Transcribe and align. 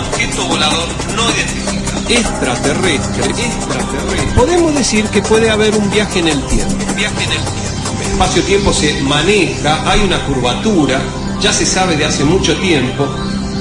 objeto 0.00 0.44
volador 0.48 0.88
no 1.16 1.22
identificado. 1.30 2.00
Extraterrestre, 2.08 3.24
extraterrestre. 3.26 4.32
Podemos 4.36 4.74
decir 4.74 5.04
que 5.06 5.22
puede 5.22 5.50
haber 5.50 5.74
un 5.76 5.90
viaje 5.90 6.18
en 6.20 6.28
el 6.28 6.42
tiempo. 6.46 6.74
Un 6.88 6.96
viaje 6.96 7.24
en 7.24 7.32
el 7.32 7.38
tiempo. 7.38 8.00
El 8.00 8.10
espacio-tiempo 8.12 8.72
se 8.72 9.00
maneja, 9.02 9.90
hay 9.90 10.00
una 10.00 10.24
curvatura, 10.26 11.00
ya 11.40 11.52
se 11.52 11.64
sabe 11.66 11.96
de 11.96 12.04
hace 12.04 12.24
mucho 12.24 12.54
tiempo. 12.56 13.08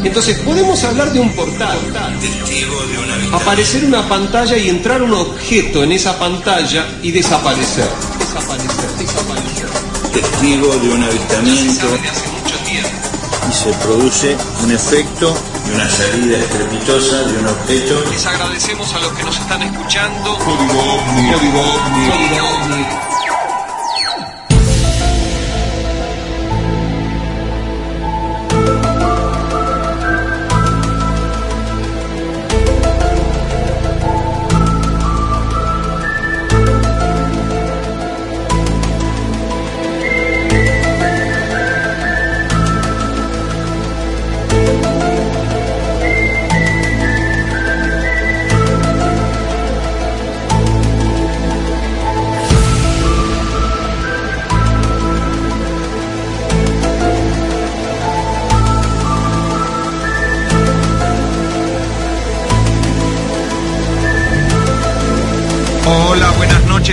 Entonces 0.04 0.38
podemos 0.40 0.82
hablar 0.84 1.12
de 1.12 1.20
un 1.20 1.30
portal. 1.36 1.78
Testigo 2.22 2.76
de 2.88 2.98
una 3.00 3.14
habitación. 3.16 3.42
Aparecer 3.42 3.86
una 3.86 4.08
pantalla 4.08 4.58
y 4.58 4.70
entrar 4.70 5.02
un 5.02 5.14
objeto 5.14 5.84
en 5.84 5.92
esa 5.92 6.18
pantalla 6.18 6.86
y 7.04 7.12
desaparecer. 7.12 7.88
Desaparecer, 8.18 8.90
desaparecer. 8.98 9.70
testigo 10.14 10.68
de 10.78 10.90
un 10.90 11.02
Ya 11.02 11.08
se 11.12 11.18
avistamiento 11.18 11.82
sabe 11.82 11.98
de 12.02 12.10
hace 12.10 12.28
mucho 12.30 12.56
tiempo. 12.66 12.90
y 13.50 13.54
se 13.54 13.74
produce 13.86 14.38
un 14.64 14.72
efecto 14.72 15.36
y 15.70 15.76
una 15.76 15.90
salida 15.90 16.38
estrepitosa 16.38 17.24
de 17.24 17.38
un 17.38 17.48
objeto 17.48 18.04
Les 18.12 18.26
agradecemos 18.26 18.94
a 18.94 19.00
los 19.00 19.12
que 19.14 19.24
nos 19.24 19.40
están 19.40 19.62
escuchando. 19.62 20.38
Código. 20.38 21.04
Código. 21.34 21.64
Código 22.12 23.09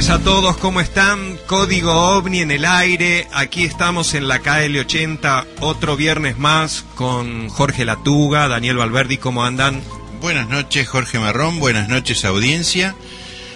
noches 0.06 0.20
a 0.20 0.24
todos, 0.24 0.56
¿cómo 0.58 0.80
están? 0.80 1.36
Código 1.46 1.92
OVNI 1.92 2.40
en 2.40 2.50
el 2.52 2.64
aire, 2.64 3.26
aquí 3.32 3.64
estamos 3.64 4.14
en 4.14 4.28
la 4.28 4.40
KL80, 4.40 5.46
otro 5.60 5.96
viernes 5.96 6.38
más 6.38 6.84
con 6.94 7.48
Jorge 7.48 7.84
Latuga, 7.84 8.46
Daniel 8.46 8.76
Valverdi, 8.76 9.16
¿cómo 9.18 9.44
andan? 9.44 9.82
Buenas 10.20 10.48
noches, 10.48 10.86
Jorge 10.86 11.18
Marrón. 11.18 11.58
Buenas 11.58 11.88
noches, 11.88 12.24
audiencia. 12.24 12.94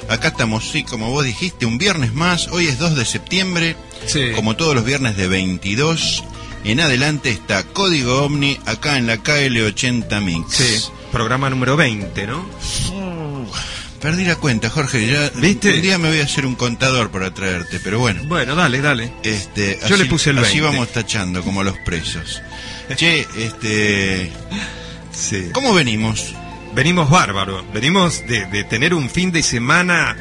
Acá 0.09 0.29
estamos, 0.29 0.69
sí, 0.71 0.83
como 0.83 1.11
vos 1.11 1.25
dijiste, 1.25 1.67
un 1.67 1.79
viernes 1.79 2.15
más. 2.15 2.49
Hoy 2.49 2.67
es 2.67 2.79
2 2.79 2.97
de 2.97 3.05
septiembre. 3.05 3.77
Sí. 4.07 4.33
Como 4.35 4.57
todos 4.57 4.75
los 4.75 4.85
viernes 4.85 5.17
de 5.17 5.29
22 5.29 6.25
en 6.65 6.81
adelante 6.81 7.31
está 7.31 7.63
Código 7.63 8.25
OVNI 8.25 8.59
acá 8.67 8.99
en 8.99 9.07
la 9.07 9.17
KL80 9.17 10.21
Mix. 10.21 10.55
Sí, 10.55 10.91
programa 11.13 11.49
número 11.49 11.77
20, 11.77 12.27
¿no? 12.27 12.45
Perdí 14.01 14.25
la 14.25 14.37
cuenta, 14.37 14.71
Jorge. 14.71 15.07
Ya 15.07 15.31
¿Viste? 15.41 15.75
Un 15.75 15.83
día 15.83 15.99
me 15.99 16.09
voy 16.09 16.21
a 16.21 16.25
hacer 16.25 16.47
un 16.47 16.55
contador 16.55 17.11
para 17.11 17.33
traerte, 17.35 17.81
pero 17.81 17.99
bueno. 17.99 18.23
Bueno, 18.25 18.55
dale, 18.55 18.81
dale. 18.81 19.13
Este, 19.23 19.79
Yo 19.81 19.95
así- 19.95 20.03
le 20.03 20.05
puse 20.07 20.31
el 20.31 20.39
Así 20.39 20.59
20. 20.61 20.63
vamos 20.77 20.93
tachando, 20.93 21.43
como 21.43 21.63
los 21.63 21.77
presos. 21.79 22.41
Che, 22.97 23.27
este... 23.37 24.33
Sí. 25.13 25.51
¿Cómo 25.53 25.75
venimos? 25.75 26.35
Venimos 26.75 27.11
bárbaro, 27.11 27.65
venimos 27.75 28.27
de, 28.27 28.47
de 28.47 28.65
tener 28.65 28.95
un 28.95 29.11
fin 29.11 29.33
de 29.33 29.43
semana 29.43 30.17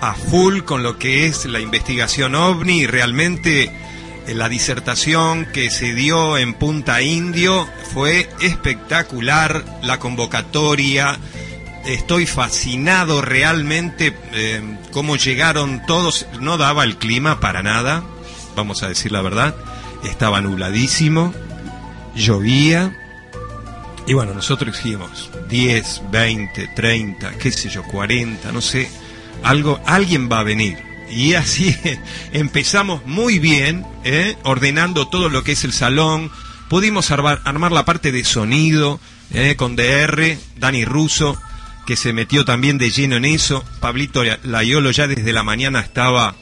a 0.00 0.14
full 0.14 0.60
con 0.62 0.82
lo 0.82 0.98
que 0.98 1.26
es 1.26 1.44
la 1.46 1.60
investigación 1.60 2.34
ovni 2.34 2.80
y 2.80 2.86
realmente 2.86 3.64
eh, 4.26 4.34
la 4.34 4.48
disertación 4.48 5.46
que 5.46 5.70
se 5.70 5.94
dio 5.94 6.36
en 6.38 6.54
Punta 6.54 7.02
Indio 7.02 7.68
fue 7.94 8.28
espectacular, 8.40 9.64
la 9.82 9.98
convocatoria, 9.98 11.18
estoy 11.86 12.26
fascinado 12.26 13.22
realmente 13.22 14.16
eh, 14.32 14.78
cómo 14.92 15.16
llegaron 15.16 15.84
todos, 15.86 16.26
no 16.40 16.58
daba 16.58 16.84
el 16.84 16.96
clima 16.96 17.40
para 17.40 17.62
nada, 17.62 18.04
vamos 18.56 18.82
a 18.82 18.88
decir 18.88 19.12
la 19.12 19.22
verdad, 19.22 19.54
estaba 20.04 20.40
nubladísimo, 20.40 21.34
llovía, 22.14 22.96
y 24.06 24.14
bueno, 24.14 24.34
nosotros 24.34 24.76
dijimos 24.76 25.30
10, 25.48 26.02
20, 26.10 26.68
30, 26.68 27.38
qué 27.38 27.52
sé 27.52 27.68
yo, 27.68 27.82
40, 27.84 28.50
no 28.52 28.60
sé, 28.60 28.88
algo, 29.42 29.80
alguien 29.86 30.28
va 30.30 30.40
a 30.40 30.44
venir. 30.44 30.78
Y 31.10 31.34
así 31.34 31.76
empezamos 32.32 33.06
muy 33.06 33.38
bien, 33.38 33.86
¿eh? 34.04 34.36
ordenando 34.44 35.08
todo 35.08 35.28
lo 35.28 35.44
que 35.44 35.52
es 35.52 35.64
el 35.64 35.72
salón. 35.72 36.30
Pudimos 36.68 37.10
armar, 37.10 37.40
armar 37.44 37.70
la 37.70 37.84
parte 37.84 38.12
de 38.12 38.24
sonido 38.24 38.98
¿eh? 39.32 39.54
con 39.56 39.76
DR, 39.76 40.38
Dani 40.56 40.84
Russo, 40.84 41.38
que 41.86 41.96
se 41.96 42.12
metió 42.12 42.44
también 42.44 42.78
de 42.78 42.90
lleno 42.90 43.16
en 43.16 43.24
eso. 43.24 43.64
Pablito 43.80 44.22
Layolo 44.44 44.90
ya 44.90 45.06
desde 45.06 45.32
la 45.32 45.42
mañana 45.42 45.80
estaba 45.80 46.34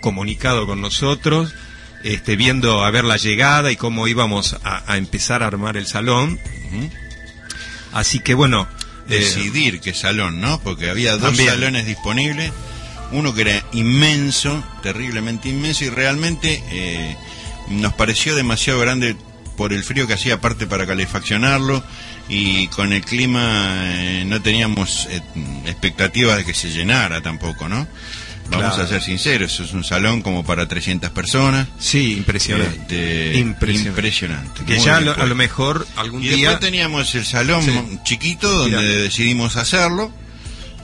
comunicado 0.00 0.66
con 0.66 0.80
nosotros, 0.80 1.54
este, 2.02 2.36
viendo 2.36 2.84
a 2.84 2.90
ver 2.90 3.04
la 3.04 3.16
llegada 3.16 3.72
y 3.72 3.76
cómo 3.76 4.06
íbamos 4.06 4.56
a, 4.64 4.90
a 4.90 4.96
empezar 4.98 5.42
a 5.42 5.46
armar 5.46 5.76
el 5.76 5.86
salón. 5.86 6.38
Así 7.92 8.18
que 8.20 8.34
bueno, 8.34 8.68
eh, 9.08 9.18
decidir 9.18 9.80
qué 9.80 9.94
salón, 9.94 10.40
¿no? 10.40 10.60
Porque 10.60 10.90
había 10.90 11.12
dos 11.12 11.22
También. 11.22 11.48
salones 11.50 11.86
disponibles, 11.86 12.52
uno 13.12 13.34
que 13.34 13.42
era 13.42 13.62
inmenso, 13.72 14.62
terriblemente 14.82 15.48
inmenso, 15.48 15.84
y 15.84 15.90
realmente 15.90 16.62
eh, 16.70 17.16
nos 17.68 17.92
pareció 17.94 18.34
demasiado 18.34 18.80
grande 18.80 19.16
por 19.56 19.72
el 19.72 19.84
frío 19.84 20.06
que 20.06 20.14
hacía 20.14 20.34
aparte 20.34 20.66
para 20.66 20.86
calefaccionarlo, 20.86 21.84
y 22.28 22.66
con 22.68 22.92
el 22.92 23.04
clima 23.04 23.74
eh, 23.94 24.24
no 24.26 24.40
teníamos 24.40 25.06
eh, 25.10 25.20
expectativas 25.66 26.38
de 26.38 26.44
que 26.44 26.54
se 26.54 26.70
llenara 26.70 27.20
tampoco, 27.22 27.68
¿no? 27.68 27.86
Vamos 28.50 28.74
Claro. 28.74 28.82
a 28.82 28.86
ser 28.86 29.02
sinceros, 29.02 29.58
es 29.60 29.72
un 29.72 29.84
salón 29.84 30.20
como 30.20 30.44
para 30.44 30.68
300 30.68 31.10
personas. 31.10 31.66
sí, 31.78 32.12
impresionante. 32.12 32.76
Este, 33.32 33.38
Impresionante. 33.38 33.88
impresionante. 33.88 34.64
que 34.66 34.74
Muy 34.76 34.84
ya 34.84 34.96
a 34.98 35.00
lo, 35.00 35.12
a 35.14 35.24
lo 35.26 35.34
mejor 35.34 35.86
algún 35.96 36.22
Y 36.22 36.28
día... 36.28 36.50
después 36.50 36.60
teníamos 36.60 37.14
el 37.14 37.24
salón 37.24 37.62
Sí. 37.62 37.98
chiquito 38.04 38.50
donde 38.52 38.82
decidimos 39.02 39.56
hacerlo, 39.56 40.12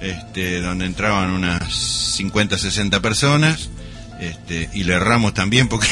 este, 0.00 0.60
donde 0.62 0.86
entraban 0.86 1.30
unas 1.32 1.70
50, 2.16 2.56
60 2.56 3.00
personas, 3.02 3.68
este, 4.20 4.70
y 4.72 4.84
le 4.84 4.94
erramos 4.94 5.34
también 5.34 5.68
porque 5.68 5.86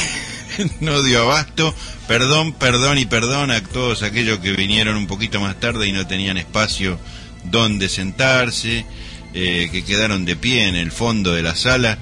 no 0.79 1.03
dio 1.03 1.23
abasto. 1.23 1.73
Perdón, 2.07 2.53
perdón 2.53 2.97
y 2.97 3.05
perdón 3.05 3.51
a 3.51 3.63
todos 3.63 4.03
aquellos 4.03 4.39
que 4.39 4.53
vinieron 4.53 4.97
un 4.97 5.07
poquito 5.07 5.39
más 5.39 5.59
tarde 5.59 5.87
y 5.87 5.91
no 5.91 6.07
tenían 6.07 6.37
espacio 6.37 6.99
donde 7.43 7.89
sentarse, 7.89 8.85
eh, 9.33 9.69
que 9.71 9.83
quedaron 9.83 10.25
de 10.25 10.35
pie 10.35 10.67
en 10.67 10.75
el 10.75 10.91
fondo 10.91 11.33
de 11.33 11.43
la 11.43 11.55
sala 11.55 11.97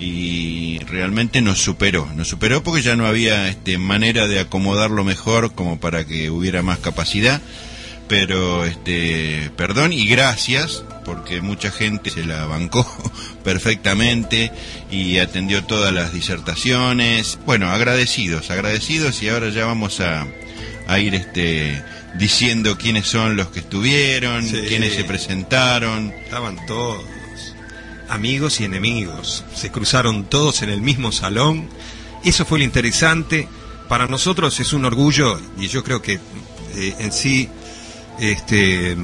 y 0.00 0.78
realmente 0.86 1.42
nos 1.42 1.58
superó, 1.58 2.08
nos 2.16 2.28
superó 2.28 2.62
porque 2.62 2.80
ya 2.80 2.96
no 2.96 3.06
había 3.06 3.48
este, 3.48 3.76
manera 3.76 4.26
de 4.26 4.40
acomodarlo 4.40 5.04
mejor 5.04 5.54
como 5.54 5.78
para 5.78 6.06
que 6.06 6.30
hubiera 6.30 6.62
más 6.62 6.78
capacidad, 6.78 7.42
pero 8.10 8.64
este, 8.64 9.50
perdón 9.56 9.92
y 9.92 10.04
gracias 10.08 10.82
porque 11.04 11.40
mucha 11.40 11.70
gente 11.70 12.10
se 12.10 12.24
la 12.26 12.44
bancó 12.44 12.84
perfectamente 13.44 14.50
y 14.90 15.18
atendió 15.18 15.62
todas 15.64 15.92
las 15.94 16.12
disertaciones, 16.12 17.38
bueno, 17.46 17.70
agradecidos, 17.70 18.50
agradecidos 18.50 19.22
y 19.22 19.28
ahora 19.28 19.48
ya 19.50 19.64
vamos 19.64 20.00
a, 20.00 20.26
a 20.88 20.98
ir 20.98 21.14
este 21.14 21.82
diciendo 22.18 22.76
quiénes 22.76 23.06
son 23.06 23.36
los 23.36 23.48
que 23.50 23.60
estuvieron, 23.60 24.44
Sí. 24.44 24.60
quiénes 24.68 24.94
se 24.94 25.04
presentaron, 25.04 26.12
Estaban 26.24 26.66
todos 26.66 27.04
amigos 28.08 28.60
y 28.60 28.64
enemigos. 28.64 29.44
Se 29.54 29.70
cruzaron 29.70 30.24
todos 30.24 30.62
en 30.62 30.70
el 30.70 30.80
mismo 30.80 31.12
salón. 31.12 31.68
Eso 32.24 32.44
fue 32.44 32.58
lo 32.58 32.64
interesante. 32.64 33.46
Para 33.88 34.08
nosotros 34.08 34.58
es 34.58 34.72
un 34.72 34.84
orgullo 34.84 35.40
y 35.58 35.68
yo 35.68 35.84
creo 35.84 36.02
que 36.02 36.14
eh, 36.74 36.94
en 36.98 37.12
sí 37.12 37.48
este 38.18 38.96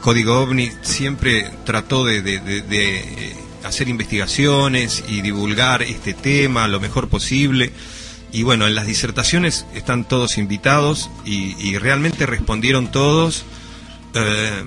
Código 0.00 0.40
OVNI 0.40 0.70
siempre 0.82 1.50
trató 1.64 2.04
de, 2.04 2.22
eh, 2.24 3.36
hacer 3.64 3.88
investigaciones 3.88 5.04
y 5.08 5.20
divulgar 5.20 5.82
este 5.82 6.14
tema 6.14 6.68
lo 6.68 6.80
mejor 6.80 7.08
posible. 7.08 7.72
Y 8.30 8.42
bueno, 8.42 8.66
en 8.66 8.74
las 8.74 8.86
disertaciones 8.86 9.66
están 9.74 10.04
todos 10.04 10.38
invitados 10.38 11.10
y, 11.24 11.76
realmente 11.78 12.26
respondieron 12.26 12.90
todos. 12.90 13.44
eh, 14.14 14.62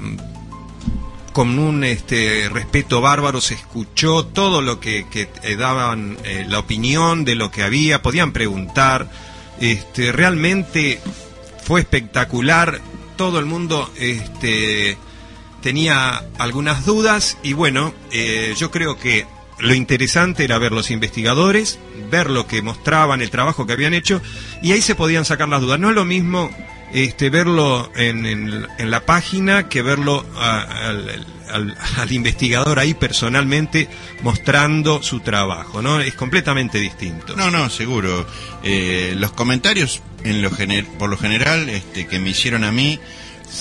con 1.34 1.58
un 1.60 1.86
este, 1.86 2.50
respeto 2.50 3.00
bárbaro 3.00 3.40
se 3.40 3.54
escuchó 3.54 4.26
todo 4.26 4.62
lo 4.62 4.82
que, 4.82 5.06
eh, 5.14 5.56
daban 5.56 6.18
la 6.50 6.60
opinión 6.60 7.24
de 7.24 7.36
lo 7.36 7.50
que 7.52 7.64
había, 7.64 8.02
podían 8.02 8.34
preguntar, 8.34 9.10
este, 9.62 10.12
realmente 10.12 11.00
fue 11.64 11.80
espectacular 11.80 12.82
todo 13.22 13.38
el 13.38 13.46
mundo 13.46 13.88
este, 14.00 14.98
tenía 15.62 16.24
algunas 16.40 16.88
dudas 16.88 17.38
y 17.44 17.54
bueno, 17.54 17.94
eh, 18.12 18.56
yo 18.58 18.72
creo 18.72 18.98
que 18.98 19.28
lo 19.60 19.76
interesante 19.76 20.44
era 20.44 20.58
ver 20.58 20.72
los 20.72 20.90
investigadores, 20.90 21.78
ver 22.10 22.32
lo 22.32 22.48
que 22.48 22.64
mostraban, 22.64 23.22
el 23.22 23.30
trabajo 23.30 23.68
que 23.68 23.74
habían 23.74 23.94
hecho 23.94 24.24
y 24.64 24.72
ahí 24.72 24.82
se 24.82 24.96
podían 24.96 25.24
sacar 25.24 25.48
las 25.50 25.62
dudas. 25.62 25.80
No 25.80 25.90
es 25.90 25.96
lo 25.96 26.04
mismo 26.04 26.50
este, 26.94 27.30
verlo 27.30 27.92
en, 27.96 28.26
en- 28.26 28.68
la 28.92 29.06
página 29.06 29.70
que 29.70 29.82
verlo 29.82 30.26
a- 30.36 30.62
al, 30.90 31.26
al- 31.50 31.78
al 31.98 32.12
investigador 32.12 32.80
ahí 32.80 32.94
personalmente 32.94 33.88
mostrando 34.24 35.02
su 35.04 35.20
trabajo, 35.20 35.82
¿no? 35.82 36.00
Es 36.00 36.14
completamente 36.14 36.78
distinto. 36.80 37.36
No, 37.36 37.52
no, 37.52 37.70
seguro. 37.70 38.26
Eh, 38.64 39.14
los 39.18 39.32
comentarios, 39.32 40.02
en 40.24 40.42
lo 40.42 40.50
gener- 40.52 40.86
por 40.98 41.10
lo 41.10 41.18
general, 41.18 41.70
este, 41.70 42.08
que 42.08 42.20
me 42.20 42.30
hicieron 42.30 42.64
a 42.64 42.72
mí, 42.72 43.00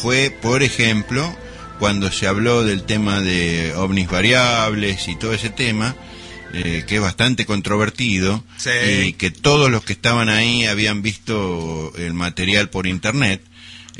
fue, 0.02 0.30
por 0.30 0.62
ejemplo, 0.62 1.34
cuando 1.78 2.12
se 2.12 2.26
habló 2.26 2.62
del 2.64 2.82
tema 2.84 3.20
de 3.20 3.72
ovnis 3.74 4.08
variables 4.08 5.08
y 5.08 5.16
todo 5.16 5.32
ese 5.32 5.50
tema, 5.50 5.94
eh, 6.52 6.84
que 6.86 6.96
es 6.96 7.00
bastante 7.00 7.46
controvertido, 7.46 8.44
Sí. 8.56 8.70
y 9.06 9.12
que 9.14 9.30
todos 9.30 9.70
los 9.70 9.84
que 9.84 9.92
estaban 9.92 10.28
ahí 10.28 10.66
habían 10.66 11.02
visto 11.02 11.92
el 11.96 12.14
material 12.14 12.70
por 12.70 12.86
internet. 12.86 13.42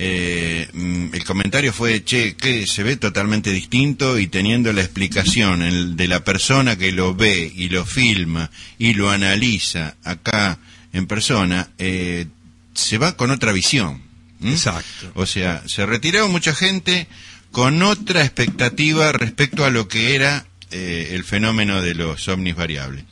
eh, 0.02 0.69
mm, 0.73 1.08
el 1.14 1.25
comentario 1.25 1.75
fue, 1.75 2.02
che, 2.05 2.35
que 2.35 2.67
se 2.67 2.82
ve 2.82 2.97
totalmente 2.97 3.52
distinto 3.52 4.19
y 4.19 4.29
teniendo 4.29 4.73
la 4.73 4.81
explicación 4.81 5.61
el 5.62 5.94
de 5.97 6.08
la 6.08 6.25
persona 6.25 6.76
que 6.76 6.91
lo 6.91 7.14
ve 7.14 7.52
y 7.55 7.69
lo 7.69 7.85
filma 7.85 8.50
y 8.79 8.94
lo 8.94 9.11
analiza 9.11 9.96
acá 10.03 10.58
en 10.94 11.06
persona, 11.06 11.69
eh, 11.76 12.26
se 12.73 12.96
va 12.96 13.14
con 13.17 13.31
otra 13.31 13.53
visión. 13.53 14.00
Exacto. 14.43 15.11
O 15.17 15.26
sea, 15.26 15.62
se 15.67 15.85
retiró 15.85 16.29
mucha 16.29 16.55
gente 16.55 17.06
con 17.50 17.82
otra 17.82 18.23
expectativa 18.25 19.12
respecto 19.12 19.67
a 19.67 19.70
lo 19.70 19.87
que 19.88 20.14
era 20.14 20.46
eh, 20.70 21.11
el 21.12 21.25
fenómeno 21.25 21.82
de 21.82 21.94
los 21.94 22.28
ovnis 22.28 22.56
variables. 22.56 23.05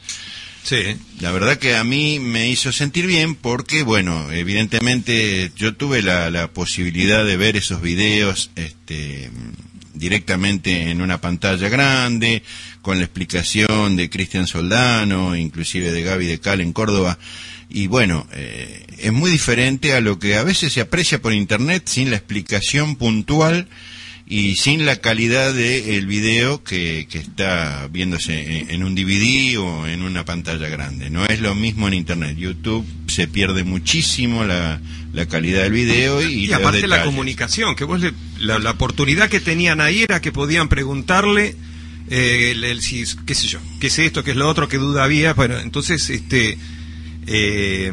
Sí. 0.62 0.96
La 1.20 1.32
verdad 1.32 1.56
que 1.56 1.76
a 1.76 1.84
mí 1.84 2.18
me 2.20 2.48
hizo 2.48 2.72
sentir 2.72 3.06
bien 3.06 3.34
porque, 3.34 3.82
bueno, 3.82 4.30
evidentemente 4.30 5.50
yo 5.56 5.74
tuve 5.74 6.02
la, 6.02 6.30
la 6.30 6.52
posibilidad 6.52 7.24
de 7.24 7.38
ver 7.38 7.56
esos 7.56 7.80
videos 7.80 8.50
este, 8.54 9.30
directamente 9.94 10.90
en 10.90 11.00
una 11.00 11.20
pantalla 11.20 11.68
grande, 11.68 12.42
con 12.82 12.98
la 12.98 13.04
explicación 13.04 13.96
de 13.96 14.10
Cristian 14.10 14.46
Soldano, 14.46 15.36
inclusive 15.36 15.90
de 15.90 16.02
Gaby 16.02 16.26
de 16.26 16.40
Cal 16.40 16.60
en 16.60 16.72
Córdoba. 16.72 17.18
Y 17.68 17.86
bueno, 17.86 18.26
eh, 18.32 18.86
es 18.98 19.12
muy 19.12 19.30
diferente 19.30 19.94
a 19.94 20.00
lo 20.00 20.18
que 20.18 20.36
a 20.36 20.42
veces 20.42 20.72
se 20.72 20.80
aprecia 20.80 21.20
por 21.20 21.32
internet 21.32 21.84
sin 21.86 22.10
la 22.10 22.16
explicación 22.16 22.96
puntual 22.96 23.68
y 24.30 24.56
sin 24.56 24.84
la 24.84 24.96
calidad 24.96 25.54
del 25.54 26.06
video 26.06 26.62
que, 26.62 27.06
que 27.10 27.16
está 27.18 27.88
viéndose 27.90 28.58
en, 28.60 28.70
en 28.70 28.84
un 28.84 28.94
DVD 28.94 29.58
o 29.58 29.86
en 29.86 30.02
una 30.02 30.24
pantalla 30.26 30.68
grande. 30.68 31.08
No 31.08 31.24
es 31.24 31.40
lo 31.40 31.54
mismo 31.54 31.88
en 31.88 31.94
Internet. 31.94 32.36
YouTube 32.36 32.84
se 33.06 33.26
pierde 33.26 33.64
muchísimo 33.64 34.44
la, 34.44 34.80
la 35.14 35.26
calidad 35.26 35.62
del 35.62 35.72
video 35.72 36.20
y, 36.20 36.52
aparte 36.52 36.86
la 36.88 36.96
comunicación, 37.04 37.74
que 37.74 37.84
vos 37.84 38.00
le- 38.00 38.12
la, 38.38 38.58
la 38.58 38.72
oportunidad 38.72 39.30
que 39.30 39.40
tenían 39.40 39.80
ahí 39.80 40.02
era 40.02 40.20
que 40.20 40.30
podían 40.30 40.68
preguntarle 40.68 41.56
eh, 42.10 42.50
el, 42.52 42.64
el 42.64 42.82
si, 42.82 43.04
qué 43.24 43.34
sé 43.34 43.46
yo, 43.46 43.60
qué 43.80 43.86
es 43.86 43.98
esto, 43.98 44.22
qué 44.24 44.32
es 44.32 44.36
lo 44.36 44.46
otro, 44.46 44.68
qué 44.68 44.76
duda 44.76 45.04
había. 45.04 45.32
Bueno, 45.32 45.58
entonces, 45.58 46.10
este, 46.10 46.58
eh, 47.26 47.92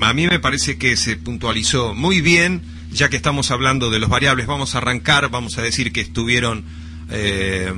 a 0.00 0.14
mí 0.14 0.26
me 0.26 0.40
parece 0.40 0.78
que 0.78 0.96
se 0.96 1.16
puntualizó 1.16 1.94
muy 1.94 2.20
bien, 2.20 2.60
ya 2.92 3.08
que 3.08 3.16
estamos 3.16 3.50
hablando 3.50 3.90
de 3.90 3.98
los 3.98 4.08
variables, 4.08 4.46
vamos 4.46 4.74
a 4.74 4.78
arrancar, 4.78 5.30
vamos 5.30 5.58
a 5.58 5.62
decir 5.62 5.92
que 5.92 6.00
estuvieron 6.00 6.64
eh, 7.10 7.72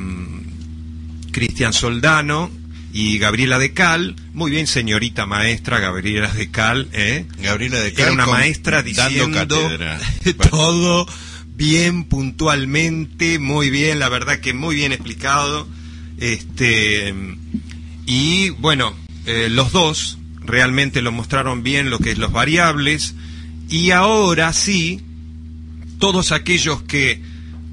Cristian 1.31 1.73
Soldano 1.73 2.51
y 2.93 3.19
Gabriela 3.19 3.59
de 3.59 3.73
Cal, 3.73 4.17
muy 4.35 4.51
bien 4.51 4.67
señorita 4.67 5.25
maestra 5.27 5.81
Gabriela 5.81 6.29
de 6.33 6.51
Cal, 6.51 6.89
¿eh? 6.93 7.27
Gabriela 7.43 7.79
de 7.81 7.89
Era 7.89 7.97
Cal 7.97 8.13
una 8.13 8.25
con- 8.27 8.35
maestra 8.35 8.83
diciendo 8.83 9.47
todo 10.51 11.07
bien 11.55 12.05
puntualmente, 12.05 13.39
muy 13.39 13.71
bien, 13.71 13.99
la 13.99 14.09
verdad 14.09 14.41
que 14.41 14.53
muy 14.53 14.75
bien 14.75 14.93
explicado. 14.93 15.67
Este 16.19 17.15
y 18.07 18.51
bueno, 18.51 18.95
eh, 19.27 19.49
los 19.51 19.73
dos 19.73 20.19
realmente 20.41 21.01
lo 21.03 21.13
mostraron 21.13 21.63
bien 21.63 21.89
lo 21.91 21.99
que 21.99 22.13
es 22.13 22.19
los 22.19 22.33
variables 22.33 23.15
y 23.73 23.91
ahora 23.91 24.53
sí 24.53 25.01
todos 25.99 26.31
aquellos 26.33 26.83
que 26.83 27.21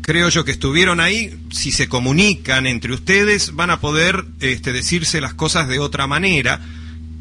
creo 0.02 0.30
yo 0.30 0.46
que 0.46 0.52
estuvieron 0.52 1.00
ahí, 1.00 1.36
si 1.52 1.72
se 1.72 1.88
comunican 1.88 2.66
entre 2.68 2.94
ustedes, 2.94 3.54
van 3.56 3.70
a 3.70 3.80
poder 3.80 4.26
este, 4.40 4.72
decirse 4.74 5.22
las 5.22 5.34
cosas 5.34 5.68
de 5.68 5.78
otra 5.80 6.08
manera, 6.08 6.62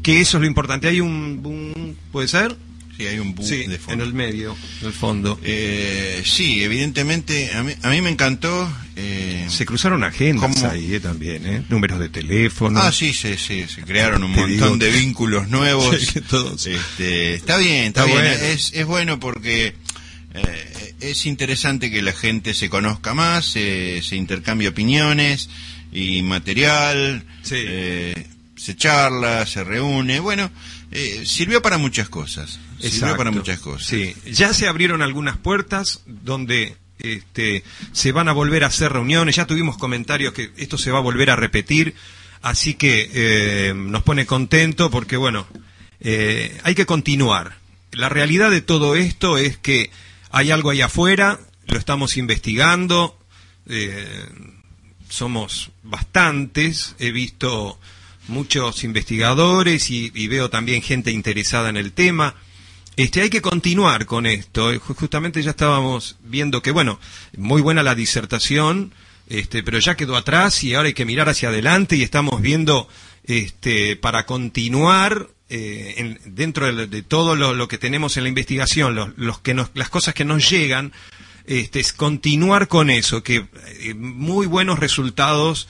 que 0.01 0.21
eso 0.21 0.37
es 0.37 0.41
lo 0.41 0.47
importante. 0.47 0.87
Hay 0.87 1.01
un, 1.01 1.41
un- 1.43 1.95
¿puede 2.11 2.27
ser? 2.27 2.55
Sí, 2.99 3.07
hay 3.07 3.17
un 3.19 3.33
bug 3.33 3.47
Sí, 3.47 3.65
de 3.65 3.79
en 3.87 4.01
el 4.01 4.13
medio, 4.13 4.57
en 4.81 4.87
el 4.87 4.93
fondo. 4.93 5.39
Eh, 5.41 6.21
sí, 6.25 6.61
evidentemente, 6.61 7.49
a 7.53 7.63
mí, 7.63 7.71
a 7.81 7.89
mí 7.91 8.01
me 8.01 8.09
encantó. 8.09 8.69
eh, 8.97 9.45
Se 9.49 9.65
cruzaron 9.65 10.03
agendas 10.03 10.53
¿Cómo? 10.57 10.69
ahí 10.69 10.95
eh, 10.95 10.99
también, 10.99 11.45
¿eh? 11.47 11.63
Números 11.69 11.97
de 11.99 12.09
teléfono. 12.09 12.77
Ah, 12.81 12.91
sí, 12.91 13.13
sí, 13.13 13.35
sí, 13.37 13.65
se 13.73 13.83
crearon 13.83 14.23
un 14.25 14.33
Te 14.33 14.41
montón 14.41 14.77
digo 14.79 14.91
de 14.93 14.99
vínculos 14.99 15.47
nuevos. 15.47 15.95
Sí, 16.13 16.19
todos- 16.21 16.67
Este, 16.67 17.35
está 17.35 17.55
bien, 17.57 17.85
está, 17.85 18.01
Está 18.01 18.05
bien. 18.05 18.17
bueno. 18.33 18.45
Es, 18.53 18.73
es 18.73 18.85
bueno 18.85 19.17
porque 19.17 19.75
eh, 20.33 20.93
es 20.99 21.25
interesante 21.25 21.89
que 21.89 22.01
la 22.01 22.11
gente 22.11 22.53
se 22.53 22.69
conozca 22.69 23.13
más, 23.13 23.45
se, 23.45 24.01
se 24.03 24.17
intercambie 24.17 24.67
opiniones 24.67 25.49
y 25.93 26.21
material, 26.21 27.23
eh, 27.49 28.27
se 28.57 28.75
charla, 28.75 29.45
se 29.45 29.63
reúne. 29.63 30.19
Bueno, 30.19 30.51
eh, 30.91 31.23
sirvió 31.25 31.61
para 31.61 31.77
muchas 31.77 32.09
cosas. 32.09 32.59
Sirvió 32.79 33.17
para 33.17 33.31
muchas 33.31 33.59
cosas. 33.59 33.87
Sí, 33.87 34.15
ya 34.25 34.53
se 34.53 34.67
abrieron 34.67 35.01
algunas 35.01 35.37
puertas 35.37 36.01
donde 36.05 36.77
este, 36.99 37.63
se 37.91 38.11
van 38.11 38.27
a 38.27 38.33
volver 38.33 38.63
a 38.63 38.67
hacer 38.67 38.91
reuniones. 38.91 39.35
Ya 39.35 39.47
tuvimos 39.47 39.77
comentarios 39.77 40.33
que 40.33 40.51
esto 40.57 40.77
se 40.77 40.91
va 40.91 40.99
a 40.99 41.01
volver 41.01 41.29
a 41.29 41.35
repetir. 41.35 41.95
Así 42.41 42.75
que 42.75 43.09
eh, 43.13 43.73
nos 43.75 44.03
pone 44.03 44.25
contento 44.25 44.89
porque, 44.89 45.17
bueno, 45.17 45.45
eh, 45.99 46.57
hay 46.63 46.75
que 46.75 46.85
continuar. 46.85 47.57
La 47.91 48.07
realidad 48.07 48.51
de 48.51 48.61
todo 48.61 48.95
esto 48.95 49.37
es 49.37 49.57
que 49.57 49.89
hay 50.31 50.51
algo 50.51 50.69
ahí 50.69 50.81
afuera, 50.81 51.39
lo 51.67 51.77
estamos 51.77 52.17
investigando. 52.17 53.17
eh, 53.67 54.25
somos 55.09 55.71
bastantes, 55.81 56.95
he 56.99 57.11
visto 57.11 57.79
muchos 58.27 58.83
investigadores 58.83 59.89
y, 59.89 60.11
y 60.13 60.27
veo 60.27 60.51
también 60.51 60.83
gente 60.83 61.11
interesada 61.11 61.69
en 61.69 61.77
el 61.77 61.93
tema. 61.93 62.35
Este, 62.99 63.21
hay 63.21 63.29
que 63.29 63.41
continuar 63.41 64.05
con 64.05 64.25
esto. 64.25 64.73
Eh, 64.73 64.79
ju- 64.79 64.93
Justamente 64.93 65.41
ya 65.41 65.51
estábamos 65.51 66.17
viendo 66.23 66.61
que, 66.61 66.71
bueno, 66.71 66.99
muy 67.37 67.61
buena 67.61 67.81
la 67.81 67.95
disertación, 67.95 68.93
este, 69.29 69.63
pero 69.63 69.79
ya 69.79 69.95
quedó 69.95 70.17
atrás 70.17 70.63
y 70.65 70.73
ahora 70.73 70.87
hay 70.87 70.93
que 70.93 71.05
mirar 71.05 71.29
hacia 71.29 71.47
adelante 71.47 71.95
y 71.95 72.03
estamos 72.03 72.41
viendo, 72.41 72.89
este, 73.23 73.95
para 73.95 74.25
continuar 74.25 75.29
eh, 75.49 75.93
en- 75.97 76.19
dentro 76.25 76.71
de, 76.87 77.01
todo 77.01 77.35
lo, 77.37 77.67
que 77.69 77.77
tenemos 77.77 78.17
en 78.17 78.23
la 78.23 78.29
investigación, 78.29 78.95
los, 78.95 79.17
los 79.17 79.39
que 79.39 79.53
nos, 79.53 79.71
las 79.75 79.87
cosas 79.89 80.13
que 80.13 80.25
nos 80.25 80.49
llegan, 80.49 80.91
este, 81.45 81.79
es 81.79 81.93
continuar 81.93 82.67
con 82.67 82.89
eso, 82.89 83.23
que 83.23 83.45
eh, 83.79 83.93
muy 83.95 84.45
buenos 84.45 84.77
resultados 84.79 85.69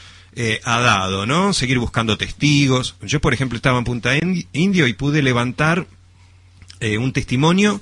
ha 0.63 0.79
dado, 0.79 1.25
¿no? 1.25 1.53
Seguir 1.53 1.79
buscando 1.79 2.17
testigos. 2.17 2.95
Yo, 3.01 3.19
por 3.19 3.33
ejemplo, 3.33 3.57
estaba 3.57 3.77
en 3.77 3.83
Punta 3.83 4.15
Indi- 4.17 4.47
Indio 4.53 4.87
y 4.87 4.93
pude 4.93 5.21
levantar 5.21 5.85
eh, 6.79 6.97
un 6.97 7.13
testimonio 7.13 7.81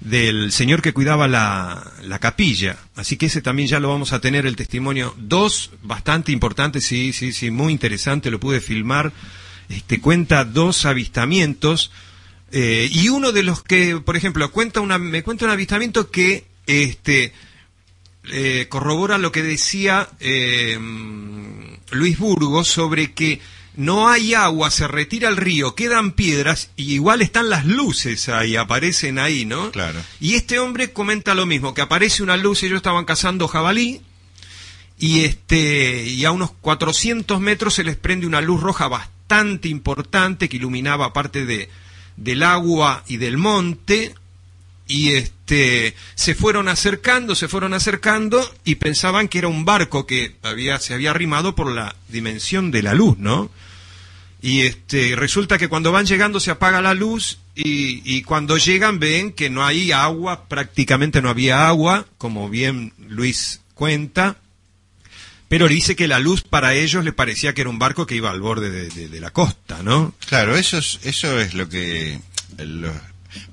del 0.00 0.52
señor 0.52 0.82
que 0.82 0.92
cuidaba 0.92 1.26
la, 1.26 1.92
la 2.02 2.18
capilla. 2.18 2.76
Así 2.94 3.16
que 3.16 3.26
ese 3.26 3.42
también 3.42 3.68
ya 3.68 3.80
lo 3.80 3.88
vamos 3.88 4.12
a 4.12 4.20
tener, 4.20 4.46
el 4.46 4.56
testimonio. 4.56 5.14
Dos, 5.18 5.70
bastante 5.82 6.32
importantes, 6.32 6.84
sí, 6.84 7.12
sí, 7.12 7.32
sí, 7.32 7.50
muy 7.50 7.72
interesante, 7.72 8.30
lo 8.30 8.40
pude 8.40 8.60
filmar. 8.60 9.12
Este, 9.68 10.00
cuenta 10.00 10.44
dos 10.44 10.84
avistamientos. 10.84 11.90
eh, 12.52 12.88
y 12.92 13.08
uno 13.08 13.32
de 13.32 13.42
los 13.42 13.62
que, 13.62 13.96
por 13.96 14.16
ejemplo, 14.16 14.50
cuenta 14.52 14.80
una, 14.80 14.98
me 14.98 15.22
cuenta 15.22 15.46
un 15.46 15.50
avistamiento 15.50 16.10
que 16.10 16.44
este, 16.66 17.32
eh, 18.32 18.66
corrobora 18.68 19.18
lo 19.18 19.32
que 19.32 19.42
decía 19.42 20.08
Luis 21.90 22.18
Burgos 22.18 22.68
sobre 22.68 23.12
que 23.12 23.40
no 23.76 24.08
hay 24.08 24.34
agua, 24.34 24.70
se 24.70 24.88
retira 24.88 25.28
el 25.28 25.36
río, 25.36 25.74
quedan 25.74 26.12
piedras 26.12 26.70
y 26.76 26.94
igual 26.94 27.22
están 27.22 27.50
las 27.50 27.66
luces 27.66 28.28
ahí, 28.28 28.56
aparecen 28.56 29.18
ahí, 29.18 29.44
¿no? 29.44 29.70
Claro. 29.70 30.00
Y 30.20 30.34
este 30.34 30.58
hombre 30.58 30.92
comenta 30.92 31.34
lo 31.34 31.46
mismo, 31.46 31.74
que 31.74 31.82
aparece 31.82 32.22
una 32.22 32.36
luz, 32.36 32.62
ellos 32.62 32.78
estaban 32.78 33.04
cazando 33.04 33.48
jabalí 33.48 34.00
y 34.98 35.24
este 35.24 36.04
y 36.04 36.24
a 36.24 36.30
unos 36.30 36.52
400 36.60 37.38
metros 37.40 37.74
se 37.74 37.84
les 37.84 37.96
prende 37.96 38.26
una 38.26 38.40
luz 38.40 38.62
roja 38.62 38.88
bastante 38.88 39.68
importante 39.68 40.48
que 40.48 40.56
iluminaba 40.56 41.12
parte 41.12 41.44
de 41.44 41.68
del 42.16 42.42
agua 42.42 43.04
y 43.06 43.18
del 43.18 43.36
monte 43.36 44.14
y 44.88 45.12
este 45.12 45.94
se 46.14 46.34
fueron 46.34 46.68
acercando, 46.68 47.34
se 47.34 47.48
fueron 47.48 47.74
acercando 47.74 48.48
y 48.64 48.76
pensaban 48.76 49.28
que 49.28 49.38
era 49.38 49.48
un 49.48 49.64
barco 49.64 50.06
que 50.06 50.36
había, 50.42 50.78
se 50.78 50.94
había 50.94 51.10
arrimado 51.10 51.54
por 51.54 51.70
la 51.70 51.96
dimensión 52.08 52.70
de 52.70 52.82
la 52.82 52.94
luz, 52.94 53.18
¿no? 53.18 53.50
Y 54.42 54.60
este, 54.62 55.16
resulta 55.16 55.58
que 55.58 55.68
cuando 55.68 55.92
van 55.92 56.06
llegando 56.06 56.40
se 56.40 56.50
apaga 56.50 56.80
la 56.82 56.94
luz 56.94 57.38
y, 57.54 58.02
y 58.04 58.22
cuando 58.22 58.58
llegan 58.58 58.98
ven 58.98 59.32
que 59.32 59.50
no 59.50 59.64
hay 59.64 59.90
agua, 59.92 60.46
prácticamente 60.48 61.22
no 61.22 61.30
había 61.30 61.66
agua, 61.68 62.06
como 62.18 62.48
bien 62.50 62.92
Luis 63.08 63.60
cuenta, 63.74 64.36
pero 65.48 65.68
dice 65.68 65.96
que 65.96 66.06
la 66.08 66.18
luz 66.18 66.42
para 66.42 66.74
ellos 66.74 67.04
les 67.04 67.14
parecía 67.14 67.54
que 67.54 67.62
era 67.62 67.70
un 67.70 67.78
barco 67.78 68.06
que 68.06 68.16
iba 68.16 68.30
al 68.30 68.40
borde 68.40 68.70
de, 68.70 69.08
de- 69.08 69.20
la 69.20 69.30
costa, 69.30 69.82
¿no? 69.82 70.14
Claro, 70.28 70.56
eso 70.56 70.78
es, 70.78 70.98
eso 71.04 71.40
es 71.40 71.54
lo 71.54 71.68
que 71.68 72.20
lo- 72.58 72.92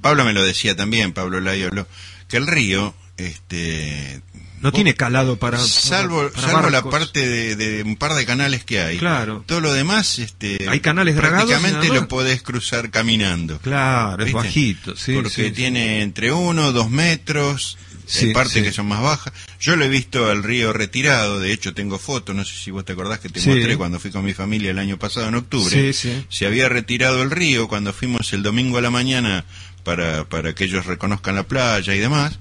Pablo 0.01 0.25
me 0.25 0.33
lo 0.33 0.43
decía 0.43 0.75
también, 0.75 1.13
Pablo 1.13 1.39
Layolo, 1.39 1.87
que 2.27 2.37
el 2.37 2.47
río, 2.47 2.93
este, 3.17 4.21
No 4.61 4.71
tiene 4.71 4.95
calado 4.95 5.37
para... 5.37 5.57
salvo, 5.59 6.29
para 6.29 6.47
salvo 6.47 6.69
la 6.69 6.83
parte 6.83 7.27
de, 7.27 7.55
de 7.55 7.83
un 7.83 7.95
par 7.95 8.13
de 8.13 8.25
canales 8.25 8.63
que 8.63 8.79
hay, 8.81 8.97
Claro. 8.97 9.43
todo 9.45 9.61
lo 9.61 9.73
demás, 9.73 10.19
este, 10.19 10.57
Hay 10.69 10.79
canales 10.79 11.15
prácticamente 11.15 11.89
lo 11.89 12.07
podés 12.07 12.41
cruzar 12.41 12.89
caminando. 12.89 13.59
Claro, 13.59 14.23
es 14.25 14.33
bajito, 14.33 14.95
sí. 14.95 15.13
porque 15.13 15.29
sí, 15.29 15.43
sí. 15.45 15.51
tiene 15.51 16.01
entre 16.01 16.31
uno, 16.31 16.71
dos 16.71 16.89
metros, 16.89 17.77
hay 18.21 18.33
partes 18.33 18.63
que 18.63 18.71
son 18.71 18.87
más 18.87 19.01
bajas. 19.01 19.33
Yo 19.59 19.75
lo 19.75 19.85
he 19.85 19.89
visto 19.89 20.29
al 20.29 20.43
río 20.43 20.73
retirado, 20.73 21.39
de 21.39 21.53
hecho 21.53 21.73
tengo 21.73 21.99
fotos, 21.99 22.35
no 22.35 22.43
sé 22.43 22.53
si 22.55 22.71
vos 22.71 22.83
te 22.83 22.93
acordás 22.93 23.19
que 23.19 23.29
te 23.29 23.39
mostré 23.41 23.77
cuando 23.77 23.99
fui 23.99 24.11
con 24.11 24.25
mi 24.25 24.33
familia 24.33 24.71
el 24.71 24.79
año 24.79 24.97
pasado 24.97 25.27
en 25.27 25.35
octubre. 25.35 25.93
Se 25.93 26.45
había 26.45 26.67
retirado 26.67 27.21
el 27.21 27.31
río 27.31 27.67
cuando 27.67 27.93
fuimos 27.93 28.33
el 28.33 28.43
domingo 28.43 28.77
a 28.77 28.81
la 28.81 28.89
mañana 28.91 29.45
para, 29.83 30.23
para 30.25 30.53
que 30.55 30.63
ellos 30.65 30.85
reconozcan 30.85 31.35
la 31.35 31.43
playa 31.43 31.93
y 31.93 31.99
demás. 31.99 32.39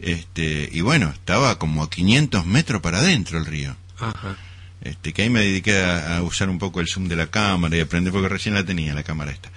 Este, 0.00 0.68
y 0.72 0.80
bueno, 0.80 1.10
estaba 1.10 1.58
como 1.58 1.82
a 1.82 1.90
500 1.90 2.46
metros 2.46 2.80
para 2.80 2.98
adentro 3.00 3.38
el 3.38 3.46
río. 3.46 3.76
Ajá. 3.98 4.36
Este, 4.82 5.12
que 5.12 5.22
ahí 5.22 5.30
me 5.30 5.40
dediqué 5.40 5.78
a, 5.78 6.16
a 6.16 6.22
usar 6.22 6.48
un 6.48 6.58
poco 6.58 6.80
el 6.80 6.88
zoom 6.88 7.06
de 7.08 7.16
la 7.16 7.26
cámara 7.26 7.76
y 7.76 7.80
aprender 7.80 8.12
porque 8.12 8.28
recién 8.30 8.54
la 8.54 8.64
tenía 8.64 8.94
la 8.94 9.02
cámara 9.02 9.30
esta. 9.30 9.50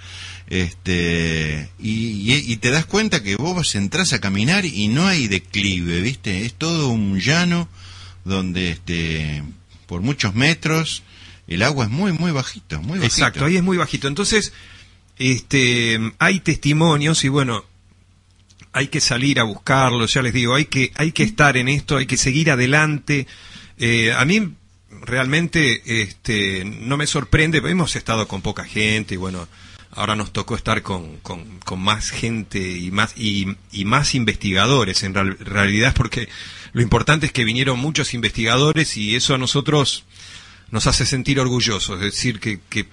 Este, 0.48 1.70
y, 1.78 2.30
y- 2.32 2.52
y 2.52 2.56
te 2.58 2.70
das 2.70 2.84
cuenta 2.84 3.22
que 3.22 3.36
vos 3.36 3.74
entras 3.74 4.12
a 4.12 4.20
caminar 4.20 4.64
y 4.66 4.88
no 4.88 5.06
hay 5.06 5.26
declive, 5.28 6.00
¿viste? 6.02 6.44
Es 6.44 6.54
todo 6.54 6.88
un 6.88 7.18
llano 7.20 7.68
donde 8.24 8.70
este 8.70 9.42
por 9.86 10.00
muchos 10.02 10.34
metros 10.34 11.02
el 11.46 11.62
agua 11.62 11.84
es 11.86 11.90
muy 11.90 12.12
muy 12.12 12.30
bajito, 12.32 12.80
muy 12.82 12.98
bajito. 12.98 13.06
Exacto, 13.06 13.44
ahí 13.46 13.56
es 13.56 13.62
muy 13.62 13.76
bajito. 13.78 14.08
Entonces, 14.08 14.52
este, 15.18 15.98
hay 16.18 16.40
testimonios 16.40 17.24
y 17.24 17.28
bueno, 17.28 17.64
hay 18.74 18.88
que 18.88 19.00
salir 19.00 19.38
a 19.40 19.44
buscarlos, 19.44 20.12
ya 20.12 20.20
les 20.20 20.34
digo, 20.34 20.54
hay 20.54 20.64
que, 20.66 20.92
hay 20.96 21.12
que 21.12 21.22
estar 21.22 21.56
en 21.56 21.68
esto, 21.68 21.96
hay 21.96 22.06
que 22.06 22.16
seguir 22.16 22.50
adelante. 22.50 23.26
Eh, 23.78 24.12
a 24.12 24.24
mí 24.24 24.52
realmente 25.02 25.82
este, 26.02 26.64
no 26.64 26.96
me 26.96 27.06
sorprende, 27.06 27.58
hemos 27.58 27.94
estado 27.96 28.26
con 28.26 28.42
poca 28.42 28.64
gente 28.64 29.14
y 29.14 29.16
bueno, 29.16 29.46
ahora 29.92 30.16
nos 30.16 30.32
tocó 30.32 30.56
estar 30.56 30.82
con, 30.82 31.18
con, 31.18 31.80
más 31.80 32.10
gente 32.10 32.58
y 32.58 32.90
más, 32.90 33.14
y, 33.16 33.56
y 33.70 33.84
más 33.84 34.14
investigadores 34.16 35.04
en 35.04 35.14
real- 35.14 35.38
realidad, 35.38 35.94
porque 35.94 36.28
lo 36.72 36.82
importante 36.82 37.26
es 37.26 37.32
que 37.32 37.44
vinieron 37.44 37.78
muchos 37.78 38.12
investigadores 38.12 38.96
y 38.96 39.14
eso 39.14 39.34
a 39.34 39.38
nosotros 39.38 40.04
nos 40.70 40.88
hace 40.88 41.06
sentir 41.06 41.38
orgullosos, 41.38 41.98
es 42.00 42.12
decir, 42.12 42.40
que, 42.40 42.58
que 42.68 42.86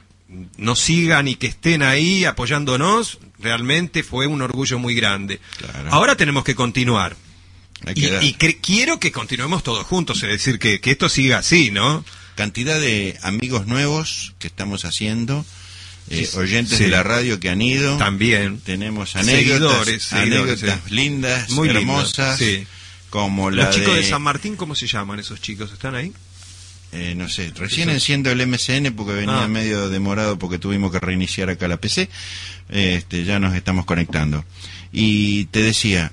nos 0.58 0.80
sigan 0.80 1.28
y 1.28 1.36
que 1.36 1.48
estén 1.48 1.84
ahí 1.84 2.26
apoyándonos, 2.26 3.20
realmente 3.40 4.04
fue 4.04 4.28
un 4.28 4.42
orgullo 4.42 4.80
muy 4.80 4.96
grande. 4.96 5.40
Claro. 5.58 5.90
Ahora 5.92 6.16
tenemos 6.16 6.44
que 6.44 6.56
continuar. 6.56 7.16
Y, 7.96 8.34
quiero 8.34 9.00
que 9.00 9.12
continuemos 9.12 9.64
todos 9.64 9.86
juntos, 9.88 10.22
es 10.22 10.30
decir, 10.30 10.60
que, 10.60 10.80
que 10.80 10.92
esto 10.92 11.10
siga 11.10 11.40
así, 11.40 11.72
¿no? 11.72 12.06
cantidad 12.36 12.80
de 12.80 13.18
amigos 13.22 13.68
nuevos 13.68 14.34
que 14.40 14.48
estamos 14.48 14.86
haciendo, 14.86 15.46
eh, 16.10 16.28
oyentes 16.36 16.80
sí. 16.80 16.86
de 16.86 16.90
la 16.90 17.04
radio 17.04 17.40
que 17.40 17.50
han 17.50 17.62
ido. 17.62 17.98
También. 17.98 18.60
Tenemos 18.60 19.16
anécdotas, 19.16 19.86
Seguidores, 19.86 20.04
seguidores, 20.04 20.60
sí. 20.60 20.94
lindas, 20.94 21.52
Muy 21.52 21.70
hermosas, 21.70 22.40
sí. 22.40 22.66
como 23.10 23.52
la 23.52 23.66
Los 23.66 23.76
chicos 23.76 23.94
de... 23.94 24.02
de 24.02 24.10
San 24.10 24.22
Martín, 24.22 24.56
¿cómo 24.56 24.76
se 24.76 24.88
llaman 24.88 25.20
esos 25.20 25.40
chicos? 25.42 25.72
¿Están 25.72 25.96
ahí? 25.96 26.12
Eh, 26.94 27.14
no 27.16 27.30
sé, 27.30 27.52
recién 27.56 27.90
enciendo 27.90 28.32
el 28.32 28.42
MCN 28.46 28.92
porque 28.96 29.14
venía 29.14 29.44
Ah. 29.44 29.48
medio 29.48 29.88
demorado 29.90 30.38
porque 30.38 30.60
tuvimos 30.60 30.92
que 30.92 31.00
reiniciar 31.00 31.50
acá 31.50 31.68
la 31.68 31.78
PC. 31.78 32.10
Este, 32.70 33.24
ya 33.24 33.40
nos 33.40 33.56
estamos 33.56 33.86
conectando. 33.86 34.44
Y 34.92 35.46
te 35.46 35.62
decía, 35.62 36.12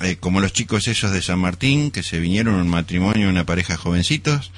eh, 0.00 0.16
como 0.18 0.40
los 0.40 0.52
chicos 0.52 0.88
esos 0.88 1.12
de 1.12 1.20
San 1.22 1.38
Martín, 1.40 1.90
que 1.90 2.02
se 2.02 2.18
vinieron 2.20 2.54
un 2.54 2.68
matrimonio, 2.68 3.28
una 3.28 3.44
pareja 3.44 3.76
jovencitos, 3.76 4.50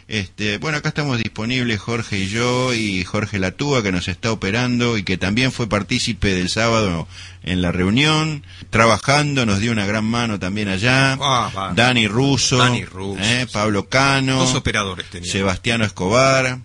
Este, 0.09 0.57
bueno, 0.57 0.79
acá 0.79 0.88
estamos 0.88 1.19
disponibles 1.19 1.79
Jorge 1.79 2.21
y 2.21 2.29
yo 2.29 2.73
y 2.73 3.05
Jorge 3.05 3.38
Latúa 3.38 3.83
que 3.83 3.93
nos 3.93 4.09
está 4.09 4.33
operando 4.33 4.97
y 4.97 5.03
que 5.03 5.19
también 5.19 5.53
fue 5.53 5.69
partícipe 5.69 6.35
del 6.35 6.49
sábado 6.49 7.07
en 7.43 7.61
la 7.61 7.73
reunión, 7.73 8.43
trabajando, 8.71 9.45
nos 9.45 9.61
dio 9.61 9.71
una 9.71 9.85
gran 9.85 10.07
mano 10.07 10.38
también 10.38 10.69
allá. 10.69 11.19
Ah. 11.21 11.73
Dani 11.77 12.09
Russo, 12.09 12.57
Dani 12.57 12.87
Russo, 12.87 13.23
eh. 13.23 13.47
Pablo 13.53 13.91
Cano, 13.91 14.41
Dos 14.41 14.55
operadores. 14.55 15.05
Sebastiano 15.25 15.85
Escobar. 15.85 16.59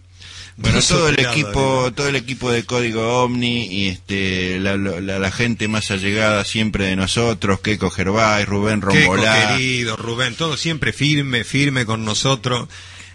Bueno, 0.56 0.80
todo 0.82 1.10
el 1.10 1.20
equipo, 1.20 1.92
todo 1.96 2.08
el 2.10 2.16
equipo 2.16 2.52
de 2.52 2.64
Código 2.64 3.24
Omni 3.24 3.66
y 3.66 3.88
este 3.88 4.60
la, 4.60 4.78
la- 4.78 5.18
la 5.20 5.32
gente 5.32 5.68
más 5.68 5.90
allegada 5.90 6.46
siempre 6.46 6.86
de 6.86 6.96
nosotros, 6.96 7.60
Keiko 7.62 7.90
Gervais, 7.90 8.48
Rubén 8.48 8.82
Rombolá. 8.82 9.50
querido, 9.56 9.96
Rubén, 9.98 10.36
todo 10.36 10.56
siempre 10.56 10.94
firme, 10.94 11.44
firme 11.44 11.86
con 11.86 12.06
nosotros. 12.06 12.70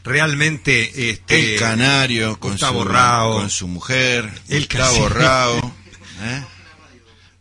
Realmente, 0.04 1.11
este. 1.11 1.54
El 1.54 1.61
Canario 1.61 2.38
con 2.40 2.52
Gustavo 2.52 2.83
su, 2.83 2.88
Rao. 2.88 3.33
con 3.35 3.50
su 3.50 3.68
mujer, 3.68 4.28
El 4.49 4.62
Gustavo. 4.62 5.09
Rao. 5.09 5.75
¿eh? 6.23 6.42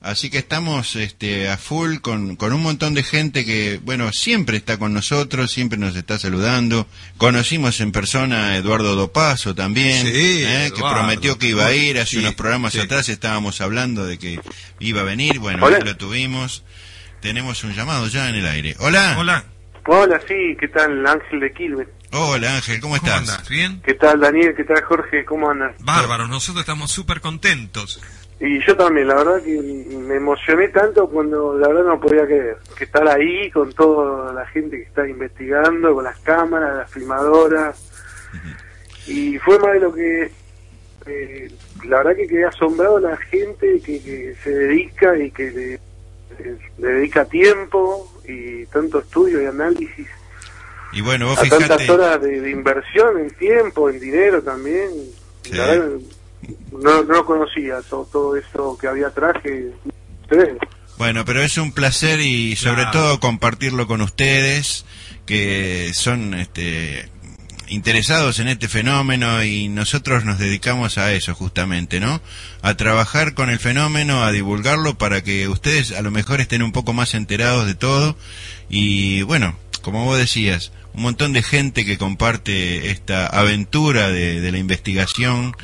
Así 0.07 0.29
que 0.29 0.37
estamos 0.37 0.95
este, 0.95 1.49
a 1.49 1.57
full 1.57 1.97
con, 1.97 2.37
con 2.37 2.53
un 2.53 2.63
montón 2.63 2.93
de 2.93 3.03
gente 3.03 3.43
que, 3.43 3.79
bueno, 3.83 4.13
siempre 4.13 4.55
está 4.55 4.77
con 4.79 4.93
nosotros, 4.93 5.51
siempre 5.51 5.77
nos 5.77 5.97
está 5.97 6.17
saludando. 6.17 6.87
Conocimos 7.17 7.81
en 7.81 7.91
persona 7.91 8.47
a 8.51 8.55
Eduardo 8.57 8.95
Dopazo 8.95 9.53
también, 9.53 10.01
Sí, 10.05 10.43
¿eh? 10.45 10.71
que 10.73 10.79
prometió 10.81 11.37
que 11.37 11.47
iba 11.49 11.65
a 11.65 11.73
ir. 11.73 11.99
Hace 11.99 12.11
Sí, 12.11 12.17
unos 12.19 12.35
programas 12.35 12.71
sí. 12.71 12.79
atrás 12.79 13.09
estábamos 13.09 13.59
hablando 13.59 14.05
de 14.05 14.17
que 14.17 14.39
iba 14.79 15.01
a 15.01 15.03
venir. 15.03 15.39
Bueno, 15.39 15.65
Hola. 15.65 15.79
lo 15.79 15.97
tuvimos. 15.97 16.63
Tenemos 17.19 17.63
un 17.65 17.73
llamado 17.73 18.07
ya 18.07 18.29
en 18.29 18.35
el 18.35 18.47
aire. 18.47 18.75
Hola. 18.79 19.15
Hola, 19.19 19.43
Hola, 19.87 20.21
sí, 20.27 20.55
¿qué 20.59 20.69
tal? 20.69 21.05
Ángel 21.05 21.39
de 21.41 21.51
Quilmes. 21.53 21.87
Hola 22.11 22.55
Ángel, 22.55 22.79
¿cómo 22.79 22.95
¿cómo 22.97 23.05
estás? 23.07 23.19
andas? 23.29 23.49
¿Bien? 23.49 23.81
¿Qué 23.85 23.93
tal, 23.93 24.21
Daniel? 24.21 24.53
¿Qué 24.55 24.63
tal, 24.63 24.81
Jorge? 24.83 25.25
¿Cómo 25.25 25.49
andas? 25.49 25.75
Bárbaro, 25.79 26.27
nosotros 26.29 26.61
estamos 26.61 26.89
súper 26.91 27.19
contentos. 27.19 27.99
Y 28.39 28.63
yo 28.65 28.77
también, 28.77 29.08
la 29.08 29.15
verdad 29.15 29.41
que 29.41 29.60
me 29.98 30.15
emocioné 30.15 30.67
tanto 30.67 31.08
cuando 31.10 31.58
la 31.58 31.70
verdad 31.70 31.86
no 31.86 32.00
podía 32.00 32.25
creer 32.25 32.58
que 32.77 32.84
estar 32.84 33.08
ahí 33.08 33.50
con 33.50 33.74
toda 33.74 34.32
la 34.32 34.46
gente 34.48 34.77
que 34.77 34.84
está 34.84 35.08
investigando, 35.08 35.96
con 35.96 36.03
las 36.03 36.20
cámaras, 36.20 36.77
las 36.77 36.91
filmadoras. 36.91 37.84
Y 39.08 39.39
fue 39.39 39.58
más 39.60 39.74
de 39.74 39.79
lo 39.79 39.94
que... 39.94 40.32
eh, 41.08 41.51
la 41.86 41.98
verdad 41.98 42.15
que 42.15 42.27
quedé 42.27 42.46
asombrado 42.46 43.00
la 43.00 43.17
gente 43.17 43.82
que, 43.84 44.01
que 44.03 44.36
se 44.44 44.50
dedica 44.51 45.17
y 45.17 45.32
que 45.32 45.51
le, 45.51 45.79
le 46.77 46.88
dedica 46.94 47.25
tiempo 47.25 48.12
y 48.27 48.65
tanto 48.67 49.00
estudio 49.00 49.41
y 49.41 49.46
análisis 49.46 50.08
Y 50.91 51.01
bueno, 51.01 51.27
vos 51.27 51.39
a 51.39 51.44
fijate. 51.44 51.65
tantas 51.67 51.89
horas 51.89 52.22
de, 52.22 52.41
de 52.41 52.50
inversión 52.51 53.17
en 53.20 53.29
tiempo, 53.32 53.89
en 53.89 54.00
dinero 54.00 54.44
también. 54.44 54.89
Sí. 55.44 55.53
La 55.56 55.65
verdad, 55.67 55.89
no, 56.72 57.03
no 57.03 57.25
conocía 57.25 57.82
todo, 57.89 58.06
todo 58.12 58.36
esto 58.36 58.77
que 58.79 58.88
había 58.88 59.08
atrás 59.08 59.34
que 59.44 59.72
ustedes. 60.24 60.58
Bueno, 60.98 61.25
pero 61.25 61.41
es 61.41 61.58
un 61.58 61.72
placer 61.72 62.20
y 62.20 62.56
sobre 62.56 62.84
Claro. 62.84 62.91
todo 62.91 63.20
compartirlo 63.20 63.86
con 63.88 64.01
ustedes 64.01 64.86
que 65.25 65.91
son 65.94 66.34
este, 66.34 67.10
interesados 67.67 68.39
en 68.39 68.48
este 68.48 68.67
fenómeno 68.67 69.44
y 69.44 69.67
nosotros 69.67 70.25
nos 70.25 70.39
dedicamos 70.39 70.98
a 70.98 71.13
eso 71.13 71.36
justamente, 71.36 72.00
¿no? 72.00 72.22
A 72.62 72.75
trabajar 72.77 73.34
con 73.36 73.50
el 73.50 73.60
fenómeno, 73.60 74.24
a 74.24 74.32
divulgarlo 74.32 74.98
para 74.98 75.24
que 75.24 75.48
ustedes 75.48 75.91
a 75.91 76.01
lo 76.01 76.10
mejor 76.12 76.39
estén 76.41 76.63
un 76.63 76.72
poco 76.72 76.94
más 76.94 77.13
enterados 77.13 77.67
de 77.67 77.75
todo 77.75 78.17
y 78.70 79.22
bueno, 79.24 79.56
como 79.82 80.06
vos 80.06 80.17
decías, 80.17 80.72
un 80.94 81.03
montón 81.03 81.32
de 81.34 81.44
gente 81.44 81.86
que 81.86 81.98
comparte 82.00 82.89
esta 82.89 83.27
aventura 83.27 84.10
de, 84.10 84.41
de 84.41 84.51
la 84.51 84.58
investigación, 84.58 85.56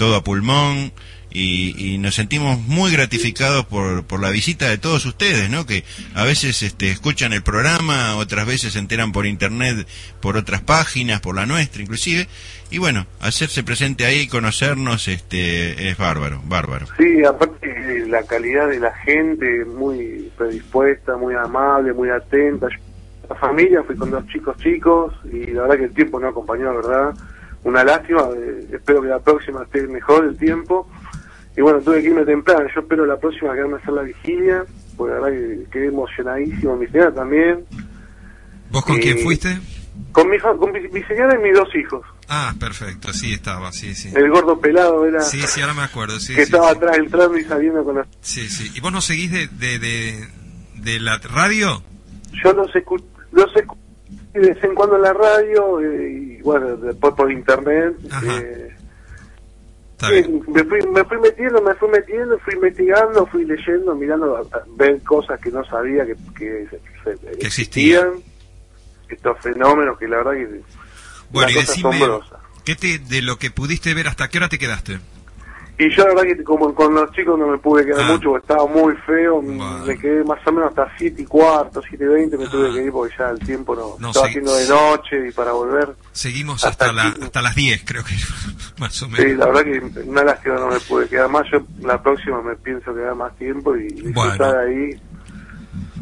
todo 0.00 0.16
a 0.16 0.24
pulmón, 0.24 0.92
y, 1.30 1.74
y 1.76 1.98
nos 1.98 2.14
sentimos 2.14 2.58
muy 2.58 2.90
gratificados 2.90 3.66
por, 3.66 4.02
por 4.04 4.18
la 4.18 4.30
visita 4.30 4.66
de 4.66 4.78
todos 4.78 5.04
ustedes, 5.04 5.50
¿no? 5.50 5.66
Que 5.66 5.84
a 6.14 6.24
veces 6.24 6.62
este, 6.62 6.90
escuchan 6.90 7.34
el 7.34 7.42
programa, 7.42 8.16
otras 8.16 8.46
veces 8.46 8.72
se 8.72 8.78
enteran 8.78 9.12
por 9.12 9.26
internet, 9.26 9.86
por 10.22 10.38
otras 10.38 10.62
páginas, 10.62 11.20
por 11.20 11.36
la 11.36 11.44
nuestra 11.44 11.82
inclusive, 11.82 12.28
y 12.70 12.78
bueno, 12.78 13.06
hacerse 13.20 13.62
presente 13.62 14.06
ahí, 14.06 14.26
conocernos, 14.26 15.06
este, 15.06 15.90
es 15.90 15.98
bárbaro, 15.98 16.40
bárbaro. 16.46 16.86
Sí, 16.96 17.22
aparte 17.22 18.06
la 18.06 18.22
calidad 18.22 18.70
de 18.70 18.80
la 18.80 18.94
gente, 19.04 19.66
muy 19.66 20.32
predispuesta, 20.38 21.18
muy 21.18 21.34
amable, 21.34 21.92
muy 21.92 22.08
atenta. 22.08 22.68
La 23.28 23.36
familia, 23.36 23.82
fui 23.82 23.96
con 23.96 24.10
dos 24.10 24.26
chicos 24.28 24.56
chicos 24.62 25.12
y 25.30 25.48
la 25.48 25.60
verdad 25.60 25.76
que 25.76 25.84
el 25.84 25.94
tiempo 25.94 26.18
no 26.18 26.28
acompañó, 26.28 26.74
¿verdad? 26.74 27.12
Una 27.64 27.84
lástima, 27.84 28.22
eh, 28.36 28.68
espero 28.72 29.02
que 29.02 29.08
la 29.08 29.18
próxima 29.20 29.62
esté 29.64 29.86
mejor 29.86 30.24
el 30.24 30.36
tiempo. 30.38 30.88
Y 31.56 31.60
bueno, 31.62 31.80
tuve 31.80 32.00
que 32.00 32.08
irme 32.08 32.24
temprano, 32.24 32.66
yo 32.74 32.80
espero 32.80 33.04
la 33.06 33.18
próxima 33.18 33.52
quedarme 33.52 33.74
a 33.74 33.78
hacer 33.78 33.92
la 33.92 34.02
vigilia, 34.02 34.64
porque 34.96 35.14
la 35.14 35.20
verdad 35.20 35.38
que 35.38 35.70
quedé 35.70 35.86
emocionadísimo, 35.88 36.76
mi 36.76 36.86
señora 36.86 37.12
también. 37.12 37.64
¿Vos 38.70 38.84
con 38.84 38.96
Eh, 38.96 39.00
quién 39.00 39.18
fuiste? 39.18 39.58
Con 40.12 40.30
mi, 40.30 40.38
con 40.38 40.72
mi, 40.72 40.80
mi 40.88 41.02
señora 41.02 41.38
y 41.38 41.42
mis 41.42 41.54
dos 41.54 41.68
hijos. 41.74 42.02
Ah, 42.28 42.54
perfecto, 42.58 43.12
sí 43.12 43.32
estaba, 43.34 43.72
sí, 43.72 43.94
sí. 43.94 44.10
El 44.14 44.30
gordo 44.30 44.58
pelado 44.60 45.04
era 45.04 45.20
Sí, 45.20 45.42
sí, 45.42 45.60
ahora 45.60 45.74
me 45.74 45.82
acuerdo, 45.82 46.18
sí. 46.20 46.28
que 46.34 46.46
sí, 46.46 46.52
estaba 46.52 46.70
sí. 46.70 46.76
atrás 46.76 46.96
entrando 46.98 47.36
y 47.36 47.44
saliendo 47.44 47.84
con 47.84 47.96
los... 47.96 48.06
Sí, 48.20 48.48
sí. 48.48 48.70
¿Y 48.74 48.80
vos 48.80 48.92
no 48.92 49.00
seguís 49.00 49.32
de, 49.32 49.48
de, 49.48 49.78
de, 49.80 50.28
de 50.76 51.00
la 51.00 51.18
radio? 51.18 51.82
yo 52.42 52.52
los 52.52 52.74
escucho 52.74 53.04
los 53.32 53.52
escu- 53.54 53.76
de 54.32 54.40
vez 54.40 54.64
en 54.64 54.74
cuando 54.74 54.96
en 54.96 55.02
la 55.02 55.12
radio 55.12 55.80
y 55.82 56.40
bueno 56.42 56.76
después 56.76 57.14
por 57.14 57.30
internet 57.32 57.96
eh, 58.24 58.74
me 60.48 60.64
fui 60.64 60.78
me 60.88 61.04
fui 61.04 61.18
metiendo 61.18 61.60
me 61.60 61.74
fui 61.74 61.88
metiendo 61.90 62.38
fui 62.38 62.54
investigando 62.54 63.26
fui 63.26 63.44
leyendo 63.44 63.94
mirando 63.94 64.48
ver 64.76 65.02
cosas 65.02 65.38
que 65.40 65.50
no 65.50 65.62
sabía 65.64 66.06
que, 66.06 66.14
que, 66.38 66.66
se- 67.04 67.36
Que 67.38 67.46
existían. 67.46 68.12
estos 69.08 69.38
fenómenos 69.40 69.98
que 69.98 70.08
la 70.08 70.18
verdad 70.18 70.32
que 70.32 70.60
Bueno, 71.30 71.50
y 71.50 71.52
una 71.54 71.60
cosa 71.62 71.72
decime, 71.72 71.88
asombrosa 71.96 72.36
¿qué 72.64 72.76
te, 72.76 72.98
de 72.98 73.22
lo 73.22 73.36
que 73.38 73.50
pudiste 73.50 73.92
ver, 73.94 74.06
hasta 74.08 74.28
qué 74.28 74.38
hora 74.38 74.48
te 74.48 74.58
quedaste? 74.58 75.00
Y 75.86 75.96
yo 75.96 76.02
la 76.04 76.14
verdad 76.14 76.22
que 76.36 76.44
como 76.44 76.74
con 76.74 76.94
los 76.94 77.10
chicos 77.12 77.38
no 77.38 77.46
me 77.48 77.58
pude 77.58 77.84
quedar 77.84 78.02
Ah. 78.02 78.12
mucho 78.12 78.30
porque 78.30 78.46
estaba 78.46 78.66
muy 78.66 78.94
feo 79.06 79.40
me 79.42 79.98
quedé 79.98 80.22
más 80.24 80.38
o 80.46 80.52
menos 80.52 80.68
hasta 80.70 80.90
7 80.98 81.22
y 81.22 81.24
cuarto 81.24 81.80
7 81.88 82.04
y 82.04 82.08
20 82.08 82.36
me 82.38 82.44
Ah. 82.44 82.48
tuve 82.50 82.72
que 82.72 82.82
ir 82.84 82.92
porque 82.92 83.14
ya 83.18 83.30
el 83.30 83.38
tiempo 83.40 83.74
no, 83.74 83.96
No, 83.98 84.08
estaba 84.08 84.26
sí. 84.26 84.30
haciendo 84.30 84.54
de 84.56 84.68
noche 84.68 85.28
y 85.28 85.32
para 85.32 85.52
volver 85.52 85.88
Seguimos 86.12 86.64
Hasta 86.64 86.86
hasta, 86.86 86.92
la, 86.92 87.08
hasta 87.24 87.42
las 87.42 87.54
10, 87.54 87.82
creo 87.84 88.04
que 88.04 88.14
más 88.78 89.02
o 89.02 89.06
Sí, 89.06 89.12
menos. 89.12 89.38
la 89.38 89.46
verdad 89.46 89.64
que 89.64 90.00
una 90.02 90.24
lástima 90.24 90.54
no 90.56 90.68
me 90.68 90.80
pude 90.80 91.08
quedar 91.08 91.28
más. 91.28 91.46
Yo 91.50 91.60
la 91.82 92.02
próxima 92.02 92.42
me 92.42 92.56
pienso 92.56 92.94
quedar 92.94 93.14
más 93.14 93.36
tiempo 93.36 93.76
y 93.76 93.84
disfrutar 93.88 94.38
Bueno. 94.38 94.58
ahí. 94.60 95.00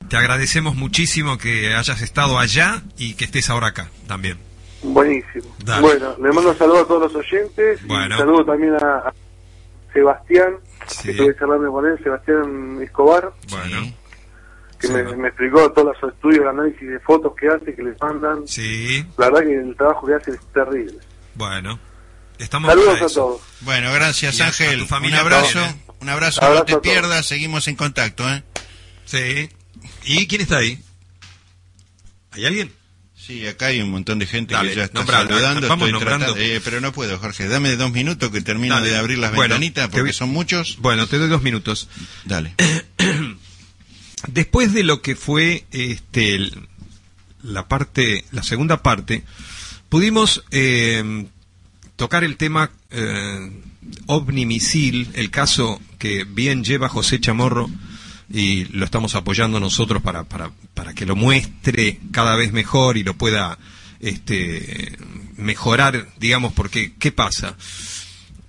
Te 0.09 0.17
agradecemos 0.17 0.75
muchísimo 0.75 1.37
que 1.37 1.75
hayas 1.75 2.01
estado 2.01 2.39
allá 2.39 2.83
y 2.97 3.14
que 3.14 3.27
estés 3.27 3.51
ahora 3.51 3.69
acá 3.69 3.91
también. 4.07 4.38
Buenísimo. 4.83 5.55
Dale. 5.64 5.83
Bueno, 5.83 6.14
le 6.23 6.33
mando 6.33 6.51
un 6.51 6.57
saludo 6.57 6.81
a 6.83 6.87
todos 6.87 7.12
los 7.12 7.17
oyentes. 7.27 7.87
Bueno. 7.87 8.14
Y 8.14 8.19
saludo 8.19 8.45
también 8.45 8.75
a 8.75 9.12
Sebastián, 9.99 10.55
Sí. 10.87 11.03
que 11.05 11.11
estuve 11.11 11.37
charlando 11.39 11.71
con 11.73 11.87
él, 11.87 11.99
Sebastián 12.03 12.79
Escobar, 12.83 13.31
Bueno, 13.51 13.93
que 14.81 14.87
Sí, 14.87 14.93
me, 14.93 15.29
explicó 15.29 15.71
todos 15.73 15.97
los 16.01 16.13
estudios, 16.13 16.43
el 16.43 16.49
análisis 16.49 16.89
de 16.89 16.99
fotos 17.01 17.33
que 17.39 17.49
hace, 17.49 17.75
que 17.75 17.83
les 17.83 18.01
mandan. 18.01 18.47
sí, 18.49 19.05
La 19.19 19.27
verdad 19.31 19.43
que 19.49 19.55
el 19.57 19.77
trabajo 19.77 20.07
que 20.07 20.15
hace 20.15 20.31
es 20.33 20.41
terrible. 20.53 20.99
bueno. 21.35 21.79
Estamos 22.39 22.71
Saludos 22.71 23.03
a 23.03 23.07
eso. 23.07 23.21
todos. 23.21 23.41
Bueno, 23.63 23.93
gracias 23.93 24.39
Y 24.39 24.43
Ángel. 24.43 24.77
tu 24.77 24.83
Un 24.83 24.89
familia 24.89 25.21
abrazo, 25.23 25.59
también, 25.59 25.75
¿eh? 25.89 25.93
un 26.03 26.09
abrazo, 26.09 26.41
Abrazo 26.45 26.61
no 26.61 26.65
te 26.67 26.79
pierdas, 26.79 27.27
seguimos 27.27 27.67
en 27.67 27.75
contacto, 27.75 28.29
¿eh? 28.33 28.45
Sí. 29.07 29.49
¿Y 30.05 30.29
quién 30.29 30.43
está 30.43 30.59
ahí? 30.59 30.81
¿Hay 32.31 32.47
alguien? 32.47 32.73
Sí, 33.29 33.47
acá 33.47 33.67
hay 33.67 33.83
un 33.83 33.91
montón 33.91 34.19
de 34.19 34.27
gente 34.27 34.55
Dale, 34.55 34.71
que 34.71 34.77
ya 34.77 34.85
está 34.85 35.05
saludando. 35.05 35.69
vamos 35.69 35.87
estoy 35.88 35.93
nombrando. 35.93 36.27
tratando- 36.33 36.43
eh, 36.43 36.61
pero 36.64 36.81
no 36.81 36.93
puedo, 36.93 37.19
Jorge. 37.19 37.47
Dame 37.47 37.77
dos 37.77 37.93
minutos 37.93 38.31
que 38.31 38.41
termino 38.41 38.75
Dale. 38.77 38.88
de 38.88 38.97
abrir 38.97 39.19
las 39.19 39.35
Bueno, 39.35 39.55
ventanitas 39.57 39.88
porque 39.91 40.14
son 40.14 40.31
muchos. 40.31 40.79
Bueno, 40.81 41.07
te 41.07 41.19
doy 41.19 41.29
dos 41.29 41.43
minutos. 41.43 41.88
Dale. 42.25 42.55
Después 44.29 44.73
de 44.73 44.83
lo 44.83 45.01
que 45.03 45.14
fue 45.14 45.64
este, 45.71 46.51
la 47.43 47.69
parte, 47.69 48.25
la 48.33 48.43
segunda 48.43 48.83
parte, 48.83 49.23
pudimos 49.91 50.43
eh, 50.51 51.27
tocar 51.97 52.25
el 52.25 52.37
tema 52.37 52.71
eh, 52.91 53.51
ovni 54.07 54.45
misil, 54.47 55.09
el 55.14 55.31
caso 55.31 55.81
que 55.99 56.25
bien 56.25 56.64
lleva 56.64 56.88
José 56.88 57.21
Chamorro 57.21 57.71
y 58.31 58.64
lo 58.67 58.85
estamos 58.85 59.14
apoyando 59.14 59.59
nosotros 59.61 60.03
para, 60.03 60.25
para, 60.25 60.51
para 60.75 60.95
que 60.95 61.07
lo 61.07 61.17
muestre 61.17 61.99
cada 62.12 62.37
vez 62.37 62.53
mejor 62.53 62.97
y 62.99 63.03
lo 63.05 63.14
pueda 63.14 63.59
este, 64.01 64.97
mejorar, 65.37 66.09
digamos, 66.19 66.53
porque 66.53 66.93
¿qué 66.99 67.12
pasa? 67.12 67.57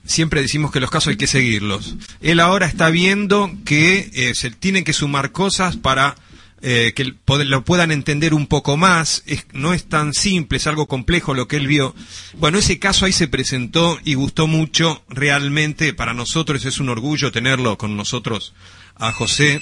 siempre 0.05 0.41
decimos 0.41 0.71
que 0.71 0.79
los 0.79 0.89
casos 0.89 1.09
hay 1.11 1.17
que 1.17 1.27
seguirlos. 1.27 1.95
Él 2.19 2.39
ahora 2.39 2.65
está 2.65 2.89
viendo 2.89 3.51
que 3.63 4.09
eh, 4.13 4.33
se 4.33 4.49
tienen 4.49 4.83
que 4.83 4.91
sumar 4.93 5.31
cosas 5.31 5.77
para 5.77 6.15
eh, 6.61 6.93
que 6.95 7.13
lo 7.45 7.63
puedan 7.63 7.91
entender 7.91 8.33
un 8.33 8.47
poco 8.47 8.75
más. 8.75 9.21
Es- 9.27 9.45
no 9.53 9.71
es 9.73 9.85
tan 9.85 10.13
simple, 10.15 10.57
es 10.57 10.65
algo 10.65 10.87
complejo 10.87 11.35
lo 11.35 11.47
que 11.47 11.57
él 11.57 11.67
vio. 11.67 11.93
Bueno, 12.39 12.57
ese 12.57 12.79
caso 12.79 13.05
ahí 13.05 13.13
se 13.13 13.27
presentó 13.27 13.99
y 14.03 14.15
gustó 14.15 14.47
mucho. 14.47 15.03
Realmente 15.09 15.93
para 15.93 16.15
nosotros 16.15 16.65
es 16.65 16.79
un 16.79 16.89
orgullo 16.89 17.31
tenerlo 17.31 17.77
con 17.77 17.95
nosotros 17.95 18.53
a 18.99 19.11
José. 19.11 19.61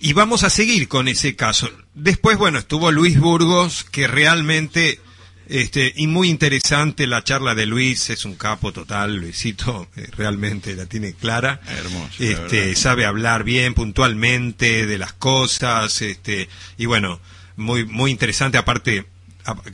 Y 0.00 0.12
vamos 0.12 0.44
a 0.44 0.50
seguir 0.50 0.88
con 0.88 1.08
ese 1.08 1.36
caso. 1.36 1.70
Después, 1.94 2.38
bueno, 2.38 2.58
estuvo 2.58 2.92
Luis 2.92 3.18
Burgos, 3.18 3.84
que 3.84 4.06
realmente, 4.06 5.00
este, 5.48 5.92
y 5.96 6.06
muy 6.06 6.28
interesante 6.28 7.08
la 7.08 7.24
charla 7.24 7.56
de 7.56 7.66
Luis, 7.66 8.08
es 8.10 8.24
un 8.24 8.36
capo 8.36 8.72
total, 8.72 9.16
Luisito, 9.16 9.88
eh, 9.96 10.06
realmente 10.16 10.76
la 10.76 10.86
tiene 10.86 11.14
clara. 11.14 11.60
Hermoso, 11.66 12.22
Este, 12.22 12.76
sabe 12.76 13.04
hablar 13.06 13.42
bien, 13.42 13.74
puntualmente, 13.74 14.86
de 14.86 14.98
las 14.98 15.12
cosas, 15.12 16.00
este, 16.00 16.48
y 16.76 16.86
bueno, 16.86 17.20
muy, 17.56 17.84
muy 17.84 18.12
interesante, 18.12 18.56
aparte, 18.56 19.06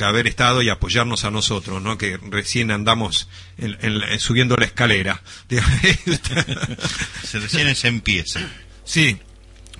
haber 0.01 0.27
estado 0.27 0.63
y 0.63 0.69
apoyarnos 0.69 1.25
a 1.25 1.31
nosotros, 1.31 1.81
¿no? 1.83 1.97
Que 1.99 2.19
recién 2.31 2.71
andamos 2.71 3.29
en- 3.59 3.77
en 3.83 3.99
la- 4.01 4.19
subiendo 4.19 4.57
la 4.57 4.65
escalera. 4.67 5.21
Se 7.23 7.39
recién 7.41 7.75
se 7.75 7.89
empieza. 7.89 8.41
sí. 8.85 9.19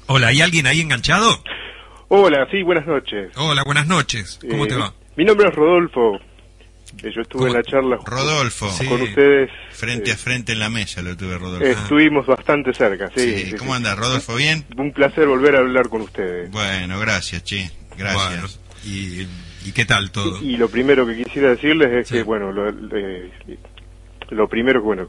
Hola, 0.07 0.27
¿hay 0.29 0.43
alguien 0.43 0.67
ahí 0.67 0.83
enganchado? 0.83 1.43
Hola, 2.09 2.47
sí, 2.51 2.63
buenas 2.63 2.87
noches. 2.87 3.33
Hola, 3.37 3.63
buenas 3.65 3.87
noches. 3.87 4.39
¿Cómo 4.51 4.67
Eh, 4.67 4.69
te 4.69 4.75
va? 4.77 4.93
Mi 5.17 5.25
nombre 5.25 5.49
es 5.49 5.55
Rodolfo. 5.55 6.17
Eh, 7.03 7.11
Yo 7.15 7.23
estuve 7.23 7.47
¿Cómo? 7.47 7.47
en 7.49 7.53
la 7.55 7.63
charla 7.63 7.99
Rodolfo, 8.05 8.71
Sí. 8.71 8.85
con 8.87 9.01
ustedes. 9.01 9.51
frente 9.73 10.11
eh, 10.11 10.13
a 10.13 10.17
frente 10.19 10.53
en 10.53 10.59
la 10.59 10.69
mesa 10.69 11.01
lo 11.01 11.17
tuve, 11.17 11.39
Rodolfo. 11.39 11.67
Estuvimos 11.67 12.27
bastante 12.27 12.75
cerca, 12.75 13.11
sí. 13.17 13.35
Sí, 13.35 13.47
sí, 13.47 13.57
¿Cómo 13.57 13.71
sí. 13.73 13.77
anda, 13.79 13.95
Rodolfo? 13.95 14.35
¿Bien? 14.37 14.65
Un 14.77 14.93
placer 14.93 15.27
volver 15.27 15.57
a 15.57 15.61
hablar 15.61 15.89
con 15.89 16.03
ustedes. 16.03 16.51
Bueno, 16.51 17.01
gracias, 17.01 17.43
che. 17.45 17.71
Gracias. 17.97 18.29
Bueno, 18.29 18.49
y, 18.85 19.27
¿y 19.65 19.73
qué 19.73 19.85
tal 19.85 20.11
todo? 20.11 20.39
Y 20.43 20.57
lo 20.57 20.69
primero 20.69 21.07
que 21.07 21.17
quisiera 21.25 21.51
decirles 21.51 21.91
es 21.93 22.09
Sí. 22.09 22.15
que, 22.17 22.23
bueno, 22.23 22.53
lo, 22.53 22.69
eh, 22.69 23.31
lo 24.31 24.49
primero 24.49 24.81
que, 24.81 24.85
bueno, 24.87 25.07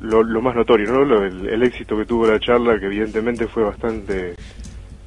lo, 0.00 0.22
lo 0.22 0.40
más 0.42 0.54
notorio, 0.54 0.90
¿no? 0.92 1.04
Lo- 1.04 1.24
el, 1.24 1.48
el 1.48 1.62
éxito 1.62 1.96
que 1.96 2.04
tuvo 2.04 2.26
la 2.26 2.38
charla, 2.40 2.78
que 2.78 2.86
evidentemente 2.86 3.46
fue 3.48 3.64
bastante 3.64 4.34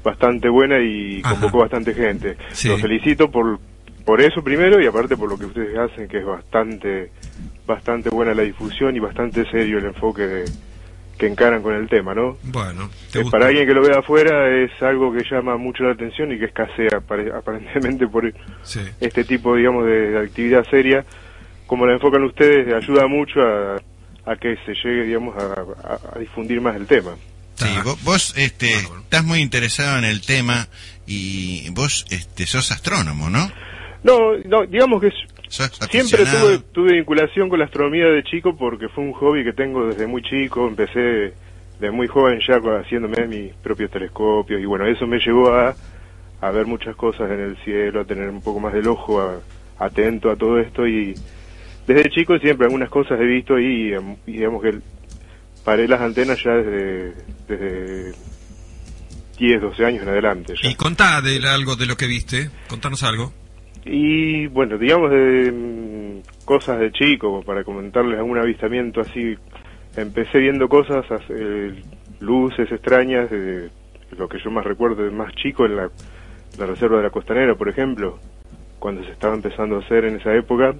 bastante 0.02 0.48
buena 0.48 0.78
y 0.80 1.20
Ajá. 1.22 1.34
convocó 1.34 1.58
bastante 1.58 1.92
gente. 1.92 2.36
Sí. 2.52 2.68
Los 2.68 2.80
felicito 2.80 3.30
por 3.30 3.58
por 4.04 4.20
eso 4.22 4.42
primero 4.42 4.80
y 4.82 4.86
aparte 4.86 5.14
por 5.16 5.28
lo 5.28 5.36
que 5.38 5.44
ustedes 5.46 5.76
hacen, 5.76 6.08
que 6.08 6.18
es 6.18 6.24
bastante 6.24 7.10
bastante 7.66 8.08
buena 8.10 8.32
la 8.34 8.42
difusión 8.42 8.96
y 8.96 8.98
bastante 8.98 9.44
serio 9.50 9.78
el 9.78 9.84
enfoque 9.86 10.22
de, 10.22 10.44
que 11.20 11.26
encaran 11.26 11.62
con 11.62 11.74
el 11.74 11.86
tema, 11.88 12.14
¿no? 12.14 12.38
Bueno, 12.44 12.88
¿te 13.12 13.18
Eh, 13.18 13.22
gusta? 13.22 13.36
para 13.38 13.48
alguien 13.50 13.66
que 13.68 13.74
lo 13.74 13.82
vea 13.82 13.98
afuera 13.98 14.48
es 14.64 14.70
algo 14.82 15.12
que 15.12 15.22
llama 15.30 15.56
mucho 15.58 15.84
la 15.84 15.92
atención 15.92 16.32
y 16.32 16.38
que 16.38 16.46
escasea 16.46 16.88
apare- 16.98 17.30
aparentemente 17.38 18.08
por 18.08 18.32
Sí. 18.62 18.80
este 19.00 19.24
tipo, 19.24 19.54
digamos, 19.54 19.84
de, 19.86 20.10
de 20.12 20.18
actividad 20.18 20.64
seria. 20.70 21.04
Como 21.66 21.86
la 21.86 21.92
enfocan 21.92 22.24
ustedes, 22.24 22.72
ayuda 22.74 23.06
mucho 23.06 23.40
a, 23.42 23.76
a 24.24 24.36
que 24.36 24.56
se 24.66 24.72
llegue, 24.74 25.04
digamos, 25.04 25.36
a, 25.36 25.44
a- 25.92 26.16
a 26.16 26.18
difundir 26.18 26.60
más 26.60 26.74
el 26.74 26.86
tema. 26.86 27.12
Sí, 27.54 27.66
Ah. 27.68 27.82
vos, 27.84 28.02
vos, 28.02 28.34
este, 28.38 28.70
estás 28.74 29.22
muy 29.22 29.40
interesado 29.40 29.98
en 29.98 30.04
el 30.04 30.22
tema 30.22 30.68
y 31.06 31.68
vos 31.70 32.06
este, 32.10 32.46
sos 32.46 32.72
astrónomo, 32.72 33.28
¿no? 33.28 33.50
No, 34.02 34.38
no, 34.46 34.64
digamos 34.66 35.02
que 35.02 35.08
es- 35.08 35.14
siempre 35.88 36.24
tuve, 36.40 36.58
tuve 36.72 36.92
vinculación 36.94 37.48
con 37.48 37.58
la 37.58 37.64
astronomía 37.66 38.06
de 38.06 38.22
chico 38.22 38.56
porque 38.56 38.88
fue 38.88 39.04
un 39.04 39.12
hobby 39.12 39.44
que 39.44 39.52
tengo 39.52 39.86
desde 39.88 40.06
muy 40.06 40.22
chico, 40.22 40.66
empecé 40.68 41.34
de 41.80 41.90
muy 41.90 42.06
joven 42.08 42.40
ya 42.46 42.56
haciéndome 42.78 43.26
mis 43.26 43.54
propios 43.56 43.90
telescopios 43.90 44.60
y 44.60 44.64
bueno, 44.66 44.86
eso 44.86 45.06
me 45.06 45.18
llevó 45.18 45.52
a, 45.54 45.74
a 46.40 46.50
ver 46.50 46.66
muchas 46.66 46.94
cosas 46.96 47.30
en 47.30 47.40
el 47.40 47.56
cielo, 47.64 48.00
a 48.00 48.04
tener 48.04 48.28
un 48.28 48.42
poco 48.42 48.60
más 48.60 48.72
del 48.72 48.86
ojo 48.88 49.20
a- 49.20 49.40
atento 49.78 50.30
a 50.30 50.36
todo 50.36 50.60
esto 50.60 50.86
y 50.86 51.14
desde 51.86 52.10
chico 52.10 52.38
siempre 52.38 52.66
algunas 52.66 52.90
cosas 52.90 53.18
he 53.20 53.24
visto 53.24 53.58
y, 53.58 53.94
y 54.26 54.32
digamos 54.32 54.62
que 54.62 54.78
paré 55.64 55.88
las 55.88 56.00
antenas 56.00 56.38
ya 56.44 56.52
desde, 56.52 57.14
desde 57.48 58.12
10, 59.38 59.60
12 59.62 59.84
años 59.86 60.02
en 60.02 60.08
adelante. 60.10 60.54
Ya. 60.62 60.68
Y 60.70 60.74
contá 60.74 61.20
de 61.22 61.36
algo 61.48 61.76
de 61.76 61.86
lo 61.86 61.96
que 61.96 62.06
viste, 62.06 62.50
contanos 62.68 63.02
algo. 63.02 63.32
Y 63.84 64.46
bueno, 64.48 64.76
digamos 64.78 65.10
de 65.10 65.52
mm, 65.52 66.44
cosas 66.44 66.78
de 66.80 66.92
chico, 66.92 67.42
para 67.42 67.64
comentarles 67.64 68.18
algún 68.18 68.38
avistamiento 68.38 69.00
así. 69.00 69.36
Empecé 69.96 70.38
viendo 70.38 70.68
cosas, 70.68 71.04
eh, 71.30 71.74
luces 72.20 72.70
extrañas, 72.70 73.30
de 73.30 73.70
lo 74.16 74.28
que 74.28 74.38
yo 74.38 74.50
más 74.50 74.64
recuerdo 74.64 75.02
de 75.02 75.10
más 75.10 75.34
chico 75.34 75.66
en 75.66 75.76
la, 75.76 75.90
la 76.58 76.66
reserva 76.66 76.98
de 76.98 77.04
la 77.04 77.10
costanera, 77.10 77.54
por 77.54 77.68
ejemplo, 77.68 78.18
cuando 78.78 79.02
se 79.04 79.12
estaba 79.12 79.34
empezando 79.34 79.76
a 79.76 79.80
hacer 79.80 80.04
en 80.04 80.16
esa 80.16 80.34
época. 80.34 80.74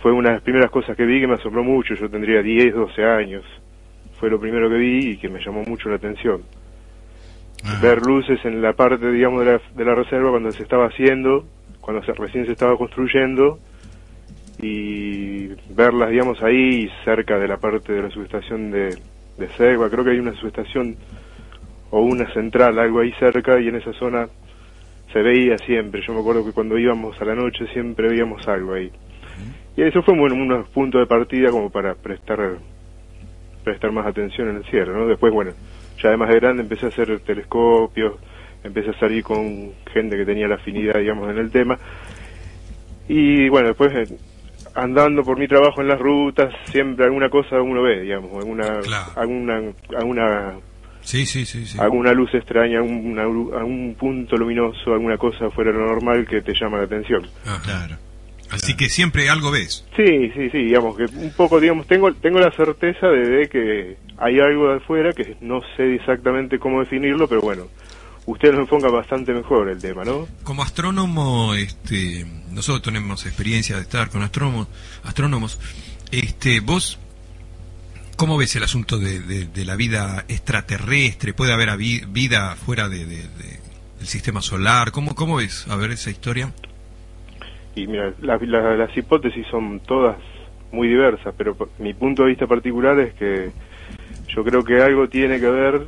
Fue 0.00 0.10
una 0.10 0.30
de 0.30 0.34
las 0.36 0.42
primeras 0.42 0.70
cosas 0.70 0.96
que 0.96 1.04
vi 1.04 1.20
que 1.20 1.28
me 1.28 1.34
asombró 1.34 1.62
mucho. 1.62 1.94
Yo 1.94 2.10
tendría 2.10 2.42
10, 2.42 2.74
12 2.74 3.04
años. 3.04 3.44
Fue 4.18 4.30
lo 4.30 4.40
primero 4.40 4.68
que 4.68 4.76
vi 4.76 5.10
y 5.10 5.16
que 5.16 5.28
me 5.28 5.38
llamó 5.44 5.62
mucho 5.62 5.88
la 5.88 5.96
atención 5.96 6.42
ver 7.80 8.04
luces 8.04 8.44
en 8.44 8.60
la 8.60 8.72
parte, 8.72 9.10
digamos, 9.10 9.44
de 9.44 9.52
la, 9.52 9.60
de 9.74 9.84
la 9.84 9.94
reserva 9.94 10.30
cuando 10.30 10.50
se 10.50 10.62
estaba 10.62 10.86
haciendo, 10.86 11.44
cuando 11.82 12.02
se, 12.04 12.12
recién 12.14 12.46
se 12.46 12.52
estaba 12.52 12.78
construyendo, 12.78 13.58
y 14.58 15.48
verlas, 15.74 16.10
digamos, 16.10 16.42
ahí 16.42 16.88
cerca 17.04 17.38
de 17.38 17.48
la 17.48 17.58
parte 17.58 17.92
de 17.92 18.02
la 18.02 18.10
subestación 18.10 18.70
de, 18.70 18.96
de 19.36 19.48
Segua. 19.56 19.90
Creo 19.90 20.04
que 20.04 20.12
hay 20.12 20.18
una 20.18 20.34
subestación 20.34 20.96
o 21.90 22.00
una 22.00 22.32
central, 22.32 22.78
algo 22.78 23.00
ahí 23.00 23.12
cerca, 23.18 23.60
y 23.60 23.68
en 23.68 23.76
esa 23.76 23.92
zona 23.92 24.28
se 25.12 25.20
veía 25.20 25.58
siempre. 25.58 26.00
Yo 26.06 26.14
me 26.14 26.20
acuerdo 26.20 26.44
que 26.44 26.52
cuando 26.52 26.78
íbamos 26.78 27.20
a 27.20 27.24
la 27.24 27.34
noche 27.34 27.66
siempre 27.72 28.08
veíamos 28.08 28.46
algo 28.48 28.74
ahí. 28.74 28.90
Y 29.76 29.82
eso 29.82 30.02
fue 30.02 30.16
bueno, 30.16 30.36
unos 30.36 30.68
puntos 30.68 31.00
de 31.00 31.06
partida 31.06 31.50
como 31.50 31.70
para 31.70 31.94
prestar 31.94 32.58
prestar 33.64 33.92
más 33.92 34.06
atención 34.06 34.48
en 34.48 34.56
el 34.56 34.64
cielo, 34.64 34.92
¿no? 34.92 35.06
Después, 35.06 35.32
bueno, 35.32 35.52
ya 36.02 36.10
de 36.10 36.16
más 36.16 36.28
de 36.28 36.40
grande 36.40 36.62
empecé 36.62 36.86
a 36.86 36.88
hacer 36.88 37.20
telescopios, 37.20 38.14
empecé 38.64 38.90
a 38.90 38.98
salir 38.98 39.22
con 39.22 39.72
gente 39.92 40.16
que 40.16 40.24
tenía 40.24 40.48
la 40.48 40.56
afinidad, 40.56 40.98
digamos, 41.00 41.30
en 41.30 41.38
el 41.38 41.50
tema. 41.50 41.78
Y 43.08 43.48
bueno, 43.48 43.68
después 43.68 43.92
eh, 43.94 44.16
andando 44.74 45.22
por 45.22 45.38
mi 45.38 45.48
trabajo 45.48 45.80
en 45.80 45.88
las 45.88 45.98
rutas, 45.98 46.52
siempre 46.70 47.04
alguna 47.04 47.28
cosa 47.28 47.60
uno 47.60 47.82
ve, 47.82 48.00
digamos, 48.02 48.32
alguna 48.36 48.80
Claro. 48.80 49.12
alguna 49.16 49.60
alguna 49.96 50.52
Sí, 51.02 51.26
sí, 51.26 51.44
sí, 51.44 51.66
sí. 51.66 51.78
alguna 51.80 52.12
luz 52.12 52.32
extraña, 52.32 52.78
alguna 52.78 53.22
algún 53.22 53.96
punto 53.98 54.36
luminoso, 54.36 54.92
alguna 54.92 55.16
cosa 55.18 55.50
fuera 55.50 55.72
de 55.72 55.78
lo 55.78 55.86
normal 55.86 56.26
que 56.28 56.42
te 56.42 56.52
llama 56.54 56.78
la 56.78 56.84
atención. 56.84 57.26
Ajá. 57.44 57.60
claro. 57.62 57.96
Así 58.52 58.76
que 58.76 58.88
siempre 58.90 59.28
algo 59.30 59.50
ves. 59.50 59.84
Sí, 59.96 60.30
sí, 60.34 60.50
sí, 60.50 60.58
digamos 60.58 60.94
que 60.96 61.04
un 61.04 61.32
poco, 61.34 61.58
digamos, 61.58 61.86
tengo 61.86 62.12
tengo 62.14 62.38
la 62.38 62.50
certeza 62.52 63.08
de, 63.08 63.28
de 63.28 63.48
que 63.48 63.96
hay 64.18 64.38
algo 64.40 64.68
de 64.70 64.76
afuera 64.76 65.12
que 65.12 65.36
no 65.40 65.60
sé 65.76 65.94
exactamente 65.94 66.58
cómo 66.58 66.80
definirlo, 66.80 67.26
pero 67.26 67.40
bueno, 67.40 67.64
usted 68.26 68.52
lo 68.52 68.60
enfoca 68.60 68.88
bastante 68.88 69.32
mejor 69.32 69.68
el 69.68 69.78
tema, 69.80 70.04
¿no? 70.04 70.26
Como 70.44 70.62
astrónomo, 70.62 71.54
este, 71.54 72.24
nosotros 72.50 72.82
tenemos 72.82 73.26
experiencia 73.26 73.76
de 73.76 73.82
estar 73.82 74.08
con 74.10 74.22
astrónomos, 74.22 74.68
astrónomos. 75.04 75.58
Este, 76.10 76.60
vos, 76.60 76.98
¿cómo 78.16 78.36
ves 78.36 78.54
el 78.56 78.62
asunto 78.62 78.98
de, 78.98 79.20
de- 79.20 79.46
de 79.46 79.64
la 79.64 79.76
vida 79.76 80.24
extraterrestre? 80.28 81.32
¿Puede 81.34 81.52
haber 81.52 81.76
vida 81.76 82.56
fuera 82.56 82.88
de, 82.88 83.04
de- 83.06 83.16
de- 83.28 83.60
del 83.98 84.06
sistema 84.06 84.40
solar? 84.42 84.92
¿Cómo, 84.92 85.14
¿Cómo 85.14 85.36
ves? 85.36 85.66
A 85.68 85.76
ver 85.76 85.90
esa 85.90 86.10
historia. 86.10 86.52
Y 87.74 87.86
mira, 87.86 88.12
la- 88.20 88.36
la- 88.38 88.76
las 88.76 88.96
hipótesis 88.96 89.46
son 89.50 89.80
todas 89.80 90.16
muy 90.70 90.88
diversas, 90.88 91.34
pero 91.36 91.56
mi 91.78 91.94
punto 91.94 92.22
de 92.22 92.28
vista 92.30 92.46
particular 92.46 92.98
es 93.00 93.14
que 93.14 93.50
yo 94.28 94.44
creo 94.44 94.62
que 94.64 94.82
algo 94.82 95.08
tiene 95.08 95.38
que 95.40 95.48
ver, 95.48 95.86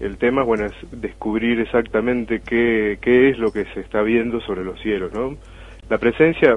el 0.00 0.16
tema, 0.18 0.42
bueno, 0.42 0.66
es 0.66 0.72
descubrir 0.92 1.60
exactamente 1.60 2.40
qué, 2.40 2.98
qué 3.00 3.30
es 3.30 3.38
lo 3.38 3.52
que 3.52 3.64
se 3.66 3.80
está 3.80 4.02
viendo 4.02 4.40
sobre 4.40 4.64
los 4.64 4.80
cielos, 4.80 5.12
¿no? 5.12 5.36
La 5.88 5.98
presencia, 5.98 6.54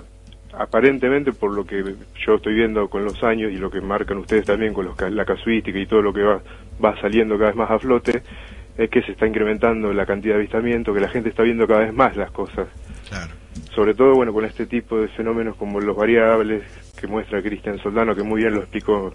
aparentemente, 0.54 1.32
por 1.34 1.54
lo 1.54 1.66
que 1.66 1.84
yo 2.26 2.36
estoy 2.36 2.56
viendo 2.56 2.90
con 2.90 3.04
los 3.04 3.24
años 3.24 3.52
y 3.52 3.58
lo 3.58 3.70
que 3.70 3.82
marcan 3.82 4.18
ustedes 4.18 4.46
también 4.46 4.74
con 4.74 4.86
los 4.86 5.00
la 5.12 5.26
casuística 5.26 5.78
y 5.78 5.86
todo 5.86 6.02
lo 6.02 6.14
que 6.14 6.24
va, 6.24 6.42
va 6.84 7.00
saliendo 7.00 7.36
cada 7.38 7.52
vez 7.52 7.58
más 7.58 7.72
a 7.72 7.80
flote, 7.80 8.24
es 8.78 8.90
que 8.90 9.02
se 9.02 9.12
está 9.12 9.28
incrementando 9.28 9.92
la 9.94 10.06
cantidad 10.06 10.36
de 10.36 10.42
avistamientos, 10.42 10.94
que 10.94 11.02
la 11.02 11.10
gente 11.10 11.30
está 11.30 11.44
viendo 11.44 11.68
cada 11.68 11.82
vez 11.82 11.94
más 11.94 12.16
las 12.16 12.32
cosas 12.32 12.68
Claro. 13.10 13.32
sobre 13.74 13.94
todo 13.94 14.16
bueno 14.16 14.34
con 14.34 14.44
este 14.44 14.66
tipo 14.66 15.00
de 15.00 15.08
fenómenos 15.10 15.56
como 15.56 15.80
los 15.80 15.96
variables 15.96 16.64
que 17.00 17.08
muestra 17.08 17.42
Cristian 17.42 17.78
Soldano 17.80 18.16
que 18.16 18.24
muy 18.24 18.42
bien 18.42 18.54
lo 18.54 18.60
explicó 18.60 19.14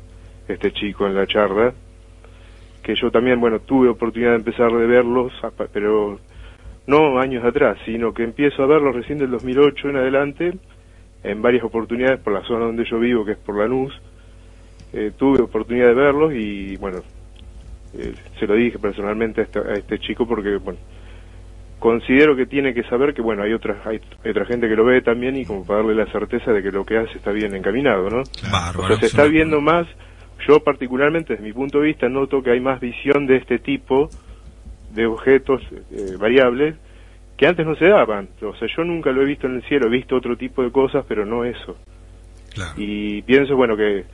este 0.48 0.72
chico 0.72 1.06
en 1.06 1.14
la 1.14 1.26
charla 1.26 1.74
que 2.82 2.94
yo 2.94 3.10
también 3.10 3.40
bueno 3.40 3.60
tuve 3.60 3.88
oportunidad 3.88 4.30
de 4.30 4.36
empezar 4.36 4.72
de 4.72 4.86
verlos 4.86 5.32
pero 5.72 6.18
no 6.86 7.18
años 7.18 7.44
atrás 7.44 7.78
sino 7.84 8.12
que 8.12 8.24
empiezo 8.24 8.62
a 8.62 8.66
verlos 8.66 8.94
recién 8.94 9.18
del 9.18 9.30
2008 9.30 9.88
en 9.90 9.96
adelante 9.96 10.52
en 11.24 11.42
varias 11.42 11.64
oportunidades 11.64 12.20
por 12.20 12.32
la 12.32 12.42
zona 12.42 12.66
donde 12.66 12.84
yo 12.84 12.98
vivo 12.98 13.24
que 13.24 13.32
es 13.32 13.38
por 13.38 13.58
Lanús. 13.58 13.92
Eh, 14.92 15.12
tuve 15.16 15.42
oportunidad 15.42 15.86
de 15.86 15.94
verlos 15.94 16.32
y 16.34 16.76
bueno 16.76 16.98
eh, 17.96 18.14
se 18.38 18.46
lo 18.46 18.54
dije 18.54 18.78
personalmente 18.78 19.40
a 19.40 19.44
este, 19.44 19.58
a 19.58 19.72
este 19.72 19.98
chico 19.98 20.26
porque 20.26 20.56
bueno 20.56 20.78
considero 21.78 22.36
que 22.36 22.44
tiene 22.44 22.74
que 22.74 22.82
saber 22.84 23.14
que 23.14 23.22
bueno 23.22 23.42
hay 23.42 23.54
otra 23.54 23.80
hay, 23.86 24.00
hay 24.22 24.30
otra 24.30 24.44
gente 24.44 24.68
que 24.68 24.76
lo 24.76 24.84
ve 24.84 25.00
también 25.00 25.36
y 25.36 25.46
como 25.46 25.64
para 25.64 25.78
darle 25.78 25.94
la 25.94 26.12
certeza 26.12 26.52
de 26.52 26.62
que 26.62 26.70
lo 26.70 26.84
que 26.84 26.98
hace 26.98 27.16
está 27.16 27.32
bien 27.32 27.54
encaminado 27.54 28.10
no 28.10 28.20
o 28.20 28.86
sea 28.86 28.96
se 28.98 29.06
es 29.06 29.12
está 29.14 29.24
viendo 29.24 29.62
más 29.62 29.86
yo 30.46 30.60
particularmente 30.60 31.34
desde 31.34 31.44
mi 31.46 31.52
punto 31.52 31.78
de 31.80 31.86
vista 31.86 32.08
noto 32.08 32.42
que 32.42 32.50
hay 32.50 32.60
más 32.60 32.80
visión 32.80 33.26
de 33.26 33.36
este 33.36 33.58
tipo 33.58 34.08
de 34.94 35.06
objetos 35.06 35.62
eh, 35.90 36.16
variables 36.18 36.76
que 37.36 37.46
antes 37.46 37.66
no 37.66 37.74
se 37.76 37.86
daban 37.86 38.28
o 38.42 38.54
sea 38.56 38.68
yo 38.76 38.84
nunca 38.84 39.10
lo 39.10 39.22
he 39.22 39.26
visto 39.26 39.46
en 39.46 39.56
el 39.56 39.62
cielo 39.64 39.86
he 39.86 39.90
visto 39.90 40.16
otro 40.16 40.36
tipo 40.36 40.62
de 40.62 40.70
cosas 40.70 41.04
pero 41.08 41.24
no 41.24 41.44
eso 41.44 41.76
Claro. 42.54 42.72
y 42.76 43.22
pienso 43.22 43.56
bueno 43.56 43.76
que 43.76 44.04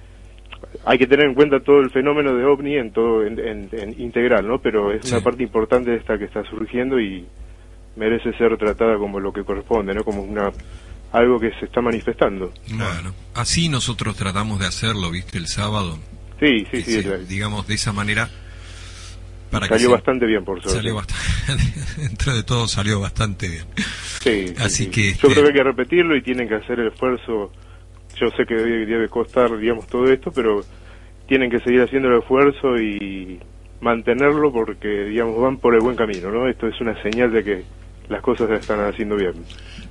hay 0.84 0.98
que 0.98 1.06
tener 1.06 1.26
en 1.26 1.34
cuenta 1.34 1.60
todo 1.60 1.80
el 1.80 1.90
fenómeno 1.90 2.34
de 2.34 2.44
ovni 2.44 2.76
en 2.76 2.92
todo 2.92 3.24
en, 3.24 3.38
en- 3.38 3.68
en 3.72 4.00
integral 4.00 4.46
no 4.46 4.58
pero 4.60 4.92
es 4.92 5.04
Sí. 5.06 5.14
una 5.14 5.22
parte 5.24 5.42
importante 5.42 5.90
de 5.90 5.96
esta 5.96 6.16
que 6.18 6.24
está 6.26 6.44
surgiendo 6.44 7.00
y 7.00 7.26
merece 7.96 8.32
ser 8.34 8.56
tratada 8.56 8.96
como 8.96 9.18
lo 9.18 9.32
que 9.32 9.42
corresponde 9.42 9.92
no 9.94 10.04
como 10.04 10.22
una 10.22 10.52
algo 11.10 11.40
que 11.40 11.50
se 11.58 11.64
está 11.64 11.80
manifestando 11.80 12.52
Bueno, 12.70 13.12
así 13.34 13.68
nosotros 13.68 14.14
tratamos 14.14 14.60
de 14.60 14.66
hacerlo, 14.66 15.10
¿viste? 15.10 15.38
El 15.38 15.46
sábado. 15.46 15.98
Sí 16.40 16.66
sí 16.70 16.83
sí, 16.83 17.03
digamos 17.29 17.66
de 17.66 17.74
esa 17.74 17.92
manera. 17.92 18.29
Para 19.51 19.66
que 19.66 19.74
salió 19.74 19.88
se- 19.88 19.94
bastante 19.94 20.27
bien 20.27 20.44
por 20.44 20.61
suerte 20.61 20.77
Salió 20.79 20.94
bastante, 20.94 21.62
dentro 21.96 22.35
de 22.35 22.42
todo 22.42 22.68
salió 22.68 23.01
bastante 23.01 23.48
bien. 23.48 23.64
Sí, 24.20 24.48
sí, 24.48 24.55
Así 24.59 24.85
sí. 24.85 24.90
que, 24.90 25.03
yo 25.05 25.09
este- 25.12 25.29
creo 25.29 25.42
que 25.42 25.48
hay 25.48 25.55
que 25.55 25.62
repetirlo 25.62 26.16
y 26.16 26.22
tienen 26.22 26.48
que 26.48 26.57
hacer 26.57 26.81
el 26.81 26.88
esfuerzo 26.88 27.51
yo 28.20 28.31
sé 28.37 28.44
que 28.46 28.55
debe, 28.55 28.85
debe 28.87 29.09
costar 29.09 29.57
digamos 29.59 29.87
todo 29.87 30.05
esto 30.12 30.31
pero 30.33 30.61
tienen 31.29 31.51
que 31.51 31.61
seguir 31.61 31.83
haciendo 31.83 32.09
el 32.09 32.18
esfuerzo 32.18 32.77
y 32.79 33.38
mantenerlo 33.81 34.53
porque 34.53 34.88
digamos 35.05 35.40
van 35.40 35.57
por 35.59 35.74
el 35.74 35.81
buen 35.81 35.94
camino 35.96 36.31
no 36.31 36.48
esto 36.48 36.66
es 36.66 36.81
una 36.81 37.01
señal 37.03 37.33
de 37.33 37.44
que 37.44 37.64
las 38.08 38.22
cosas 38.22 38.48
se 38.48 38.56
están 38.56 38.80
haciendo 38.80 39.16
bien 39.16 39.32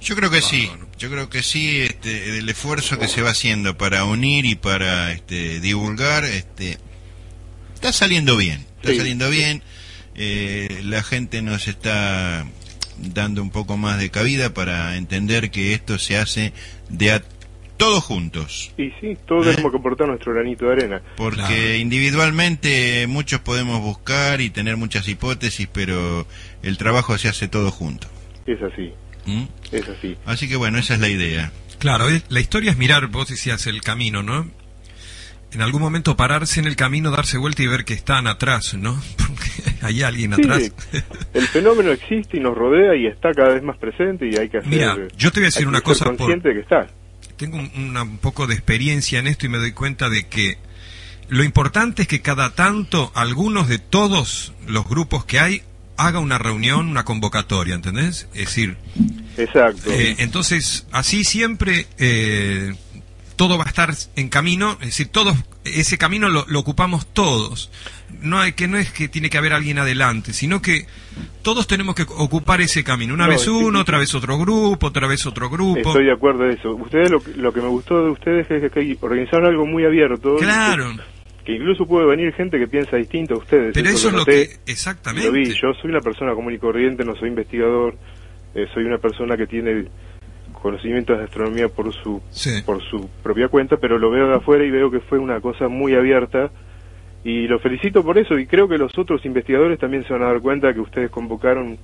Yo 0.02 0.16
creo 0.16 0.30
que 0.30 0.42
sí, 0.42 0.70
yo 0.98 1.10
creo 1.10 1.30
que 1.30 1.44
sí, 1.44 1.80
este, 1.82 2.38
el 2.40 2.48
esfuerzo 2.50 2.98
que 3.00 3.08
se 3.08 3.22
va 3.22 3.32
haciendo 3.32 3.78
para 3.78 4.04
unir 4.06 4.46
y 4.46 4.56
para 4.56 5.12
este, 5.12 5.60
divulgar, 5.60 6.24
este, 6.26 6.78
está 7.76 7.92
saliendo 7.94 8.38
bien, 8.38 8.66
está 8.78 8.92
Sí. 8.92 8.98
saliendo 8.98 9.30
bien, 9.30 9.62
eh, 10.16 10.82
la 10.84 11.04
gente 11.04 11.42
nos 11.42 11.68
está 11.68 12.46
dando 12.98 13.42
un 13.44 13.52
poco 13.52 13.78
más 13.78 14.00
de 14.00 14.10
cabida 14.10 14.54
para 14.54 14.98
entender 14.98 15.52
que 15.52 15.74
esto 15.74 16.00
se 16.00 16.18
hace 16.18 16.54
de 16.90 17.12
a 17.12 17.24
todos 17.78 18.04
juntos, 18.04 18.72
y 18.76 18.90
sí 19.00 19.16
todos 19.28 19.46
¿Eh? 19.46 19.52
tenemos 19.52 19.72
que 19.72 19.78
aportar 19.78 20.08
nuestro 20.08 20.34
granito 20.34 20.66
de 20.66 20.72
arena 20.72 21.02
porque 21.16 21.38
Claro. 21.38 21.76
individualmente 21.76 23.06
muchos 23.08 23.40
podemos 23.42 23.82
buscar 23.82 24.42
y 24.42 24.50
tener 24.50 24.78
muchas 24.78 25.08
hipótesis, 25.08 25.68
pero 25.72 26.26
el 26.64 26.78
trabajo 26.78 27.18
se 27.18 27.30
hace 27.30 27.48
todo 27.48 27.72
junto. 27.72 28.08
es 28.46 28.62
así 28.62 28.92
¿Mm? 29.26 29.44
es 29.72 29.88
así 29.90 30.18
Así 30.26 30.48
que 30.50 30.56
bueno, 30.56 30.78
esa 30.78 30.94
es 30.96 31.00
la 31.00 31.10
idea. 31.10 31.52
Claro, 31.80 32.08
es- 32.10 32.24
la 32.30 32.40
historia 32.40 32.72
es 32.72 32.78
mirar, 32.78 33.08
vos 33.08 33.28
decías 33.30 33.68
el 33.68 33.82
camino, 33.82 34.24
¿no? 34.24 34.50
en 35.54 35.62
algún 35.62 35.82
momento 35.82 36.18
pararse 36.18 36.60
en 36.60 36.66
el 36.68 36.76
camino, 36.76 37.10
darse 37.10 37.38
vuelta 37.38 37.64
y 37.64 37.68
ver 37.68 37.86
que 37.86 37.94
están 37.94 38.28
atrás, 38.28 38.74
¿no? 38.74 39.02
Porque 39.18 39.50
hay 39.82 40.04
alguien 40.04 40.34
Sí, 40.36 40.42
atrás. 40.42 40.72
el 41.34 41.48
fenómeno 41.48 41.92
existe 41.92 42.38
y 42.38 42.40
nos 42.42 42.56
rodea 42.56 42.96
y 42.96 43.08
está 43.08 43.32
cada 43.34 43.54
vez 43.54 43.64
más 43.64 43.78
presente 43.78 44.28
y 44.30 44.36
hay 44.36 44.50
que 44.50 44.58
hacer. 44.58 44.70
Mira, 44.70 44.98
yo 45.18 45.32
te 45.32 45.40
voy 45.40 45.46
a 45.46 45.48
decir 45.48 45.68
una 45.68 45.80
cosa 45.82 46.06
por- 46.06 46.18
consciente 46.18 46.50
de 46.50 46.56
que 46.56 46.62
está. 46.62 46.88
Tengo 47.38 47.58
un, 47.58 47.72
una- 47.78 48.04
un 48.04 48.18
poco 48.18 48.46
de 48.46 48.56
experiencia 48.56 49.20
en 49.20 49.28
esto 49.28 49.46
y 49.46 49.50
me 49.50 49.58
doy 49.58 49.72
cuenta 49.72 50.10
de 50.10 50.28
que 50.28 50.58
lo 51.30 51.44
importante 51.44 52.02
es 52.04 52.08
que 52.10 52.22
cada 52.22 52.54
tanto 52.54 53.12
algunos 53.16 53.68
de 53.70 53.80
todos 53.80 54.54
los 54.68 54.88
grupos 54.88 55.24
que 55.26 55.40
hay 55.40 55.62
haga 55.98 56.20
una 56.20 56.38
reunión, 56.38 56.88
una 56.90 57.04
convocatoria, 57.06 57.76
¿entendés? 57.76 58.28
Es 58.34 58.46
decir, 58.48 58.78
Exacto. 59.38 59.92
eh, 59.92 60.16
entonces 60.20 60.88
así 60.92 61.24
siempre 61.24 61.88
eh, 61.98 62.74
todo 63.36 63.58
va 63.58 63.66
a 63.66 63.68
estar 63.68 63.94
en 64.16 64.30
camino, 64.30 64.74
es 64.82 64.88
decir, 64.88 65.08
todos 65.10 65.36
ese 65.64 65.98
camino 65.98 66.30
lo, 66.30 66.46
lo 66.48 66.60
ocupamos 66.60 67.06
todos. 67.08 67.70
No 68.22 68.40
hay 68.40 68.54
que 68.54 68.68
no 68.70 68.78
es 68.78 68.90
que 68.92 69.10
tiene 69.10 69.30
que 69.30 69.38
haber 69.38 69.52
alguien 69.54 69.80
adelante, 69.80 70.32
sino 70.34 70.62
que 70.62 70.88
todos 71.42 71.68
tenemos 71.68 71.94
que 71.94 72.04
ocupar 72.04 72.62
ese 72.62 72.84
camino. 72.84 73.14
Una 73.14 73.26
No, 73.26 73.32
vez 73.32 73.48
uno, 73.48 73.82
otra 73.82 73.98
vez 74.00 74.16
otro 74.16 74.38
grupo, 74.40 74.88
otra 74.88 75.08
vez 75.08 75.26
otro 75.26 75.50
grupo. 75.50 75.80
Estoy 75.80 76.06
de 76.06 76.14
acuerdo 76.14 76.46
en 76.46 76.52
eso. 76.58 76.74
Ustedes 76.74 77.12
lo, 77.12 77.20
que- 77.20 77.34
lo 77.34 77.52
que 77.54 77.60
me 77.62 77.68
gustó 77.68 78.04
de 78.06 78.12
ustedes 78.12 78.50
es 78.50 78.72
que 78.72 78.98
organizaron 79.02 79.48
algo 79.48 79.66
muy 79.66 79.84
abierto. 79.84 80.38
Claro. 80.38 80.96
Que, 80.96 81.02
que 81.48 81.54
incluso 81.54 81.86
puede 81.88 82.06
venir 82.06 82.34
gente 82.34 82.60
que 82.60 82.68
piensa 82.68 82.98
distinto 82.98 83.36
a 83.36 83.38
ustedes. 83.38 83.74
Pero 83.74 83.88
eso 83.88 84.10
es 84.10 84.14
lo 84.14 84.20
noté 84.20 84.50
que 84.66 84.72
exactamente. 84.72 85.28
Lo 85.30 85.34
vi. 85.34 85.46
Yo 85.46 85.74
soy 85.82 85.90
una 85.92 86.02
persona 86.02 86.34
común 86.36 86.54
y 86.54 86.58
corriente, 86.58 87.06
no 87.06 87.16
soy 87.16 87.30
investigador. 87.30 87.96
eh, 88.54 88.66
soy 88.74 88.84
una 88.84 88.98
persona 88.98 89.38
que 89.38 89.48
tiene 89.48 89.86
conocimientos 90.62 91.18
de 91.18 91.24
astronomía 91.26 91.70
por 91.70 91.94
su 91.94 92.22
Sí. 92.32 92.62
por 92.66 92.82
su 92.84 93.10
propia 93.24 93.48
cuenta, 93.48 93.78
pero 93.78 93.98
lo 93.98 94.10
veo 94.12 94.28
de 94.28 94.36
afuera 94.36 94.66
y 94.66 94.72
veo 94.72 94.90
que 94.92 95.00
fue 95.00 95.20
una 95.20 95.40
cosa 95.40 95.68
muy 95.68 95.94
abierta 95.94 96.50
y 97.24 97.48
lo 97.48 97.60
felicito 97.60 98.04
por 98.04 98.18
eso 98.18 98.38
y 98.38 98.46
creo 98.48 98.68
que 98.68 98.78
los 98.78 98.98
otros 98.98 99.24
investigadores 99.26 99.80
también 99.80 100.04
se 100.06 100.14
van 100.14 100.24
a 100.24 100.28
dar 100.28 100.42
cuenta 100.42 100.74
que 100.74 100.80
ustedes 100.80 101.10
convocaron 101.12 101.78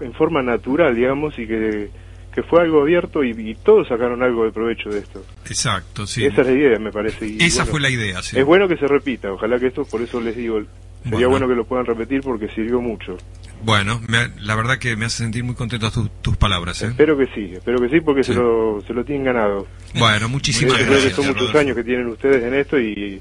en 0.00 0.12
forma 0.12 0.42
natural, 0.42 0.94
digamos, 0.94 1.38
y 1.38 1.46
que, 1.46 1.88
que 2.34 2.42
fue 2.42 2.62
algo 2.62 2.80
abierto 2.82 3.22
y, 3.22 3.30
y 3.30 3.54
todos 3.56 3.88
sacaron 3.88 4.22
algo 4.22 4.44
de 4.44 4.52
provecho 4.52 4.88
de 4.90 5.00
esto. 5.00 5.24
Exacto, 5.46 6.06
sí. 6.06 6.24
Esa 6.24 6.40
es 6.42 6.46
la 6.46 6.52
idea, 6.52 6.78
me 6.78 6.90
parece. 6.90 7.26
y 7.26 7.36
Esa 7.42 7.62
bueno, 7.64 7.70
fue 7.70 7.80
la 7.80 7.90
idea, 7.90 8.22
sí. 8.22 8.38
Es 8.38 8.44
bueno 8.44 8.66
que 8.68 8.76
se 8.76 8.86
repita, 8.88 9.32
ojalá 9.32 9.58
que 9.58 9.66
esto, 9.66 9.84
por 9.84 10.00
eso 10.00 10.20
les 10.20 10.34
digo, 10.36 10.56
sería 11.02 11.10
Bueno. 11.10 11.28
bueno, 11.30 11.48
que 11.48 11.54
lo 11.54 11.64
puedan 11.64 11.84
repetir 11.86 12.20
porque 12.22 12.48
sirvió 12.48 12.80
mucho. 12.80 13.16
Bueno, 13.64 14.00
me- 14.08 14.30
la 14.40 14.56
verdad 14.56 14.78
que 14.78 14.96
me 14.96 15.04
hace 15.04 15.18
sentir 15.18 15.44
muy 15.44 15.54
contento 15.54 15.90
tu- 15.92 16.08
tus 16.20 16.36
palabras. 16.36 16.82
¿eh? 16.82 16.86
Espero 16.86 17.16
que 17.16 17.26
sí, 17.34 17.52
espero 17.54 17.78
que 17.80 17.88
sí 17.90 18.00
porque 18.00 18.24
Sí. 18.24 18.32
se, 18.32 18.38
lo, 18.40 18.82
se 18.86 18.92
lo 18.94 19.04
tienen 19.04 19.24
ganado. 19.24 19.66
Bueno, 19.94 20.28
muchísimas 20.28 20.72
Yo 20.72 20.78
creo 20.78 20.88
que 20.88 20.92
gracias. 20.94 21.14
son 21.14 21.26
muchos 21.28 21.54
años 21.54 21.76
que 21.76 21.84
tienen 21.84 22.06
ustedes 22.08 22.42
en 22.42 22.54
esto 22.54 22.80
y 22.80 23.20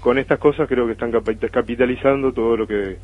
con 0.00 0.18
estas 0.18 0.38
cosas 0.38 0.66
creo 0.68 0.86
que 0.86 0.92
están 0.92 1.12
capi- 1.12 1.50
capitalizando 1.50 2.32
todo 2.32 2.56
lo 2.56 2.66
que 2.66 2.96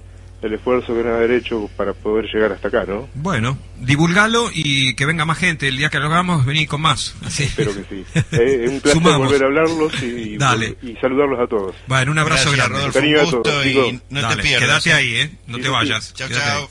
el 0.42 0.54
esfuerzo 0.54 0.94
que 0.94 1.02
van 1.02 1.12
a 1.12 1.16
haber 1.16 1.32
hecho 1.32 1.68
para 1.76 1.92
poder 1.92 2.24
llegar 2.32 2.52
hasta 2.52 2.68
acá, 2.68 2.84
¿no? 2.86 3.08
Bueno, 3.14 3.58
divulgalo 3.78 4.50
y 4.54 4.94
que 4.94 5.04
venga 5.06 5.24
más 5.26 5.36
gente. 5.38 5.68
El 5.68 5.76
día 5.76 5.90
que 5.90 5.98
lo 5.98 6.06
hagamos, 6.06 6.46
vení 6.46 6.66
con 6.66 6.80
más. 6.80 7.14
Así. 7.24 7.44
Espero 7.44 7.72
que 7.74 7.84
sí. 7.84 8.04
Eh, 8.32 8.60
es 8.64 8.70
un 8.70 8.80
placer 8.80 9.02
Sumamos. 9.02 9.26
volver 9.28 9.42
a 9.42 9.46
hablarlos 9.46 10.02
y, 10.02 10.36
Dale. 10.38 10.76
y 10.82 10.94
saludarlos 10.96 11.40
a 11.40 11.46
todos. 11.46 11.74
Bueno, 11.86 12.12
un 12.12 12.18
abrazo 12.18 12.50
Gracias, 12.52 12.68
grande. 12.68 12.86
Rodolfo, 12.86 12.98
a 12.98 13.02
un 13.02 13.20
gusto 13.24 13.42
todos, 13.42 13.66
y 13.66 14.00
no 14.10 14.20
Dale, 14.22 14.36
te 14.36 14.42
pierdas. 14.42 14.82
Quédate 14.84 14.90
¿eh? 14.90 14.92
ahí, 14.94 15.14
¿eh? 15.16 15.38
No 15.46 15.56
Sí, 15.56 15.62
te 15.62 15.68
sí, 15.68 15.72
vayas. 15.74 16.14
Chao, 16.14 16.28
chao. 16.30 16.58
ahí. 16.62 16.66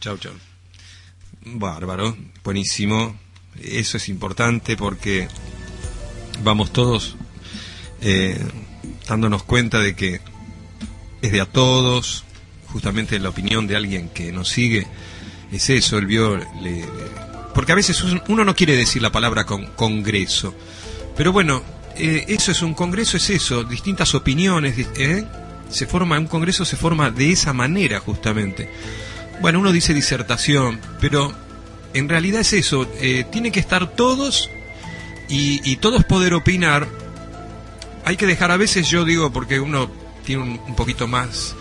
Chau, 0.00 0.18
chau. 0.18 0.32
Bárbaro, 1.44 2.16
buenísimo. 2.44 3.18
Eso 3.62 3.96
es 3.96 4.08
importante 4.08 4.76
porque 4.76 5.26
vamos 6.44 6.72
todos 6.72 7.16
eh, 8.02 8.38
dándonos 9.08 9.42
cuenta 9.42 9.80
de 9.80 9.96
que 9.96 10.20
es 11.22 11.32
de 11.32 11.40
a 11.40 11.46
todos, 11.46 12.24
justamente 12.72 13.18
la 13.18 13.28
opinión 13.30 13.66
de 13.66 13.76
alguien 13.76 14.08
que 14.10 14.30
nos 14.32 14.48
sigue 14.48 14.86
es 15.52 15.70
eso, 15.70 15.98
él 15.98 16.06
le- 16.62 16.84
porque 17.54 17.72
a 17.72 17.74
veces 17.74 18.02
un- 18.02 18.22
uno 18.28 18.44
no 18.44 18.54
quiere 18.54 18.76
decir 18.76 19.02
la 19.02 19.10
palabra 19.12 19.44
con, 19.46 19.66
congreso, 19.68 20.54
pero 21.16 21.32
bueno, 21.32 21.62
eh, 21.96 22.24
eso 22.28 22.52
es 22.52 22.62
un 22.62 22.74
congreso, 22.74 23.16
es 23.16 23.30
eso, 23.30 23.64
distintas 23.64 24.14
opiniones, 24.14 24.74
¿eh? 24.96 25.24
se 25.70 25.86
forma, 25.86 26.18
un 26.18 26.26
congreso 26.28 26.64
se 26.64 26.76
forma 26.76 27.10
de 27.10 27.32
esa 27.32 27.52
manera 27.52 28.00
justamente. 28.00 28.70
Bueno, 29.40 29.60
uno 29.60 29.72
dice 29.72 29.92
disertación, 29.94 30.80
pero 31.00 31.32
en 31.94 32.08
realidad 32.08 32.40
es 32.42 32.52
eso, 32.52 32.88
eh, 33.00 33.24
tiene 33.32 33.50
que 33.52 33.60
estar 33.60 33.94
todos 33.94 34.50
y, 35.28 35.60
y 35.70 35.76
todos 35.76 36.04
poder 36.04 36.34
opinar. 36.34 36.86
Hay 38.04 38.16
que 38.16 38.26
dejar, 38.26 38.50
a 38.50 38.56
veces 38.56 38.88
yo 38.88 39.04
digo, 39.04 39.32
porque 39.32 39.60
uno 39.60 39.90
tiene 40.24 40.42
un, 40.42 40.60
un 40.66 40.74
poquito 40.76 41.06
más, 41.06 41.54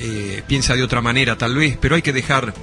eh, 0.00 0.42
piensa 0.46 0.74
de 0.74 0.82
otra 0.82 1.00
manera 1.00 1.36
tal 1.36 1.54
vez, 1.54 1.76
pero 1.80 1.94
hay 1.94 2.02
que 2.02 2.12
dejar 2.12 2.54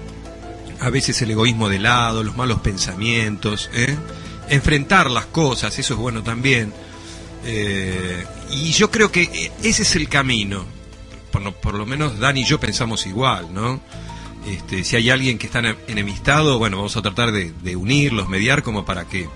a 0.80 0.89
veces 0.89 1.21
el 1.21 1.32
egoísmo 1.32 1.69
de 1.69 1.80
lado, 1.80 2.23
los 2.23 2.36
malos 2.38 2.60
pensamientos, 2.62 3.69
¿eh? 3.73 3.95
enfrentar 4.50 5.10
las 5.10 5.26
cosas, 5.26 5.78
eso 5.80 5.93
es 5.95 6.00
bueno 6.00 6.23
también. 6.23 6.73
Eh, 7.45 8.26
y 8.52 8.71
yo 8.71 8.91
creo 8.91 9.12
que 9.12 9.52
ese 9.63 9.84
es 9.84 9.95
el 9.95 10.10
camino. 10.10 10.65
Por 11.62 11.76
lo, 11.76 11.86
menos 11.86 12.17
Dani 12.19 12.41
y 12.41 12.45
yo 12.45 12.60
pensamos 12.60 13.06
igual, 13.06 13.54
¿no? 13.54 13.80
Este, 14.47 14.84
si 14.84 14.95
hay 14.95 15.10
alguien 15.12 15.38
que 15.38 15.45
está 15.45 15.60
ene- 15.60 15.76
enemistado, 15.88 16.58
bueno, 16.58 16.78
vamos 16.78 16.97
a 16.97 17.02
tratar 17.04 17.32
de, 17.32 17.76
unirlos, 17.76 18.28
mediar 18.28 18.63
como 18.63 18.86
para 18.86 19.06
que 19.06 19.30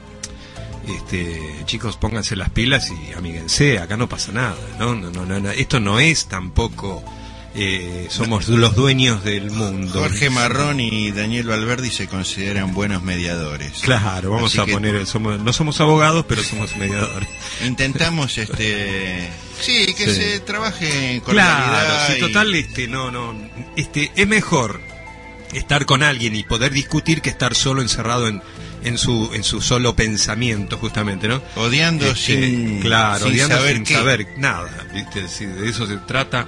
este, 0.87 1.39
chicos 1.65 1.97
pónganse 1.97 2.35
las 2.35 2.49
pilas 2.49 2.89
y 2.91 3.13
amíguense, 3.13 3.77
acá 3.77 3.97
no 3.97 4.09
pasa 4.09 4.31
nada. 4.31 4.55
No, 4.79 4.95
no, 4.95 5.11
no, 5.11 5.25
no, 5.39 5.51
esto 5.51 5.79
no 5.79 5.99
es 5.99 6.25
tampoco 6.25 7.03
eh, 7.53 8.07
somos 8.09 8.47
los 8.47 8.75
dueños 8.75 9.23
del 9.23 9.51
mundo. 9.51 9.99
Jorge 9.99 10.29
Marrón 10.29 10.79
y 10.79 11.11
Daniel 11.11 11.47
Valverdi 11.47 11.89
se 11.89 12.07
consideran 12.07 12.73
buenos 12.73 13.03
mediadores. 13.03 13.73
Claro, 13.81 14.31
vamos 14.31 14.51
Así 14.57 14.59
a 14.71 14.73
poner, 14.73 15.05
somos, 15.05 15.39
no 15.41 15.51
somos 15.51 15.79
abogados, 15.81 16.25
pero 16.27 16.43
somos 16.43 16.75
mediadores. 16.77 17.27
Intentamos, 17.65 18.37
este, 18.37 19.29
sí, 19.59 19.93
que 19.97 20.05
Sí. 20.05 20.15
se 20.21 20.39
trabaje 20.41 21.21
con 21.25 21.33
Claro, 21.33 22.07
si 22.07 22.17
y- 22.17 22.19
total, 22.21 22.55
este, 22.55 22.87
no, 22.87 23.11
no, 23.11 23.35
este, 23.75 24.11
es 24.15 24.27
mejor 24.27 24.79
estar 25.53 25.85
con 25.85 26.03
alguien 26.03 26.35
y 26.35 26.43
poder 26.43 26.71
discutir 26.71 27.21
que 27.21 27.29
estar 27.29 27.53
solo 27.55 27.81
encerrado 27.81 28.29
en, 28.29 28.41
en 28.85 28.97
su, 28.97 29.29
en 29.33 29.43
su 29.43 29.61
solo 29.61 29.93
pensamiento, 29.95 30.77
justamente, 30.77 31.27
¿no? 31.27 31.41
odiando 31.57 32.05
Este, 32.07 32.37
sin, 32.37 32.79
claro, 32.79 33.25
sin 33.25 33.33
odiando 33.33 33.57
saber 33.57 33.75
sin 33.75 33.83
qué. 33.83 33.93
saber 33.93 34.27
nada, 34.37 34.87
¿viste? 34.93 35.27
Si 35.27 35.45
de 35.45 35.69
eso 35.69 35.85
se 35.85 35.97
trata. 35.97 36.47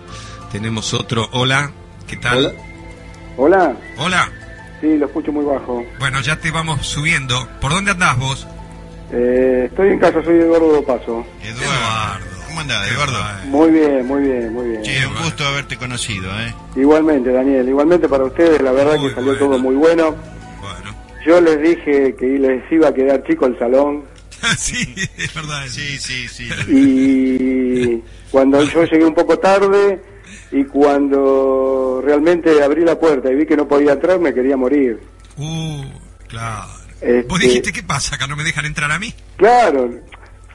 Tenemos 0.53 0.93
otro, 0.93 1.27
hola, 1.31 1.71
¿qué 2.07 2.15
tal? 2.15 2.45
Hola. 2.45 2.53
Hola, 3.37 3.75
Hola. 3.97 4.31
sí, 4.79 4.95
lo 4.97 5.07
escucho 5.07 5.31
muy 5.31 5.43
bajo. 5.43 5.83
Bueno, 5.97 6.21
ya 6.21 6.35
te 6.39 6.51
vamos 6.51 6.85
subiendo. 6.85 7.49
¿Por 7.59 7.71
dónde 7.71 7.89
andás 7.89 8.19
vos? 8.19 8.47
Eh, 9.11 9.63
estoy 9.67 9.89
en 9.93 9.99
casa, 9.99 10.23
soy 10.23 10.35
Eduardo 10.35 10.85
Paso. 10.85 11.25
Eduardo. 11.41 12.25
¿Cómo 12.45 12.59
andás, 12.61 12.87
Eduardo? 12.91 13.17
Muy 13.45 13.71
bien, 13.71 14.05
muy 14.05 14.21
bien, 14.21 14.53
muy 14.53 14.67
bien. 14.69 14.83
Che, 14.83 15.07
un 15.07 15.15
gusto 15.23 15.43
haberte 15.43 15.75
conocido, 15.75 16.29
¿eh? 16.39 16.53
Igualmente, 16.75 17.31
Daniel, 17.31 17.67
igualmente 17.67 18.07
para 18.07 18.25
ustedes, 18.25 18.61
la 18.61 18.73
verdad 18.73 18.99
Muy 18.99 19.09
que 19.09 19.15
salió 19.15 19.31
bueno. 19.31 19.47
todo 19.47 19.57
muy 19.59 19.75
bueno. 19.75 20.15
Bueno. 20.61 20.95
Yo 21.25 21.41
les 21.41 21.59
dije 21.63 22.15
que 22.15 22.27
les 22.37 22.71
iba 22.71 22.89
a 22.89 22.93
quedar 22.93 23.23
chico 23.23 23.47
el 23.47 23.57
salón 23.57 24.03
sí, 24.59 24.93
es 25.17 25.33
verdad. 25.33 25.63
Sí, 25.67 25.97
sí, 25.97 26.27
sí. 26.27 26.47
y 26.67 28.03
cuando 28.29 28.61
yo 28.63 28.83
llegué 28.83 29.05
un 29.05 29.15
poco 29.15 29.39
tarde 29.39 30.12
y 30.53 30.65
cuando 30.65 31.99
realmente 32.05 32.63
abrí 32.63 32.85
la 32.85 32.99
puerta 32.99 33.31
y 33.31 33.35
vi 33.35 33.45
que 33.47 33.57
no 33.57 33.67
podía 33.67 33.93
entrar, 33.93 34.19
me 34.19 34.33
quería 34.33 34.55
morir. 34.55 34.99
Uh, 35.35 35.83
claro. 36.27 36.69
Este- 37.01 37.23
Vos 37.23 37.39
dijiste, 37.39 37.73
¿qué 37.73 37.81
pasa? 37.81 38.15
¿Acá 38.15 38.27
no 38.27 38.35
me 38.35 38.43
dejan 38.43 38.65
entrar 38.65 38.91
a 38.91 38.99
mí? 38.99 39.11
Claro, 39.35 39.89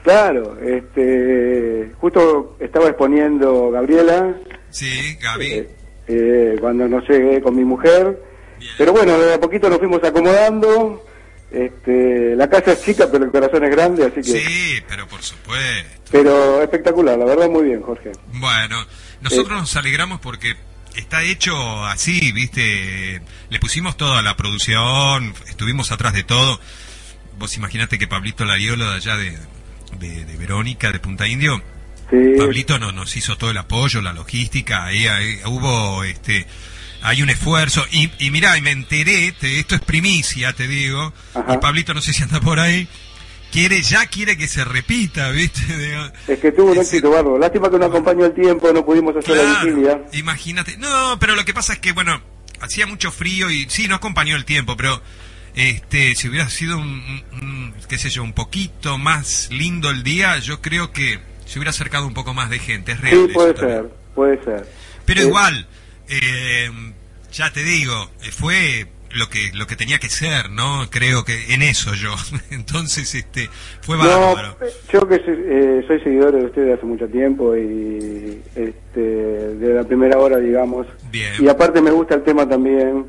claro, 0.01 0.57
este, 0.61 1.91
justo 1.99 2.55
estaba 2.61 2.87
exponiendo 2.87 3.71
Gabriela. 3.71 4.35
Sí, 4.69 5.17
Gaby. 5.21 5.51
Eh, 5.51 5.69
eh, 6.07 6.55
cuando 6.61 6.87
no 6.87 7.01
llegué 7.01 7.41
con 7.41 7.55
mi 7.55 7.65
mujer. 7.65 8.23
Pero 8.77 8.93
bueno, 8.93 9.19
de 9.19 9.33
a 9.33 9.39
poquito 9.39 9.69
nos 9.69 9.79
fuimos 9.79 10.01
acomodando. 10.03 11.05
Este, 11.51 12.35
la 12.35 12.49
casa 12.49 12.71
es 12.73 12.83
chica, 12.83 13.07
pero 13.11 13.25
el 13.25 13.31
corazón 13.31 13.63
es 13.65 13.71
grande, 13.71 14.05
así 14.05 14.21
que. 14.21 14.39
Sí, 14.39 14.83
pero 14.87 15.07
por 15.07 15.21
supuesto. 15.21 15.89
Pero 16.11 16.61
espectacular, 16.61 17.17
la 17.17 17.25
verdad, 17.25 17.49
muy 17.49 17.63
bien, 17.63 17.81
Jorge. 17.81 18.11
Bueno, 18.33 18.77
nosotros 19.21 19.59
nos 19.59 19.75
alegramos 19.75 20.19
porque 20.19 20.55
está 20.95 21.23
hecho 21.23 21.85
así, 21.85 22.31
¿viste? 22.31 23.21
Le 23.49 23.59
pusimos 23.59 23.97
toda 23.97 24.21
la 24.21 24.35
producción, 24.37 25.33
estuvimos 25.47 25.91
atrás 25.91 26.13
de 26.13 26.23
todo. 26.23 26.59
Vos 27.37 27.55
imaginate 27.57 27.97
que 27.97 28.07
Pablito 28.07 28.43
Lariolo 28.45 28.89
de 28.89 28.95
allá 28.97 29.15
de, 29.17 29.37
de, 29.99 30.25
de 30.25 30.37
Verónica, 30.37 30.91
de 30.91 30.99
Punta 30.99 31.27
Indio, 31.27 31.61
Sí, 32.09 32.17
Pablito 32.39 32.79
no- 32.79 32.91
nos 32.91 33.15
hizo 33.15 33.37
todo 33.37 33.51
el 33.51 33.57
apoyo, 33.59 34.01
la 34.01 34.13
logística, 34.13 34.83
ahí, 34.85 35.05
ahí 35.07 35.39
hubo 35.45 36.03
este 36.03 36.47
hay 37.01 37.21
un 37.21 37.29
esfuerzo 37.29 37.85
y, 37.91 38.09
y 38.19 38.29
mirá, 38.31 38.57
y 38.57 38.61
me 38.61 38.71
enteré, 38.71 39.31
te- 39.31 39.59
esto 39.59 39.75
es 39.75 39.81
primicia, 39.81 40.51
te 40.53 40.67
digo, 40.67 41.13
Ajá. 41.35 41.53
y 41.53 41.57
Pablito 41.59 41.93
no 41.93 42.01
sé 42.01 42.11
si 42.11 42.23
anda 42.23 42.41
por 42.41 42.59
ahí, 42.59 42.87
quiere, 43.51 43.81
ya 43.81 44.05
quiere 44.07 44.37
que 44.37 44.47
se 44.47 44.63
repita, 44.65 45.29
¿viste? 45.31 45.61
Es 46.27 46.39
que 46.39 46.51
tuvo 46.51 46.67
un 46.71 46.77
Ese- 46.77 46.81
éxito 46.97 47.09
bárbaro. 47.11 47.37
Lástima 47.39 47.69
que 47.69 47.77
no 47.79 47.85
acompañó 47.85 48.25
el 48.25 48.33
tiempo, 48.33 48.71
no 48.73 48.85
pudimos 48.85 49.15
hacer 49.15 49.37
la 49.37 49.63
vigilia. 49.63 50.01
Imagínate. 50.13 50.77
No, 50.77 51.17
pero 51.19 51.35
lo 51.35 51.45
que 51.45 51.53
pasa 51.53 51.73
es 51.73 51.79
que, 51.79 51.91
bueno, 51.93 52.21
hacía 52.61 52.85
mucho 52.87 53.11
frío 53.11 53.49
y 53.49 53.67
sí, 53.69 53.87
no 53.87 53.95
acompañó 53.95 54.35
el 54.35 54.45
tiempo, 54.45 54.75
pero 54.77 55.01
este, 55.55 56.15
si 56.15 56.27
hubiera 56.29 56.49
sido 56.49 56.77
un, 56.77 57.73
qué 57.87 57.97
sé 57.97 58.09
yo, 58.09 58.23
un 58.23 58.33
poquito 58.33 58.97
más 58.97 59.49
lindo 59.51 59.89
el 59.89 60.03
día, 60.03 60.37
yo 60.39 60.61
creo 60.61 60.91
que 60.91 61.19
se 61.45 61.57
hubiera 61.59 61.71
acercado 61.71 62.05
un 62.07 62.13
poco 62.13 62.33
más 62.33 62.49
de 62.49 62.59
gente. 62.59 62.91
Es 62.93 63.01
real. 63.01 63.25
Sí, 63.27 63.33
puede 63.33 63.53
también. 63.55 63.79
ser, 63.81 63.89
puede 64.15 64.43
ser. 64.43 64.69
Pero 65.05 65.21
Eh, 65.21 65.25
igual, 65.25 65.67
eh, 66.09 66.71
ya 67.33 67.51
te 67.51 67.63
digo, 67.63 68.11
eh, 68.23 68.31
fue 68.31 68.87
lo 69.15 69.27
que 69.29 69.51
lo 69.55 69.65
que 69.67 69.75
tenía 69.75 69.97
que 69.99 70.09
ser, 70.09 70.49
¿no? 70.51 70.87
Creo 70.89 71.23
que 71.25 71.53
en 71.53 71.61
eso 71.61 71.93
yo. 71.93 72.13
Entonces, 72.51 73.13
este, 73.15 73.49
fue 73.81 73.97
No, 73.97 74.03
bárbaro. 74.03 74.55
eh, 74.61 74.69
yo 74.91 75.07
que 75.07 75.15
soy, 75.23 75.37
eh, 75.45 75.83
soy 75.87 75.99
seguidor 76.01 76.31
de 76.33 76.45
ustedes 76.45 76.77
hace 76.77 76.85
mucho 76.85 77.07
tiempo 77.07 77.55
y 77.55 78.41
este, 78.55 78.99
de 79.01 79.73
la 79.73 79.83
primera 79.83 80.17
hora, 80.19 80.37
digamos. 80.37 80.87
Bien. 81.11 81.33
Y 81.39 81.47
aparte 81.47 81.81
me 81.81 81.91
gusta 81.91 82.15
el 82.15 82.23
tema 82.23 82.47
también, 82.47 83.05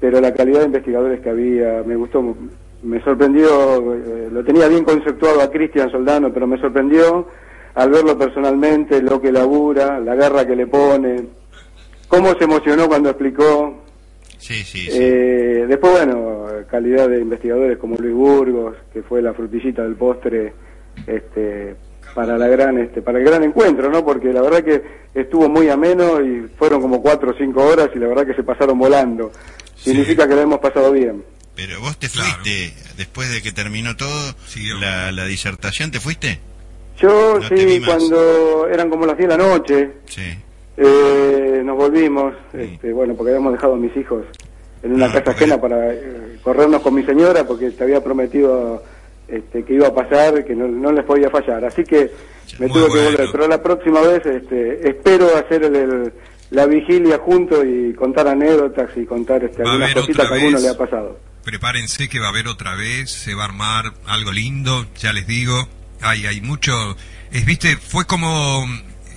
pero 0.00 0.20
la 0.20 0.32
calidad 0.34 0.60
de 0.60 0.66
investigadores 0.66 1.20
que 1.20 1.30
había, 1.30 1.82
me 1.84 1.96
gustó, 1.96 2.36
me 2.82 3.02
sorprendió, 3.02 3.94
eh, 3.94 4.28
lo 4.32 4.44
tenía 4.44 4.68
bien 4.68 4.84
conceptuado 4.84 5.42
a 5.42 5.50
Cristian 5.50 5.90
Soldano, 5.90 6.32
pero 6.32 6.46
me 6.46 6.60
sorprendió 6.60 7.28
al 7.74 7.90
verlo 7.90 8.16
personalmente, 8.18 9.02
lo 9.02 9.20
que 9.20 9.30
labura, 9.30 10.00
la 10.00 10.14
garra 10.14 10.46
que 10.46 10.56
le 10.56 10.66
pone, 10.66 11.24
cómo 12.08 12.32
se 12.38 12.44
emocionó 12.44 12.88
cuando 12.88 13.10
explicó. 13.10 13.79
Sí, 14.40 14.64
sí, 14.64 14.86
sí. 14.86 14.90
Eh, 14.92 15.66
después, 15.68 15.92
bueno, 15.92 16.46
calidad 16.70 17.08
de 17.08 17.20
investigadores 17.20 17.78
como 17.78 17.96
Luis 17.96 18.14
Burgos, 18.14 18.76
que 18.92 19.02
fue 19.02 19.22
la 19.22 19.32
frutillita 19.34 19.82
del 19.82 19.94
postre, 19.96 20.52
este, 21.06 21.76
para 22.14 22.36
la 22.38 22.48
gran, 22.48 22.78
este, 22.78 23.02
para 23.02 23.18
el 23.18 23.24
gran 23.24 23.44
encuentro, 23.44 23.90
¿no? 23.90 24.04
Porque 24.04 24.32
la 24.32 24.42
verdad 24.42 24.64
que 24.64 24.82
estuvo 25.14 25.48
muy 25.48 25.68
ameno 25.68 26.20
y 26.24 26.48
fueron 26.58 26.80
como 26.80 27.00
cuatro 27.02 27.30
o 27.30 27.34
cinco 27.38 27.64
horas 27.64 27.90
y 27.94 27.98
la 27.98 28.08
verdad 28.08 28.26
que 28.26 28.34
se 28.34 28.42
pasaron 28.42 28.78
volando. 28.78 29.30
Sí. 29.76 29.90
Significa 29.90 30.26
que 30.26 30.34
lo 30.34 30.40
hemos 30.40 30.58
pasado 30.58 30.90
bien. 30.92 31.22
Pero 31.54 31.80
vos 31.80 31.96
te 31.98 32.08
Claro. 32.08 32.28
fuiste, 32.42 32.72
después 32.96 33.30
de 33.30 33.42
que 33.42 33.52
terminó 33.52 33.94
todo, 33.96 34.34
la, 34.80 35.12
la 35.12 35.24
disertación, 35.26 35.90
¿te 35.90 36.00
fuiste? 36.00 36.38
Yo 36.98 37.38
No 37.38 37.48
sí, 37.48 37.80
cuando 37.84 38.66
eran 38.68 38.88
como 38.90 39.06
las 39.06 39.16
10 39.16 39.28
de 39.30 39.36
la 39.38 39.42
noche, 39.42 39.90
Sí. 40.06 40.22
Eh, 40.82 41.62
nos 41.64 41.76
volvimos, 41.76 42.34
este, 42.52 42.92
bueno, 42.92 43.14
porque 43.14 43.32
habíamos 43.32 43.52
dejado 43.52 43.74
a 43.74 43.76
mis 43.76 43.94
hijos 43.96 44.24
en 44.82 44.94
una 44.94 45.06
Ah, 45.06 45.08
casa 45.12 45.24
porque- 45.24 45.44
ajena 45.44 45.60
para 45.60 45.92
eh, 45.92 46.38
corrernos 46.42 46.80
con 46.82 46.94
mi 46.94 47.02
señora 47.04 47.44
porque 47.46 47.70
te 47.70 47.84
había 47.84 48.02
prometido 48.02 48.82
este, 49.28 49.62
que 49.64 49.74
iba 49.74 49.88
a 49.88 49.94
pasar, 49.94 50.44
que 50.44 50.54
no, 50.56 50.66
no 50.66 50.90
les 50.90 51.04
podía 51.04 51.30
fallar. 51.30 51.64
Así 51.64 51.84
que 51.84 52.10
me 52.58 52.66
Muy 52.66 52.80
tuve 52.80 52.92
que 52.92 53.04
volver. 53.10 53.28
Pero 53.30 53.46
la 53.46 53.62
próxima 53.62 54.00
vez 54.00 54.24
este, 54.26 54.88
espero 54.88 55.36
hacer 55.36 55.64
el- 55.64 55.76
el- 55.76 56.12
la 56.50 56.66
vigilia 56.66 57.18
junto 57.18 57.64
y 57.64 57.94
contar 57.94 58.26
anécdotas 58.26 58.90
y 58.96 59.04
contar 59.06 59.44
este, 59.44 59.62
algunas 59.62 59.94
cositas 59.94 60.26
que 60.28 60.34
a 60.34 60.36
alguno 60.36 60.58
le 60.58 60.68
ha 60.68 60.76
pasado. 60.76 61.18
Prepárense 61.44 62.08
que 62.08 62.18
va 62.18 62.26
a 62.26 62.30
haber 62.30 62.48
otra 62.48 62.74
vez, 62.74 63.10
se 63.10 63.34
va 63.34 63.42
a 63.42 63.46
armar 63.46 63.84
algo 64.06 64.32
lindo, 64.32 64.86
ya 64.98 65.12
les 65.12 65.26
digo. 65.26 65.54
Hay, 66.00 66.26
hay 66.26 66.40
mucho. 66.40 66.72
Es, 67.30 67.44
viste, 67.46 67.76
fue 67.76 68.06
como. 68.06 68.64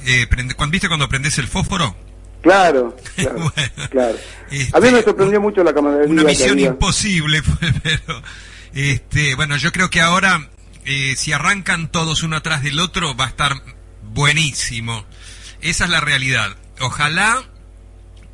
Eh, 0.06 0.28
prende- 0.30 0.56
cuando, 0.56 0.72
¿Viste 0.72 0.88
cuando 0.88 1.08
prendes 1.10 1.38
el 1.38 1.48
fósforo? 1.48 1.96
Claro, 2.42 2.96
claro, 3.16 3.36
Bueno, 3.40 3.72
claro. 3.90 4.18
este, 4.52 4.78
a 4.78 4.82
mí 4.82 4.92
me 4.92 5.02
sorprendió 5.02 5.40
mucho 5.40 5.64
la 5.64 5.74
camaradería 5.74 6.12
Una 6.12 6.24
que 6.24 6.28
misión 6.28 6.52
había. 6.52 6.68
imposible, 6.68 7.42
fue, 7.44 7.72
pero. 7.82 8.22
Este, 8.74 9.36
bueno, 9.36 9.56
yo 9.58 9.72
creo 9.72 9.90
que 9.90 10.02
ahora, 10.02 10.50
eh, 10.86 11.14
si 11.16 11.32
arrancan 11.32 11.90
todos 11.90 12.24
uno 12.24 12.36
atrás 12.36 12.62
del 12.64 12.80
otro, 12.80 13.16
va 13.16 13.26
a 13.26 13.30
estar 13.30 13.54
buenísimo. 14.02 15.06
Esa 15.62 15.86
es 15.86 15.90
la 15.90 16.02
realidad. 16.02 16.56
Ojalá. 16.82 17.44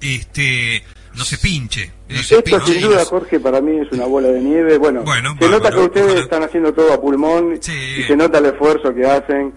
Este. 0.02 0.84
No 1.16 1.26
se 1.26 1.38
pinche. 1.38 1.92
No 2.08 2.22
se 2.24 2.38
Esto 2.38 2.44
pinche 2.58 2.74
sin 2.74 2.82
duda, 2.84 3.00
no- 3.00 3.06
Jorge, 3.06 3.40
para 3.40 3.60
mí 3.62 3.80
es 3.80 3.92
una 3.92 4.06
bola 4.06 4.30
de 4.30 4.40
nieve. 4.42 4.78
Bueno, 4.78 5.02
Bueno, 5.04 5.36
se 5.40 5.50
nota 5.50 5.70
que 5.72 5.78
ustedes 5.80 6.22
están 6.22 6.44
haciendo 6.44 6.72
todo 6.74 6.94
a 6.94 7.02
pulmón 7.02 7.58
Sí. 7.62 7.74
y 8.00 8.04
se 8.04 8.16
nota 8.16 8.38
el 8.38 8.46
esfuerzo 8.46 8.94
que 8.94 9.06
hacen. 9.06 9.54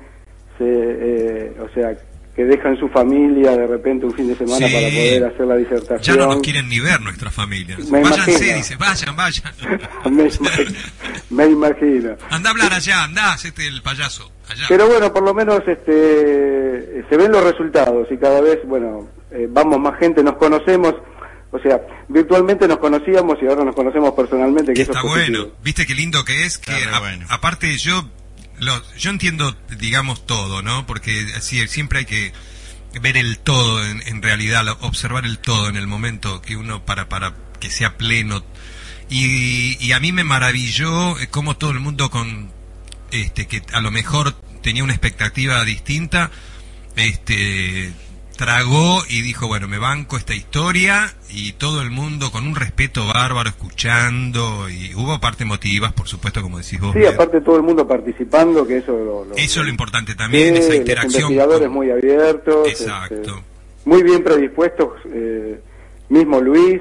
Se, 0.63 1.47
eh, 1.49 1.53
o 1.61 1.69
sea, 1.75 1.91
que 2.35 2.45
dejan 2.45 2.79
su 2.79 2.89
familia 2.89 3.51
de 3.57 3.67
repente 3.67 4.07
un 4.07 4.15
fin 4.15 4.27
de 4.29 4.35
semana 4.37 4.67
Sí. 4.67 4.73
para 4.73 4.87
poder 4.89 5.25
hacer 5.25 5.47
la 5.47 5.55
Ya 5.55 5.61
disertación. 5.61 6.19
no 6.19 6.27
nos 6.29 6.41
quieren 6.43 6.69
ni 6.69 6.81
ver 6.81 7.01
nuestras 7.01 7.35
familias. 7.35 7.79
Me 7.91 8.01
Váyanse, 8.03 8.31
imagino. 8.31 8.57
dice, 8.57 8.77
vayan, 8.77 9.17
vayan. 9.17 9.53
me, 10.11 10.23
imagino, 10.25 10.79
me 11.31 11.47
imagino. 11.47 12.17
Anda 12.31 12.49
a 12.49 12.53
hablar 12.53 12.73
allá, 12.73 13.05
anda, 13.05 13.33
hacete 13.35 13.67
el 13.67 13.83
payaso. 13.83 14.31
Allá. 14.49 14.65
Pero 14.69 14.87
bueno, 14.89 15.13
por 15.13 15.23
lo 15.25 15.35
menos 15.35 15.61
este, 15.67 17.05
se 17.09 17.17
ven 17.17 17.33
los 17.33 17.45
resultados 17.45 18.09
y 18.11 18.17
cada 18.17 18.41
vez, 18.41 18.59
bueno, 18.67 19.09
eh, 19.31 19.47
vamos 19.51 19.79
más 19.81 19.99
gente, 19.99 20.23
nos 20.23 20.37
conocemos. 20.37 20.95
O 21.55 21.59
sea, 21.59 21.79
virtualmente 22.09 22.67
nos 22.67 22.79
conocíamos 22.79 23.37
y 23.43 23.47
ahora 23.47 23.63
nos 23.65 23.75
conocemos 23.75 24.13
personalmente. 24.13 24.73
Que 24.73 24.83
eso 24.83 24.93
Está 24.93 25.07
es 25.07 25.11
bueno. 25.13 25.49
¿Viste 25.63 25.85
qué 25.85 25.95
lindo 25.95 26.25
que 26.25 26.47
es? 26.47 26.57
Que 26.57 26.73
a- 26.73 26.99
bueno. 27.01 27.27
aparte 27.29 27.77
yo 27.77 28.09
lo- 28.63 28.83
yo 28.97 29.11
entiendo, 29.11 29.57
digamos, 29.79 30.27
todo, 30.27 30.63
¿no? 30.63 30.87
Porque 30.87 31.27
así 31.37 31.67
siempre 31.69 32.01
hay 32.01 32.05
que 32.07 32.33
ver 33.01 33.17
el 33.17 33.39
todo 33.39 33.85
en, 33.87 34.23
realidad, 34.23 34.67
observar 34.81 35.25
el 35.25 35.39
todo 35.39 35.69
en 35.69 35.77
el 35.77 35.87
momento 35.87 36.43
que 36.43 36.57
uno 36.57 36.85
para 36.85 37.09
para 37.09 37.35
que 37.61 37.71
sea 37.71 37.97
pleno. 37.97 38.45
Y, 39.11 39.77
y 39.85 39.93
a 39.93 40.01
mí 40.01 40.13
me 40.13 40.25
maravilló 40.25 41.19
eh, 41.19 41.29
cómo 41.29 41.57
todo 41.57 41.71
el 41.71 41.81
mundo 41.81 42.11
con 42.11 42.51
este 43.11 43.47
que 43.47 43.63
a 43.73 43.81
lo 43.81 43.91
mejor 43.91 44.33
tenía 44.63 44.85
una 44.85 44.93
expectativa 44.95 45.63
distinta, 45.65 46.31
este 46.97 47.93
tragó 48.45 49.03
y 49.09 49.23
dijo, 49.23 49.47
bueno, 49.47 49.69
me 49.69 49.79
banco 49.79 50.17
esta 50.17 50.35
historia 50.35 51.15
y 51.31 51.53
todo 51.53 51.81
el 51.81 51.91
mundo 51.91 52.33
con 52.33 52.45
un 52.45 52.57
respeto 52.57 53.07
bárbaro 53.07 53.51
escuchando 53.51 54.69
y 54.69 54.93
hubo 54.97 55.21
parte 55.21 55.45
emotivas, 55.45 55.93
por 55.93 56.09
supuesto, 56.09 56.43
como 56.43 56.59
decís 56.59 56.81
vos. 56.81 56.93
Sí, 56.93 57.07
aparte 57.07 57.41
todo 57.41 57.55
el 57.57 57.63
mundo 57.63 57.87
participando, 57.87 58.67
que 58.67 58.79
eso 58.79 58.93
lo, 58.93 59.25
lo- 59.27 59.37
Eso 59.37 59.61
es 59.61 59.67
lo 59.67 59.71
importante 59.71 60.17
también, 60.17 60.57
esa 60.57 60.71
los 60.71 60.77
interacción. 60.77 61.23
investigadores 61.23 61.69
con- 61.69 61.73
muy 61.77 61.91
abiertos, 61.93 62.69
Exacto. 62.69 63.15
este, 63.15 63.31
muy 63.85 64.03
bien 64.03 64.25
predispuestos, 64.25 64.89
eh, 65.15 65.61
mismo 66.09 66.41
Luis, 66.41 66.81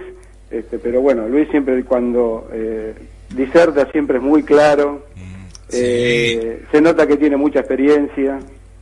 este, 0.50 0.80
pero 0.80 1.02
bueno, 1.02 1.28
Luis 1.28 1.48
siempre 1.52 1.84
cuando 1.84 2.50
eh, 2.52 2.96
diserta 3.30 3.88
siempre 3.92 4.18
es 4.18 4.24
muy 4.24 4.42
claro, 4.42 5.06
Mm, 5.16 5.46
eh, 5.74 6.64
se 6.72 6.82
nota 6.82 7.06
que 7.06 7.18
tiene 7.18 7.38
mucha 7.38 7.60
experiencia, 7.60 8.40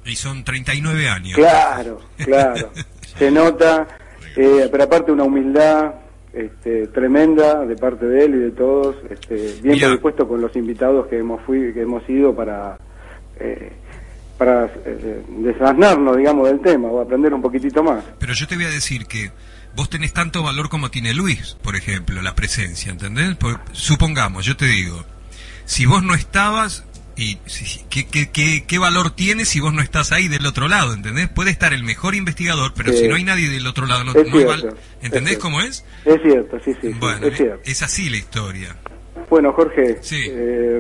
Y 0.10 0.16
son 0.16 0.44
39 0.44 1.08
años. 1.10 1.36
claro, 1.36 2.00
claro, 2.18 2.72
se 3.18 3.32
nota, 3.32 3.88
eh, 4.36 4.68
pero 4.72 4.84
aparte 4.84 5.12
una 5.12 5.24
humildad 5.24 5.94
este, 6.34 6.88
tremenda 6.88 7.66
de 7.66 7.76
parte 7.76 8.06
de 8.06 8.26
él 8.26 8.36
y 8.36 8.38
de 8.40 8.52
todos, 8.52 8.96
este, 9.10 9.36
bien 9.62 9.76
Mirá. 9.76 9.88
predispuesto 9.88 10.28
con 10.28 10.42
los 10.42 10.56
invitados 10.56 11.08
que 11.08 11.18
hemos 11.18 11.42
fui, 11.46 11.74
que 11.74 11.82
hemos 11.82 12.08
ido 12.10 12.36
para 12.36 12.78
eh, 13.40 13.72
para 14.38 14.66
eh, 14.86 15.22
desasnarnos, 15.28 16.16
digamos, 16.16 16.48
del 16.48 16.62
tema 16.62 16.88
o 16.88 17.02
aprender 17.02 17.34
un 17.34 17.42
poquitito 17.42 17.84
más. 17.84 18.04
Pero 18.20 18.34
yo 18.34 18.48
te 18.48 18.56
voy 18.56 18.66
a 18.66 18.70
decir 18.70 19.06
que 19.06 19.32
vos 19.76 19.90
tenés 19.90 20.14
tanto 20.14 20.42
valor 20.44 20.70
como 20.70 20.90
tiene 20.90 21.14
Luis, 21.14 21.58
por 21.62 21.76
ejemplo, 21.76 22.22
la 22.22 22.36
presencia, 22.36 22.90
¿entendés? 22.92 23.36
Por- 23.36 23.60
supongamos, 23.74 24.46
yo 24.46 24.56
te 24.56 24.66
digo, 24.66 25.04
si 25.66 25.86
vos 25.86 26.04
no 26.04 26.14
estabas, 26.14 26.86
y 27.22 27.36
¿qué, 27.90 28.06
qué, 28.08 28.30
qué, 28.32 28.64
qué 28.66 28.78
valor 28.80 29.12
tiene 29.12 29.44
si 29.46 29.60
vos 29.60 29.74
no 29.74 29.82
estás 29.82 30.12
ahí 30.12 30.28
del 30.28 30.46
otro 30.46 30.68
lado, 30.68 30.94
¿entendés? 30.94 31.28
Puede 31.30 31.52
estar 31.52 31.74
el 31.74 31.84
mejor 31.84 32.16
investigador, 32.16 32.74
pero 32.76 32.92
Sí. 32.94 33.00
si 33.00 33.08
no 33.08 33.16
hay 33.16 33.24
nadie 33.24 33.50
del 33.50 33.68
otro 33.68 33.86
lado, 33.86 34.04
no, 34.06 34.14
no 34.14 34.20
hay 34.22 34.44
val- 34.46 34.60
cierto, 34.62 34.78
¿entendés 35.02 35.34
es 35.34 35.40
cómo 35.40 35.62
es? 35.62 35.84
Es 36.06 36.22
cierto, 36.22 36.58
sí, 36.64 36.74
sí, 36.82 36.90
Bueno, 37.00 37.28
es 37.28 37.36
cierto. 37.38 37.62
es 37.66 37.82
así 37.82 38.10
la 38.10 38.18
historia. 38.18 38.76
Bueno, 39.30 39.52
Jorge, 39.54 39.98
Sí. 40.02 40.22
eh, 40.30 40.80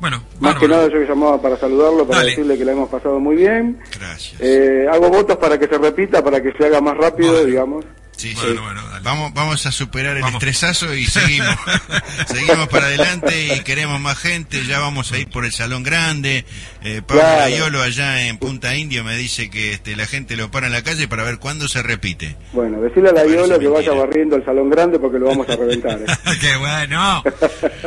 Bueno, 0.00 0.18
más 0.34 0.54
bárbaro. 0.54 0.60
que 0.60 0.68
nada 0.68 0.84
yo 0.88 1.00
que 1.00 1.06
llamaba 1.06 1.42
para 1.42 1.56
saludarlo, 1.56 2.06
para 2.06 2.18
Dale. 2.20 2.30
decirle 2.30 2.56
que 2.56 2.64
la 2.64 2.72
hemos 2.72 2.88
pasado 2.88 3.18
muy 3.18 3.34
bien. 3.36 3.78
Gracias. 3.98 4.40
Eh, 4.40 4.86
hago 4.90 5.08
votos 5.10 5.36
para 5.38 5.58
que 5.58 5.66
se 5.66 5.76
repita, 5.76 6.22
para 6.22 6.40
que 6.40 6.52
se 6.52 6.66
haga 6.66 6.80
más 6.80 6.96
rápido, 6.96 7.32
Bueno. 7.32 7.46
digamos. 7.46 7.84
Sí, 8.18 8.34
Bueno, 8.34 8.50
sí. 8.52 8.58
bueno, 8.58 8.82
dale. 8.88 9.00
vamos, 9.04 9.32
vamos 9.32 9.64
a 9.64 9.70
superar 9.72 10.16
el 10.16 10.22
Vamos. 10.22 10.42
estresazo 10.42 10.92
y 10.94 11.06
seguimos. 11.06 11.56
seguimos 12.26 12.68
para 12.68 12.86
adelante 12.86 13.54
y 13.54 13.60
queremos 13.60 14.00
más 14.00 14.18
gente. 14.18 14.66
Ya 14.66 14.80
vamos 14.80 15.12
a 15.12 15.18
ir 15.18 15.28
por 15.30 15.44
el 15.44 15.52
salón 15.52 15.84
grande. 15.84 16.44
Eh, 16.82 17.00
Pablo 17.06 17.22
Claro. 17.22 17.42
Ayolo 17.44 17.80
allá 17.82 18.26
en 18.26 18.38
Punta 18.38 18.74
Indio 18.74 19.04
me 19.04 19.16
dice 19.16 19.48
que 19.50 19.72
este, 19.72 19.94
la 19.94 20.06
gente 20.06 20.36
lo 20.36 20.50
para 20.50 20.66
en 20.66 20.72
la 20.72 20.82
calle 20.82 21.06
para 21.08 21.22
ver 21.22 21.38
cuándo 21.38 21.68
se 21.68 21.80
repite. 21.82 22.36
Bueno, 22.52 22.80
decirle 22.80 23.10
a 23.10 23.12
la 23.12 23.24
Iola 23.24 23.58
que 23.58 23.68
vaya 23.68 23.92
barriendo 23.92 24.34
el 24.36 24.44
salón 24.44 24.68
grande 24.68 24.98
porque 24.98 25.18
lo 25.20 25.26
vamos 25.26 25.48
a 25.48 25.54
reventar. 25.56 25.98
¿eh? 26.00 26.06
¡Qué 26.40 26.56
bueno! 26.56 27.22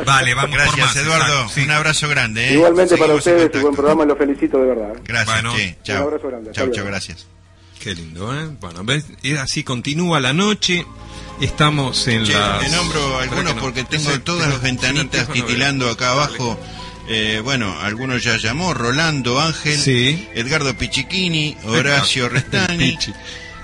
Vale, 0.06 0.34
vamos 0.34 0.50
por 0.50 0.58
Gracias, 0.60 0.86
más. 0.86 0.96
Eduardo. 0.96 1.48
sí. 1.50 1.60
Un 1.62 1.70
abrazo 1.72 2.08
grande. 2.08 2.48
¿eh? 2.48 2.54
Igualmente 2.54 2.96
para 2.96 3.20
Seguimos 3.20 3.26
ustedes, 3.44 3.50
y 3.54 3.58
buen 3.62 3.74
programa, 3.74 4.04
y 4.04 4.06
los 4.06 4.16
felicito 4.16 4.58
de 4.58 4.66
verdad. 4.66 4.92
Gracias, 5.04 5.42
Bueno. 5.42 5.54
che. 5.56 5.66
Un 5.78 5.82
Chao. 5.84 6.02
abrazo 6.04 6.28
grande, 6.28 6.50
Chao, 6.52 6.70
chao, 6.70 6.84
gracias. 6.86 7.26
Qué 7.82 7.94
lindo, 7.94 8.32
¿eh? 8.38 8.48
Bueno, 8.60 8.84
¿ves? 8.84 9.04
Así 9.40 9.64
continúa 9.64 10.20
la 10.20 10.32
noche. 10.32 10.86
Estamos 11.40 12.06
en 12.06 12.30
la. 12.32 12.60
te 12.60 12.68
nombro 12.68 13.18
algunos 13.18 13.54
porque 13.54 13.82
tengo 13.82 14.20
todas 14.20 14.48
las 14.48 14.62
ventanitas 14.62 15.28
titilando 15.32 15.88
acá 15.90 16.10
abajo. 16.12 16.58
Eh, 17.08 17.40
bueno, 17.42 17.76
algunos 17.80 18.22
ya 18.22 18.36
llamó, 18.36 18.72
Rolando 18.74 19.40
Ángel, 19.40 19.76
Sí. 19.76 20.28
Edgardo 20.34 20.76
Pichiquini, 20.78 21.56
Horacio 21.64 22.28
Restani, 22.28 22.96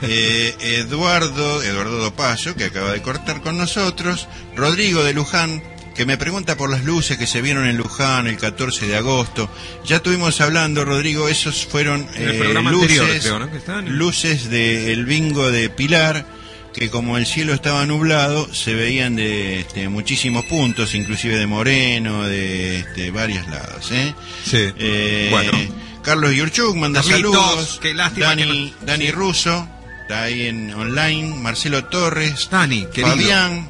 eh, 0.02 0.56
Eduardo, 0.60 1.62
Eduardo 1.62 1.98
Dopaso, 1.98 2.56
que 2.56 2.64
acaba 2.64 2.90
de 2.92 3.00
cortar 3.02 3.40
con 3.40 3.56
nosotros, 3.56 4.26
Rodrigo 4.56 5.04
de 5.04 5.14
Luján, 5.14 5.62
que 5.98 6.06
me 6.06 6.16
pregunta 6.16 6.56
por 6.56 6.70
las 6.70 6.84
luces 6.84 7.18
que 7.18 7.26
se 7.26 7.42
vieron 7.42 7.66
en 7.66 7.76
Luján 7.76 8.28
el 8.28 8.36
14 8.38 8.86
de 8.86 8.96
agosto. 8.96 9.50
Ya 9.84 9.96
estuvimos 9.96 10.40
hablando, 10.40 10.84
Rodrigo, 10.84 11.28
esos 11.28 11.66
fueron 11.66 12.08
eh, 12.14 12.38
luces, 12.62 13.00
anterior, 13.00 13.08
creo, 13.20 13.38
¿no? 13.40 13.50
Que 13.50 13.58
estaban- 13.58 13.98
luces 13.98 14.48
del 14.48 15.04
bingo 15.06 15.50
de 15.50 15.68
Pilar, 15.70 16.24
que 16.72 16.88
como 16.88 17.18
el 17.18 17.26
cielo 17.26 17.52
estaba 17.52 17.84
nublado, 17.84 18.54
se 18.54 18.74
veían 18.76 19.16
de 19.16 19.58
este, 19.60 19.88
muchísimos 19.88 20.44
puntos, 20.44 20.94
inclusive 20.94 21.36
de 21.36 21.46
Moreno, 21.48 22.22
de 22.28 22.78
este, 22.78 23.10
varios 23.10 23.48
lados. 23.48 23.90
¿eh? 23.90 24.14
Sí. 24.44 24.68
Eh, 24.78 25.28
Bueno. 25.32 25.50
Carlos 26.04 26.32
Yurchuk 26.32 26.76
manda 26.76 27.02
Carlitos, 27.02 27.34
saludos. 27.34 27.78
qué 27.82 27.92
lástima 27.92 28.26
Dani, 28.28 28.42
que 28.42 28.48
no- 28.80 28.86
Dani 28.86 29.04
sí. 29.06 29.10
Russo, 29.10 29.68
está 30.02 30.22
ahí 30.22 30.46
en 30.46 30.72
online. 30.74 31.34
Marcelo 31.34 31.84
Torres. 31.86 32.48
Dani, 32.50 32.86
querido. 32.94 33.08
Fabián. 33.16 33.68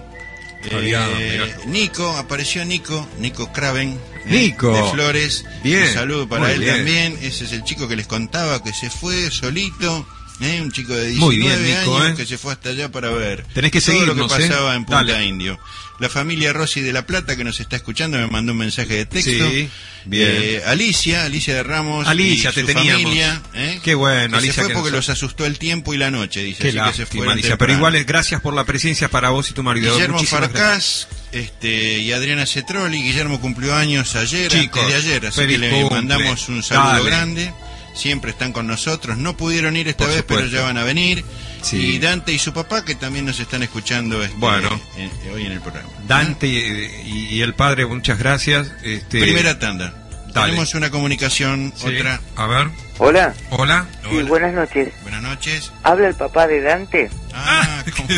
Eh. 0.70 1.54
Nico, 1.66 2.16
apareció 2.16 2.64
Nico, 2.64 3.08
Nico 3.18 3.52
Craven. 3.52 3.98
Nico. 4.26 4.72
De 4.72 4.90
Flores. 4.90 5.44
Bien, 5.62 5.84
Un 5.84 5.94
saludo 5.94 6.28
para 6.28 6.42
muy 6.44 6.52
él 6.52 6.60
bien. 6.60 6.76
también. 6.76 7.18
Ese 7.22 7.44
es 7.44 7.52
el 7.52 7.64
chico 7.64 7.88
que 7.88 7.96
les 7.96 8.06
contaba 8.06 8.62
que 8.62 8.72
se 8.72 8.90
fue 8.90 9.30
solito. 9.30 10.06
eh, 10.40 10.60
un 10.62 10.70
chico 10.70 10.92
de 10.94 11.08
19 11.08 11.18
Muy 11.18 11.36
bien, 11.38 11.80
Nico, 11.80 11.96
años 11.98 12.12
eh. 12.12 12.14
que 12.22 12.26
se 12.26 12.38
fue 12.38 12.52
hasta 12.52 12.68
allá 12.68 12.90
para 12.92 13.10
ver 13.10 13.44
Tenés 13.54 13.72
que 13.72 13.80
todo 13.80 14.06
lo 14.06 14.14
que 14.14 14.20
eh. 14.22 14.28
pasaba 14.28 14.74
en 14.76 14.84
Punta 14.84 15.02
Dale. 15.04 15.24
Indio. 15.26 15.58
La 15.98 16.08
familia 16.08 16.52
Rossi 16.52 16.80
de 16.80 16.92
La 16.92 17.04
Plata 17.06 17.34
que 17.34 17.42
nos 17.42 17.58
está 17.58 17.74
escuchando 17.74 18.18
me 18.18 18.26
mandó 18.28 18.52
un 18.52 18.58
mensaje 18.58 18.94
de 18.94 19.06
texto. 19.06 19.30
Sí, 19.50 19.68
bien. 20.04 20.28
Eh, 20.30 20.62
Alicia, 20.66 21.24
Alicia 21.24 21.54
de 21.56 21.62
Ramos. 21.64 22.06
Alicia, 22.06 22.50
y 22.50 22.52
te 22.54 22.60
su 22.60 22.66
teníamos. 22.68 23.02
familia, 23.02 23.42
¿eh? 23.54 23.80
Qué 23.82 23.94
bueno, 23.96 24.30
que 24.30 24.36
Alicia, 24.36 24.52
Se 24.54 24.60
fue 24.60 24.68
que 24.68 24.74
porque 24.74 24.90
nos- 24.92 25.08
los 25.08 25.08
asustó 25.08 25.44
el 25.44 25.58
tiempo 25.58 25.94
y 25.94 25.96
la 25.98 26.12
noche, 26.12 26.44
dice. 26.44 26.70
Qué 26.70 26.78
así 26.80 26.90
que 26.90 26.96
se 26.98 27.06
fueron 27.06 27.32
Alicia. 27.32 27.56
Pero 27.58 27.72
igual 27.72 27.96
es 27.96 28.06
gracias 28.06 28.40
por 28.40 28.54
la 28.54 28.64
presencia 28.64 29.08
para 29.08 29.30
vos 29.30 29.50
y 29.50 29.54
tu 29.54 29.64
marido. 29.64 29.92
Guillermo 29.92 30.18
Muchísimas 30.18 30.52
gracias. 30.52 31.06
Farcás 31.08 31.08
este, 31.32 31.98
y 31.98 32.12
Adriana 32.12 32.46
Cetroli. 32.46 33.02
Guillermo 33.02 33.40
cumplió 33.40 33.74
años 33.74 34.14
ayer, 34.14 34.52
Chicos, 34.52 34.80
antes 34.84 35.04
de 35.04 35.10
ayer, 35.10 35.26
así 35.26 35.40
que 35.48 35.58
le 35.58 35.70
cumple. 35.70 35.90
mandamos 35.96 36.48
un 36.48 36.62
saludo 36.62 36.92
Dale. 36.92 37.04
grande. 37.04 37.52
Siempre 37.96 38.30
están 38.30 38.52
con 38.52 38.68
nosotros. 38.68 39.18
No 39.18 39.36
pudieron 39.36 39.76
ir 39.76 39.88
esta 39.88 40.04
Por 40.04 40.14
vez, 40.14 40.24
pero 40.28 40.46
ya 40.46 40.62
van 40.62 40.78
a 40.78 40.84
venir. 40.84 41.24
Sí. 41.62 41.94
Y 41.94 41.98
Dante 41.98 42.32
y 42.32 42.38
su 42.38 42.52
papá, 42.52 42.84
que 42.84 42.94
también 42.94 43.24
nos 43.26 43.38
están 43.40 43.62
escuchando 43.62 44.22
este, 44.22 44.36
Bueno. 44.38 44.68
en- 44.96 45.10
hoy 45.32 45.46
en 45.46 45.52
el 45.52 45.60
programa. 45.60 45.88
Dante 46.06 46.46
y, 46.46 47.40
el 47.42 47.54
padre, 47.54 47.86
muchas 47.86 48.18
gracias. 48.18 48.70
Este, 48.82 49.20
Primera 49.20 49.58
tanda. 49.58 49.94
Dale. 50.32 50.48
Tenemos 50.50 50.74
una 50.74 50.90
comunicación, 50.90 51.72
sí. 51.76 51.86
otra. 51.96 52.20
A 52.36 52.46
ver. 52.46 52.68
Hola, 52.98 53.34
Hola. 53.50 53.86
sí, 54.02 54.08
Hola. 54.16 54.28
buenas 54.28 54.54
noches. 54.54 54.92
Buenas 55.02 55.22
noches. 55.22 55.72
¿Habla 55.82 56.08
el 56.08 56.14
papá 56.14 56.46
de 56.46 56.60
Dante? 56.60 57.10
Ah, 57.34 57.82
¿cómo? 57.96 58.08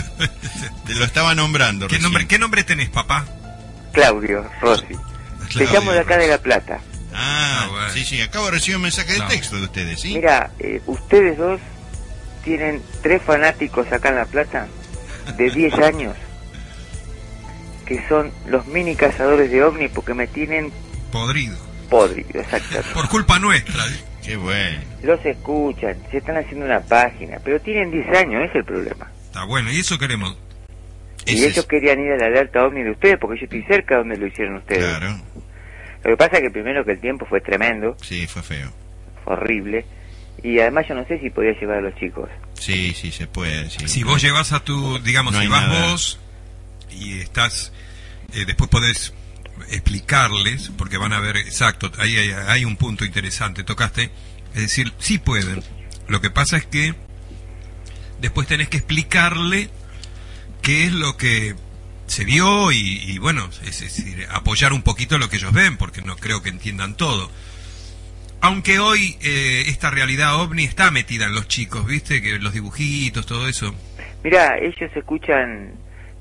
te 0.86 0.95
lo 0.95 1.05
estaba 1.05 1.34
nombrando. 1.34 1.86
¿Qué 1.86 1.95
recién. 1.97 2.03
nombre, 2.03 2.26
¿Qué 2.26 2.38
nombre 2.38 2.64
tenés, 2.64 2.88
papá? 2.91 3.26
Claudio 3.93 4.49
Rossi. 4.61 4.95
Te 5.57 5.66
llamo 5.66 5.93
de 5.93 6.01
acá 6.01 6.16
de 6.16 6.28
La 6.28 6.38
Plata. 6.38 6.80
Ah, 7.12 7.62
Ah, 7.64 7.68
bueno. 7.70 7.91
sí, 7.93 8.05
sí. 8.05 8.20
Acabo 8.20 8.47
de 8.47 8.53
recibir 8.53 8.76
un 8.76 8.82
mensaje 8.82 9.12
de 9.14 9.20
texto 9.22 9.57
de 9.57 9.62
ustedes, 9.64 10.01
¿sí? 10.01 10.14
Mira, 10.14 10.51
eh, 10.59 10.80
ustedes 10.86 11.36
dos 11.38 11.61
tienen 12.45 12.82
tres 13.03 13.22
fanáticos 13.22 13.91
acá 13.93 14.11
en 14.11 14.16
La 14.16 14.24
Plata 14.26 14.66
de 15.36 15.51
10 15.51 15.74
años 15.80 16.16
que 17.86 18.07
son 18.09 18.30
los 18.47 18.66
mini 18.68 18.95
cazadores 18.95 19.51
de 19.51 19.64
ovni 19.64 19.88
porque 19.88 20.14
me 20.14 20.26
tienen 20.28 20.70
Podrido. 21.11 21.57
podrido, 21.88 22.41
exactamente. 22.41 22.88
Por 22.95 23.09
culpa 23.09 23.38
nuestra. 23.41 23.82
Qué 24.24 24.36
bueno. 24.36 24.78
Los 25.03 25.24
escuchan, 25.26 25.97
se 26.11 26.18
están 26.18 26.36
haciendo 26.36 26.66
una 26.66 26.78
página, 26.80 27.38
pero 27.43 27.61
tienen 27.61 27.91
10 27.91 28.16
años, 28.16 28.43
ese 28.43 28.51
es 28.51 28.55
el 28.57 28.64
problema. 28.64 29.11
Está 29.24 29.45
bueno, 29.45 29.72
y 29.72 29.80
eso 29.80 29.99
queremos. 29.99 30.36
Y 31.26 31.45
ellos 31.45 31.66
querían 31.66 31.99
ir 32.01 32.12
a 32.12 32.16
la 32.16 32.26
alerta 32.26 32.64
ovni 32.64 32.82
de 32.84 32.93
ustedes 32.93 33.18
porque 33.18 33.41
yo 33.41 33.45
estoy 33.45 33.62
cerca 33.64 33.97
donde 33.97 34.16
lo 34.16 34.26
hicieron 34.26 34.57
ustedes. 34.57 34.84
Claro. 34.84 35.16
Lo 36.05 36.11
que 36.11 36.16
pasa 36.16 36.36
es 36.36 36.43
que 36.43 36.51
primero 36.51 36.84
que 36.84 36.93
el 36.93 37.01
tiempo 37.01 37.26
fue 37.26 37.41
tremendo, 37.41 37.97
Sí, 38.03 38.26
fue 38.28 38.43
feo. 38.43 38.70
fue 39.24 39.32
horrible, 39.34 39.84
y 40.43 40.59
además 40.61 40.86
yo 40.88 40.95
no 40.95 41.07
sé 41.07 41.18
si 41.20 41.30
podía 41.30 41.53
llevar 41.59 41.78
a 41.78 41.80
los 41.82 41.95
chicos. 41.97 42.28
Sí, 42.55 42.95
sí, 42.95 43.11
se 43.11 43.26
puede. 43.26 43.68
Sí. 43.70 43.88
Si 43.88 44.03
vos 44.03 44.20
llevas 44.22 44.53
a 44.53 44.61
tu, 44.64 44.99
digamos, 45.01 45.32
No 45.32 45.41
si 45.41 45.47
vas 45.47 45.66
nada. 45.68 45.91
vos 45.91 46.18
y 46.91 47.20
estás, 47.20 47.72
eh, 48.34 48.45
después 48.47 48.68
podés 48.70 49.14
explicarles, 49.70 50.70
porque 50.76 50.97
van 50.99 51.12
a 51.12 51.20
ver, 51.20 51.36
exacto, 51.36 51.91
ahí 51.99 52.16
hay, 52.16 52.30
hay 52.49 52.64
un 52.64 52.76
punto 52.76 53.05
interesante, 53.05 53.64
tocaste, 53.64 54.11
es 54.55 54.62
decir, 54.62 54.93
sí 54.99 55.18
pueden. 55.18 55.62
Lo 56.09 56.20
que 56.20 56.30
pasa 56.30 56.57
es 56.57 56.66
que 56.66 56.95
después 58.20 58.47
tenés 58.49 58.68
que 58.68 58.78
explicarle 58.78 59.70
qué 60.62 60.84
es 60.86 60.93
lo 60.93 61.16
que 61.16 61.55
se 62.07 62.24
vio 62.24 62.72
y, 62.72 62.78
y, 63.12 63.18
bueno, 63.18 63.49
es 63.64 63.80
decir, 63.80 64.26
apoyar 64.30 64.72
un 64.72 64.82
poquito 64.82 65.18
lo 65.18 65.28
que 65.28 65.36
ellos 65.36 65.53
ven, 65.53 65.76
porque 65.76 66.03
no 66.03 66.16
creo 66.16 66.43
que 66.43 66.49
entiendan 66.49 66.97
todo. 66.97 67.30
Aunque 68.43 68.78
hoy 68.78 69.16
eh, 69.22 69.64
esta 69.68 69.91
realidad 69.91 70.41
ovni 70.41 70.64
está 70.64 70.91
metida 70.91 71.26
en 71.26 71.34
los 71.34 71.47
chicos, 71.49 71.86
¿viste? 71.86 72.22
Que 72.22 72.38
los 72.38 72.53
dibujitos, 72.53 73.26
todo 73.26 73.47
eso. 73.49 73.74
Mira, 74.24 74.57
ellos 74.59 74.91
escuchan, 74.95 75.72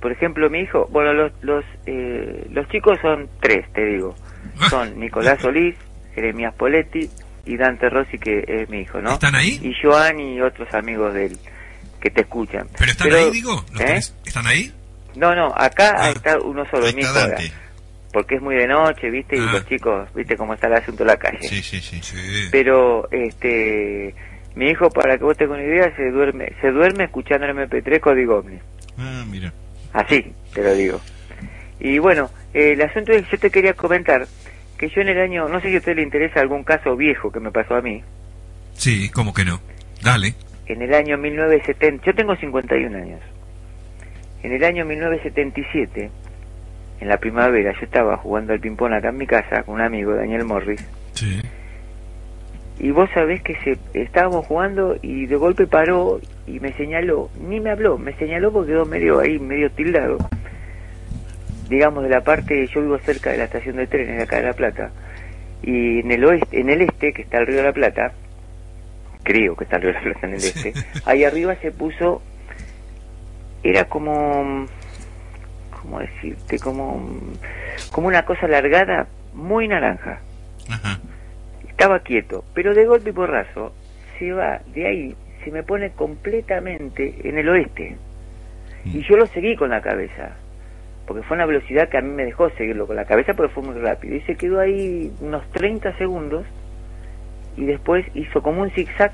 por 0.01 0.11
ejemplo, 0.11 0.49
mi 0.49 0.59
hijo, 0.59 0.88
bueno, 0.91 1.13
los 1.13 1.32
los, 1.41 1.63
eh, 1.86 2.47
los 2.51 2.67
chicos 2.70 2.97
son 3.01 3.30
tres, 3.41 3.65
te 3.74 3.86
digo. 3.86 4.15
Son 4.70 4.99
Nicolás 4.99 5.41
Solís, 5.41 5.76
Jeremías 6.15 6.53
Poletti 6.55 7.09
y 7.45 7.57
Dante 7.57 7.89
Rossi, 7.89 8.17
que 8.17 8.43
es 8.47 8.70
mi 8.70 8.80
hijo, 8.82 9.01
¿no? 9.01 9.11
¿Están 9.13 9.36
ahí? 9.36 9.59
Y 9.61 9.74
Joan 9.82 10.20
y 10.20 10.41
otros 10.41 10.74
amigos 10.74 11.13
de 11.13 11.26
él 11.28 11.39
que 12.01 12.09
te 12.09 12.22
escuchan. 12.22 12.67
¿Pero 12.78 12.91
están 12.91 13.13
ahí, 13.13 13.32
digo? 13.32 13.63
¿Los 13.74 13.82
¿eh? 13.82 13.99
¿Están 14.26 14.47
ahí? 14.47 14.72
No, 15.15 15.36
no, 15.36 15.53
acá 15.55 15.93
Ah, 15.97 16.09
está 16.11 16.38
uno 16.39 16.65
solo, 16.70 16.86
mi 16.93 17.01
hijo. 17.01 17.13
Porque 18.14 18.36
es 18.36 18.41
muy 18.41 18.55
de 18.55 18.68
noche, 18.68 19.10
¿viste? 19.10 19.36
Y 19.38 19.39
Ah. 19.39 19.51
los 19.53 19.68
chicos, 19.68 20.10
¿viste 20.16 20.36
cómo 20.36 20.53
está 20.53 20.68
el 20.68 20.74
asunto 20.74 21.03
en 21.03 21.07
la 21.07 21.18
calle? 21.18 21.41
Sí, 21.41 21.62
sí, 21.62 21.80
sí. 21.80 21.99
Sí. 22.01 22.47
Pero, 22.51 23.07
este, 23.12 24.14
mi 24.55 24.70
hijo, 24.70 24.89
para 24.89 25.18
que 25.18 25.24
vos 25.24 25.38
tengas 25.38 25.57
una 25.57 25.66
idea, 25.68 25.95
se 25.95 26.10
duerme, 26.12 26.51
se 26.62 26.72
duerme 26.72 27.05
escuchando 27.05 27.45
el 27.45 27.51
MP3 27.57 27.99
Código 27.99 28.38
OVNI. 28.39 28.60
Ah, 28.97 29.24
mira. 29.30 29.53
Así, 29.93 30.34
te 30.53 30.64
lo 30.64 30.74
digo. 30.74 30.99
Y 31.80 31.97
bueno, 31.99 32.30
eh, 32.53 32.72
el 32.74 32.82
asunto 32.82 33.12
es 33.14 33.26
que 33.26 33.32
yo 33.32 33.39
te 33.39 33.49
quería 33.51 33.74
comentar 33.74 34.28
que 34.78 34.89
yo 34.89 35.01
en 35.01 35.10
el 35.10 35.20
año, 35.20 35.47
no 35.49 35.60
sé 35.62 35.70
si 35.70 35.76
a 35.76 35.80
usted 35.80 35.95
le 35.95 36.01
interesa 36.03 36.39
algún 36.39 36.64
caso 36.64 36.95
viejo 36.95 37.32
que 37.32 37.39
me 37.39 37.51
pasó 37.51 37.76
a 37.76 37.82
mí, 37.82 38.01
Sí, 38.74 39.10
¿cómo 39.10 39.34
que 39.34 39.43
no? 39.45 39.60
Dale. 40.01 40.34
en 40.68 40.82
el 40.82 40.93
año 40.93 41.18
1970, 41.18 42.05
yo 42.05 42.14
tengo 42.16 42.36
51 42.36 42.95
años, 42.97 43.20
en 44.43 44.53
el 44.53 44.64
año 44.64 44.86
1977, 44.86 46.10
en 47.00 47.08
la 47.08 47.18
primavera, 47.18 47.74
yo 47.74 47.86
estaba 47.86 48.18
jugando 48.18 48.54
al 48.54 48.60
ping-pong 48.60 48.93
acá 48.93 49.10
en 49.10 49.18
mi 49.18 49.28
casa 49.28 49.64
con 49.64 49.76
un 49.76 49.82
amigo, 49.82 50.14
Daniel 50.16 50.45
Morris, 50.45 50.86
Sí. 51.14 51.41
y 52.80 52.91
vos 52.91 53.10
sabés 53.14 53.41
que 53.41 53.56
se, 53.64 53.78
estábamos 53.93 54.45
jugando 54.45 54.95
y 55.02 55.26
de 55.26 55.36
golpe 55.36 55.68
paró 55.68 56.20
y 56.47 56.60
me 56.60 56.72
señaló, 56.74 57.30
ni 57.47 57.60
me 57.60 57.72
habló, 57.72 57.97
me 57.97 58.14
señaló 58.14 58.52
porque 58.52 58.72
quedó 58.72 58.86
medio 58.86 59.20
ahí, 59.20 59.39
medio 59.39 59.70
tildado. 59.72 60.18
Digamos 61.70 62.04
de 62.04 62.10
la 62.10 62.22
parte, 62.22 62.66
yo 62.68 62.82
vivo 62.82 62.97
cerca 63.00 63.32
de 63.32 63.38
la 63.38 63.43
estación 63.43 63.76
de 63.76 63.86
trenes 63.88 64.18
de 64.18 64.24
acá 64.24 64.38
de 64.38 64.43
La 64.43 64.54
Plata, 64.54 64.91
y 65.62 66.00
en 66.00 66.12
el 66.12 66.26
oeste, 66.26 66.60
en 66.60 66.70
el 66.70 66.82
este, 66.82 67.14
que 67.14 67.22
está 67.22 67.38
el 67.38 67.47
río 67.47 67.58
de 67.58 67.64
la 67.64 67.74
Plata, 67.74 68.12
creo 69.24 69.56
que 69.56 69.66
está 69.66 69.76
el 69.76 69.84
río 69.84 69.91
de 69.93 69.97
la 69.97 70.04
Plata 70.04 70.28
en 70.28 70.34
el 70.34 70.39
este, 70.43 70.74
ahí 71.06 71.24
arriba 71.24 71.56
se 71.62 71.72
puso, 71.72 72.22
era 73.62 73.86
como, 73.86 74.66
¿cómo 75.82 75.99
decirte? 75.99 76.59
Como, 76.59 77.09
como 77.91 78.07
una 78.07 78.23
cosa 78.25 78.45
alargada, 78.45 79.07
muy 79.34 79.67
naranja 79.67 80.19
Ajá. 80.69 80.99
estaba 81.67 81.99
quieto, 81.99 82.43
pero 82.53 82.73
de 82.73 82.86
golpe 82.86 83.11
y 83.11 83.13
porrazo 83.13 83.73
se 84.17 84.32
va 84.32 84.59
de 84.73 84.88
ahí, 84.88 85.15
se 85.43 85.51
me 85.51 85.63
pone 85.63 85.91
completamente 85.91 87.15
en 87.23 87.38
el 87.38 87.49
oeste. 87.49 87.95
Y 88.86 89.01
yo 89.03 89.17
lo 89.17 89.25
seguí 89.27 89.55
con 89.55 89.69
la 89.69 89.82
cabeza, 89.82 90.36
porque 91.05 91.23
fue 91.23 91.36
una 91.36 91.45
velocidad 91.45 91.89
que 91.89 91.97
a 91.97 92.01
mí 92.01 92.09
me 92.09 92.25
dejó 92.25 92.49
seguirlo 92.51 92.88
con 92.88 92.95
la 92.95 93.05
cabeza, 93.05 93.34
porque 93.34 93.53
fue 93.53 93.63
muy 93.63 93.75
rápido. 93.80 94.15
Y 94.15 94.21
se 94.21 94.36
quedó 94.36 94.59
ahí 94.59 95.11
unos 95.19 95.47
30 95.51 95.97
segundos 95.97 96.45
y 97.57 97.65
después 97.65 98.05
hizo 98.13 98.41
como 98.41 98.61
un 98.61 98.71
zigzag. 98.71 99.11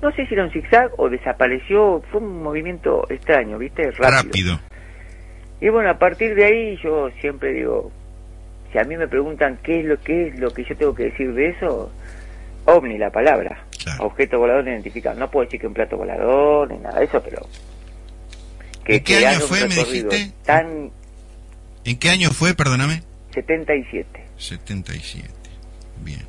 No 0.00 0.12
sé 0.12 0.26
si 0.26 0.34
era 0.34 0.44
un 0.44 0.50
zigzag 0.50 0.92
o 0.96 1.08
desapareció, 1.08 2.02
fue 2.10 2.20
un 2.20 2.42
movimiento 2.42 3.04
extraño, 3.10 3.58
¿viste? 3.58 3.90
Rápido. 3.90 4.10
Rápido. 4.10 4.60
Y 5.60 5.68
bueno, 5.68 5.90
a 5.90 5.98
partir 5.98 6.34
de 6.34 6.44
ahí 6.44 6.78
yo 6.82 7.10
siempre 7.20 7.52
digo, 7.52 7.90
si 8.72 8.78
a 8.78 8.84
mí 8.84 8.96
me 8.96 9.08
preguntan 9.08 9.58
qué 9.62 9.80
es 9.80 9.84
lo 9.86 10.00
que 10.00 10.28
es 10.28 10.38
lo 10.38 10.50
que 10.52 10.64
yo 10.64 10.76
tengo 10.76 10.94
que 10.94 11.04
decir 11.04 11.32
de 11.34 11.50
eso, 11.50 11.92
ovni 12.64 12.98
la 12.98 13.10
palabra, 13.10 13.64
Claro. 13.82 14.04
objeto 14.06 14.38
volador 14.38 14.66
identificado. 14.68 15.18
No 15.18 15.30
puedo 15.30 15.44
decir 15.46 15.60
que 15.60 15.66
un 15.66 15.74
plato 15.74 15.96
volador 15.96 16.70
ni 16.70 16.78
nada 16.78 16.98
de 16.98 17.04
eso, 17.06 17.22
pero 17.22 17.46
que, 18.84 18.96
¿En 18.96 19.04
qué 19.04 19.18
que 19.18 19.26
año 19.26 19.40
fue, 19.40 19.60
me 19.68 19.74
dijiste? 19.74 20.32
Tan 20.44 20.90
¿En 21.84 21.98
qué 21.98 22.10
año 22.10 22.30
fue, 22.30 22.54
perdóname? 22.54 23.02
77. 23.34 24.06
77. 24.36 25.28
Bien. 26.04 26.20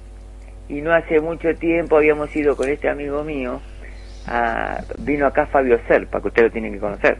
Y 0.70 0.82
no 0.82 0.94
hace 0.94 1.20
mucho 1.20 1.54
tiempo 1.56 1.98
habíamos 1.98 2.34
ido 2.36 2.56
con 2.56 2.70
este 2.70 2.90
amigo 2.90 3.24
mío, 3.24 3.62
a- 4.28 4.82
vino 5.00 5.26
acá 5.28 5.46
Fabio 5.48 5.80
Serpa, 5.88 6.22
que 6.22 6.28
usted 6.30 6.44
lo 6.44 6.52
tiene 6.52 6.72
que 6.72 6.80
conocer, 6.80 7.18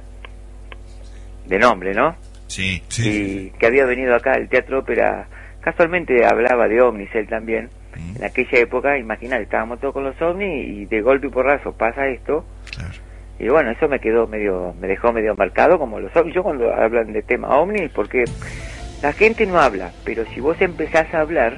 de 1.52 1.60
nombre, 1.60 1.94
¿no? 1.94 2.16
Sí, 2.48 2.82
y 2.98 3.50
que 3.52 3.68
había 3.68 3.86
venido 3.86 4.16
acá 4.16 4.34
al 4.34 4.50
Teatro 4.50 4.80
Ópera, 4.80 5.28
casualmente 5.60 6.26
hablaba 6.26 6.68
de 6.68 6.82
ovnis 6.82 7.14
él 7.14 7.28
también, 7.28 7.70
Mm. 7.96 8.18
en 8.18 8.24
aquella 8.24 8.60
época, 8.60 8.98
imagínate, 8.98 9.44
estábamos 9.44 9.80
todos 9.82 9.94
con 9.94 10.06
los 10.06 10.20
ovnis 10.22 10.66
y 10.66 10.86
de 10.86 11.02
golpe 11.02 11.28
y 11.28 11.30
porrazo 11.30 11.74
pasa 11.74 12.08
esto, 12.08 12.46
y 13.38 13.50
bueno, 13.50 13.72
eso 13.72 13.90
me 13.90 14.00
quedó 14.00 14.28
medio, 14.28 14.74
me 14.80 14.88
dejó 14.88 15.12
medio 15.12 15.36
marcado 15.36 15.78
como 15.78 16.00
los 16.00 16.16
ovnis, 16.16 16.34
yo 16.34 16.42
cuando 16.42 16.74
hablan 16.74 17.12
de 17.12 17.22
tema 17.22 17.50
ovnis, 17.50 17.92
porque 17.94 18.24
la 19.02 19.12
gente 19.12 19.46
no 19.46 19.60
habla, 19.60 19.92
pero 20.06 20.24
si 20.28 20.40
vos 20.40 20.56
empezás 20.62 21.14
a 21.14 21.20
hablar, 21.20 21.58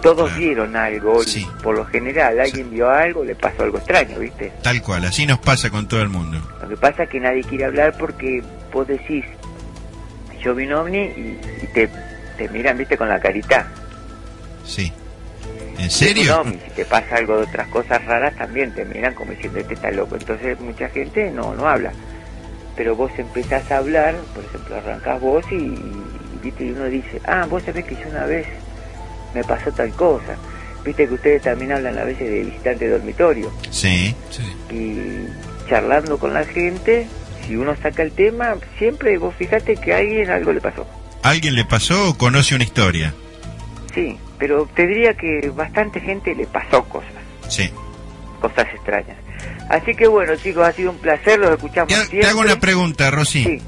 todos 0.00 0.34
vieron 0.36 0.76
algo, 0.76 1.22
y 1.22 1.46
por 1.62 1.76
lo 1.76 1.84
general 1.86 2.38
alguien 2.40 2.70
vio 2.70 2.88
algo, 2.90 3.24
le 3.24 3.34
pasó 3.34 3.62
algo 3.62 3.78
extraño, 3.78 4.18
¿viste? 4.18 4.52
Tal 4.62 4.82
cual, 4.82 5.04
así 5.04 5.26
nos 5.26 5.38
pasa 5.38 5.70
con 5.70 5.88
todo 5.88 6.02
el 6.02 6.08
mundo. 6.08 6.40
Lo 6.62 6.68
que 6.68 6.76
pasa 6.76 7.04
es 7.04 7.08
que 7.08 7.20
nadie 7.20 7.42
quiere 7.42 7.64
hablar 7.64 7.96
porque 7.98 8.42
vos 8.72 8.86
decís, 8.86 9.24
yo 10.42 10.54
vi 10.54 10.66
un 10.66 10.72
ovni 10.72 10.98
y, 10.98 11.40
y 11.62 11.66
te, 11.72 11.88
te 12.36 12.48
miran, 12.48 12.78
viste, 12.78 12.96
con 12.96 13.08
la 13.08 13.20
carita. 13.20 13.66
Sí. 14.64 14.92
¿En 15.78 15.90
serio? 15.90 16.40
ovni. 16.40 16.58
Si 16.64 16.70
te 16.70 16.84
pasa 16.84 17.16
algo 17.16 17.36
de 17.38 17.44
otras 17.44 17.68
cosas 17.68 18.04
raras, 18.04 18.34
también 18.36 18.74
te 18.74 18.84
miran 18.84 19.14
como 19.14 19.32
diciendo, 19.32 19.58
este 19.60 19.74
está 19.74 19.90
loco. 19.90 20.16
Entonces 20.16 20.58
mucha 20.60 20.88
gente 20.88 21.30
no, 21.30 21.54
no 21.54 21.68
habla. 21.68 21.92
Pero 22.76 22.94
vos 22.94 23.10
empezás 23.16 23.70
a 23.70 23.78
hablar, 23.78 24.14
por 24.34 24.44
ejemplo, 24.44 24.76
arrancás 24.76 25.20
vos 25.20 25.44
y, 25.50 25.56
y, 25.56 26.04
viste, 26.42 26.64
y 26.64 26.70
uno 26.72 26.84
dice, 26.86 27.20
ah, 27.24 27.46
vos 27.48 27.62
sabés 27.62 27.84
que 27.84 27.94
yo 27.96 28.08
una 28.08 28.26
vez 28.26 28.46
me 29.38 29.44
pasó 29.44 29.70
tal 29.72 29.90
cosa. 29.92 30.36
Viste 30.84 31.06
que 31.08 31.14
ustedes 31.14 31.42
también 31.42 31.72
hablan 31.72 31.98
a 31.98 32.04
veces 32.04 32.28
de 32.30 32.44
visitante 32.44 32.84
de 32.86 32.90
dormitorio. 32.92 33.52
Sí. 33.70 34.14
y 34.70 35.26
charlando 35.68 36.18
con 36.18 36.32
la 36.32 36.44
gente, 36.44 37.06
si 37.46 37.56
uno 37.56 37.76
saca 37.82 38.02
el 38.02 38.12
tema, 38.12 38.54
siempre 38.78 39.18
vos 39.18 39.34
fíjate 39.36 39.76
que 39.76 39.92
a 39.94 39.98
alguien 39.98 40.30
algo 40.30 40.52
le 40.52 40.60
pasó. 40.60 40.86
¿Alguien 41.22 41.54
le 41.54 41.64
pasó 41.64 42.10
o 42.10 42.16
conoce 42.18 42.54
una 42.54 42.64
historia? 42.64 43.12
Sí, 43.94 44.16
pero 44.38 44.68
te 44.74 44.86
diría 44.86 45.14
que 45.14 45.50
bastante 45.54 46.00
gente 46.00 46.34
le 46.34 46.46
pasó 46.46 46.84
cosas, 46.84 47.10
Sí. 47.48 47.70
cosas 48.40 48.66
extrañas. 48.74 49.16
Así 49.68 49.94
que 49.94 50.06
bueno, 50.06 50.34
chicos, 50.36 50.66
ha 50.66 50.72
sido 50.72 50.90
un 50.92 50.98
placer, 50.98 51.38
los 51.38 51.50
escuchamos 51.50 51.88
Te 51.88 51.94
siempre. 52.06 52.26
hago 52.28 52.40
una 52.40 52.58
pregunta, 52.60 53.10
Rosy. 53.10 53.60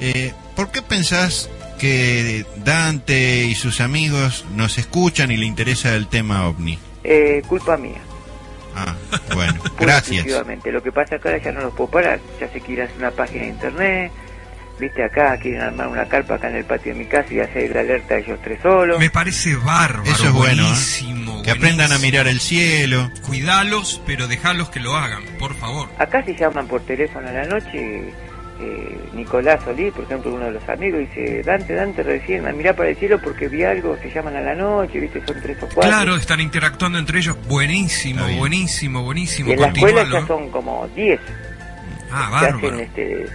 Eh, 0.00 0.32
¿Por 0.56 0.70
qué 0.70 0.80
pensás 0.80 1.50
que 1.82 2.46
Dante 2.64 3.42
y 3.44 3.56
sus 3.56 3.80
amigos 3.80 4.44
nos 4.54 4.78
escuchan 4.78 5.32
y 5.32 5.36
le 5.36 5.46
interesa 5.46 5.96
el 5.96 6.06
tema 6.06 6.46
ovni? 6.46 6.78
Eh, 7.02 7.42
culpa 7.48 7.76
mía. 7.76 7.98
Ah, 8.76 8.94
bueno, 9.34 9.60
gracias. 9.80 10.18
exclusivamente. 10.24 10.70
Lo 10.70 10.80
que 10.80 10.92
pasa 10.92 11.16
acá 11.16 11.36
ya 11.38 11.50
no 11.50 11.62
los 11.62 11.74
puedo 11.74 11.90
parar. 11.90 12.20
Ya 12.40 12.48
se 12.52 12.60
quiere 12.60 12.84
hacer 12.84 12.96
una 12.98 13.10
página 13.10 13.42
de 13.42 13.48
internet. 13.48 14.12
Viste 14.78 15.02
acá, 15.04 15.36
quieren 15.38 15.60
armar 15.60 15.88
una 15.88 16.06
carpa 16.06 16.36
acá 16.36 16.50
en 16.50 16.56
el 16.56 16.64
patio 16.64 16.92
de 16.92 17.00
mi 17.00 17.06
casa 17.06 17.34
y 17.34 17.40
hacer 17.40 17.74
la 17.74 17.80
alerta 17.80 18.16
ellos 18.16 18.38
tres 18.44 18.60
solos. 18.62 19.00
Me 19.00 19.10
parece 19.10 19.56
bárbaro, 19.56 20.04
Eso 20.04 20.28
es 20.28 20.32
bueno, 20.32 20.62
¿eh? 20.62 20.66
buenísimo. 20.66 21.42
Que 21.42 21.50
aprendan 21.50 21.90
a 21.92 21.98
mirar 21.98 22.28
el 22.28 22.38
cielo. 22.38 23.10
Cuidalos, 23.26 24.00
pero 24.06 24.28
dejalos 24.28 24.70
que 24.70 24.78
lo 24.78 24.96
hagan, 24.96 25.24
por 25.40 25.54
favor. 25.56 25.88
Acá 25.98 26.24
se 26.24 26.34
llaman 26.36 26.68
por 26.68 26.80
teléfono 26.82 27.28
a 27.28 27.32
la 27.32 27.44
noche. 27.44 28.12
Eh, 28.62 28.98
Nicolás 29.14 29.62
Solís, 29.64 29.92
por 29.92 30.04
ejemplo, 30.04 30.32
uno 30.32 30.46
de 30.46 30.52
los 30.52 30.68
amigos, 30.68 31.00
dice: 31.00 31.42
Dante, 31.42 31.74
Dante, 31.74 32.02
recién, 32.02 32.44
mirá 32.56 32.74
para 32.74 32.90
el 32.90 32.96
cielo 32.96 33.20
porque 33.22 33.48
vi 33.48 33.64
algo. 33.64 33.96
Se 34.00 34.10
llaman 34.10 34.36
a 34.36 34.40
la 34.40 34.54
noche, 34.54 35.00
viste, 35.00 35.24
son 35.26 35.40
tres 35.40 35.56
o 35.62 35.66
cuatro. 35.66 35.82
Claro, 35.82 36.16
están 36.16 36.40
interactuando 36.40 36.98
entre 36.98 37.18
ellos. 37.18 37.36
Buenísimo, 37.48 38.24
buenísimo, 38.38 39.02
buenísimo. 39.02 39.50
y 39.50 39.52
en 39.52 39.60
la 39.60 39.68
escuela 39.68 40.06
ya 40.10 40.26
son 40.26 40.50
como 40.50 40.88
10. 40.94 41.20
Ah, 42.10 42.38
se 42.40 42.52
bárbaro. 42.52 42.78
este, 42.78 43.26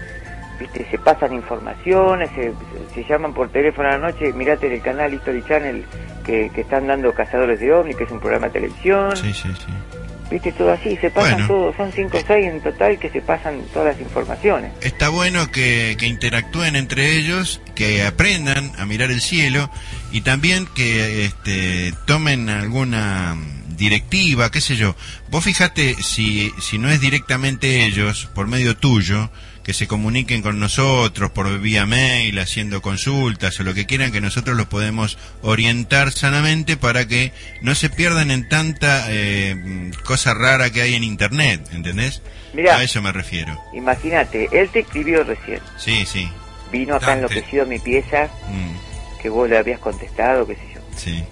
viste, 0.59 0.87
se 0.89 0.97
pasan 0.99 1.33
informaciones, 1.33 2.29
se, 2.35 2.53
se 2.93 3.03
llaman 3.03 3.33
por 3.33 3.49
teléfono 3.49 3.89
a 3.89 3.97
la 3.97 4.11
noche, 4.11 4.31
mirate 4.33 4.67
en 4.67 4.73
el 4.73 4.81
canal 4.81 5.13
History 5.13 5.43
Channel 5.47 5.85
que, 6.23 6.51
que 6.53 6.61
están 6.61 6.87
dando 6.87 7.13
Cazadores 7.13 7.59
de 7.59 7.73
OVNI, 7.73 7.95
que 7.95 8.03
es 8.03 8.11
un 8.11 8.19
programa 8.19 8.47
de 8.47 8.53
televisión. 8.53 9.15
Sí, 9.15 9.33
sí, 9.33 9.49
sí. 9.55 9.96
Viste, 10.29 10.51
todo 10.51 10.71
así, 10.71 10.97
se 10.97 11.09
pasan 11.09 11.33
Bueno. 11.33 11.47
todo, 11.47 11.73
son 11.75 11.91
5 11.91 12.17
o 12.17 12.21
6 12.25 12.45
en 12.45 12.61
total 12.61 12.99
que 12.99 13.09
se 13.09 13.21
pasan 13.21 13.61
todas 13.73 13.93
las 13.95 14.01
informaciones. 14.01 14.71
Está 14.81 15.09
bueno 15.09 15.51
que, 15.51 15.95
que 15.97 16.07
interactúen 16.07 16.75
entre 16.75 17.17
ellos, 17.17 17.61
que 17.75 18.03
aprendan 18.03 18.71
a 18.77 18.85
mirar 18.85 19.11
el 19.11 19.21
cielo 19.21 19.69
y 20.11 20.21
también 20.21 20.67
que 20.75 21.25
este, 21.25 21.93
tomen 22.05 22.49
alguna 22.49 23.37
directiva, 23.77 24.51
qué 24.51 24.59
sé 24.59 24.75
yo. 24.75 24.95
Vos 25.29 25.43
fíjate 25.43 25.95
si, 26.01 26.51
si 26.59 26.77
no 26.77 26.89
es 26.89 26.99
directamente 26.99 27.85
ellos, 27.85 28.27
por 28.33 28.47
medio 28.47 28.75
tuyo, 28.75 29.29
que 29.67 29.73
se 29.73 29.85
comuniquen 29.85 30.41
con 30.41 30.59
nosotros 30.61 31.29
por 31.31 31.59
vía 31.59 31.85
mail, 31.85 32.39
haciendo 32.39 32.81
consultas 32.81 33.59
o 33.59 33.63
lo 33.63 33.73
que 33.73 33.85
quieran, 33.85 34.13
que 34.13 34.21
nosotros 34.21 34.55
los 34.55 34.67
podemos 34.67 35.17
orientar 35.41 36.13
sanamente 36.13 36.77
para 36.77 37.05
que 37.05 37.33
no 37.61 37.75
se 37.75 37.89
pierdan 37.89 38.31
en 38.31 38.47
tanta 38.47 39.05
eh, 39.09 39.91
cosa 40.05 40.33
rara 40.33 40.69
que 40.71 40.81
hay 40.81 40.95
en 40.95 41.03
Internet, 41.03 41.67
¿entendés? 41.73 42.21
Mirá. 42.53 42.77
A 42.77 42.83
eso 42.83 43.01
me 43.01 43.11
refiero. 43.11 43.61
Imagínate, 43.73 44.47
él 44.53 44.69
te 44.69 44.79
escribió 44.79 45.25
recién, 45.25 45.59
Sí, 45.77 46.05
sí. 46.05 46.29
vino 46.71 46.95
acá 46.95 47.07
Dante. 47.07 47.25
enloquecido 47.35 47.63
a 47.63 47.65
mi 47.65 47.77
pieza, 47.79 48.29
Mm, 48.49 49.21
que 49.21 49.27
vos 49.27 49.49
le 49.49 49.57
habías 49.57 49.79
contestado, 49.81 50.47
qué 50.47 50.55
sé 50.55 50.61
yo. 50.75 50.81
sí. 50.95 51.23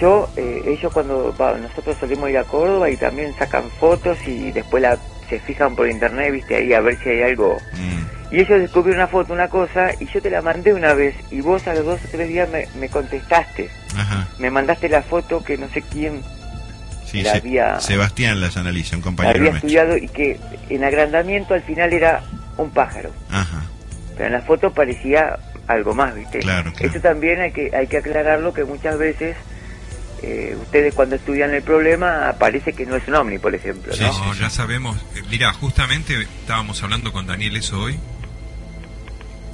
Yo, 0.00 0.28
eh, 0.36 0.62
ellos 0.66 0.92
cuando 0.92 1.34
nosotros 1.38 1.96
solemos 1.98 2.28
ir 2.28 2.36
a 2.36 2.44
Córdoba 2.44 2.90
y 2.90 2.96
también 2.98 3.34
sacan 3.38 3.64
fotos 3.80 4.18
y 4.26 4.52
después 4.52 4.82
la, 4.82 4.98
se 5.28 5.38
fijan 5.40 5.74
por 5.76 5.88
internet, 5.88 6.32
viste 6.32 6.56
ahí 6.56 6.72
a 6.72 6.80
ver 6.80 6.98
si 7.02 7.08
hay 7.10 7.22
algo. 7.22 7.58
Mm. 7.72 8.34
Y 8.34 8.40
ellos 8.40 8.60
descubrieron 8.60 9.00
una 9.02 9.08
foto, 9.08 9.32
una 9.32 9.48
cosa, 9.48 9.90
y 10.00 10.06
yo 10.06 10.20
te 10.20 10.30
la 10.30 10.42
mandé 10.42 10.72
una 10.74 10.94
vez 10.94 11.14
y 11.30 11.40
vos 11.40 11.66
a 11.68 11.74
los 11.74 11.84
dos 11.84 12.00
o 12.04 12.08
tres 12.10 12.28
días 12.28 12.48
me, 12.50 12.66
me 12.78 12.88
contestaste. 12.88 13.70
Ajá. 13.96 14.26
Me 14.38 14.50
mandaste 14.50 14.88
la 14.88 15.02
foto 15.02 15.42
que 15.44 15.56
no 15.56 15.68
sé 15.68 15.82
quién 15.82 16.22
Sí, 17.04 17.22
la 17.22 17.32
Se- 17.32 17.38
había, 17.38 17.80
Sebastián 17.80 18.40
las 18.40 18.56
analiza, 18.56 18.96
un 18.96 19.00
la 19.02 19.04
compañero 19.04 19.38
había 19.38 19.52
estudiado 19.52 19.96
y 19.96 20.08
que 20.08 20.40
en 20.68 20.82
agrandamiento 20.82 21.54
al 21.54 21.62
final 21.62 21.92
era 21.92 22.22
un 22.56 22.70
pájaro. 22.70 23.10
Ajá. 23.30 23.62
Pero 24.16 24.26
en 24.26 24.32
la 24.32 24.42
foto 24.42 24.72
parecía 24.74 25.38
algo 25.68 25.94
más, 25.94 26.14
¿viste? 26.16 26.40
Claro, 26.40 26.72
claro. 26.72 26.90
Eso 26.90 27.00
también 27.00 27.40
hay 27.40 27.52
que, 27.52 27.70
hay 27.76 27.86
que 27.86 27.98
aclararlo 27.98 28.52
que 28.52 28.64
muchas 28.64 28.98
veces 28.98 29.36
eh, 30.26 30.56
ustedes 30.60 30.92
cuando 30.92 31.14
estudian 31.14 31.54
el 31.54 31.62
problema 31.62 32.34
parece 32.36 32.72
que 32.72 32.84
no 32.84 32.96
es 32.96 33.06
un 33.06 33.14
ovni, 33.14 33.38
por 33.38 33.54
ejemplo, 33.54 33.94
¿no? 33.96 34.24
No, 34.26 34.34
ya 34.34 34.50
sabemos. 34.50 34.96
Eh, 35.14 35.22
Mira, 35.30 35.52
justamente 35.52 36.20
estábamos 36.22 36.82
hablando 36.82 37.12
con 37.12 37.28
Daniel 37.28 37.56
eso 37.56 37.80
hoy, 37.80 37.96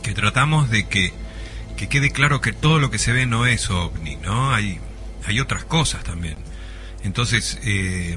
que 0.03 0.15
tratamos 0.15 0.71
de 0.71 0.89
que, 0.89 1.13
que 1.77 1.91
quede 1.91 2.11
claro 2.11 2.41
que 2.41 2.55
todo 2.55 2.79
lo 2.79 2.91
que 2.91 2.99
se 2.99 3.13
ve 3.13 3.27
no 3.27 3.45
es 3.45 3.69
ovni, 3.69 4.17
¿no? 4.17 4.55
Hay, 4.55 4.81
hay 5.27 5.41
otras 5.41 5.65
cosas 5.65 6.05
también. 6.05 6.37
Entonces, 7.05 7.59
eh, 7.65 8.17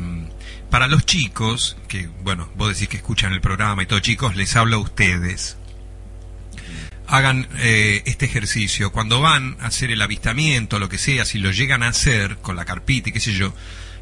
para 0.70 0.88
los 0.88 1.06
chicos, 1.06 1.76
que, 1.90 2.08
bueno, 2.24 2.50
vos 2.56 2.70
decís 2.70 2.88
que 2.88 2.98
escuchan 2.98 3.34
el 3.34 3.42
programa 3.42 3.84
y 3.84 3.86
todo, 3.86 4.00
chicos, 4.00 4.38
les 4.38 4.56
hablo 4.56 4.78
a 4.78 4.80
ustedes. 4.80 5.58
Hagan 7.08 7.48
eh, 7.60 8.02
este 8.06 8.26
ejercicio. 8.26 8.92
Cuando 8.92 9.22
van 9.22 9.58
a 9.60 9.68
hacer 9.68 9.92
el 9.92 10.02
avistamiento, 10.02 10.80
lo 10.80 10.90
que 10.90 10.98
sea, 10.98 11.26
si 11.26 11.40
lo 11.40 11.52
llegan 11.52 11.84
a 11.84 11.90
hacer 11.90 12.38
con 12.38 12.56
la 12.56 12.66
carpita 12.66 13.10
y 13.10 13.12
qué 13.12 13.20
sé 13.20 13.34
yo, 13.34 13.54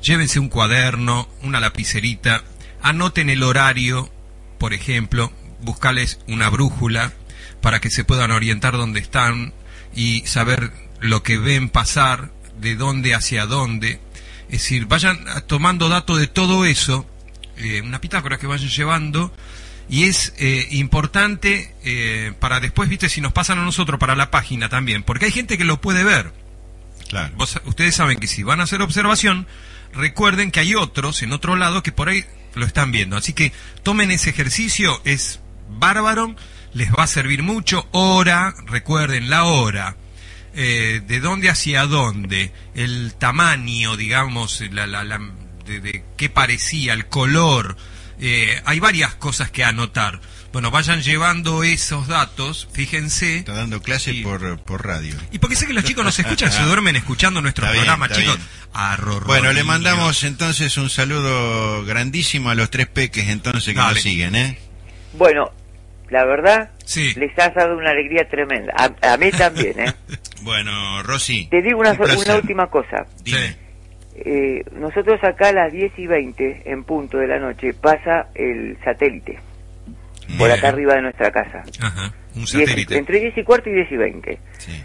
llévense 0.02 0.40
un 0.40 0.50
cuaderno, 0.50 1.28
una 1.42 1.60
lapicerita, 1.60 2.44
anoten 2.82 3.30
el 3.30 3.44
horario, 3.44 4.12
por 4.58 4.74
ejemplo, 4.74 5.32
buscales 5.62 6.20
una 6.28 6.50
brújula 6.50 7.14
para 7.62 7.80
que 7.80 7.90
se 7.90 8.04
puedan 8.04 8.32
orientar 8.32 8.74
dónde 8.78 9.00
están 9.00 9.54
y 9.96 10.24
saber 10.26 10.72
lo 11.00 11.24
que 11.24 11.38
ven 11.38 11.70
pasar, 11.70 12.32
de 12.60 12.76
dónde 12.76 13.16
hacia 13.16 13.46
dónde. 13.46 14.00
Es 14.46 14.64
decir, 14.64 14.86
vayan 14.86 15.26
tomando 15.48 15.90
datos 15.90 16.20
de 16.20 16.28
todo 16.28 16.66
eso, 16.66 17.08
eh, 17.58 17.82
una 17.82 18.02
pitácora 18.02 18.38
que 18.38 18.48
vayan 18.48 18.70
llevando, 18.70 19.34
y 19.90 20.04
es 20.06 20.34
eh, 20.38 20.68
importante 20.72 21.74
eh, 21.84 22.34
para 22.40 22.60
después, 22.60 22.90
viste, 22.90 23.10
si 23.10 23.22
nos 23.22 23.34
pasan 23.34 23.60
a 23.60 23.64
nosotros 23.64 24.00
para 24.00 24.16
la 24.16 24.32
página 24.32 24.70
también, 24.70 25.04
porque 25.04 25.26
hay 25.26 25.32
gente 25.32 25.58
que 25.58 25.66
lo 25.66 25.82
puede 25.82 26.04
ver. 26.04 26.32
Claro. 27.10 27.34
Vos- 27.36 27.62
ustedes 27.66 27.96
saben 27.96 28.20
que 28.20 28.28
si 28.28 28.44
van 28.44 28.60
a 28.60 28.64
hacer 28.64 28.82
observación, 28.82 29.46
recuerden 29.94 30.52
que 30.52 30.60
hay 30.62 30.74
otros 30.76 31.22
en 31.22 31.32
otro 31.34 31.56
lado 31.56 31.84
que 31.84 31.92
por 31.92 32.10
ahí 32.10 32.26
lo 32.56 32.66
están 32.66 32.92
viendo. 32.92 33.18
Así 33.18 33.34
que 33.34 33.52
tomen 33.84 34.10
ese 34.12 34.30
ejercicio, 34.32 35.02
es 35.06 35.40
bárbaro, 35.70 36.36
les 36.74 36.92
va 36.92 37.04
a 37.04 37.08
servir 37.08 37.44
mucho. 37.44 37.88
Hora, 37.92 38.54
recuerden 38.66 39.30
la 39.30 39.44
hora. 39.44 39.98
eh, 40.56 41.02
de 41.08 41.20
dónde 41.20 41.50
hacia 41.50 41.88
dónde, 41.88 42.52
el 42.76 43.16
tamaño, 43.18 43.98
digamos, 43.98 44.62
la, 44.72 44.86
la- 44.86 45.04
la- 45.04 45.20
de, 45.66 45.80
de 45.80 46.04
qué 46.16 46.30
parecía, 46.30 46.94
el 46.94 47.08
color. 47.08 47.76
Eh, 48.26 48.62
hay 48.66 48.80
varias 48.80 49.16
cosas 49.16 49.52
que 49.52 49.64
anotar, 49.64 50.20
Bueno, 50.54 50.70
vayan 50.72 51.02
llevando 51.02 51.64
esos 51.64 52.08
datos, 52.08 52.68
fíjense. 52.74 53.38
Está 53.40 53.54
dando 53.54 53.82
clase 53.82 54.14
por, 54.24 54.60
por 54.60 54.86
radio. 54.86 55.16
Y 55.32 55.40
porque 55.40 55.56
sé 55.56 55.66
que 55.68 55.74
los 55.74 55.84
chicos 55.84 56.06
nos 56.06 56.18
escuchan, 56.20 56.52
se 56.52 56.62
duermen 56.64 56.96
escuchando 56.96 57.42
nuestro 57.42 57.66
Está 57.66 57.76
programa, 57.76 58.08
chicos. 58.10 58.36
bien. 58.38 58.48
Arro, 58.72 59.20
Bueno, 59.22 59.52
le 59.52 59.64
mandamos 59.64 60.24
entonces 60.24 60.78
un 60.78 60.90
saludo 60.90 61.84
grandísimo 61.86 62.50
a 62.52 62.56
los 62.56 62.70
tres 62.70 62.88
peques 62.88 63.30
entonces 63.30 63.74
que 63.74 63.80
Dale. 63.80 63.94
nos 63.96 64.02
siguen, 64.04 64.36
¿eh? 64.36 64.58
Bueno, 65.14 65.52
la 66.10 66.24
verdad, 66.26 66.70
Sí. 66.86 67.14
les 67.16 67.38
has 67.40 67.54
dado 67.56 67.76
una 67.78 67.90
alegría 67.92 68.28
tremenda. 68.30 68.74
A, 68.78 69.14
a 69.14 69.18
mí 69.18 69.32
también, 69.32 69.80
¿eh? 69.80 69.94
Bueno, 70.44 71.02
Rosy. 71.04 71.48
Te 71.50 71.62
digo 71.62 71.80
una, 71.80 71.92
un 71.94 72.02
una 72.18 72.36
última 72.36 72.68
cosa. 72.68 73.06
Dime. 73.24 73.58
Eh, 74.16 74.64
nosotros 74.76 75.24
acá 75.24 75.50
a 75.50 75.54
las 75.54 75.72
10 75.74 75.98
y 75.98 76.08
20 76.08 76.62
en 76.66 76.84
punto 76.84 77.18
de 77.18 77.28
la 77.28 77.40
noche 77.40 77.74
pasa 77.74 78.28
el 78.36 78.78
satélite 78.84 79.40
por 80.38 80.52
acá 80.52 80.70
arriba 80.70 80.96
de 80.96 81.02
nuestra 81.02 81.32
casa. 81.32 81.64
Ajá, 81.82 82.14
un 82.36 82.46
entre 82.98 83.20
10 83.20 83.38
y 83.38 83.44
cuarto 83.44 83.70
y 83.70 83.74
10 83.74 83.92
y 83.92 83.98
20. 83.98 84.40
Sí. 84.60 84.84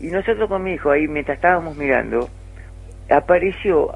Y 0.00 0.06
nosotros 0.08 0.48
con 0.48 0.62
mi 0.62 0.72
hijo 0.72 0.90
ahí, 0.90 1.06
mientras 1.08 1.36
estábamos 1.36 1.76
mirando, 1.76 2.28
apareció 3.10 3.90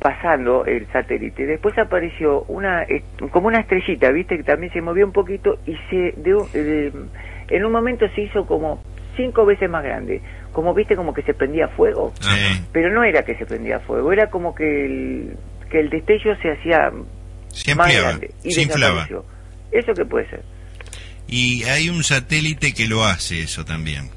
pasando 0.00 0.64
el 0.66 0.86
satélite. 0.92 1.46
Después 1.46 1.76
apareció 1.78 2.42
una 2.44 2.84
como 3.30 3.48
una 3.48 3.60
estrellita, 3.60 4.10
viste, 4.10 4.36
que 4.36 4.42
también 4.42 4.72
se 4.72 4.80
movió 4.82 5.06
un 5.06 5.12
poquito 5.12 5.58
y 5.66 5.76
se 5.90 6.12
de 6.16 6.34
de- 6.52 6.92
en 7.48 7.64
un 7.64 7.72
momento 7.72 8.06
se 8.14 8.22
hizo 8.22 8.46
como 8.46 8.82
cinco 9.16 9.44
veces 9.46 9.68
más 9.70 9.82
grande. 9.84 10.20
Como 10.54 10.72
viste, 10.72 10.96
como 10.96 11.12
que 11.12 11.20
se 11.22 11.34
prendía 11.34 11.68
fuego. 11.68 12.14
Pero 12.72 12.90
no 12.90 13.04
era 13.04 13.22
que 13.24 13.34
se 13.36 13.44
prendía 13.44 13.80
fuego, 13.80 14.10
era 14.12 14.30
como 14.30 14.54
que 14.54 14.86
el, 14.86 15.36
que 15.70 15.80
el 15.80 15.90
destello 15.90 16.34
se 16.40 16.52
hacía 16.52 16.90
Se 17.52 17.74
más 17.74 17.84
ampliaba, 17.86 18.08
grande 18.08 18.30
y 18.42 18.52
se 18.52 18.62
inflaba. 18.62 19.06
¿Eso 19.72 19.92
qué 19.94 20.04
puede 20.06 20.30
ser? 20.30 20.42
Y 21.28 21.64
hay 21.64 21.90
un 21.90 22.02
satélite 22.04 22.72
que 22.72 22.86
lo 22.88 23.04
hace 23.04 23.42
eso 23.42 23.64
también. 23.66 24.08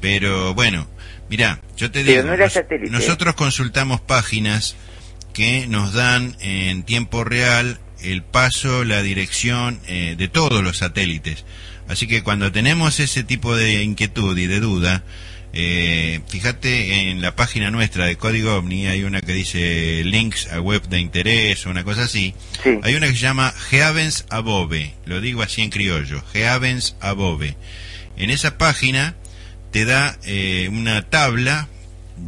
Pero 0.00 0.54
bueno, 0.54 0.86
mirá, 1.30 1.60
yo 1.76 1.90
te 1.90 2.00
Pero 2.04 2.12
digo, 2.12 2.22
no 2.28 2.34
era 2.34 2.44
nos- 2.44 2.52
satélite. 2.52 2.90
nosotros 2.92 3.34
consultamos 3.34 4.00
páginas 4.00 4.76
que 5.32 5.66
nos 5.66 5.94
dan 5.94 6.36
en 6.40 6.82
tiempo 6.82 7.24
real 7.24 7.78
el 8.02 8.22
paso, 8.22 8.84
la 8.84 9.00
dirección 9.02 9.80
eh, 9.88 10.14
de 10.18 10.28
todos 10.28 10.62
los 10.62 10.78
satélites. 10.78 11.44
Así 11.88 12.06
que 12.06 12.22
cuando 12.22 12.52
tenemos 12.52 13.00
ese 13.00 13.24
tipo 13.24 13.56
de 13.56 13.82
inquietud 13.82 14.36
y 14.36 14.46
de 14.46 14.60
duda, 14.60 15.02
eh, 15.56 16.20
fíjate 16.26 17.10
en 17.10 17.22
la 17.22 17.36
página 17.36 17.70
nuestra 17.70 18.06
de 18.06 18.16
Código 18.16 18.56
OVNI, 18.56 18.88
hay 18.88 19.04
una 19.04 19.20
que 19.20 19.32
dice 19.32 20.02
links 20.04 20.52
a 20.52 20.60
web 20.60 20.88
de 20.88 20.98
interés 20.98 21.64
o 21.64 21.70
una 21.70 21.84
cosa 21.84 22.02
así. 22.02 22.34
Sí. 22.64 22.80
Hay 22.82 22.96
una 22.96 23.06
que 23.06 23.14
se 23.14 23.20
llama 23.20 23.54
Geavens 23.70 24.26
Above, 24.30 24.94
lo 25.06 25.20
digo 25.20 25.42
así 25.42 25.62
en 25.62 25.70
criollo, 25.70 26.24
Geavens 26.32 26.96
Above. 27.00 27.56
En 28.16 28.30
esa 28.30 28.58
página 28.58 29.14
te 29.70 29.84
da 29.84 30.18
eh, 30.24 30.68
una 30.72 31.08
tabla 31.08 31.68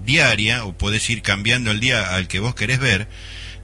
diaria, 0.05 0.65
o 0.65 0.79
podés 0.79 1.11
ir 1.11 1.23
cambiando 1.23 1.73
el 1.73 1.81
día 1.81 2.15
al 2.15 2.29
que 2.29 2.39
vos 2.39 2.55
querés 2.55 2.79
ver, 2.79 3.09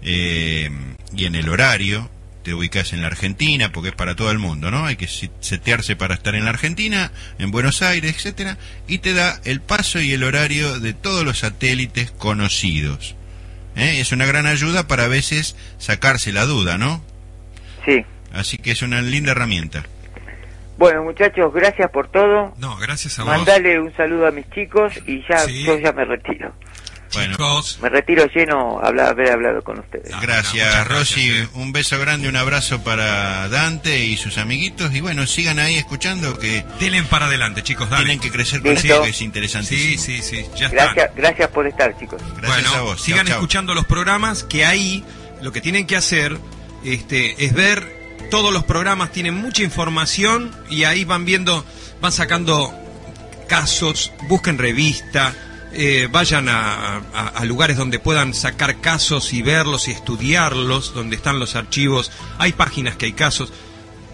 eh, 0.03 0.71
y 1.17 1.25
en 1.25 1.37
el 1.37 1.49
horario, 1.49 2.11
te 2.43 2.55
ubicas 2.55 2.93
en 2.93 3.01
la 3.03 3.07
Argentina, 3.09 3.71
porque 3.73 3.91
es 3.91 3.95
para 3.95 4.15
todo 4.17 4.31
el 4.31 4.39
mundo, 4.39 4.71
¿no? 4.71 4.85
Hay 4.87 4.97
que 4.97 5.07
setearse 5.09 5.97
para 5.97 6.15
estar 6.15 6.35
en 6.35 6.45
la 6.45 6.51
Argentina, 6.51 7.13
en 7.39 7.51
Buenos 7.51 7.83
Aires, 7.83 8.15
etcétera, 8.17 8.59
y 8.89 8.99
te 8.99 9.13
da 9.15 9.41
el 9.45 9.61
paso 9.61 10.01
y 10.01 10.13
el 10.13 10.25
horario 10.25 10.81
de 10.81 10.93
todos 10.93 11.25
los 11.25 11.39
satélites 11.41 12.11
conocidos. 12.11 13.15
¿Eh? 13.77 14.01
Es 14.01 14.13
una 14.13 14.27
gran 14.27 14.47
ayuda 14.47 14.87
para 14.87 15.05
a 15.05 15.09
veces 15.09 15.57
sacarse 15.79 16.33
la 16.33 16.45
duda, 16.45 16.77
¿no? 16.79 17.03
Sí. 17.87 18.05
Así 18.33 18.59
que 18.59 18.71
es 18.73 18.83
una 18.83 19.01
linda 19.03 19.33
herramienta. 19.33 19.85
Bueno, 20.79 21.03
muchachos, 21.05 21.53
gracias 21.55 21.91
por 21.91 22.09
todo. 22.11 22.55
No, 22.59 22.77
gracias 22.77 23.19
a 23.19 23.25
vos. 23.25 23.37
Mandale 23.37 23.79
un 23.79 23.95
saludo 23.97 24.27
a 24.27 24.31
mis 24.31 24.49
chicos 24.51 24.93
y 25.07 25.23
ya 25.29 25.39
Sí. 25.39 25.65
yo 25.65 25.79
ya 25.79 25.93
me 25.93 26.05
retiro. 26.05 26.53
Bueno, 27.13 27.33
Chicos, 27.33 27.79
Me 27.83 27.89
retiro 27.89 28.27
lleno 28.35 28.81
hablar, 28.83 29.09
haber 29.11 29.31
hablado 29.33 29.63
con 29.63 29.79
ustedes. 29.81 30.11
Ah, 30.15 30.19
gracias, 30.23 30.67
gracias, 30.67 30.89
Rosy. 30.89 31.49
Un 31.55 31.73
beso 31.73 31.99
grande, 31.99 32.29
un 32.29 32.37
abrazo 32.37 32.83
para 32.83 33.49
Dante 33.49 34.05
y 34.05 34.17
sus 34.17 34.39
amiguitos. 34.39 34.95
Y 34.95 35.01
bueno, 35.01 35.27
sigan 35.27 35.59
ahí 35.59 35.77
escuchando 35.77 36.39
que 36.39 36.65
denle 36.81 37.03
para 37.05 37.27
adelante, 37.27 37.63
chicos, 37.63 37.91
dale. 37.91 38.05
tienen 38.05 38.21
que 38.21 38.31
crecer 38.31 38.63
con 38.63 38.73
esto, 38.73 39.03
que 39.03 39.11
es 39.11 39.17
Sí, 39.17 39.25
interesantísimo. 39.25 40.03
sí, 40.03 40.23
sí, 40.23 40.47
ya 40.57 40.67
está. 40.67 40.85
Gracias, 40.85 41.11
gracias 41.17 41.49
por 41.51 41.67
estar, 41.67 41.99
chicos. 41.99 42.21
Gracias 42.41 42.63
bueno, 42.71 42.75
a 42.75 42.81
vos. 42.83 43.01
sigan 43.03 43.21
Chau, 43.21 43.27
chau. 43.29 43.37
escuchando 43.37 43.75
los 43.75 43.85
programas 43.87 44.45
que 44.45 44.65
ahí 44.65 45.05
lo 45.43 45.53
que 45.53 45.61
tienen 45.61 45.87
que 45.87 45.97
hacer 45.97 46.39
este, 46.85 47.45
es 47.45 47.53
ver 47.53 48.01
todos 48.31 48.53
los 48.53 48.65
programas, 48.65 49.13
tienen 49.13 49.35
mucha 49.35 49.63
información 49.63 50.51
y 50.71 50.85
ahí 50.85 51.05
van 51.05 51.25
viendo, 51.25 51.65
van 52.01 52.13
sacando 52.13 52.73
casos, 53.49 54.13
busquen 54.29 54.57
revista, 54.59 55.35
eh, 55.75 56.09
vayan 56.11 56.49
a, 56.49 57.01
lugares 57.45 57.77
donde 57.77 57.99
puedan 57.99 58.35
sacar 58.35 58.81
casos 58.81 59.33
y 59.33 59.43
verlos 59.43 59.89
y 59.89 59.91
estudiarlos, 59.91 60.95
donde 60.95 61.17
están 61.17 61.39
los 61.39 61.57
archivos, 61.57 62.11
hay 62.39 62.53
páginas 62.53 62.97
que 62.97 63.07
hay 63.07 63.13
casos, 63.13 63.53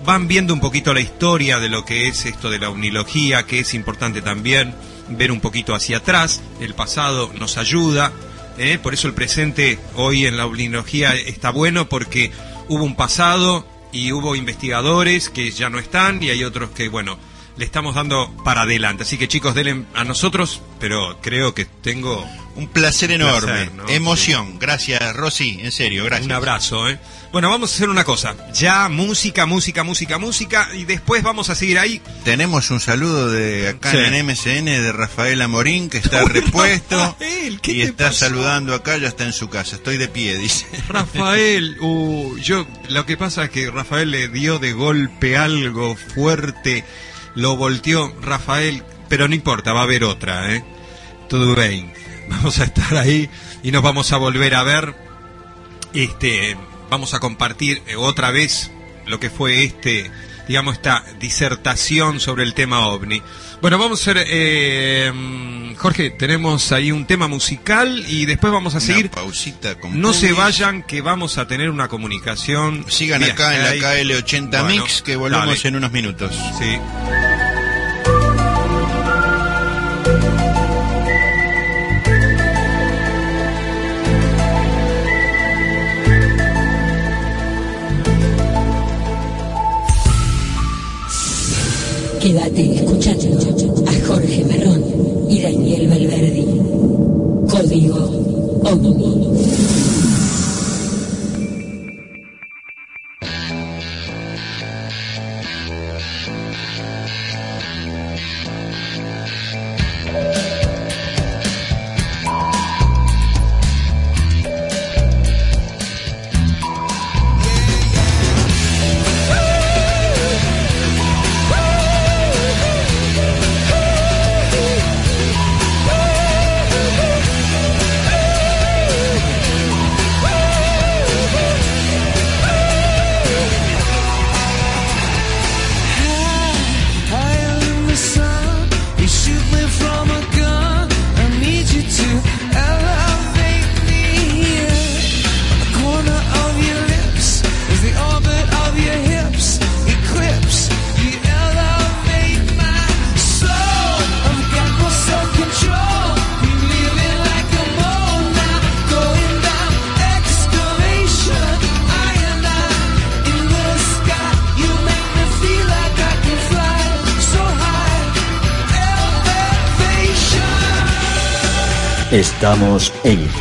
van 0.04 0.28
viendo 0.28 0.54
un 0.54 0.60
poquito 0.60 0.94
la 0.94 1.00
historia 1.00 1.58
de 1.58 1.68
lo 1.68 1.84
que 1.84 2.08
es 2.08 2.26
esto 2.26 2.50
de 2.50 2.58
la 2.58 2.70
unilogía, 2.70 3.44
que 3.44 3.60
es 3.60 3.74
importante 3.74 4.22
también 4.22 4.74
ver 5.08 5.32
un 5.32 5.40
poquito 5.40 5.74
hacia 5.74 5.98
atrás, 5.98 6.40
el 6.60 6.74
pasado 6.74 7.32
nos 7.38 7.58
ayuda, 7.58 8.12
¿eh? 8.56 8.78
por 8.82 8.94
eso 8.94 9.08
el 9.08 9.14
presente 9.14 9.78
hoy 9.94 10.26
en 10.26 10.36
la 10.36 10.46
unilogía 10.46 11.14
está 11.14 11.50
bueno 11.50 11.88
porque 11.88 12.30
hubo 12.68 12.84
un 12.84 12.96
pasado 12.96 13.66
y 13.92 14.12
hubo 14.12 14.36
investigadores 14.36 15.30
que 15.30 15.50
ya 15.50 15.70
no 15.70 15.78
están 15.78 16.22
y 16.22 16.30
hay 16.30 16.44
otros 16.44 16.70
que, 16.70 16.88
bueno, 16.88 17.18
le 17.58 17.64
estamos 17.64 17.94
dando 17.94 18.34
para 18.44 18.62
adelante. 18.62 19.02
Así 19.02 19.18
que 19.18 19.28
chicos, 19.28 19.54
denle 19.54 19.84
a 19.94 20.04
nosotros, 20.04 20.62
pero 20.80 21.18
creo 21.20 21.54
que 21.54 21.64
tengo 21.66 22.24
Un 22.56 22.68
placer 22.68 23.10
enorme, 23.10 23.40
placer, 23.66 23.72
¿no? 23.74 23.88
emoción. 23.88 24.58
Gracias, 24.58 25.14
Rosy, 25.16 25.58
en 25.62 25.72
serio, 25.72 26.04
gracias. 26.04 26.26
Un 26.26 26.32
abrazo, 26.32 26.88
¿eh? 26.88 26.98
Bueno, 27.30 27.50
vamos 27.50 27.70
a 27.70 27.74
hacer 27.74 27.90
una 27.90 28.04
cosa. 28.04 28.34
Ya 28.54 28.88
música, 28.88 29.44
música, 29.44 29.84
música, 29.84 30.16
música 30.18 30.68
y 30.74 30.84
después 30.86 31.22
vamos 31.22 31.50
a 31.50 31.54
seguir 31.54 31.78
ahí. 31.78 32.00
Tenemos 32.24 32.70
un 32.70 32.80
saludo 32.80 33.28
de 33.30 33.68
acá 33.68 33.90
Sí. 33.90 33.98
en 33.98 34.14
MSN 34.26 34.64
de 34.64 34.92
Rafael 34.92 35.42
Amorín 35.42 35.90
que 35.90 35.98
está 35.98 36.22
repuesto 36.24 36.96
Rafael, 37.18 37.60
¿qué 37.60 37.72
y 37.72 37.76
te 37.78 37.82
está 37.84 38.06
pasó? 38.06 38.18
saludando 38.20 38.74
acá, 38.74 38.96
ya 38.96 39.08
está 39.08 39.24
en 39.24 39.34
su 39.34 39.48
casa. 39.50 39.76
Estoy 39.76 39.98
de 39.98 40.08
pie, 40.08 40.38
dice. 40.38 40.64
Rafael, 40.88 41.76
uh, 41.82 42.36
yo 42.38 42.66
lo 42.88 43.04
que 43.04 43.16
pasa 43.18 43.44
es 43.44 43.50
que 43.50 43.70
Rafael 43.70 44.10
le 44.10 44.28
dio 44.28 44.58
de 44.58 44.72
golpe 44.72 45.36
algo 45.36 45.96
fuerte, 45.96 46.84
lo 47.34 47.56
volteó 47.56 48.14
Rafael, 48.20 48.82
pero 49.08 49.28
no 49.28 49.34
importa, 49.34 49.72
va 49.72 49.80
a 49.80 49.84
haber 49.84 50.04
otra, 50.04 50.54
¿eh? 50.54 50.64
Todo 51.28 51.54
bien. 51.54 51.92
Vamos 52.28 52.58
a 52.60 52.64
estar 52.64 52.96
ahí 52.96 53.30
y 53.62 53.72
nos 53.72 53.82
vamos 53.82 54.12
a 54.12 54.18
volver 54.18 54.54
a 54.54 54.62
ver. 54.62 54.94
Este, 55.94 56.56
vamos 56.90 57.14
a 57.14 57.20
compartir 57.20 57.82
eh, 57.86 57.96
otra 57.96 58.30
vez 58.30 58.70
lo 59.06 59.18
que 59.18 59.30
fue 59.30 59.64
este, 59.64 60.10
digamos, 60.46 60.74
esta 60.74 61.04
disertación 61.18 62.20
sobre 62.20 62.44
el 62.44 62.54
tema 62.54 62.86
ovni. 62.86 63.22
Bueno, 63.60 63.78
vamos 63.78 64.00
a 64.00 64.10
hacer, 64.10 64.24
eh, 64.28 65.67
Jorge, 65.78 66.10
tenemos 66.10 66.72
ahí 66.72 66.90
un 66.90 67.06
tema 67.06 67.28
musical 67.28 68.04
y 68.08 68.26
después 68.26 68.52
vamos 68.52 68.74
a 68.74 68.80
seguir. 68.80 69.06
Una 69.06 69.14
pausita 69.22 69.76
con 69.78 70.00
No 70.00 70.12
se 70.12 70.32
vayan, 70.32 70.82
que 70.82 71.00
vamos 71.02 71.38
a 71.38 71.46
tener 71.46 71.70
una 71.70 71.86
comunicación. 71.88 72.84
Sigan 72.88 73.20
vía 73.22 73.32
acá 73.32 73.54
en 73.56 73.62
la 73.62 73.68
Skype. 73.88 74.04
KL80 74.24 74.50
Bueno, 74.50 74.64
Mix 74.82 75.02
que 75.02 75.16
volvemos 75.16 75.46
dale. 75.46 75.68
en 75.68 75.76
unos 75.76 75.92
minutos. 75.92 76.34
Sí. 76.58 76.78
Quédate 92.20 92.74
escuchando 92.74 93.84
a 93.88 94.06
Jorge 94.06 94.44
Marrón. 94.44 94.97
Código 97.58 97.98
OVNI. 98.62 99.87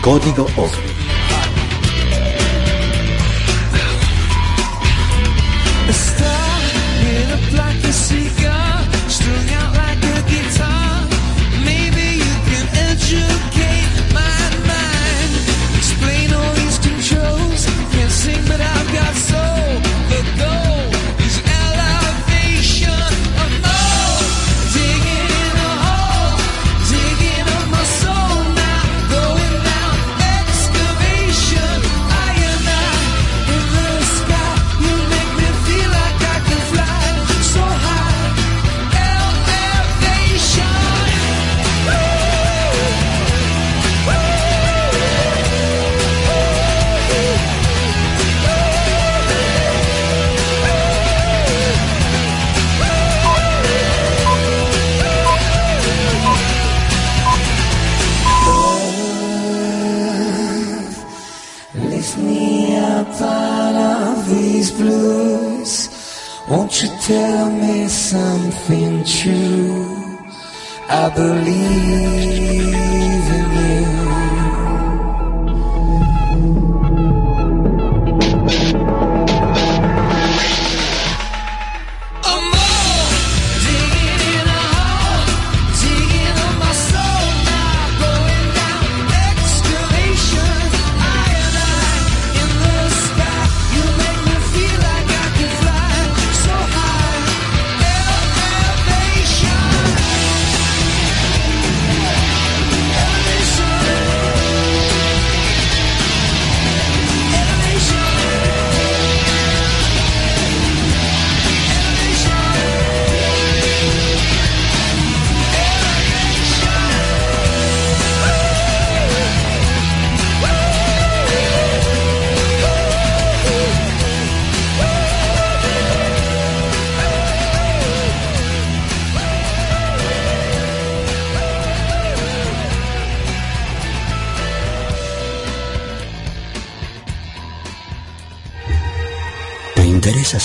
Código 0.08 0.46
OVNI. 0.56 0.87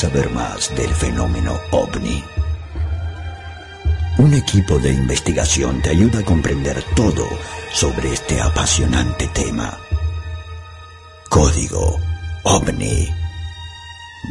Saber 0.02 0.30
más 0.30 0.74
del 0.74 0.92
fenómeno 0.92 1.60
ovni? 1.70 2.24
Un 4.18 4.34
equipo 4.34 4.76
de 4.80 4.92
investigación 4.92 5.80
te 5.80 5.90
ayuda 5.90 6.18
a 6.18 6.24
comprender 6.24 6.82
todo 6.96 7.24
sobre 7.72 8.12
este 8.12 8.40
apasionante 8.40 9.28
tema. 9.28 9.78
Código 11.28 12.00
OVNI. 12.42 13.14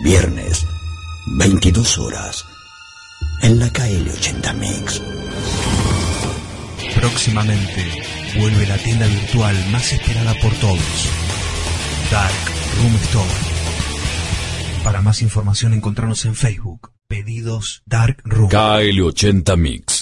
Viernes, 0.04 0.66
22 1.38 1.98
horas, 2.00 2.46
en 3.42 3.58
la 3.60 3.68
KL80 3.68 4.54
Mix. 4.56 5.02
Próximamente 6.96 8.04
vuelve 8.38 8.68
la 8.68 8.78
tienda 8.78 9.08
virtual 9.08 9.56
más 9.72 9.94
esperada 9.94 10.34
por 10.42 10.54
todos. 10.56 11.10
Dark 12.12 12.52
Room 12.78 12.96
Store. 13.04 13.51
Para 14.84 15.02
más 15.02 15.22
información 15.22 15.74
encontrarnos 15.74 16.26
en 16.26 16.36
Facebook. 16.36 16.92
Pedidos 17.08 17.84
Dark 17.86 18.22
Room. 18.24 18.50
KL80 18.50 19.58
Mix. 19.58 20.02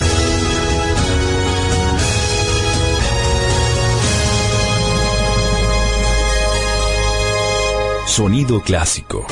Sonido 8.07 8.61
clásico. 8.61 9.25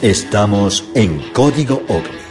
Estamos 0.02 0.84
en 0.94 1.18
Código 1.32 1.82
OVNI. 1.88 2.23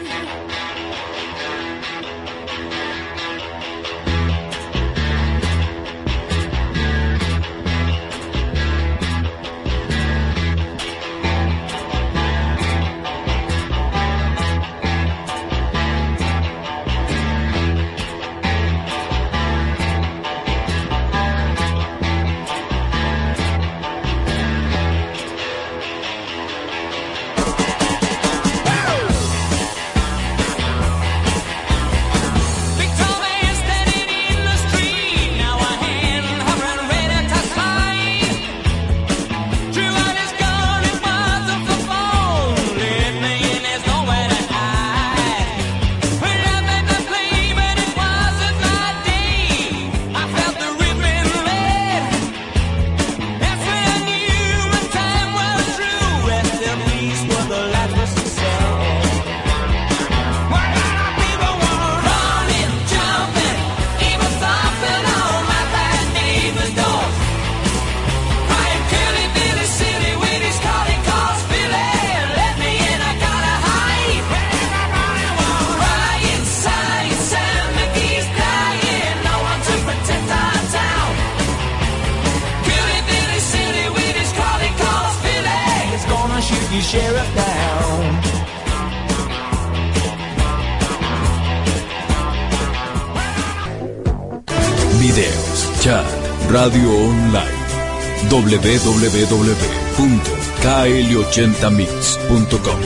www.kl80mix.com 101.35 102.79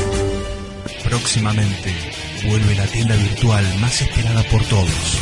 Próximamente 1.03 1.93
vuelve 2.47 2.75
la 2.75 2.85
tienda 2.85 3.13
virtual 3.15 3.65
más 3.79 4.01
esperada 4.01 4.41
por 4.43 4.63
todos. 4.65 5.17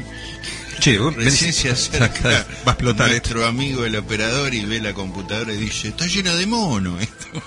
Che, 0.79 0.97
vos 0.99 1.13
va 1.17 1.21
a 1.21 2.71
explotar 2.71 3.09
nuestro 3.09 3.45
amigo 3.45 3.83
el 3.83 3.97
operador 3.97 4.53
y 4.53 4.63
ve 4.63 4.79
la 4.79 4.93
computadora 4.93 5.51
y 5.53 5.57
dice, 5.57 5.89
está 5.89 6.05
llena 6.07 6.33
de 6.35 6.45
mono 6.45 6.97
esto. 6.97 7.41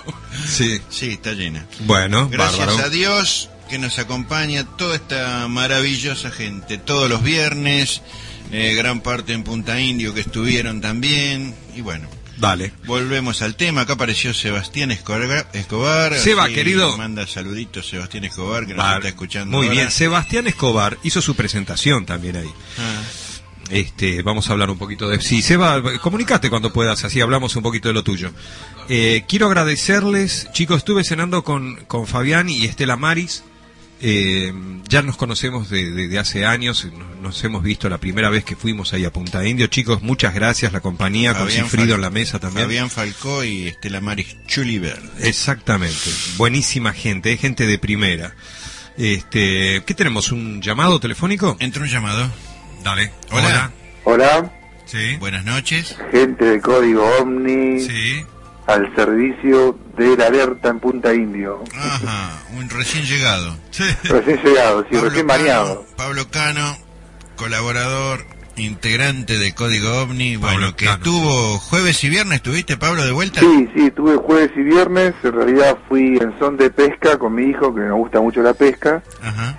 Sí. 0.47 0.79
Sí, 0.91 1.09
está 1.13 1.31
llena. 1.33 1.65
Bueno, 1.85 2.29
Gracias 2.29 2.67
bárbaro. 2.67 2.85
a 2.85 2.89
Dios 2.89 3.49
que 3.67 3.79
nos 3.79 3.97
acompaña 3.97 4.63
toda 4.77 4.95
esta 4.97 5.47
maravillosa 5.47 6.29
gente. 6.29 6.77
Todos 6.77 7.09
los 7.09 7.23
viernes, 7.23 8.03
eh, 8.53 8.73
gran 8.75 9.01
parte 9.01 9.33
en 9.33 9.43
Punta 9.43 9.79
Indio 9.81 10.13
que 10.13 10.21
estuvieron 10.21 10.79
también. 10.79 11.53
Y 11.75 11.81
bueno, 11.81 12.07
Dale. 12.37 12.71
volvemos 12.85 13.41
al 13.41 13.55
tema. 13.55 13.81
Acá 13.81 13.93
apareció 13.93 14.33
Sebastián 14.33 14.91
Escobar. 14.91 16.15
Seba, 16.17 16.47
querido. 16.49 16.95
Manda 16.97 17.27
saluditos 17.27 17.87
Sebastián 17.87 18.23
Escobar 18.25 18.65
que 18.65 18.73
nos 18.73 18.85
Va- 18.85 18.95
está 18.95 19.09
escuchando. 19.09 19.57
Muy 19.57 19.67
ahora. 19.67 19.75
bien, 19.79 19.91
Sebastián 19.91 20.47
Escobar 20.47 20.97
hizo 21.03 21.21
su 21.21 21.35
presentación 21.35 22.05
también 22.05 22.37
ahí. 22.37 22.51
Ah. 22.79 23.01
Este, 23.69 24.21
vamos 24.23 24.49
a 24.49 24.51
hablar 24.53 24.69
un 24.69 24.77
poquito 24.77 25.07
de... 25.07 25.21
Sí, 25.21 25.41
Seba, 25.41 25.81
comunicate 25.99 26.49
cuando 26.49 26.73
puedas, 26.73 27.03
así 27.05 27.21
hablamos 27.21 27.55
un 27.55 27.63
poquito 27.63 27.87
de 27.87 27.93
lo 27.93 28.03
tuyo. 28.03 28.31
Eh, 28.89 29.23
quiero 29.27 29.47
agradecerles, 29.47 30.49
chicos, 30.51 30.79
estuve 30.79 31.03
cenando 31.05 31.43
con, 31.45 31.77
con 31.85 32.05
Fabián 32.05 32.49
y 32.49 32.65
Estela 32.65 32.97
Maris. 32.97 33.43
Eh, 34.01 34.51
ya 34.89 35.01
nos 35.01 35.15
conocemos 35.15 35.69
de, 35.69 35.89
de- 35.91 36.07
de 36.09 36.19
hace 36.19 36.45
años, 36.45 36.85
nos, 36.97 37.17
nos 37.21 37.43
hemos 37.43 37.63
visto 37.63 37.87
la 37.89 37.99
primera 37.99 38.29
vez 38.29 38.43
que 38.43 38.55
fuimos 38.57 38.91
ahí 38.93 39.05
a 39.05 39.13
Punta 39.13 39.47
Indio. 39.47 39.67
Chicos, 39.67 40.01
muchas 40.01 40.33
gracias, 40.33 40.73
la 40.73 40.81
compañía, 40.81 41.33
con 41.33 41.47
Fabián 41.47 41.63
Cifrido 41.65 41.93
Fal- 41.93 41.95
en 41.95 42.01
la 42.01 42.09
mesa 42.09 42.39
también. 42.39 42.65
Fabián 42.65 42.89
Falcó 42.89 43.43
y 43.45 43.67
Estela 43.67 44.01
Maris 44.01 44.35
Chuliver. 44.45 44.99
Exactamente, 45.21 46.09
buenísima 46.37 46.91
gente, 46.93 47.31
es 47.31 47.39
gente 47.39 47.65
de 47.65 47.77
primera. 47.79 48.35
Este, 48.97 49.81
¿qué 49.85 49.93
tenemos? 49.93 50.31
¿Un 50.31 50.61
llamado 50.61 50.99
telefónico? 50.99 51.55
Entra 51.59 51.81
un 51.83 51.89
llamado. 51.89 52.29
Dale. 52.83 53.11
Hola. 53.31 53.71
Hola, 54.03 54.51
Sí. 54.85 55.15
Buenas 55.17 55.45
noches. 55.45 55.95
gente 56.11 56.43
de 56.45 56.59
Código 56.61 57.03
Omni, 57.21 57.79
Sí. 57.79 58.25
Al 58.67 58.95
servicio 58.95 59.77
de 59.97 60.17
la 60.17 60.27
alerta 60.27 60.69
en 60.69 60.79
Punta 60.79 61.13
Indio. 61.13 61.63
Ajá, 61.75 62.41
un 62.57 62.69
recién 62.69 63.03
llegado. 63.03 63.57
Recién 64.03 64.41
llegado, 64.43 64.83
sí, 64.83 64.95
Pablo 64.95 65.09
recién 65.09 65.27
bañado. 65.27 65.85
Pablo 65.95 66.27
Cano, 66.29 66.77
colaborador, 67.35 68.25
integrante 68.55 69.37
de 69.37 69.53
Código 69.53 70.01
OVNI, 70.03 70.37
Pablo 70.37 70.57
bueno, 70.57 70.75
que 70.75 70.85
Cano, 70.85 70.97
estuvo 70.97 71.59
jueves 71.59 72.03
y 72.03 72.09
viernes, 72.09 72.41
¿tuviste 72.41 72.77
Pablo 72.77 73.03
de 73.03 73.11
vuelta? 73.11 73.39
Sí, 73.41 73.69
sí, 73.75 73.91
tuve 73.91 74.15
jueves 74.17 74.51
y 74.55 74.61
viernes, 74.61 75.13
en 75.23 75.33
realidad 75.33 75.77
fui 75.89 76.17
en 76.17 76.37
son 76.39 76.57
de 76.57 76.69
pesca 76.69 77.17
con 77.17 77.35
mi 77.35 77.49
hijo, 77.49 77.73
que 77.73 77.81
me 77.81 77.91
gusta 77.91 78.21
mucho 78.21 78.41
la 78.41 78.53
pesca, 78.53 79.03
Ajá. 79.21 79.57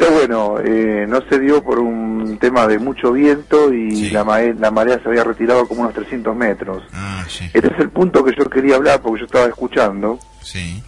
Pero 0.00 0.12
bueno, 0.12 0.54
eh, 0.64 1.06
no 1.08 1.20
se 1.28 1.38
dio 1.38 1.62
por 1.62 1.78
un 1.78 2.38
tema 2.38 2.66
de 2.66 2.78
mucho 2.78 3.12
viento 3.12 3.72
y 3.72 3.94
Sí. 4.06 4.10
la, 4.10 4.24
la 4.58 4.70
marea 4.70 5.00
se 5.02 5.08
había 5.08 5.24
retirado 5.24 5.66
como 5.66 5.82
unos 5.82 5.94
300 5.94 6.34
metros. 6.36 6.82
Ah, 6.92 7.24
sí, 7.28 7.44
Este 7.52 7.68
es 7.72 7.78
el 7.80 7.90
punto 7.90 8.24
que 8.24 8.34
yo 8.36 8.48
quería 8.50 8.76
hablar 8.76 9.00
porque 9.00 9.20
yo 9.20 9.26
estaba 9.26 9.46
escuchando, 9.46 10.18
sí. 10.42 10.82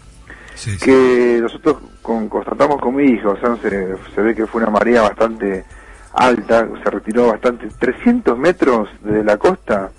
Que 0.83 1.39
nosotros 1.41 1.77
con- 2.03 2.29
constatamos 2.29 2.81
con 2.81 2.97
mi 2.97 3.05
hijo, 3.05 3.31
o 3.31 3.37
sea, 3.39 3.57
se, 3.63 3.95
se 4.15 4.21
ve 4.21 4.35
que 4.35 4.45
fue 4.47 4.61
una 4.63 4.71
marea 4.73 5.03
bastante 5.03 5.65
alta, 6.13 6.67
se 6.83 6.91
retiró 6.91 7.29
bastante, 7.29 7.69
300 7.79 8.37
metros 8.37 8.89
desde 9.03 9.23
la 9.23 9.37
costa, 9.37 9.91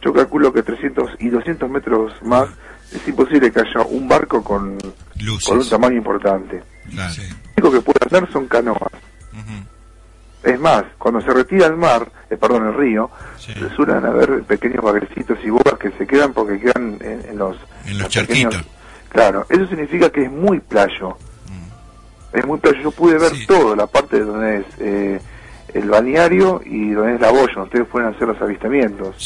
yo 0.00 0.12
calculo 0.14 0.50
que 0.52 0.62
300 0.62 1.10
y 1.18 1.28
200 1.28 1.68
metros 1.68 2.12
más, 2.22 2.48
es 2.90 3.06
imposible 3.06 3.50
que 3.52 3.60
haya 3.60 3.82
un 3.90 4.08
barco 4.08 4.42
con, 4.42 4.78
Luces. 5.20 5.46
con 5.46 5.58
un 5.58 5.68
tamaño 5.68 5.96
importante. 5.98 6.62
Claro. 6.90 7.12
Sí. 7.12 7.22
Lo 7.56 7.68
único 7.68 7.72
que 7.72 7.92
puede 7.92 7.98
andar 8.16 8.32
son 8.32 8.46
canoas. 8.48 8.92
Es 10.42 10.58
más, 10.60 10.84
cuando 10.98 11.20
se 11.20 11.30
retira 11.30 11.66
el 11.66 11.76
mar, 11.76 12.08
eh, 12.30 12.36
perdón, 12.36 12.68
el 12.68 12.74
río, 12.74 13.10
se 13.36 13.54
suelen 13.74 14.06
haber 14.06 14.42
pequeños 14.44 14.82
bagrecitos 14.84 15.36
y 15.44 15.50
bogas 15.50 15.78
que 15.78 15.90
se 15.92 16.06
quedan 16.06 16.32
porque 16.32 16.60
quedan 16.60 16.96
en, 17.00 17.24
en 17.30 17.38
los... 17.38 17.56
En 17.86 17.98
los 17.98 18.06
pequeños- 18.08 18.54
charquitos. 18.54 18.66
Claro, 19.08 19.46
eso 19.48 19.66
significa 19.66 20.10
que 20.10 20.24
es 20.24 20.30
muy 20.30 20.60
playo. 20.60 21.16
Mm. 21.48 22.36
Es 22.38 22.46
muy 22.46 22.58
playo. 22.58 22.80
Yo 22.82 22.90
pude 22.92 23.18
ver 23.18 23.32
todo, 23.46 23.74
la 23.74 23.86
parte 23.88 24.20
donde 24.20 24.58
es 24.58 24.66
eh, 24.78 25.20
el 25.74 25.88
balneario 25.90 26.60
y 26.64 26.90
donde 26.92 27.16
es 27.16 27.20
la 27.20 27.30
boya. 27.30 27.62
Ustedes 27.62 27.86
pueden 27.88 28.08
hacer 28.14 28.28
los 28.28 28.40
avistamientos. 28.40 29.16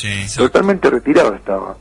Totalmente 0.45 0.89
retirado 0.89 1.35
estaba. 1.35 1.77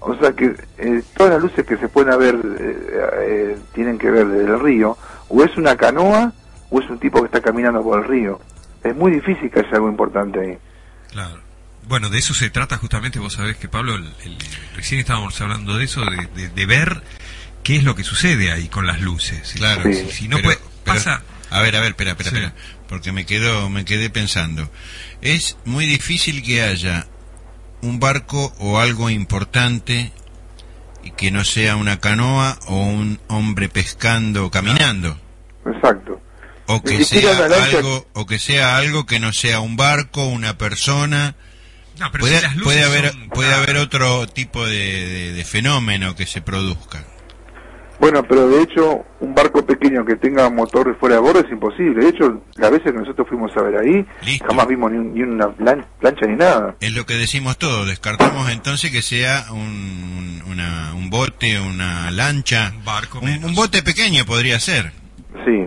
O 0.00 0.14
sea 0.16 0.32
que 0.32 0.54
eh, 0.78 1.02
todas 1.16 1.34
las 1.34 1.42
luces 1.42 1.64
que 1.64 1.76
se 1.78 1.88
pueden 1.88 2.18
ver 2.18 2.34
eh, 2.34 3.00
eh, 3.20 3.58
tienen 3.72 3.96
que 3.98 4.10
ver 4.10 4.26
desde 4.26 4.52
el 4.52 4.60
río. 4.60 4.96
O 5.28 5.42
es 5.44 5.56
una 5.56 5.76
canoa 5.76 6.32
o 6.70 6.80
es 6.80 6.88
un 6.90 6.98
tipo 6.98 7.20
que 7.20 7.26
está 7.26 7.40
caminando 7.40 7.82
por 7.82 8.02
el 8.02 8.08
río. 8.08 8.40
Es 8.82 8.94
muy 8.94 9.12
difícil 9.12 9.50
que 9.50 9.60
haya 9.60 9.70
algo 9.72 9.88
importante 9.88 10.40
ahí. 10.40 10.58
Claro. 11.10 11.40
Bueno, 11.88 12.08
de 12.08 12.18
eso 12.18 12.32
se 12.34 12.50
trata 12.50 12.76
justamente, 12.78 13.18
vos 13.18 13.34
sabés 13.34 13.56
que 13.56 13.68
Pablo, 13.68 13.94
el- 13.94 14.12
el- 14.24 14.38
recién 14.74 15.00
estábamos 15.00 15.38
hablando 15.40 15.76
de 15.76 15.84
eso, 15.84 16.02
de, 16.04 16.26
de- 16.34 16.48
de 16.48 16.66
ver 16.66 17.02
qué 17.62 17.76
es 17.76 17.84
lo 17.84 17.94
que 17.94 18.04
sucede 18.04 18.50
ahí 18.52 18.68
con 18.68 18.86
las 18.86 19.00
luces. 19.00 19.52
Claro. 19.56 19.82
Si, 19.84 20.10
si 20.10 20.28
no 20.28 20.36
Pero- 20.36 20.48
puede, 20.48 20.58
pero- 20.84 20.96
pasa... 20.96 21.22
a 21.50 21.60
ver, 21.60 21.76
a 21.76 21.80
ver, 21.80 21.90
espera, 21.90 22.10
espera, 22.12 22.30
Sí. 22.30 22.36
espera, 22.36 22.54
porque 22.88 23.12
me 23.12 23.26
quedo, 23.26 23.68
me 23.70 23.84
quedé 23.84 24.08
pensando. 24.10 24.70
Es 25.20 25.56
muy 25.64 25.86
difícil 25.86 26.42
que 26.42 26.62
haya 26.62 27.06
un 27.82 28.00
barco 28.00 28.54
o 28.58 28.78
algo 28.78 29.10
importante 29.10 30.12
y 31.04 31.10
que 31.12 31.30
no 31.30 31.44
sea 31.44 31.76
una 31.76 32.00
canoa 32.00 32.58
o 32.66 32.76
un 32.76 33.20
hombre 33.28 33.68
pescando, 33.68 34.50
caminando. 34.50 35.18
Exacto. 35.66 36.20
O 36.66 36.82
que 36.82 37.04
sea 37.04 37.36
algo, 37.76 38.06
o 38.14 38.26
que 38.26 38.38
sea 38.38 38.76
algo 38.78 39.04
que 39.06 39.20
no 39.20 39.32
sea 39.32 39.60
un 39.60 39.76
barco, 39.76 40.26
una 40.26 40.56
persona. 40.56 41.34
No, 41.98 42.10
pero 42.10 42.22
puede, 42.22 42.36
si 42.38 42.42
las 42.42 42.56
luces 42.56 42.64
puede 42.64 42.84
haber, 42.84 43.12
son- 43.12 43.28
puede 43.28 43.54
haber 43.54 43.76
otro 43.76 44.26
tipo 44.26 44.64
de, 44.66 44.72
de- 45.06 45.32
de 45.32 45.44
fenómeno 45.44 46.16
que 46.16 46.26
se 46.26 46.40
produzca. 46.40 47.04
Bueno, 48.00 48.22
pero 48.24 48.48
de 48.48 48.62
hecho, 48.62 49.04
un 49.20 49.34
barco 49.34 49.64
pequeño 49.64 50.04
que 50.04 50.16
tenga 50.16 50.50
motor 50.50 50.96
fuera 50.98 51.14
de 51.16 51.20
bordo 51.22 51.40
es 51.40 51.50
imposible. 51.50 52.02
De 52.04 52.08
hecho, 52.10 52.42
las 52.56 52.70
veces 52.70 52.92
que 52.92 52.98
nosotros 52.98 53.28
fuimos 53.28 53.56
a 53.56 53.62
ver 53.62 53.76
ahí, 53.78 54.04
jamás 54.46 54.66
vimos 54.66 54.90
ni, 54.92 54.98
un- 54.98 55.14
ni 55.14 55.22
una 55.22 55.48
plan- 55.50 55.86
plancha 56.00 56.26
ni 56.26 56.36
nada. 56.36 56.74
Es 56.80 56.92
lo 56.92 57.06
que 57.06 57.14
decimos 57.14 57.56
todos, 57.56 57.86
descartamos 57.86 58.50
entonces 58.50 58.90
que 58.90 59.00
sea 59.00 59.46
un, 59.52 60.42
una- 60.50 60.92
un 60.94 61.08
bote, 61.08 61.58
una 61.60 62.10
lancha, 62.10 62.72
un, 63.22 63.44
un 63.44 63.54
bote 63.54 63.82
pequeño 63.82 64.24
podría 64.26 64.58
ser. 64.58 64.92
Sí. 65.44 65.66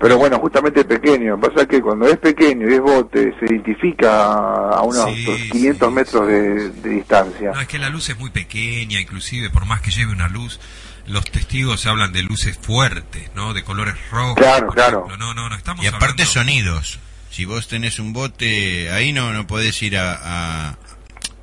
Pero 0.00 0.16
bueno, 0.16 0.38
justamente 0.38 0.84
pequeño. 0.84 1.40
Pasa 1.40 1.66
que 1.66 1.80
cuando 1.82 2.06
es 2.06 2.16
pequeño 2.18 2.70
y 2.70 2.74
es 2.74 2.80
bote, 2.80 3.34
se 3.40 3.52
identifica 3.52 4.70
a 4.70 4.82
unos 4.82 5.06
500 5.50 5.92
metros 5.92 6.26
de, 6.28 6.70
de 6.70 6.88
distancia. 6.90 7.50
No, 7.52 7.60
es 7.60 7.66
que 7.66 7.78
la 7.80 7.88
luz 7.90 8.08
es 8.08 8.16
muy 8.18 8.30
pequeña, 8.30 9.00
inclusive 9.00 9.50
por 9.50 9.66
más 9.66 9.80
que 9.80 9.90
lleve 9.90 10.12
una 10.12 10.28
luz, 10.28 10.60
los 11.08 11.24
testigos 11.30 11.86
hablan 11.86 12.12
de 12.12 12.22
luces 12.22 12.56
fuertes, 12.60 13.30
¿no? 13.34 13.54
De 13.54 13.64
colores 13.64 13.94
rojos. 14.10 14.36
Claro, 14.36 14.68
claro. 14.68 15.04
ejemplo. 15.06 15.16
No, 15.16 15.34
no, 15.34 15.48
no, 15.48 15.56
estamos 15.56 15.84
Y 15.84 15.88
aparte 15.88 16.22
hablando- 16.22 16.32
sonidos. 16.32 16.98
Si 17.30 17.44
vos 17.44 17.68
tenés 17.68 17.98
un 17.98 18.12
bote, 18.12 18.90
ahí 18.90 19.12
no, 19.12 19.32
no 19.32 19.46
podés 19.46 19.80
ir 19.82 19.96
a, 19.98 20.70
a- 20.70 20.78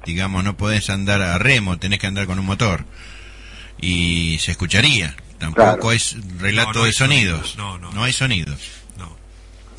digamos, 0.06 0.44
no 0.44 0.56
podés 0.58 0.90
andar 0.90 1.22
a 1.22 1.38
remo, 1.38 1.78
tenés 1.78 2.00
que 2.00 2.08
andar 2.08 2.26
con 2.26 2.40
un 2.40 2.46
motor. 2.46 2.84
Y 3.80 4.38
se 4.40 4.52
escucharía. 4.52 5.16
Tampoco 5.38 5.64
Claro. 5.82 5.92
es 5.92 6.18
relato 6.40 6.74
No, 6.74 6.80
no 6.80 6.86
de 6.86 6.94
sonidos. 6.94 7.52
sonidos, 7.52 7.58
no, 7.58 7.78
no. 7.78 7.92
No 7.92 8.04
hay 8.04 8.14
sonidos. 8.14 8.60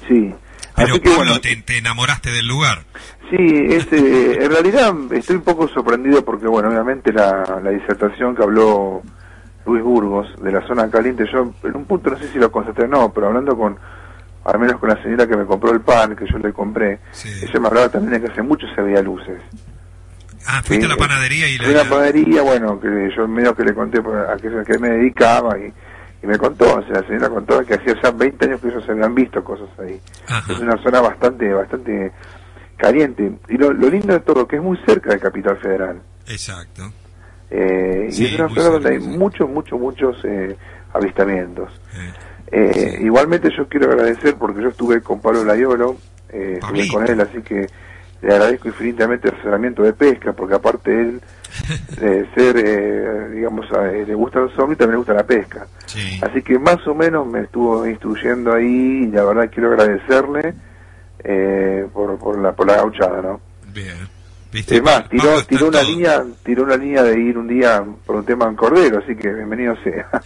Sí. 0.08 0.32
Pero 0.76 0.92
Así 0.92 1.00
que 1.00 1.08
Pablo, 1.08 1.16
bueno, 1.16 1.40
te, 1.40 1.56
te 1.56 1.78
enamoraste 1.78 2.30
del 2.30 2.46
lugar. 2.46 2.84
Sí, 3.30 3.36
es, 3.40 3.86
eh, 3.92 4.38
en 4.42 4.50
realidad 4.50 4.94
estoy 5.12 5.36
un 5.36 5.42
poco 5.42 5.66
sorprendido 5.68 6.22
porque, 6.24 6.46
bueno, 6.46 6.68
obviamente 6.68 7.12
la, 7.12 7.60
la 7.64 7.70
disertación 7.70 8.36
que 8.36 8.42
habló 8.42 9.02
Luis 9.66 9.82
Burgos 9.82 10.28
de 10.40 10.52
la 10.52 10.66
zona 10.66 10.88
caliente, 10.88 11.26
yo 11.30 11.52
en 11.64 11.76
un 11.76 11.84
punto 11.84 12.10
no 12.10 12.18
sé 12.18 12.28
si 12.28 12.38
lo 12.38 12.50
constaté 12.50 12.84
o 12.84 12.88
no, 12.88 13.12
pero 13.12 13.26
hablando 13.28 13.56
con, 13.56 13.76
al 14.44 14.58
menos 14.58 14.78
con 14.78 14.88
la 14.88 15.02
señora 15.02 15.26
que 15.26 15.36
me 15.36 15.44
compró 15.44 15.72
el 15.72 15.80
pan, 15.80 16.14
que 16.16 16.24
yo 16.30 16.38
le 16.38 16.52
compré, 16.52 17.00
ella 17.42 17.60
me 17.60 17.66
hablaba 17.68 17.88
también 17.88 18.12
de 18.14 18.26
que 18.26 18.32
hace 18.32 18.42
mucho 18.42 18.66
se 18.74 18.80
veía 18.82 19.02
luces. 19.02 19.40
Ah, 20.46 20.62
fuiste 20.64 20.86
Sí, 20.86 20.92
a 20.92 20.94
la 20.94 20.96
panadería 20.96 21.48
y 21.48 21.56
Fui 21.58 21.74
a 21.74 21.82
la... 21.82 21.88
panadería, 21.88 22.42
bueno, 22.42 22.80
que 22.80 23.10
yo 23.16 23.26
medio 23.26 23.54
que 23.54 23.64
le 23.64 23.74
conté 23.74 23.98
a 23.98 24.36
qué, 24.36 24.48
a 24.48 24.64
qué 24.64 24.78
me 24.78 24.90
dedicaba 24.90 25.58
y, 25.58 25.72
y 26.22 26.26
me 26.26 26.38
contó, 26.38 26.76
o 26.76 26.82
sea, 26.84 27.00
la 27.00 27.06
señora 27.08 27.28
contó 27.28 27.64
que 27.64 27.74
hacía 27.74 27.94
ya 28.00 28.10
20 28.12 28.44
años 28.44 28.60
que 28.60 28.68
ellos 28.68 28.84
se 28.84 28.92
habían 28.92 29.14
visto 29.14 29.42
cosas 29.42 29.68
ahí. 29.80 30.00
Es 30.48 30.58
una 30.60 30.80
zona 30.82 31.00
bastante, 31.00 31.52
bastante 31.52 32.12
caliente. 32.76 33.32
Y 33.48 33.56
lo, 33.58 33.72
lo 33.72 33.88
lindo 33.90 34.12
de 34.12 34.20
todo, 34.20 34.46
que 34.46 34.56
es 34.56 34.62
muy 34.62 34.78
cerca 34.86 35.10
de 35.10 35.18
Capital 35.18 35.56
Federal. 35.58 36.00
Exacto. 36.28 36.92
Eh, 37.50 38.08
Sí, 38.10 38.24
y 38.24 38.26
es 38.26 38.38
una 38.38 38.48
zona 38.48 38.68
donde 38.70 38.90
hay 38.90 38.98
muchos, 38.98 39.48
muchos, 39.48 39.78
muchos 39.80 40.16
eh, 40.24 40.56
avistamientos. 40.92 41.70
Eh, 42.52 42.98
Igualmente 43.02 43.50
yo 43.56 43.68
quiero 43.68 43.90
agradecer 43.90 44.36
porque 44.36 44.62
yo 44.62 44.68
estuve 44.68 45.00
con 45.00 45.20
Pablo 45.20 45.44
Layolo, 45.44 45.96
eh, 46.30 46.58
estuve 46.60 46.88
con 46.88 47.08
él, 47.08 47.20
así 47.20 47.42
que 47.42 47.66
le 48.22 48.32
agradezco 48.32 48.68
infinitamente 48.68 49.28
el 49.28 49.34
asesoramiento 49.34 49.82
de 49.82 49.92
pesca, 49.92 50.32
porque 50.32 50.54
aparte 50.54 50.90
él 51.00 51.20
de 52.00 52.26
ser, 52.34 52.56
eh, 52.58 53.28
digamos, 53.34 53.66
eh, 53.72 54.04
le 54.06 54.14
gusta 54.14 54.40
los 54.40 54.52
zombies, 54.54 54.78
también 54.78 54.92
le 54.92 54.98
gusta 54.98 55.14
la 55.14 55.24
pesca. 55.26 55.66
Así 56.22 56.42
que 56.42 56.58
más 56.58 56.84
o 56.86 56.94
menos 56.94 57.26
me 57.26 57.40
estuvo 57.42 57.86
instruyendo 57.86 58.52
ahí 58.52 59.04
y 59.04 59.06
la 59.10 59.24
verdad 59.24 59.50
quiero 59.52 59.70
agradecerle 59.70 60.54
eh, 61.24 61.86
por, 61.92 62.18
por, 62.18 62.38
la, 62.38 62.52
por 62.52 62.66
la 62.66 62.76
gauchada, 62.76 63.22
¿no? 63.22 63.40
Bien. 63.72 63.96
Es 64.56 64.82
más, 64.82 65.08
tiró, 65.08 65.44
tiró 65.44 65.68
una 65.68 65.82
línea, 65.82 66.22
tiró 66.44 66.62
una 66.64 66.76
línea 66.76 67.02
de 67.02 67.20
ir 67.20 67.36
un 67.36 67.48
día 67.48 67.84
por 68.04 68.16
un 68.16 68.24
tema 68.24 68.46
en 68.46 68.56
Cordero, 68.56 68.98
así 69.02 69.14
que 69.16 69.32
bienvenido 69.32 69.74
sea. 69.82 70.08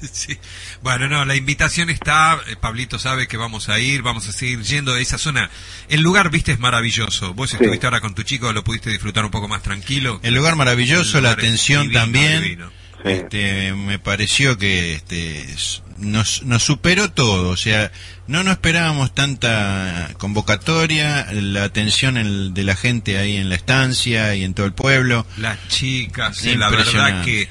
Sí. 0.00 0.36
Bueno, 0.82 1.08
no, 1.08 1.24
la 1.26 1.36
invitación 1.36 1.90
está, 1.90 2.38
eh, 2.48 2.56
Pablito 2.58 2.98
sabe 2.98 3.28
que 3.28 3.36
vamos 3.36 3.68
a 3.68 3.78
ir, 3.78 4.02
vamos 4.02 4.26
a 4.28 4.32
seguir 4.32 4.60
yendo 4.62 4.94
a 4.94 4.98
esa 5.00 5.18
zona. 5.18 5.50
El 5.88 6.00
lugar, 6.00 6.30
viste, 6.30 6.52
es 6.52 6.58
maravilloso. 6.58 7.34
Vos 7.34 7.52
estuviste 7.52 7.86
ahora 7.86 8.00
con 8.00 8.14
tu 8.14 8.22
chico, 8.22 8.52
lo 8.52 8.64
pudiste 8.64 8.90
disfrutar 8.90 9.24
un 9.24 9.30
poco 9.30 9.46
más 9.46 9.62
tranquilo. 9.62 10.18
El 10.22 10.34
lugar 10.34 10.56
maravilloso, 10.56 11.18
El 11.18 11.24
la 11.24 11.30
lugar 11.30 11.44
atención 11.44 11.82
divino, 11.82 12.00
también. 12.00 12.42
divino. 12.42 12.70
Este, 13.04 13.72
me 13.72 13.98
pareció 13.98 14.58
que 14.58 14.94
este, 14.94 15.46
nos, 15.98 16.42
nos 16.42 16.62
superó 16.62 17.10
todo. 17.10 17.50
O 17.50 17.56
sea, 17.56 17.90
no 18.26 18.42
nos 18.44 18.52
esperábamos 18.52 19.14
tanta 19.14 20.10
convocatoria, 20.18 21.26
la 21.32 21.64
atención 21.64 22.16
el- 22.16 22.54
de 22.54 22.64
la 22.64 22.76
gente 22.76 23.18
ahí 23.18 23.36
en 23.36 23.48
la 23.48 23.54
estancia 23.54 24.34
y 24.34 24.44
en 24.44 24.54
todo 24.54 24.66
el 24.66 24.72
pueblo. 24.72 25.26
Las 25.38 25.68
chicas, 25.68 26.36
sí, 26.36 26.54
la 26.56 26.68
verdad 26.70 27.24
que 27.24 27.48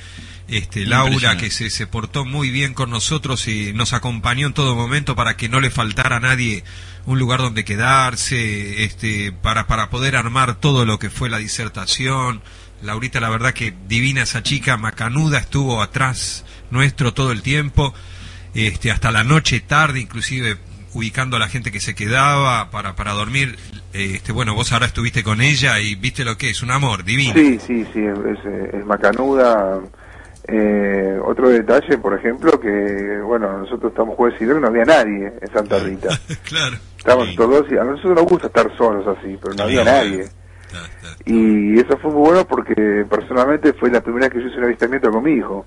este, 0.47 0.85
Laura, 0.87 1.37
que 1.37 1.51
se, 1.51 1.69
se 1.69 1.85
portó 1.85 2.25
muy 2.25 2.49
bien 2.49 2.73
con 2.73 2.89
nosotros 2.89 3.47
y 3.47 3.71
nos 3.73 3.93
acompañó 3.93 4.47
en 4.47 4.53
todo 4.53 4.75
momento 4.75 5.15
para 5.15 5.37
que 5.37 5.47
no 5.47 5.59
le 5.59 5.69
faltara 5.69 6.15
a 6.15 6.19
nadie 6.19 6.63
un 7.05 7.19
lugar 7.19 7.39
donde 7.39 7.63
quedarse, 7.65 8.83
este, 8.83 9.31
para, 9.31 9.67
para 9.67 9.89
poder 9.91 10.15
armar 10.15 10.55
todo 10.59 10.85
lo 10.85 10.97
que 10.99 11.09
fue 11.11 11.29
la 11.29 11.37
disertación. 11.37 12.41
Laurita, 12.81 13.19
la 13.19 13.29
verdad 13.29 13.53
que 13.53 13.73
divina 13.87 14.23
esa 14.23 14.43
chica, 14.43 14.77
macanuda, 14.77 15.39
estuvo 15.39 15.81
atrás 15.81 16.45
nuestro 16.71 17.13
todo 17.13 17.31
el 17.31 17.41
tiempo, 17.41 17.93
este, 18.53 18.91
hasta 18.91 19.11
la 19.11 19.23
noche 19.23 19.59
tarde, 19.59 19.99
inclusive 19.99 20.57
ubicando 20.93 21.37
a 21.37 21.39
la 21.39 21.47
gente 21.47 21.71
que 21.71 21.79
se 21.79 21.95
quedaba 21.95 22.69
para, 22.71 22.95
para 22.95 23.11
dormir. 23.13 23.57
Este, 23.93 24.31
bueno, 24.31 24.53
vos 24.53 24.71
ahora 24.71 24.85
estuviste 24.85 25.23
con 25.23 25.41
ella 25.41 25.79
y 25.79 25.95
viste 25.95 26.23
lo 26.23 26.37
que 26.37 26.49
es, 26.49 26.63
un 26.63 26.71
amor 26.71 27.03
divino. 27.03 27.33
Sí, 27.33 27.59
sí, 27.59 27.85
sí, 27.93 28.03
es, 28.03 28.85
macanuda. 28.85 29.79
Eh, 30.47 31.19
otro 31.23 31.49
detalle, 31.49 31.97
por 31.99 32.17
ejemplo, 32.17 32.59
que, 32.59 33.19
bueno, 33.23 33.59
nosotros 33.59 33.91
estamos 33.91 34.15
jueves 34.15 34.41
y 34.41 34.45
viernes, 34.45 34.63
no 34.63 34.67
había 34.69 34.85
nadie 34.85 35.31
en 35.39 35.53
Santa 35.53 35.77
Rita. 35.79 36.09
claro. 36.43 36.77
Estábamos 36.97 37.35
todos 37.35 37.71
y 37.71 37.77
a 37.77 37.83
nosotros 37.83 38.15
nos 38.15 38.25
gusta 38.25 38.47
estar 38.47 38.75
solos 38.75 39.05
así, 39.17 39.37
pero 39.41 39.53
no 39.53 39.63
había 39.63 39.83
nadie. 39.83 40.27
Y 41.25 41.79
eso 41.79 41.97
fue 41.97 42.11
muy 42.11 42.21
bueno 42.21 42.45
porque 42.47 43.05
personalmente 43.09 43.73
fue 43.73 43.91
la 43.91 44.01
primera 44.01 44.27
vez 44.27 44.33
que 44.33 44.41
yo 44.41 44.47
hice 44.47 44.57
un 44.57 44.65
avistamiento 44.65 45.11
con 45.11 45.23
mi 45.23 45.33
hijo. 45.33 45.65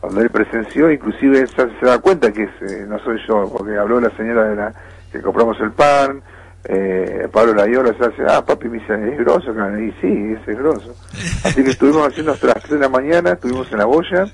Cuando 0.00 0.20
él 0.20 0.30
presenció, 0.30 0.90
inclusive 0.90 1.40
él 1.40 1.48
se, 1.48 1.86
da 1.86 1.98
cuenta 1.98 2.32
que 2.32 2.44
es, 2.44 2.72
eh, 2.72 2.86
no 2.86 2.98
soy 3.00 3.18
yo, 3.26 3.50
porque 3.50 3.76
habló 3.76 4.00
la 4.00 4.10
señora 4.16 4.44
de 4.44 4.56
la 4.56 4.74
que 5.10 5.20
compramos 5.20 5.58
el 5.60 5.72
pan, 5.72 6.22
eh, 6.68 7.28
Pablo 7.32 7.54
Layola 7.54 7.94
se 7.96 8.04
hace, 8.04 8.22
ah, 8.28 8.44
papi, 8.44 8.68
me 8.68 8.78
dice, 8.78 8.94
es 8.94 9.18
grosso, 9.18 9.54
cara?". 9.54 9.80
y 9.80 9.92
sí, 10.00 10.34
es, 10.34 10.48
es 10.48 10.58
grosso. 10.58 10.96
Así 11.44 11.62
que 11.62 11.70
estuvimos 11.70 12.08
haciendo 12.08 12.32
hasta 12.32 12.48
las 12.48 12.62
3 12.62 12.70
de 12.70 12.78
la 12.78 12.88
mañana, 12.88 13.32
estuvimos 13.32 13.70
en 13.70 13.78
la 13.78 13.84
boya, 13.84 14.24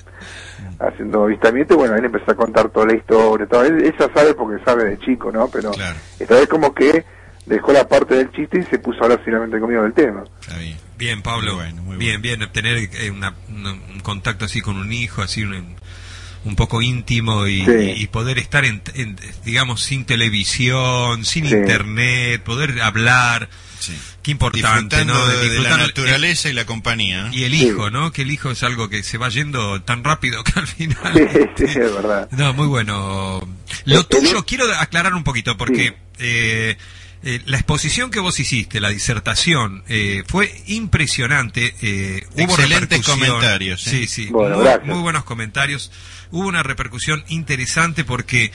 haciendo 0.79 1.25
avistamiento, 1.25 1.75
y 1.75 1.77
bueno, 1.77 1.95
él 1.95 2.07
empezó 2.07 2.31
a 2.31 2.35
contar 2.35 2.71
toda 2.71 2.87
la 2.87 2.95
historia, 2.95 3.47
todo. 3.47 3.65
Él, 3.65 3.85
él 3.85 3.95
ya 3.99 4.09
sabe 4.15 4.33
porque 4.33 4.65
sabe 4.65 4.85
de 4.85 4.99
chico, 4.99 5.31
¿no? 5.31 5.49
Pero 5.49 5.73
esta 6.19 6.35
vez 6.35 6.49
como 6.49 6.75
que 6.75 7.05
dejó 7.47 7.73
la 7.73 7.87
parte 7.89 8.15
del 8.15 8.31
chiste 8.33 8.61
y 8.61 8.63
se 8.71 8.79
puso 8.79 9.01
a 9.01 9.05
hablar 9.05 9.23
finalmente 9.25 9.59
conmigo 9.59 9.83
del 9.83 9.93
tema. 9.95 10.25
Bien, 10.99 11.23
Pablo. 11.23 11.61
bien, 11.99 12.23
bien, 12.23 12.49
tener 12.53 12.77
eh, 12.79 13.11
una- 13.11 13.35
una- 13.49 13.73
un 13.73 14.01
contacto 14.01 14.45
así 14.45 14.61
con 14.61 14.77
un 14.77 14.93
hijo, 14.93 15.23
así 15.23 15.43
un, 15.43 15.75
un 16.45 16.57
poco 16.57 16.81
íntimo 16.83 17.47
y, 17.49 17.65
Sí. 17.65 17.95
y 17.97 18.07
poder 18.07 18.39
estar, 18.39 18.65
en, 18.65 18.83
en, 18.95 19.17
digamos, 19.45 19.83
sin 19.83 20.05
televisión, 20.05 21.25
sin 21.25 21.47
Sí. 21.49 21.55
internet, 21.55 22.43
poder 22.43 22.81
hablar. 22.81 23.49
Qué 24.23 24.31
importante, 24.31 24.95
Disfrutando 24.97 25.15
¿no? 25.15 25.27
de, 25.27 25.49
de 25.49 25.59
la 25.59 25.77
naturaleza 25.77 26.49
y 26.49 26.53
la 26.53 26.65
compañía. 26.65 27.25
¿no? 27.25 27.33
y 27.35 27.43
el 27.43 27.55
hijo, 27.55 27.91
¿no? 27.91 28.13
Que 28.13 28.23
el 28.23 28.31
hijo 28.31 28.53
es 28.53 28.63
algo 28.63 28.89
que 28.89 29.03
se 29.03 29.19
va 29.19 29.29
yendo 29.29 29.83
tan 29.83 30.05
rápido 30.05 30.45
que 30.45 30.53
al 30.61 30.69
final. 30.69 31.13
Sí, 31.57 31.65
sí, 31.67 31.79
es 31.81 31.93
verdad. 31.93 32.29
No, 32.31 32.55
muy 32.55 32.69
bueno. 32.69 33.41
Lo 33.87 34.07
tuyo, 34.07 34.45
quiero 34.47 34.67
aclarar 34.79 35.15
un 35.15 35.25
poquito, 35.25 35.57
porque 35.57 35.97
eh, 36.21 36.77
eh, 37.25 37.41
la 37.47 37.57
exposición 37.57 38.11
que 38.11 38.21
vos 38.21 38.39
hiciste, 38.41 38.81
la 38.81 38.89
disertación, 38.91 39.85
eh, 39.89 40.25
fue 40.27 40.53
impresionante. 40.67 41.75
eh, 41.81 42.27
hubo 42.35 42.43
Excelentes 42.43 42.81
repercusión. 42.99 43.19
comentarios, 43.21 43.87
¿eh? 43.87 43.91
Sí, 43.91 44.07
sí. 44.07 44.27
Bueno, 44.31 44.59
muy, 44.85 44.99
buenos 45.01 45.25
comentarios. 45.25 45.91
Hubo 46.31 46.49
una 46.49 46.63
repercusión 46.63 47.25
interesante 47.29 48.05
porque 48.05 48.51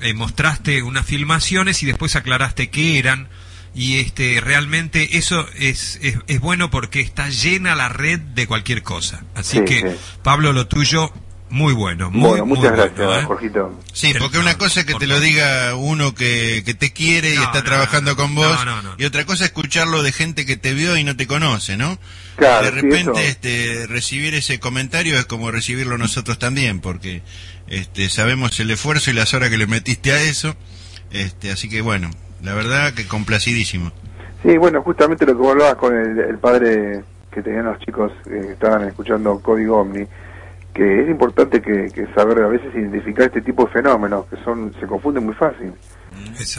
eh, 0.00 0.14
mostraste 0.14 0.82
unas 0.82 1.04
filmaciones 1.06 1.82
y 1.82 1.86
después 1.86 2.16
aclaraste 2.16 2.68
qué 2.70 2.98
eran. 2.98 3.28
Y 3.74 3.98
este 3.98 4.40
realmente 4.40 5.18
eso 5.18 5.46
es, 5.54 5.98
es, 6.00 6.16
es 6.28 6.40
bueno 6.40 6.70
porque 6.70 7.00
está 7.00 7.28
llena 7.28 7.74
la 7.74 7.90
red 7.90 8.18
de 8.18 8.46
cualquier 8.46 8.82
cosa. 8.82 9.22
Así 9.34 9.58
Sí, 9.58 9.64
que, 9.66 9.80
sí. 9.80 9.96
Pablo, 10.22 10.54
lo 10.54 10.66
tuyo, 10.66 11.12
muy 11.48 11.72
bueno. 11.74 12.10
Muy, 12.10 12.28
Bueno, 12.30 12.46
muy 12.46 12.58
muchas 12.58 12.76
bueno, 12.76 12.92
gracias, 12.96 13.22
¿eh? 13.22 13.26
Jorgito. 13.26 13.80
Sí, 13.92 14.12
porque 14.18 14.38
una 14.38 14.58
cosa 14.58 14.80
es 14.80 14.86
que 14.86 14.94
te 14.94 15.06
lo 15.06 15.20
diga 15.20 15.74
uno 15.76 16.14
que, 16.14 16.62
que 16.64 16.74
te 16.74 16.92
quiere 16.92 17.32
y 17.34 17.36
No, 17.36 17.44
está 17.44 17.58
no, 17.58 17.64
trabajando 17.64 18.16
con 18.16 18.34
vos, 18.34 18.64
no, 18.64 18.76
no, 18.76 18.82
no. 18.82 18.94
y 18.98 19.04
otra 19.04 19.24
cosa 19.24 19.44
es 19.44 19.50
escucharlo 19.50 20.02
de 20.02 20.12
gente 20.12 20.44
que 20.44 20.56
te 20.56 20.74
vio 20.74 20.96
y 20.96 21.04
no 21.04 21.16
te 21.16 21.26
conoce, 21.26 21.76
¿no? 21.76 21.98
Claro, 22.36 22.64
de 22.64 22.70
repente 22.72 23.28
este, 23.28 23.86
recibir 23.88 24.34
ese 24.34 24.58
comentario 24.60 25.18
es 25.18 25.24
como 25.26 25.50
recibirlo 25.50 25.96
nosotros 25.98 26.38
también, 26.38 26.80
porque 26.80 27.22
este, 27.68 28.08
sabemos 28.08 28.58
el 28.60 28.70
esfuerzo 28.70 29.10
y 29.10 29.14
las 29.14 29.32
horas 29.32 29.48
que 29.50 29.56
le 29.56 29.66
metiste 29.66 30.12
a 30.12 30.20
eso, 30.22 30.54
este, 31.10 31.50
así 31.52 31.68
que 31.68 31.80
bueno, 31.80 32.10
la 32.42 32.54
verdad 32.54 32.92
que 32.92 33.06
complacidísimo. 33.06 33.92
Sí, 34.42 34.56
bueno, 34.58 34.82
justamente 34.82 35.24
lo 35.24 35.32
que 35.32 35.38
vos 35.38 35.52
hablabas 35.52 35.76
con 35.76 35.96
el, 35.96 36.18
el 36.18 36.38
padre 36.38 37.02
que 37.32 37.42
tenían 37.42 37.64
los 37.66 37.78
chicos 37.80 38.12
eh, 38.26 38.40
que 38.46 38.52
estaban 38.52 38.86
escuchando 38.88 39.38
Código 39.40 39.78
Omni, 39.80 40.06
que 40.76 41.02
es 41.02 41.08
importante 41.08 41.62
que, 41.62 41.86
que 41.94 42.06
saber 42.14 42.42
a 42.42 42.48
veces 42.48 42.68
identificar 42.74 43.26
este 43.26 43.40
tipo 43.40 43.64
de 43.64 43.72
fenómenos 43.72 44.26
que 44.26 44.36
son 44.44 44.74
se 44.78 44.86
confunden 44.86 45.24
muy 45.24 45.34
fácil. 45.34 45.72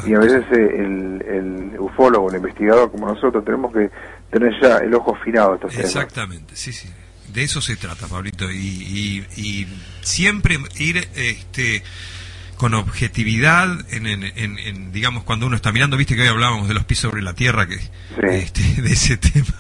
Y 0.08 0.14
a 0.16 0.20
veces 0.20 0.44
eh, 0.52 0.70
el, 0.80 1.24
el 1.28 1.80
ufólogo, 1.80 2.30
el 2.30 2.38
investigador 2.38 2.92
como 2.92 3.08
nosotros, 3.08 3.44
tenemos 3.46 3.72
que 3.74 3.90
tener 4.32 4.52
ya 4.62 4.78
el 4.78 4.94
ojo 4.96 5.16
afinado 5.16 5.52
a 5.52 5.56
estos 5.56 5.72
temas. 5.72 5.86
Exactamente, 5.86 6.56
sí, 6.56 6.74
sí. 6.74 6.90
De 7.34 7.44
eso 7.44 7.62
se 7.62 7.76
trata, 7.76 8.08
Pablito. 8.08 8.50
Y, 8.52 8.56
y, 8.58 9.26
y 9.42 9.68
siempre 10.02 10.58
ir 10.80 10.98
este, 11.16 11.84
con 12.58 12.74
objetividad 12.74 13.68
en, 13.94 14.08
en, 14.08 14.24
en- 14.24 14.58
en, 14.60 14.92
digamos, 14.92 15.24
cuando 15.24 15.46
uno 15.46 15.56
está 15.56 15.72
mirando, 15.72 15.98
viste 15.98 16.16
que 16.16 16.22
hoy 16.24 16.28
hablábamos 16.30 16.68
de 16.68 16.74
los 16.74 16.86
pies 16.86 17.00
sobre 17.00 17.22
la 17.22 17.34
tierra, 17.34 17.68
que 17.68 17.78
este, 18.32 18.82
de 18.82 18.92
ese 18.94 19.18
tema. 19.18 19.54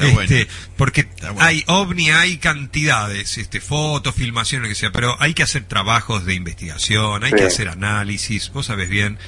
Este, 0.00 0.48
porque 0.76 1.08
hay 1.38 1.64
ovni, 1.66 2.10
hay 2.10 2.38
cantidades, 2.38 3.38
este, 3.38 3.60
fotos, 3.60 4.14
filmaciones, 4.14 4.68
que 4.68 4.74
sea, 4.74 4.90
pero 4.92 5.16
hay 5.20 5.34
que 5.34 5.42
hacer 5.42 5.64
trabajos 5.64 6.24
de 6.24 6.34
investigación, 6.34 7.24
hay 7.24 7.30
Sí. 7.30 7.36
que 7.36 7.44
hacer 7.44 7.68
análisis, 7.68 8.50
vos 8.52 8.66
sabés 8.66 8.88
bien 8.88 9.18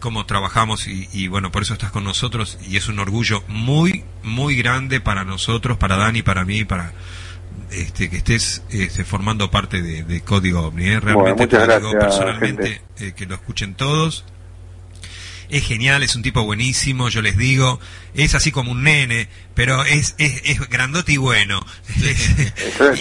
cómo 0.00 0.26
trabajamos 0.26 0.86
y, 0.86 1.08
y, 1.12 1.28
bueno, 1.28 1.50
por 1.50 1.62
eso 1.62 1.72
estás 1.74 1.90
con 1.90 2.04
nosotros 2.04 2.58
y 2.68 2.76
es 2.76 2.88
un 2.88 2.98
orgullo 3.00 3.42
muy, 3.48 4.04
muy 4.22 4.56
grande 4.56 5.00
para 5.00 5.24
nosotros, 5.24 5.76
para 5.76 5.96
Dani, 5.96 6.22
para 6.22 6.44
mí, 6.44 6.64
para 6.64 6.92
este, 7.70 8.08
que 8.08 8.18
estés 8.18 8.62
este, 8.70 9.04
formando 9.04 9.50
parte 9.50 9.82
de, 9.82 10.04
de 10.04 10.20
Código 10.22 10.60
OVNI. 10.62 10.84
¿eh? 10.86 11.00
Realmente 11.00 11.42
muchas 11.46 11.66
te 11.66 11.66
lo 11.66 11.78
digo 11.78 11.90
gracias, 11.90 12.14
personalmente, 12.18 12.82
eh, 12.98 13.12
que 13.16 13.26
lo 13.26 13.34
escuchen 13.34 13.74
todos. 13.74 14.24
Es 15.50 15.64
genial, 15.66 16.02
es 16.02 16.14
un 16.14 16.22
tipo 16.22 16.42
buenísimo, 16.44 17.08
yo 17.08 17.22
les 17.22 17.36
digo. 17.38 17.80
Es 18.14 18.34
así 18.34 18.50
como 18.52 18.72
un 18.72 18.82
nene, 18.82 19.28
pero 19.54 19.82
es, 19.84 20.14
es, 20.18 20.42
es 20.44 20.60
grandote 20.68 21.12
y 21.12 21.16
bueno. 21.16 21.64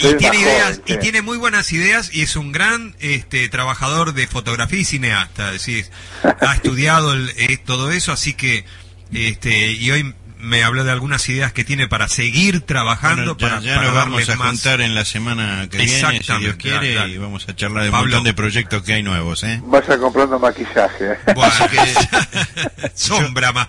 y 0.01 0.13
tiene 0.15 0.37
ideas, 0.39 0.81
y 0.85 0.97
tiene 0.97 1.21
muy 1.21 1.37
buenas 1.37 1.71
ideas 1.73 2.09
y 2.13 2.21
es 2.21 2.35
un 2.35 2.51
gran 2.51 2.95
este, 2.99 3.49
trabajador 3.49 4.13
de 4.13 4.27
fotografía 4.27 4.79
y 4.79 4.85
cineasta. 4.85 5.47
Es 5.47 5.65
decir, 5.65 5.85
ha 6.23 6.53
estudiado 6.55 7.13
el- 7.13 7.31
eh, 7.37 7.57
todo 7.57 7.91
eso, 7.91 8.11
así 8.13 8.33
que 8.33 8.63
este, 9.11 9.71
y 9.71 9.91
hoy 9.91 10.13
me 10.39 10.63
habló 10.63 10.83
de 10.83 10.91
algunas 10.91 11.27
ideas 11.29 11.51
que 11.53 11.63
tiene 11.63 11.87
para 11.87 12.07
seguir 12.07 12.61
trabajando. 12.61 13.35
Bueno, 13.35 13.37
ya 13.39 13.55
para, 13.55 13.61
ya 13.61 13.75
para 13.75 13.87
nos 13.87 13.95
vamos 13.95 14.29
a 14.29 14.35
más- 14.35 14.47
juntar 14.49 14.81
en 14.81 14.93
la 14.95 15.03
semana 15.05 15.67
que 15.69 15.77
viene, 15.79 16.21
si 16.23 16.33
Dios 16.39 16.55
quiere, 16.57 17.07
y 17.07 17.17
vamos 17.17 17.47
a 17.49 17.55
charlar 17.55 17.83
de 17.83 17.89
un 17.89 17.95
montón 17.95 18.23
de 18.23 18.33
proyectos 18.33 18.83
que 18.83 18.93
hay 18.93 19.03
nuevos, 19.03 19.43
¿eh? 19.43 19.59
Vaya 19.65 19.97
comprando 19.97 20.37
maquillaje. 20.39 21.11
¿eh? 21.13 21.17
Sombra 22.93 23.51
más. 23.51 23.67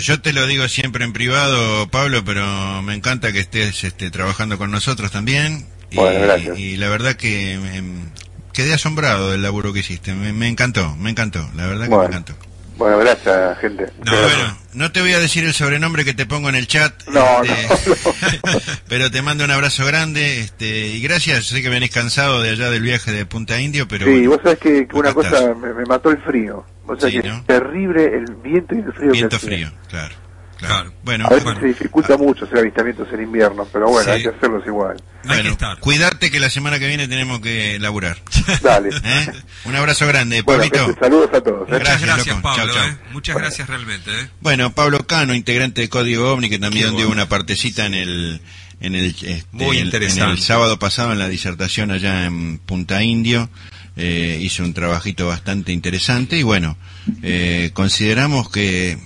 Yo 0.00 0.20
te 0.20 0.32
lo 0.32 0.46
digo 0.46 0.68
siempre 0.68 1.04
en 1.04 1.12
privado, 1.12 1.88
Pablo, 1.88 2.24
pero 2.24 2.82
me 2.82 2.94
encanta 2.94 3.32
que 3.32 3.40
estés 3.40 3.84
este, 3.84 4.10
trabajando 4.10 4.58
con 4.58 4.70
nosotros 4.70 5.10
también. 5.10 5.66
Y, 5.90 5.96
Bueno, 5.96 6.20
gracias. 6.20 6.58
y 6.58 6.76
la 6.76 6.88
verdad 6.88 7.16
que 7.16 7.52
em, 7.54 8.08
quedé 8.52 8.72
asombrado 8.74 9.30
del 9.30 9.42
laburo 9.42 9.72
que 9.72 9.80
hiciste. 9.80 10.14
Me, 10.14 10.32
me 10.32 10.48
encantó, 10.48 10.96
me 10.96 11.10
encantó. 11.10 11.48
La 11.54 11.66
verdad 11.66 11.84
que 11.84 11.90
Bueno. 11.90 12.08
me 12.08 12.16
encantó. 12.16 12.34
Bueno, 12.76 12.98
gracias, 12.98 13.58
gente. 13.58 13.86
No, 14.04 14.12
bueno, 14.12 14.58
no 14.72 14.92
te 14.92 15.00
voy 15.00 15.12
a 15.12 15.18
decir 15.18 15.44
el 15.44 15.52
sobrenombre 15.52 16.04
que 16.04 16.14
te 16.14 16.26
pongo 16.26 16.48
en 16.48 16.54
el 16.54 16.66
chat. 16.66 16.94
No, 17.08 17.42
este, 17.42 17.92
pero 18.88 19.10
te 19.10 19.22
mando 19.22 19.44
un 19.44 19.50
abrazo 19.50 19.84
grande 19.86 20.40
este, 20.40 20.88
y 20.88 21.00
gracias. 21.00 21.46
Sé 21.46 21.62
que 21.62 21.68
venís 21.68 21.90
cansado 21.90 22.40
de 22.42 22.50
allá 22.50 22.70
del 22.70 22.82
viaje 22.82 23.12
de 23.12 23.26
Punta 23.26 23.60
Indio, 23.60 23.86
pero 23.86 24.06
sí, 24.06 24.12
bueno, 24.12 24.30
vos 24.30 24.40
sabés 24.42 24.58
que, 24.58 24.88
una 24.94 25.12
cosa 25.12 25.54
me, 25.54 25.72
me 25.74 25.84
mató 25.84 26.10
el 26.10 26.18
frío. 26.22 26.64
O 26.86 26.96
sea 26.98 27.10
Sí, 27.10 27.20
que 27.20 27.28
¿no? 27.28 27.36
es 27.36 27.46
terrible 27.46 28.04
el 28.06 28.24
viento 28.42 28.74
y 28.74 28.78
el 28.78 28.92
frío. 28.92 29.12
viento 29.12 29.38
frío, 29.38 29.70
claro. 29.88 30.14
Claro. 30.68 30.92
Bueno, 31.04 31.26
a 31.26 31.30
veces 31.30 31.44
bueno. 31.44 31.60
se 31.60 31.66
dificulta 31.66 32.16
mucho 32.16 32.44
hacer 32.44 32.58
avistamientos 32.58 33.08
en 33.12 33.22
invierno, 33.22 33.66
pero 33.72 33.88
bueno, 33.88 34.04
Sí. 34.04 34.10
hay 34.10 34.22
que 34.22 34.28
hacerlos 34.28 34.66
igual. 34.66 34.96
Bueno, 35.24 35.56
cuídate 35.80 36.30
que 36.30 36.40
la 36.40 36.50
semana 36.50 36.78
que 36.78 36.86
viene 36.88 37.06
tenemos 37.08 37.40
que 37.40 37.78
laburar. 37.78 38.18
Dale. 38.62 38.90
¿Eh? 39.04 39.26
Un 39.64 39.76
abrazo 39.76 40.06
grande, 40.06 40.42
Bueno, 40.42 40.60
Pablito. 40.62 40.84
gente, 40.86 41.00
saludos 41.00 41.30
a 41.32 41.40
todos. 41.40 41.68
¿eh? 41.68 41.72
Muchas 41.72 42.00
gracias, 42.02 42.26
loco. 42.36 42.42
Pablo. 42.42 42.64
Chau, 42.64 42.74
chau. 42.74 42.88
¿eh? 42.88 42.96
Muchas 43.12 43.36
gracias 43.36 43.68
realmente. 43.68 44.10
¿eh? 44.10 44.28
Bueno, 44.40 44.72
Pablo 44.72 45.06
Cano, 45.06 45.34
integrante 45.34 45.80
de 45.82 45.88
Código 45.88 46.32
OVNI, 46.32 46.50
que 46.50 46.58
también 46.58 46.96
dio 46.96 47.08
una 47.08 47.28
partecita 47.28 47.86
en 47.86 47.94
el 47.94 48.40
en 48.80 48.96
el, 48.96 49.06
este, 49.06 49.44
Muy 49.52 49.78
interesante. 49.78 50.24
en 50.24 50.30
el 50.30 50.38
sábado 50.40 50.76
pasado 50.78 51.12
en 51.12 51.20
la 51.20 51.28
disertación 51.28 51.92
allá 51.92 52.24
en 52.24 52.58
Punta 52.58 53.02
Indio. 53.02 53.48
Eh, 53.96 54.38
hizo 54.40 54.64
un 54.64 54.72
trabajito 54.74 55.26
bastante 55.28 55.70
interesante 55.70 56.36
y 56.38 56.42
bueno, 56.42 56.76
eh, 57.22 57.70
consideramos 57.74 58.50
que 58.50 58.98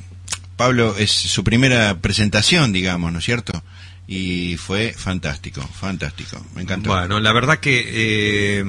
Pablo 0.57 0.97
es 0.99 1.11
su 1.11 1.45
primera 1.45 1.99
presentación, 2.01 2.73
digamos, 2.73 3.13
¿no 3.13 3.19
es 3.19 3.25
cierto? 3.25 3.63
Y 4.09 4.57
fue 4.57 4.93
fantástico, 4.97 5.61
fantástico, 5.63 6.41
me 6.55 6.63
encantó. 6.63 6.91
Bueno, 6.91 7.21
la 7.21 7.33
verdad 7.33 7.59
que 7.59 7.85
eh, 7.89 8.65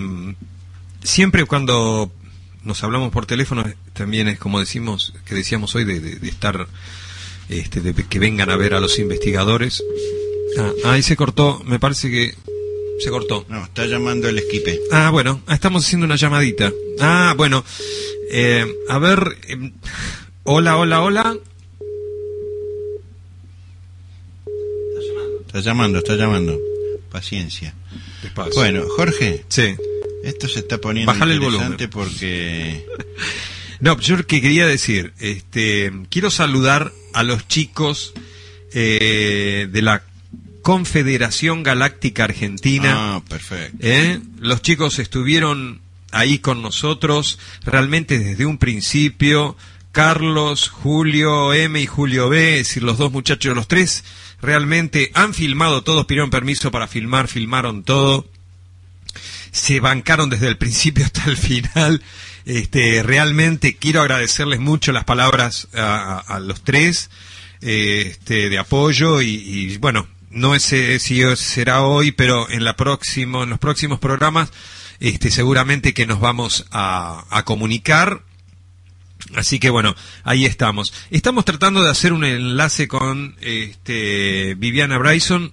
siempre 1.04 1.46
cuando 1.46 2.12
nos 2.64 2.84
hablamos 2.84 3.12
por 3.12 3.26
teléfono 3.26 3.64
también 3.94 4.28
es 4.28 4.40
como 4.40 4.60
decimos 4.60 5.14
que 5.26 5.36
decíamos 5.36 5.74
hoy 5.76 5.86
de, 5.86 6.00
de- 6.02 6.16
de 6.18 6.28
estar 6.28 6.68
este, 7.50 7.80
de 7.82 7.94
que 7.94 8.20
vengan 8.20 8.50
a 8.50 8.58
ver 8.58 8.74
a 8.74 8.80
los 8.82 9.00
investigadores. 9.00 9.84
Ah, 10.60 10.72
ahí 10.86 11.04
se 11.04 11.16
cortó, 11.16 11.62
me 11.66 11.80
parece 11.80 12.10
que 12.10 12.36
se 13.00 13.10
cortó. 13.10 13.46
No, 13.48 13.64
está 13.64 13.86
llamando 13.86 14.28
el 14.28 14.40
esquipe. 14.40 14.80
Ah, 14.92 15.12
bueno, 15.12 15.42
ah, 15.48 15.54
estamos 15.54 15.86
haciendo 15.86 16.06
una 16.06 16.16
llamadita. 16.16 16.74
Ah, 17.00 17.34
bueno, 17.38 17.64
eh, 18.32 18.66
a 18.90 18.98
ver, 18.98 19.38
em, 19.48 19.72
hola, 20.44 20.78
hola, 20.78 21.02
hola. 21.02 21.38
Está 25.58 25.72
llamando, 25.72 25.98
está 25.98 26.16
llamando. 26.16 26.60
Paciencia. 27.12 27.74
Despacio. 28.22 28.54
Bueno, 28.56 28.84
Jorge. 28.96 29.44
Sí. 29.48 29.76
Esto 30.24 30.48
se 30.48 30.60
está 30.60 30.78
poniendo 30.78 31.12
Bájale 31.12 31.36
el 31.36 31.44
interesante 31.44 31.88
porque 31.88 32.86
No, 33.80 34.00
yo 34.00 34.26
que 34.26 34.42
quería 34.42 34.66
decir, 34.66 35.14
este, 35.20 35.92
quiero 36.10 36.32
saludar 36.32 36.92
a 37.14 37.24
los 37.24 37.48
chicos 37.48 38.14
eh, 38.74 39.68
de 39.72 39.82
la 39.82 40.04
Confederación 40.62 41.64
Galáctica 41.64 42.26
Argentina. 42.26 43.16
Ah, 43.16 43.22
perfecto. 43.28 43.78
¿eh? 43.80 44.20
Los 44.40 44.62
chicos 44.62 45.00
estuvieron 45.00 45.82
ahí 46.12 46.40
con 46.40 46.62
nosotros 46.62 47.40
realmente 47.64 48.20
desde 48.20 48.46
un 48.46 48.58
principio. 48.58 49.56
Carlos, 49.92 50.70
Julio 50.70 51.54
M 51.54 51.80
y 51.80 51.86
Julio 51.88 52.30
B, 52.30 52.60
es 52.60 52.68
decir, 52.68 52.84
los 52.84 52.98
dos 52.98 53.12
muchachos, 53.12 53.56
los 53.56 53.68
tres, 53.68 54.04
realmente 54.42 55.12
han 55.14 55.34
filmado 55.34 55.84
todos, 55.84 56.06
pidieron 56.06 56.30
permiso 56.30 56.72
para 56.72 56.88
filmar, 56.88 57.28
filmaron 57.28 57.84
todo 57.84 58.28
se 59.52 59.80
bancaron 59.80 60.30
desde 60.30 60.48
el 60.48 60.58
principio 60.58 61.06
hasta 61.06 61.26
el 61.30 61.38
final. 61.38 62.02
Este, 62.46 63.04
realmente 63.04 63.76
quiero 63.76 64.02
agradecerles 64.02 64.60
mucho 64.60 64.92
las 64.92 65.04
palabras 65.04 65.68
a, 65.74 66.40
los 66.42 66.64
tres 66.64 67.10
este, 67.62 68.50
de 68.50 68.58
apoyo 68.60 69.22
y, 69.22 69.78
bueno, 69.78 70.08
no 70.30 70.56
es 70.56 70.64
si 70.64 71.36
será 71.36 71.82
hoy, 71.82 72.12
pero 72.12 72.50
en 72.50 72.64
la 72.64 72.76
próximo, 72.76 73.44
en 73.44 73.50
los 73.50 73.60
próximos 73.60 74.00
programas 74.00 74.52
este, 75.00 75.30
seguramente 75.32 75.94
que 75.94 76.06
nos 76.06 76.20
vamos 76.20 76.66
a, 76.72 77.26
a 77.30 77.44
comunicar. 77.44 78.22
Así 79.36 79.60
que 79.60 79.70
bueno, 79.70 79.96
ahí 80.24 80.46
estamos. 80.46 80.94
Estamos 81.12 81.46
tratando 81.46 81.84
de 81.84 81.92
hacer 81.92 82.14
un 82.14 82.24
enlace 82.24 82.88
con 82.88 83.36
este, 83.42 84.56
Viviana 84.56 84.98
Bryson. 84.98 85.52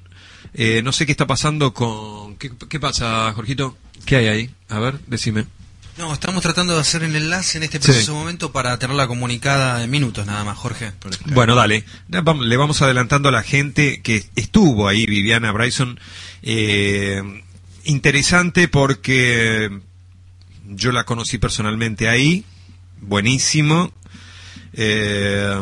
Eh, 0.55 0.83
no 0.85 0.93
sé 0.93 1.07
qué 1.07 1.13
está 1.13 1.27
pasando 1.27 1.75
con... 1.75 2.37
¿Qué, 2.37 2.51
qué 2.69 2.79
pasa, 2.79 3.33
Jorgito? 3.35 3.77
¿Qué 4.07 4.17
hay 4.17 4.27
ahí? 4.29 4.51
A 4.69 4.79
ver, 4.79 5.01
decime. 5.07 5.47
No, 5.97 6.13
estamos 6.13 6.43
tratando 6.43 6.75
de 6.75 6.81
hacer 6.81 7.03
el 7.05 7.15
enlace 7.15 7.59
en 7.59 7.65
este 7.65 7.79
Sí. 7.79 7.85
preciso 7.87 8.15
momento 8.15 8.51
para 8.53 8.77
tenerla 8.79 9.07
comunicada 9.07 9.83
en 9.85 9.91
minutos 9.91 10.27
nada 10.27 10.43
más, 10.45 10.57
Jorge. 10.59 10.93
Bueno, 11.27 11.55
dale. 11.55 11.85
Le 12.09 12.57
vamos 12.57 12.83
adelantando 12.83 13.29
a 13.29 13.33
la 13.33 13.43
gente 13.45 14.01
que 14.03 14.25
estuvo 14.35 14.89
ahí, 14.89 15.07
Viviana 15.07 15.53
Bryson. 15.53 15.99
Eh, 16.43 17.23
interesante 17.85 18.67
porque 18.69 19.71
yo 20.69 20.91
la 20.93 21.05
conocí 21.05 21.39
personalmente 21.39 22.09
ahí. 22.09 22.45
Buenísimo. 23.07 23.93
Eh, 24.73 25.55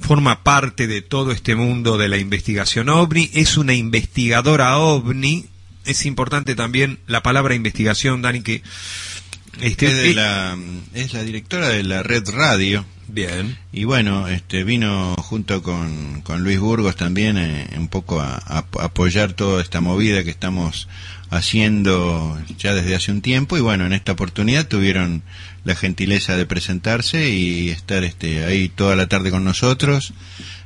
forma 0.00 0.42
parte 0.44 0.86
de 0.86 1.02
todo 1.02 1.32
este 1.32 1.56
mundo 1.56 1.98
de 1.98 2.08
la 2.08 2.18
investigación 2.18 2.88
ovni. 2.88 3.30
Es 3.34 3.56
una 3.56 3.74
investigadora 3.74 4.78
ovni. 4.78 5.46
Es 5.84 6.06
importante 6.06 6.54
también 6.54 6.98
la 7.06 7.22
palabra 7.22 7.54
investigación, 7.54 8.22
Dani, 8.22 8.42
que... 8.42 8.62
Este, 9.60 9.86
es, 9.86 9.96
de 9.96 10.10
eh, 10.10 10.14
la, 10.14 10.58
es 10.92 11.14
la 11.14 11.22
directora 11.22 11.68
de 11.70 11.82
la 11.82 12.02
red 12.02 12.28
radio. 12.28 12.84
Bien. 13.08 13.56
Y 13.72 13.84
bueno, 13.84 14.28
este 14.28 14.64
vino 14.64 15.14
junto 15.16 15.62
con, 15.62 16.20
con 16.22 16.42
Luis 16.42 16.58
Burgos 16.58 16.96
también 16.96 17.38
eh, 17.38 17.68
un 17.76 17.88
poco 17.88 18.20
a, 18.20 18.34
a 18.44 18.66
apoyar 18.82 19.32
toda 19.32 19.62
esta 19.62 19.80
movida 19.80 20.24
que 20.24 20.30
estamos 20.30 20.88
haciendo 21.30 22.38
ya 22.58 22.74
desde 22.74 22.94
hace 22.94 23.12
un 23.12 23.20
tiempo 23.20 23.56
y 23.56 23.60
bueno, 23.60 23.86
en 23.86 23.92
esta 23.92 24.12
oportunidad 24.12 24.68
tuvieron 24.68 25.22
la 25.64 25.74
gentileza 25.74 26.36
de 26.36 26.46
presentarse 26.46 27.30
y 27.30 27.70
estar 27.70 28.04
este 28.04 28.44
ahí 28.44 28.68
toda 28.68 28.94
la 28.96 29.08
tarde 29.08 29.30
con 29.30 29.44
nosotros. 29.44 30.12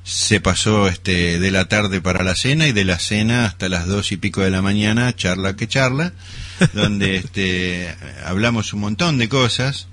Se 0.05 0.41
pasó 0.41 0.89
este 0.89 1.39
de 1.39 1.51
la 1.51 1.69
tarde 1.69 2.01
para 2.01 2.24
la 2.24 2.35
cena 2.35 2.66
y 2.66 2.73
de 2.73 2.85
la 2.85 2.99
cena 2.99 3.47
hasta 3.47 3.69
las 3.69 3.87
dos 3.87 4.12
y 4.12 4.16
pico 4.16 4.43
de 4.43 4.51
la 4.51 4.62
mañana, 4.62 5.15
charla 5.15 5.57
que 5.57 5.69
charla, 5.69 6.12
donde 6.74 7.16
este 7.16 7.95
hablamos 8.24 8.73
un 8.73 8.81
montón 8.81 9.19
de 9.19 9.28
cosas. 9.28 9.89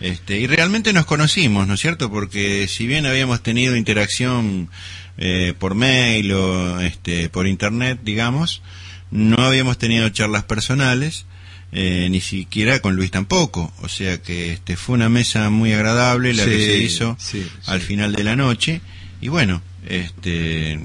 Este, 0.00 0.38
y 0.38 0.46
realmente 0.46 0.92
nos 0.92 1.06
conocimos, 1.06 1.66
¿no 1.66 1.74
es 1.74 1.80
cierto? 1.80 2.08
Porque 2.10 2.68
si 2.68 2.86
bien 2.86 3.04
habíamos 3.04 3.42
tenido 3.42 3.74
interacción 3.74 4.70
eh, 5.16 5.54
por 5.58 5.74
mail 5.74 6.32
o 6.32 6.80
este, 6.80 7.28
por 7.28 7.48
internet, 7.48 7.98
digamos, 8.04 8.62
no 9.10 9.36
habíamos 9.38 9.78
tenido 9.78 10.08
charlas 10.10 10.44
personales, 10.44 11.26
eh, 11.72 12.08
ni 12.10 12.20
siquiera 12.20 12.80
con 12.80 12.96
Luis 12.96 13.10
tampoco. 13.10 13.72
O 13.82 13.88
sea 13.88 14.22
que 14.22 14.52
este, 14.52 14.76
fue 14.76 14.94
una 14.94 15.08
mesa 15.08 15.50
muy 15.50 15.72
agradable 15.72 16.32
la 16.34 16.44
que 16.44 16.64
se 16.64 16.78
hizo 16.78 17.16
sí, 17.18 17.46
al 17.66 17.80
final 17.80 18.12
de 18.12 18.24
la 18.24 18.36
noche. 18.36 18.80
Y 19.20 19.28
bueno, 19.28 19.62
este, 19.86 20.80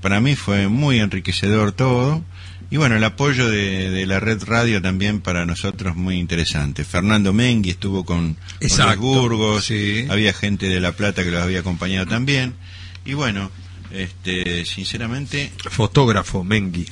para 0.00 0.20
mí 0.20 0.36
fue 0.36 0.68
muy 0.68 1.00
enriquecedor 1.00 1.72
todo. 1.72 2.24
Y 2.70 2.76
bueno, 2.76 2.96
el 2.96 3.04
apoyo 3.04 3.48
de, 3.48 3.88
de 3.90 4.04
la 4.04 4.20
red 4.20 4.42
radio 4.44 4.82
también 4.82 5.20
para 5.20 5.46
nosotros 5.46 5.96
muy 5.96 6.18
interesante. 6.18 6.84
Fernando 6.84 7.32
Mengui 7.32 7.70
estuvo 7.70 8.04
con, 8.04 8.34
con 8.34 8.46
los 8.60 8.72
Exacto, 8.72 9.00
Burgos, 9.00 9.72
había 10.10 10.34
gente 10.34 10.68
de 10.68 10.78
La 10.78 10.92
Plata 10.92 11.24
que 11.24 11.30
los 11.30 11.42
había 11.42 11.60
acompañado 11.60 12.06
también. 12.06 12.54
Y 13.06 13.14
bueno, 13.14 13.50
este, 13.90 14.66
sinceramente... 14.66 15.50
Fotógrafo, 15.70 16.44
Mengui, 16.44 16.86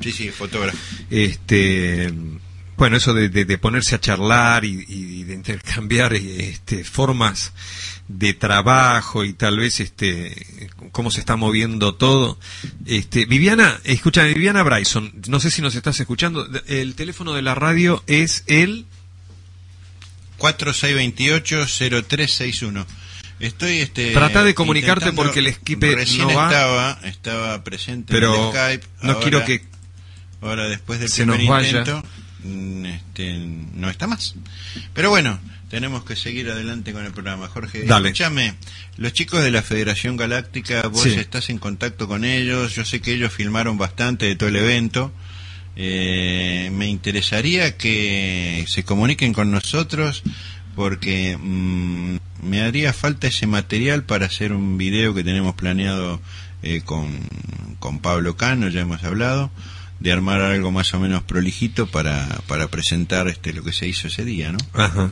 Sí, 0.00 0.12
sí, 0.12 0.30
fotógrafo. 0.30 0.78
Este, 1.10 2.12
bueno, 2.76 2.96
eso 2.96 3.14
de, 3.14 3.58
ponerse 3.58 3.96
a 3.96 4.00
charlar 4.00 4.64
y, 4.64 4.84
y 4.88 5.24
de 5.24 5.34
intercambiar 5.34 6.14
este, 6.14 6.84
formas 6.84 7.52
de 8.08 8.32
trabajo 8.32 9.24
y 9.24 9.34
tal 9.34 9.58
vez 9.58 9.80
este 9.80 10.70
cómo 10.92 11.10
se 11.10 11.20
está 11.20 11.36
moviendo 11.36 11.94
todo. 11.94 12.38
Este, 12.86 13.26
Viviana, 13.26 13.78
escucha, 13.84 14.24
Viviana 14.24 14.62
Bryson, 14.62 15.12
no 15.28 15.40
sé 15.40 15.50
si 15.50 15.60
nos 15.62 15.74
estás 15.74 15.98
escuchando, 16.00 16.48
el 16.66 16.94
teléfono 16.94 17.34
de 17.34 17.42
la 17.42 17.54
radio 17.54 18.02
es 18.06 18.44
el 18.46 18.86
4628-0361. 20.38 22.86
Estoy 23.40 23.78
este 23.78 24.12
Trata 24.12 24.42
de 24.42 24.54
comunicarte 24.54 25.12
porque 25.12 25.38
el 25.40 25.52
Skype 25.54 26.06
no 26.18 26.34
va. 26.34 26.46
estaba 26.48 26.98
estaba 27.04 27.64
presente 27.64 28.12
Pero 28.12 28.34
en 28.34 28.40
el 28.42 28.48
Skype 28.50 28.86
no 29.02 29.08
ahora- 29.12 29.22
quiero 29.22 29.44
que 29.44 29.62
ahora 30.40 30.68
después 30.68 30.98
del 31.00 31.08
se 31.08 31.22
primer 31.22 31.40
nos 31.40 31.48
vaya. 31.48 31.68
intento 31.68 32.02
mm, 32.44 32.84
este, 32.86 33.34
no 33.74 33.88
está 33.90 34.06
más 34.06 34.34
pero 34.94 35.10
bueno 35.10 35.38
tenemos 35.70 36.02
que 36.04 36.16
seguir 36.16 36.50
adelante 36.50 36.92
con 36.92 37.04
el 37.04 37.12
programa 37.12 37.46
Jorge 37.48 37.84
Dale. 37.84 38.08
escúchame 38.08 38.54
los 38.96 39.12
chicos 39.12 39.42
de 39.42 39.50
la 39.50 39.62
Federación 39.62 40.16
Galáctica 40.16 40.86
vos 40.88 41.02
Sí. 41.02 41.10
estás 41.14 41.50
en 41.50 41.58
contacto 41.58 42.08
con 42.08 42.24
ellos 42.24 42.74
yo 42.74 42.84
sé 42.84 43.00
que 43.00 43.12
ellos 43.12 43.32
filmaron 43.32 43.78
bastante 43.78 44.26
de 44.26 44.34
todo 44.36 44.48
el 44.48 44.56
evento 44.56 45.12
eh, 45.76 46.70
me 46.72 46.88
interesaría 46.88 47.76
que 47.76 48.64
se 48.68 48.82
comuniquen 48.84 49.32
con 49.32 49.50
nosotros 49.52 50.22
porque 50.78 51.36
mm, 51.36 52.18
me 52.48 52.62
haría 52.62 52.92
falta 52.92 53.26
ese 53.26 53.48
material 53.48 54.04
para 54.04 54.26
hacer 54.26 54.52
un 54.52 54.78
video 54.78 55.12
que 55.12 55.24
tenemos 55.24 55.56
planeado 55.56 56.20
eh, 56.62 56.82
con, 56.84 57.18
con 57.80 57.98
Pablo 57.98 58.36
Cano, 58.36 58.68
ya 58.68 58.82
hemos 58.82 59.02
hablado, 59.02 59.50
de 59.98 60.12
armar 60.12 60.40
algo 60.40 60.70
más 60.70 60.94
o 60.94 61.00
menos 61.00 61.24
prolijito 61.24 61.88
para, 61.88 62.28
para 62.46 62.68
presentar 62.68 63.26
este 63.26 63.52
lo 63.52 63.64
que 63.64 63.72
se 63.72 63.88
hizo 63.88 64.06
ese 64.06 64.24
día, 64.24 64.52
¿no? 64.52 64.58
Ajá. 64.72 65.10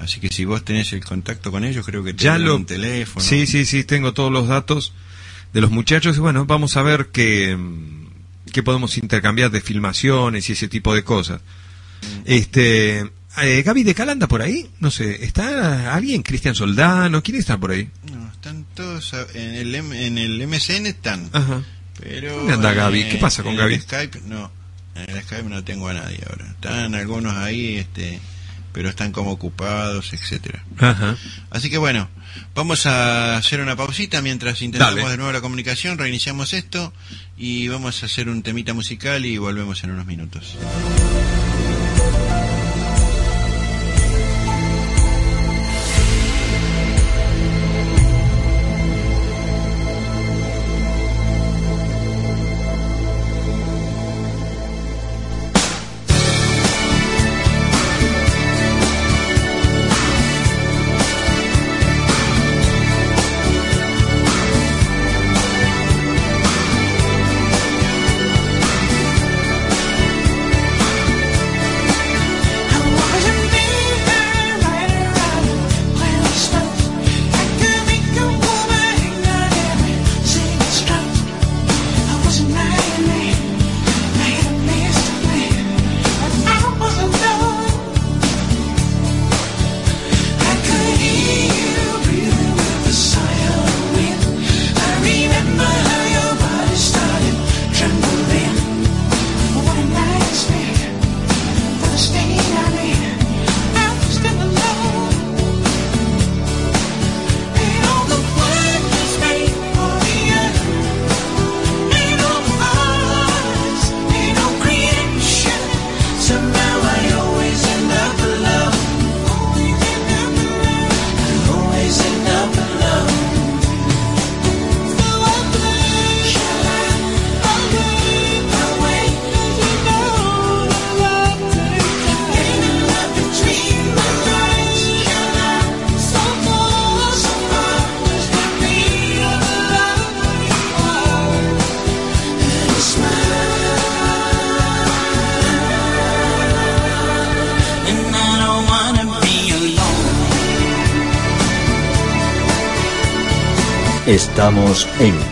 Así 0.00 0.18
que 0.18 0.28
si 0.28 0.44
vos 0.44 0.64
tenés 0.64 0.92
el 0.92 1.04
contacto 1.04 1.52
con 1.52 1.62
ellos, 1.62 1.86
creo 1.86 2.02
que 2.02 2.14
ya 2.14 2.36
lo 2.36 2.56
un 2.56 2.66
teléfono. 2.66 3.24
Sí, 3.24 3.46
sí, 3.46 3.66
sí, 3.66 3.84
tengo 3.84 4.12
todos 4.12 4.32
los 4.32 4.48
datos 4.48 4.92
de 5.52 5.60
los 5.60 5.70
muchachos 5.70 6.16
y 6.16 6.20
bueno, 6.20 6.46
vamos 6.46 6.76
a 6.76 6.82
ver 6.82 7.10
qué 7.12 7.56
qué 8.52 8.64
podemos 8.64 8.98
intercambiar 8.98 9.52
de 9.52 9.60
filmaciones 9.60 10.48
y 10.48 10.54
ese 10.54 10.66
tipo 10.66 10.96
de 10.96 11.04
cosas. 11.04 11.42
Este, 12.24 13.08
eh, 13.42 13.62
Gaby 13.62 13.82
de 13.84 13.94
Calanda 13.94 14.26
por 14.28 14.42
ahí, 14.42 14.70
no 14.80 14.90
sé, 14.90 15.24
¿está 15.24 15.94
alguien? 15.94 16.22
Cristian 16.22 16.54
Soldano, 16.54 17.22
¿quién 17.22 17.38
está 17.38 17.58
por 17.58 17.70
ahí? 17.70 17.88
No, 18.12 18.30
están 18.32 18.64
todos 18.74 19.12
en 19.34 19.54
el, 19.54 19.74
M- 19.74 20.06
en 20.06 20.18
el 20.18 20.46
MSN 20.46 20.86
están. 20.86 21.28
Ajá. 21.32 21.62
Pero 22.00 22.36
¿Dónde 22.38 22.54
anda 22.54 22.72
Gaby? 22.72 23.04
¿Qué 23.08 23.16
pasa 23.18 23.42
con 23.42 23.52
en 23.52 23.58
Gaby? 23.58 23.74
El 23.74 23.82
Skype 23.82 24.20
no. 24.26 24.50
En 24.94 25.10
el 25.16 25.22
Skype 25.22 25.48
no 25.48 25.62
tengo 25.64 25.88
a 25.88 25.94
nadie 25.94 26.18
ahora. 26.28 26.46
Están 26.50 26.94
algunos 26.94 27.36
ahí, 27.36 27.76
este, 27.76 28.18
pero 28.72 28.88
están 28.88 29.12
como 29.12 29.30
ocupados, 29.30 30.12
etcétera. 30.12 30.64
Ajá. 30.78 31.16
Así 31.50 31.68
que 31.70 31.78
bueno, 31.78 32.08
vamos 32.54 32.86
a 32.86 33.36
hacer 33.36 33.60
una 33.60 33.76
pausita 33.76 34.22
mientras 34.22 34.62
intentamos 34.62 34.96
Dale. 34.96 35.10
de 35.10 35.16
nuevo 35.18 35.32
la 35.32 35.40
comunicación, 35.40 35.98
reiniciamos 35.98 36.52
esto 36.54 36.92
y 37.36 37.68
vamos 37.68 38.02
a 38.02 38.06
hacer 38.06 38.28
un 38.28 38.42
temita 38.42 38.72
musical 38.74 39.24
y 39.26 39.36
volvemos 39.38 39.84
en 39.84 39.90
unos 39.90 40.06
minutos. 40.06 40.56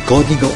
Código 0.09 0.49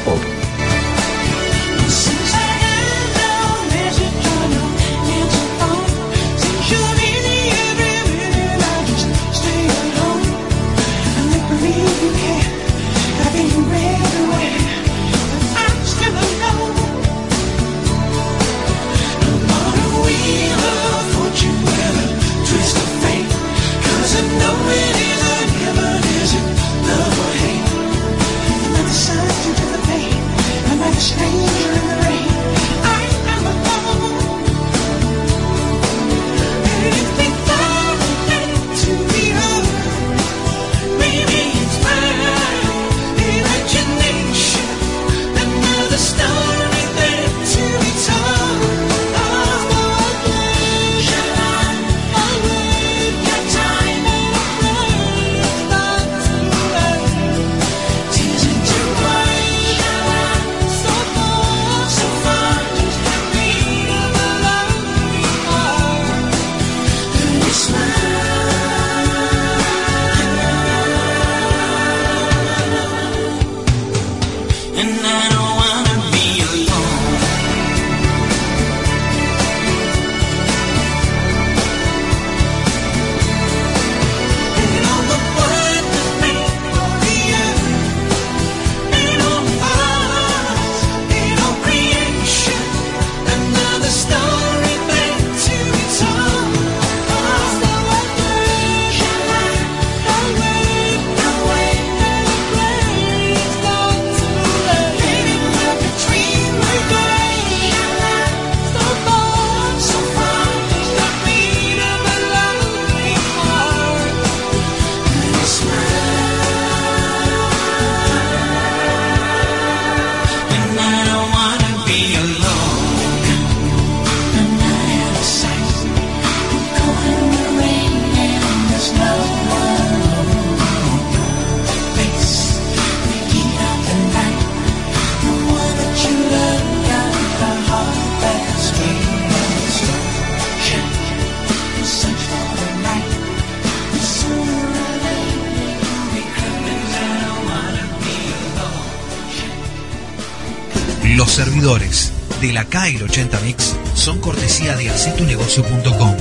80 153.03 153.39
Mix 153.41 153.75
son 153.95 154.19
cortesía 154.19 154.75
de 154.75 154.89
acetunegocio.com, 154.89 156.15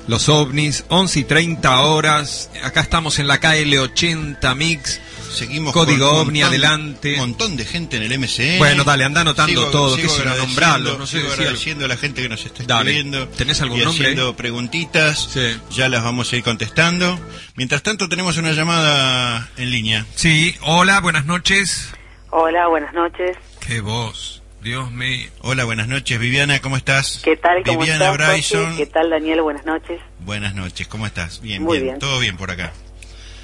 los 0.07 0.29
ovnis. 0.29 0.85
11 0.91 1.19
y 1.21 1.25
30 1.25 1.81
horas. 1.81 2.51
Acá 2.63 2.83
estamos 2.83 3.19
en 3.19 3.27
la 3.27 3.41
KL80 3.41 4.55
Mix. 4.55 5.01
Seguimos 5.35 5.73
Código 5.73 6.09
con 6.09 6.19
OVNI, 6.29 6.41
montón- 6.43 6.49
adelante. 6.49 7.13
Un 7.15 7.19
montón 7.19 7.57
de 7.57 7.65
gente 7.65 7.97
en 7.97 8.05
el 8.05 8.13
MCN. 8.17 8.59
Bueno, 8.59 8.85
dale, 8.85 9.03
anda 9.03 9.23
anotando 9.23 9.61
Sigo- 9.63 9.71
todo, 9.73 9.97
sigo 9.97 10.15
qué 10.17 10.39
nombrarlo, 10.39 10.97
no 10.99 11.07
sé, 11.07 11.19
sigo 11.21 11.33
agradeciendo 11.33 11.87
a 11.87 11.89
la 11.89 11.97
gente 11.97 12.23
que 12.23 12.29
nos 12.29 12.45
está 12.47 12.63
Dale. 12.65 12.93
escribiendo. 12.93 13.27
¿Tenés 13.31 13.61
algún 13.61 13.81
y 13.81 13.85
nombre? 13.85 14.05
haciendo 14.05 14.37
preguntitas. 14.37 15.31
Ya 15.73 15.89
las 15.89 16.05
vamos 16.05 16.33
a 16.33 16.37
ir 16.37 16.45
contestando. 16.45 17.19
Mientras 17.57 17.83
tanto, 17.83 18.09
tenemos 18.09 18.37
una 18.37 18.53
llamada 18.53 19.49
en 19.57 19.71
línea. 19.73 20.07
Sí, 20.15 20.55
hola, 20.61 21.01
buenas 21.01 21.25
noches. 21.27 21.89
Hola, 22.31 22.69
buenas 22.69 22.95
noches. 22.95 23.37
Qué 23.67 23.81
voz, 23.81 24.42
Dios 24.63 24.93
mío. 24.93 25.29
Hola, 25.41 25.65
buenas 25.65 25.89
noches, 25.89 26.19
Viviana, 26.21 26.61
¿cómo 26.61 26.77
estás? 26.77 27.21
¿Qué 27.25 27.37
tal? 27.37 27.65
¿Cómo 27.65 27.81
Viviana 27.81 28.05
estás, 28.05 28.11
Jorge? 28.11 28.33
Bryson. 28.33 28.77
¿Qué 28.77 28.87
tal, 28.87 29.11
Daniel? 29.11 29.43
Buenas 29.43 29.65
noches. 29.67 30.01
Buenas 30.21 30.55
noches, 30.55 30.87
¿cómo 30.87 31.05
estás? 31.07 31.41
Bien, 31.41 31.63
Muy 31.63 31.79
bien, 31.79 31.85
bien. 31.95 31.99
todo 31.99 32.21
bien 32.21 32.37
por 32.37 32.51
acá. 32.53 32.73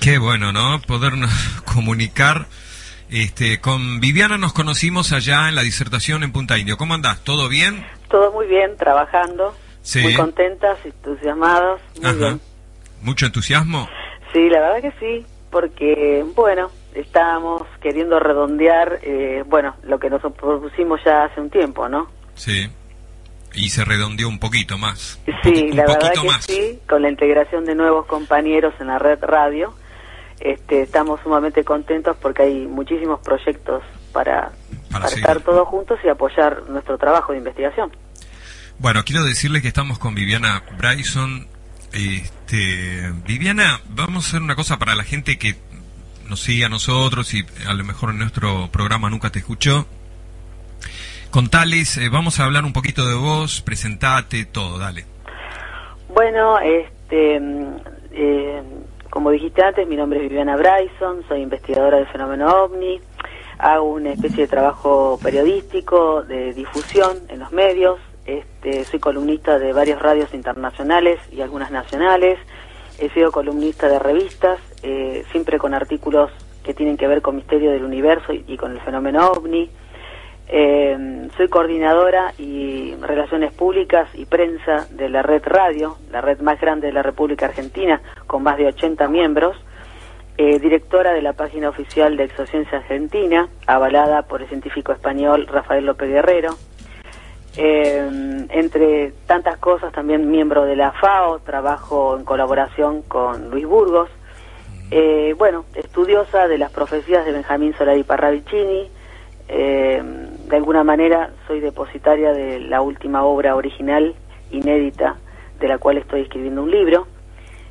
Qué 0.01 0.19
bueno, 0.19 0.53
¿no? 0.53 0.81
Podernos 0.83 1.31
comunicar. 1.65 2.47
Este, 3.11 3.61
con 3.61 4.01
Viviana 4.01 4.39
nos 4.39 4.53
conocimos 4.53 5.13
allá 5.13 5.49
en 5.49 5.55
la 5.57 5.63
disertación 5.63 6.23
en 6.23 6.31
Punta 6.31 6.57
Indio. 6.59 6.77
¿Cómo 6.77 6.95
andás? 6.95 7.25
¿Todo 7.25 7.49
bien? 7.49 7.85
Todo 8.09 8.31
muy 8.33 8.47
bien, 8.47 8.77
trabajando. 8.77 9.57
Sí. 9.83 10.01
Muy 10.01 10.15
contentas, 10.15 10.79
entusiasmadas. 10.85 11.81
Muy 11.97 12.07
Ajá. 12.07 12.17
bien. 12.17 12.41
¿Mucho 13.03 13.27
entusiasmo? 13.27 13.89
Sí, 14.33 14.49
la 14.51 14.61
verdad 14.61 14.83
que 14.83 14.93
sí, 15.01 15.27
porque, 15.51 16.25
bueno, 16.37 16.71
estábamos 16.95 17.63
queriendo 17.81 18.19
redondear, 18.19 19.01
eh, 19.03 19.45
bueno, 19.47 19.77
lo 19.83 19.99
que 19.99 20.11
nos 20.11 20.21
propusimos 20.21 21.01
ya 21.05 21.25
hace 21.25 21.41
un 21.41 21.51
tiempo, 21.51 21.89
¿no? 21.89 22.11
Sí. 22.35 22.69
Y 23.55 23.71
se 23.71 23.85
redondeó 23.85 24.29
un 24.29 24.39
poquito 24.39 24.79
más. 24.79 25.21
Sí, 25.43 25.69
un 25.71 25.77
la 25.77 25.87
verdad 25.87 26.13
que 26.13 26.27
más. 26.27 26.45
sí, 26.45 26.79
con 26.89 27.03
la 27.03 27.11
integración 27.11 27.65
de 27.65 27.75
nuevos 27.75 28.07
compañeros 28.07 28.75
en 28.81 28.89
la 28.89 28.99
red 28.99 29.19
radio, 29.23 29.75
este, 30.41 30.83
estamos 30.83 31.21
sumamente 31.23 31.65
contentos 31.65 32.17
porque 32.21 32.43
hay 32.43 32.67
muchísimos 32.67 33.21
proyectos 33.21 33.83
para, 34.13 34.53
Para 34.91 35.07
estar 35.07 35.41
todos 35.41 35.67
juntos 35.69 35.99
y 36.05 36.09
apoyar 36.09 36.69
nuestro 36.69 36.99
trabajo 36.99 37.33
de 37.33 37.39
investigación. 37.39 37.91
Bueno, 38.79 39.03
quiero 39.05 39.25
decirle 39.25 39.61
que 39.61 39.69
estamos 39.69 39.99
con 39.99 40.15
Viviana 40.15 40.63
Bryson. 40.77 41.49
Este, 41.93 43.13
Viviana, 43.27 43.81
vamos 43.89 44.27
a 44.27 44.29
hacer 44.29 44.43
una 44.43 44.55
cosa 44.55 44.79
para 44.79 44.95
la 44.95 45.05
gente 45.05 45.39
que 45.39 45.57
nos 46.29 46.41
sigue 46.41 46.65
a 46.65 46.69
nosotros 46.69 47.33
y 47.35 47.45
a 47.67 47.75
lo 47.75 47.85
mejor 47.85 48.11
en 48.11 48.19
nuestro 48.19 48.69
programa 48.71 49.11
nunca 49.11 49.31
te 49.31 49.41
escuchó. 49.41 49.87
Contales, 51.31 51.99
eh, 51.99 52.09
vamos 52.09 52.41
a 52.41 52.45
hablar 52.45 52.65
un 52.65 52.73
poquito 52.73 53.07
de 53.07 53.15
vos, 53.15 53.61
presentate, 53.61 54.47
todo, 54.47 54.79
dale. 54.79 55.05
Bueno, 56.09 56.59
este, 56.59 57.39
mm, 57.39 57.77
eh, 58.13 58.63
como 59.11 59.31
dijiste 59.31 59.63
antes, 59.63 59.87
mi 59.87 59.97
nombre 59.97 60.19
es 60.19 60.29
Viviana 60.29 60.57
Bryson, 60.57 61.25
soy 61.29 61.43
investigadora 61.43 61.99
del 61.99 62.07
fenómeno 62.07 62.47
OVNI, 62.65 63.01
hago 63.59 63.93
una 63.93 64.13
especie 64.13 64.45
de 64.45 64.49
trabajo 64.49 65.19
periodístico, 65.23 66.23
de 66.23 66.55
difusión 66.55 67.19
en 67.29 67.41
los 67.41 67.53
medios, 67.53 67.99
este, 68.25 68.85
soy 68.85 68.99
columnista 68.99 69.59
de 69.59 69.73
varias 69.73 70.01
radios 70.01 70.33
internacionales 70.33 71.19
y 71.33 71.41
algunas 71.41 71.71
nacionales, 71.71 72.39
he 72.99 73.11
sido 73.11 73.33
columnista 73.33 73.89
de 73.89 73.99
revistas, 73.99 74.59
eh, 74.83 75.25
siempre 75.33 75.59
con 75.59 75.75
artículos 75.75 76.31
que 76.63 76.75
tienen 76.75 76.97
que 76.97 77.09
ver 77.09 77.23
con 77.23 77.37
misterio 77.37 77.71
del 77.71 77.85
universo 77.85 78.33
y, 78.33 78.57
con 78.57 78.73
el 78.73 78.81
fenómeno 78.81 79.31
ovni. 79.31 79.71
Eh, 80.51 81.29
soy 81.37 81.49
coordinadora 81.49 82.33
y 82.39 82.95
relaciones 83.01 83.53
públicas 83.53 84.09
y 84.15 84.25
prensa 84.27 84.87
de 84.91 85.09
la 85.09 85.23
red 85.23 85.43
radio, 85.45 85.97
la 86.11 86.21
red 86.21 86.41
más 86.41 86.61
grande 86.61 86.87
de 86.87 86.93
la 86.93 87.03
República 87.03 87.47
Argentina, 87.47 88.01
con 88.27 88.43
más 88.43 88.57
de 88.57 88.67
80 88.67 89.09
miembros. 89.09 89.57
Eh, 90.37 90.61
directora 90.61 91.13
de 91.13 91.23
la 91.23 91.33
página 91.33 91.69
oficial 91.69 92.17
de 92.17 92.25
Exociencia 92.25 92.79
Argentina, 92.79 93.49
avalada 93.67 94.23
por 94.23 94.41
el 94.43 94.49
científico 94.49 94.93
español 94.93 95.49
Rafael 95.49 95.85
López 95.85 96.09
Guerrero. 96.09 96.55
Entre 97.57 99.13
tantas 99.27 99.59
cosas, 99.59 99.93
también 99.93 100.31
miembro 100.31 100.65
de 100.65 100.77
la 100.77 100.93
FAO, 100.93 101.41
trabajo 101.41 102.17
en 102.17 102.25
colaboración 102.25 103.03
con 103.03 103.51
Luis 103.51 103.67
Burgos. 103.67 104.09
Eh, 104.91 105.35
bueno, 105.37 105.67
estudiosa 105.75 106.49
de 106.49 106.59
las 106.59 106.73
profecías 106.73 107.25
de 107.25 107.33
Benjamín 107.33 107.75
Solari 107.77 108.05
Parravicini. 108.05 108.89
Eh, 109.49 110.03
de 110.49 110.57
alguna 110.57 110.85
manera 110.85 111.31
soy 111.47 111.61
depositaria 111.61 112.33
de 112.33 112.61
la 112.61 112.81
última 112.81 113.23
obra 113.25 113.55
original, 113.55 114.15
inédita, 114.51 115.17
de 115.61 115.69
la 115.69 115.79
cual 115.79 115.99
estoy 115.99 116.23
escribiendo 116.23 116.63
un 116.63 116.71
libro. 116.71 117.07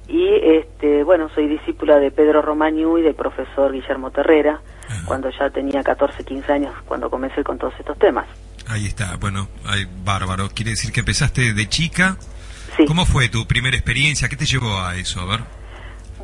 Y 0.08 0.28
este, 0.42 1.04
bueno, 1.04 1.30
soy 1.36 1.48
discípula 1.48 2.00
de 2.00 2.12
Pedro 2.12 2.42
Romagnú 2.42 2.98
y 2.98 3.02
del 3.02 3.16
profesor 3.16 3.74
Guillermo 3.74 4.12
Terrera, 4.12 4.62
cuando 5.06 5.30
ya 5.30 5.50
tenía 5.50 5.84
14, 5.84 6.24
15 6.24 6.52
años, 6.52 6.74
cuando 6.86 7.10
comencé 7.10 7.44
con 7.44 7.58
todos 7.58 7.74
estos 7.78 7.98
temas. 8.00 8.26
Ahí 8.68 8.86
está, 8.86 9.18
bueno, 9.18 9.48
ay, 9.66 9.86
bárbaro. 10.06 10.50
Quiere 10.54 10.72
decir 10.72 10.92
que 10.94 11.02
empezaste 11.02 11.54
de 11.54 11.70
chica. 11.70 12.18
¿Cómo 12.86 13.06
fue 13.06 13.28
tu 13.28 13.46
primera 13.48 13.76
experiencia? 13.76 14.30
¿Qué 14.30 14.36
te 14.36 14.46
llevó 14.46 14.78
a 14.80 14.96
eso? 14.96 15.20
A 15.22 15.26
ver. 15.26 15.57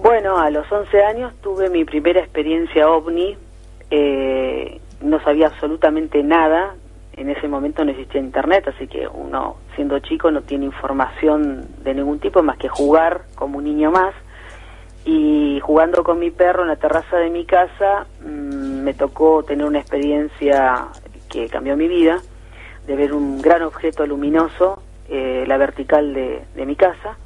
Bueno, 0.03 0.37
a 0.37 0.49
los 0.49 0.69
11 0.69 1.01
años 1.01 1.33
tuve 1.41 1.69
mi 1.69 1.85
primera 1.85 2.19
experiencia 2.19 2.89
ovni. 2.89 3.37
eh, 3.89 4.81
no 4.99 5.21
sabía 5.23 5.47
absolutamente 5.47 6.21
nada. 6.23 6.75
En 7.13 7.29
ese 7.29 7.47
momento 7.47 7.85
no 7.85 7.91
existía 7.91 8.19
internet, 8.19 8.67
así 8.67 8.87
que 8.87 9.07
uno, 9.07 9.55
siendo 9.75 9.97
chico, 9.99 10.29
no 10.29 10.41
tiene 10.41 10.65
información 10.65 11.67
de 11.85 11.93
ningún 11.93 12.19
tipo 12.19 12.43
más 12.43 12.57
que 12.57 12.67
jugar 12.67 13.21
como 13.35 13.59
un 13.59 13.63
niño 13.63 13.91
más. 13.91 14.13
Y 15.05 15.61
jugando 15.61 16.03
con 16.03 16.19
mi 16.19 16.31
perro 16.31 16.63
en 16.63 16.67
la 16.67 16.75
terraza 16.75 17.15
de 17.17 17.29
mi 17.29 17.45
casa, 17.45 18.05
mm, 18.25 18.83
me 18.83 18.93
tocó 18.93 19.43
tener 19.43 19.65
una 19.65 19.79
experiencia 19.79 20.87
que 21.29 21.47
cambió 21.47 21.77
mi 21.77 21.87
vida, 21.87 22.19
de 22.87 22.95
ver 22.97 23.13
un 23.13 23.41
gran 23.41 23.61
objeto 23.61 24.05
luminoso, 24.05 24.83
eh, 25.07 25.45
la 25.47 25.55
vertical 25.57 26.13
de, 26.13 26.43
de 26.55 26.65
mi 26.65 26.75
casa, 26.75 27.17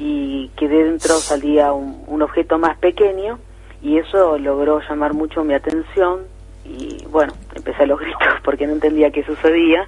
y 0.00 0.48
que 0.56 0.66
de 0.66 0.84
dentro 0.84 1.18
salía 1.18 1.72
un, 1.72 2.02
un 2.06 2.22
objeto 2.22 2.58
más 2.58 2.78
pequeño, 2.78 3.38
y 3.82 3.98
eso 3.98 4.38
logró 4.38 4.80
llamar 4.88 5.12
mucho 5.12 5.44
mi 5.44 5.52
atención, 5.52 6.20
y 6.64 7.04
bueno, 7.10 7.34
empecé 7.54 7.82
a 7.82 7.86
los 7.86 8.00
gritos 8.00 8.40
porque 8.42 8.66
no 8.66 8.72
entendía 8.72 9.10
qué 9.10 9.22
sucedía, 9.24 9.86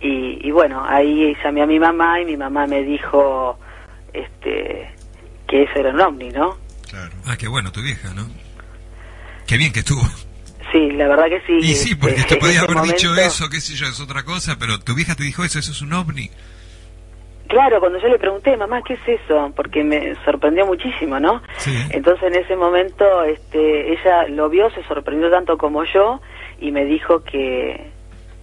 y, 0.00 0.46
y 0.46 0.50
bueno, 0.50 0.82
ahí 0.88 1.36
llamé 1.44 1.62
a 1.62 1.66
mi 1.66 1.78
mamá, 1.78 2.18
y 2.20 2.24
mi 2.24 2.36
mamá 2.36 2.66
me 2.66 2.82
dijo 2.82 3.58
este 4.14 4.90
que 5.46 5.62
eso 5.64 5.72
era 5.76 5.90
un 5.90 6.00
ovni, 6.00 6.30
¿no? 6.30 6.56
Ah, 7.26 7.36
qué 7.36 7.46
bueno, 7.46 7.70
tu 7.70 7.82
vieja, 7.82 8.14
¿no? 8.14 8.26
Qué 9.46 9.58
bien 9.58 9.72
que 9.72 9.80
estuvo. 9.80 10.02
Sí, 10.72 10.90
la 10.92 11.08
verdad 11.08 11.26
que 11.26 11.40
sí. 11.46 11.58
Y 11.60 11.74
sí, 11.74 11.94
porque 11.94 12.20
este, 12.20 12.34
te 12.34 12.40
podía 12.40 12.60
en 12.60 12.64
ese 12.64 12.78
haber 12.78 12.92
dicho 12.92 13.14
eso, 13.16 13.48
qué 13.50 13.60
sé 13.60 13.74
yo, 13.74 13.86
es 13.86 14.00
otra 14.00 14.24
cosa, 14.24 14.56
pero 14.58 14.80
tu 14.80 14.94
vieja 14.94 15.14
te 15.14 15.24
dijo 15.24 15.44
eso, 15.44 15.58
eso 15.58 15.72
es 15.72 15.82
un 15.82 15.92
ovni. 15.92 16.30
Claro, 17.48 17.80
cuando 17.80 17.98
yo 17.98 18.08
le 18.08 18.18
pregunté, 18.18 18.56
mamá, 18.56 18.82
¿qué 18.82 18.94
es 18.94 19.20
eso? 19.20 19.52
Porque 19.54 19.84
me 19.84 20.14
sorprendió 20.24 20.66
muchísimo, 20.66 21.20
¿no? 21.20 21.42
Entonces 21.90 22.34
en 22.34 22.42
ese 22.42 22.56
momento 22.56 23.22
este, 23.24 23.92
ella 23.92 24.26
lo 24.28 24.48
vio, 24.48 24.70
se 24.70 24.82
sorprendió 24.84 25.30
tanto 25.30 25.56
como 25.56 25.84
yo 25.84 26.20
y 26.60 26.72
me 26.72 26.84
dijo 26.84 27.22
que, 27.22 27.90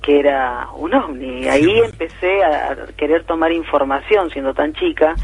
que 0.02 0.20
era 0.20 0.70
un 0.76 0.94
ovni. 0.94 1.42
Y 1.42 1.48
ahí 1.48 1.80
empecé 1.80 2.44
a 2.44 2.76
querer 2.98 3.24
tomar 3.26 3.52
información, 3.52 4.30
siendo 4.30 4.54
tan 4.54 4.74
chica, 4.74 5.16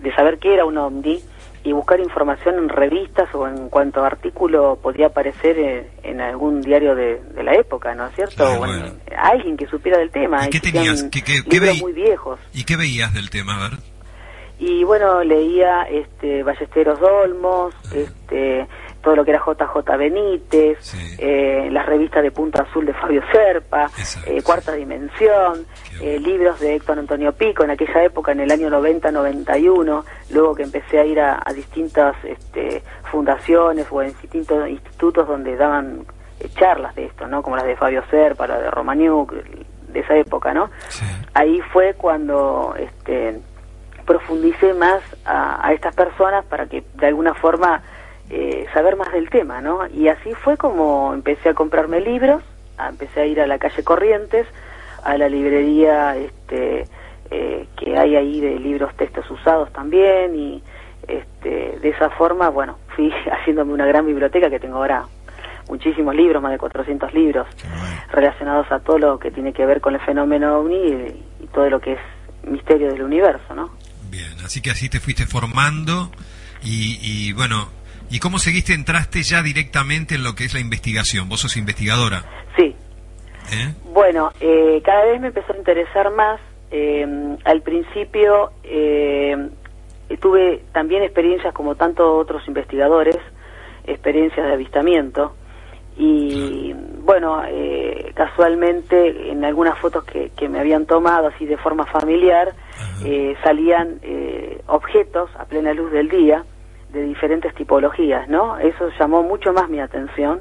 de 0.00 0.14
saber 0.14 0.38
qué 0.38 0.54
era 0.54 0.64
un 0.64 0.78
ovni 0.78 1.20
y 1.64 1.72
buscar 1.72 2.00
información 2.00 2.56
en 2.56 2.68
revistas 2.68 3.34
o 3.34 3.46
en 3.48 3.68
cuanto 3.68 4.04
artículo 4.04 4.78
podía 4.82 5.06
aparecer 5.08 5.58
en, 5.58 5.86
en 6.02 6.20
algún 6.20 6.60
diario 6.62 6.94
de, 6.94 7.20
de 7.34 7.42
la 7.42 7.54
época, 7.54 7.94
¿no 7.94 8.06
es 8.06 8.14
cierto? 8.14 8.44
o 8.60 8.66
en 8.66 8.98
alguien 9.16 9.56
que 9.56 9.66
supiera 9.66 9.98
del 9.98 10.10
tema. 10.10 10.46
¿Y 10.46 10.50
qué 10.50 10.60
tenías? 10.60 11.02
¿Qué, 11.04 11.22
qué, 11.22 11.42
qué 11.44 11.50
libros 11.50 11.70
veí- 11.76 11.80
muy 11.82 11.92
viejos. 11.92 12.38
¿Y 12.54 12.64
qué 12.64 12.76
veías 12.76 13.12
del 13.12 13.28
tema? 13.30 13.56
A 13.64 13.68
ver. 13.70 13.78
Y 14.60 14.82
bueno, 14.84 15.22
leía 15.22 15.82
este 15.84 16.42
Ballesteros 16.42 16.98
Dolmos, 16.98 17.74
este 17.94 18.66
todo 19.02 19.16
lo 19.16 19.24
que 19.24 19.30
era 19.30 19.42
JJ 19.44 19.96
Benítez, 19.96 20.94
eh, 21.18 21.68
las 21.70 21.86
revistas 21.86 22.22
de 22.22 22.30
Punto 22.30 22.62
Azul 22.62 22.86
de 22.86 22.92
Fabio 22.92 23.22
Serpa, 23.32 23.90
eh, 24.26 24.42
Cuarta 24.42 24.72
Dimensión, 24.72 25.66
eh, 26.00 26.18
libros 26.18 26.60
de 26.60 26.76
Héctor 26.76 26.98
Antonio 26.98 27.32
Pico 27.32 27.64
en 27.64 27.70
aquella 27.70 28.04
época, 28.04 28.32
en 28.32 28.40
el 28.40 28.50
año 28.50 28.68
90-91, 28.70 30.04
luego 30.30 30.54
que 30.54 30.62
empecé 30.62 30.98
a 30.98 31.04
ir 31.04 31.20
a, 31.20 31.42
a 31.44 31.52
distintas 31.52 32.16
este, 32.24 32.82
fundaciones 33.10 33.86
o 33.90 34.02
en 34.02 34.14
distintos 34.20 34.68
institutos 34.68 35.26
donde 35.26 35.56
daban 35.56 36.04
eh, 36.40 36.48
charlas 36.56 36.94
de 36.94 37.06
esto, 37.06 37.26
¿no? 37.26 37.42
Como 37.42 37.56
las 37.56 37.66
de 37.66 37.76
Fabio 37.76 38.02
Serpa, 38.10 38.46
la 38.46 38.58
de 38.58 38.70
Romaniuk, 38.70 39.32
de 39.32 40.00
esa 40.00 40.16
época, 40.16 40.52
¿no? 40.52 40.70
Ahí 41.34 41.60
fue 41.72 41.94
cuando 41.94 42.74
este, 42.78 43.40
profundicé 44.06 44.74
más 44.74 45.02
a, 45.24 45.66
a 45.66 45.72
estas 45.72 45.94
personas 45.94 46.44
para 46.44 46.66
que 46.66 46.84
de 46.94 47.06
alguna 47.06 47.34
forma 47.34 47.82
eh, 48.30 48.66
saber 48.74 48.96
más 48.96 49.12
del 49.12 49.30
tema, 49.30 49.60
¿no? 49.60 49.86
Y 49.88 50.08
así 50.08 50.32
fue 50.34 50.56
como 50.56 51.14
empecé 51.14 51.48
a 51.50 51.54
comprarme 51.54 52.00
libros, 52.00 52.42
a- 52.76 52.88
empecé 52.88 53.20
a 53.20 53.26
ir 53.26 53.40
a 53.40 53.46
la 53.46 53.58
calle 53.58 53.82
Corrientes, 53.82 54.46
a 55.04 55.16
la 55.16 55.28
librería 55.28 56.16
este, 56.16 56.84
eh, 57.30 57.66
que 57.76 57.96
hay 57.98 58.16
ahí 58.16 58.40
de 58.40 58.58
libros 58.58 58.94
textos 58.96 59.30
usados 59.30 59.72
también 59.72 60.34
y 60.36 60.62
este, 61.06 61.78
de 61.80 61.88
esa 61.88 62.10
forma, 62.10 62.48
bueno, 62.50 62.78
fui 62.96 63.10
haciéndome 63.32 63.72
una 63.72 63.86
gran 63.86 64.06
biblioteca 64.06 64.50
que 64.50 64.60
tengo 64.60 64.76
ahora 64.76 65.04
muchísimos 65.68 66.14
libros, 66.14 66.42
más 66.42 66.52
de 66.52 66.58
400 66.58 67.12
libros 67.12 67.46
relacionados 68.10 68.70
a 68.72 68.80
todo 68.80 68.98
lo 68.98 69.18
que 69.18 69.30
tiene 69.30 69.52
que 69.52 69.66
ver 69.66 69.80
con 69.82 69.94
el 69.94 70.00
fenómeno 70.00 70.58
ovni 70.60 70.76
y, 70.76 71.24
y 71.44 71.46
todo 71.52 71.68
lo 71.68 71.78
que 71.80 71.92
es 71.92 71.98
misterio 72.44 72.90
del 72.90 73.02
universo, 73.02 73.54
¿no? 73.54 73.70
Bien, 74.10 74.32
así 74.44 74.62
que 74.62 74.70
así 74.70 74.88
te 74.88 74.98
fuiste 75.00 75.26
formando 75.26 76.10
y, 76.62 76.98
y 77.02 77.32
bueno, 77.34 77.68
¿y 78.10 78.18
cómo 78.20 78.38
seguiste, 78.38 78.72
entraste 78.74 79.22
ya 79.22 79.42
directamente 79.42 80.14
en 80.14 80.24
lo 80.24 80.34
que 80.34 80.44
es 80.44 80.54
la 80.54 80.60
investigación? 80.60 81.28
Vos 81.28 81.40
sos 81.40 81.56
investigadora. 81.56 82.24
Sí. 82.56 82.74
¿Eh? 83.52 83.74
Bueno, 83.92 84.30
eh, 84.40 84.80
cada 84.84 85.04
vez 85.06 85.20
me 85.20 85.28
empezó 85.28 85.52
a 85.52 85.56
interesar 85.56 86.10
más. 86.12 86.40
eh, 86.70 87.06
al 87.44 87.62
principio 87.62 88.50
eh, 88.62 89.34
tuve 90.20 90.62
también 90.72 91.02
experiencias 91.02 91.54
como 91.54 91.74
tantos 91.74 92.06
otros 92.06 92.46
investigadores, 92.46 93.16
experiencias 93.86 94.46
de 94.46 94.52
avistamiento. 94.52 95.34
Y 95.96 96.74
bueno, 97.00 97.42
eh, 97.48 98.12
casualmente 98.14 99.30
en 99.32 99.44
algunas 99.44 99.78
fotos 99.78 100.04
que, 100.04 100.30
que 100.36 100.48
me 100.48 100.60
habían 100.60 100.86
tomado 100.86 101.28
así 101.28 101.44
de 101.46 101.56
forma 101.56 101.86
familiar, 101.86 102.54
eh, 103.04 103.34
salían 103.42 103.98
eh, 104.02 104.60
objetos 104.66 105.30
a 105.38 105.44
plena 105.46 105.72
luz 105.72 105.90
del 105.90 106.08
día 106.08 106.44
de 106.92 107.02
diferentes 107.02 107.54
tipologías, 107.54 108.28
¿no? 108.28 108.58
Eso 108.58 108.88
llamó 108.98 109.22
mucho 109.22 109.52
más 109.52 109.68
mi 109.68 109.80
atención 109.80 110.40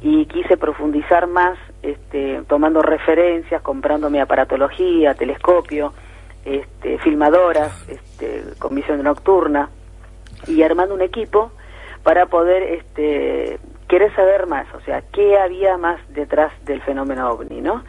y 0.00 0.26
quise 0.26 0.56
profundizar 0.56 1.26
más, 1.26 1.58
este, 1.82 2.42
tomando 2.48 2.82
referencias, 2.82 3.62
comprándome 3.62 4.20
aparatología, 4.20 5.14
telescopio, 5.14 5.92
este, 6.44 6.98
filmadoras, 6.98 7.88
este, 7.88 8.44
con 8.58 8.74
visión 8.74 9.02
nocturna 9.02 9.70
y 10.46 10.62
armando 10.62 10.94
un 10.94 11.02
equipo 11.02 11.50
para 12.02 12.26
poder 12.26 12.62
este, 12.62 13.58
querer 13.88 14.14
saber 14.14 14.46
más, 14.46 14.66
o 14.74 14.80
sea, 14.82 15.02
qué 15.12 15.38
había 15.38 15.76
más 15.76 15.98
detrás 16.12 16.52
del 16.64 16.80
fenómeno 16.82 17.30
ovni, 17.30 17.60
¿no? 17.60 17.82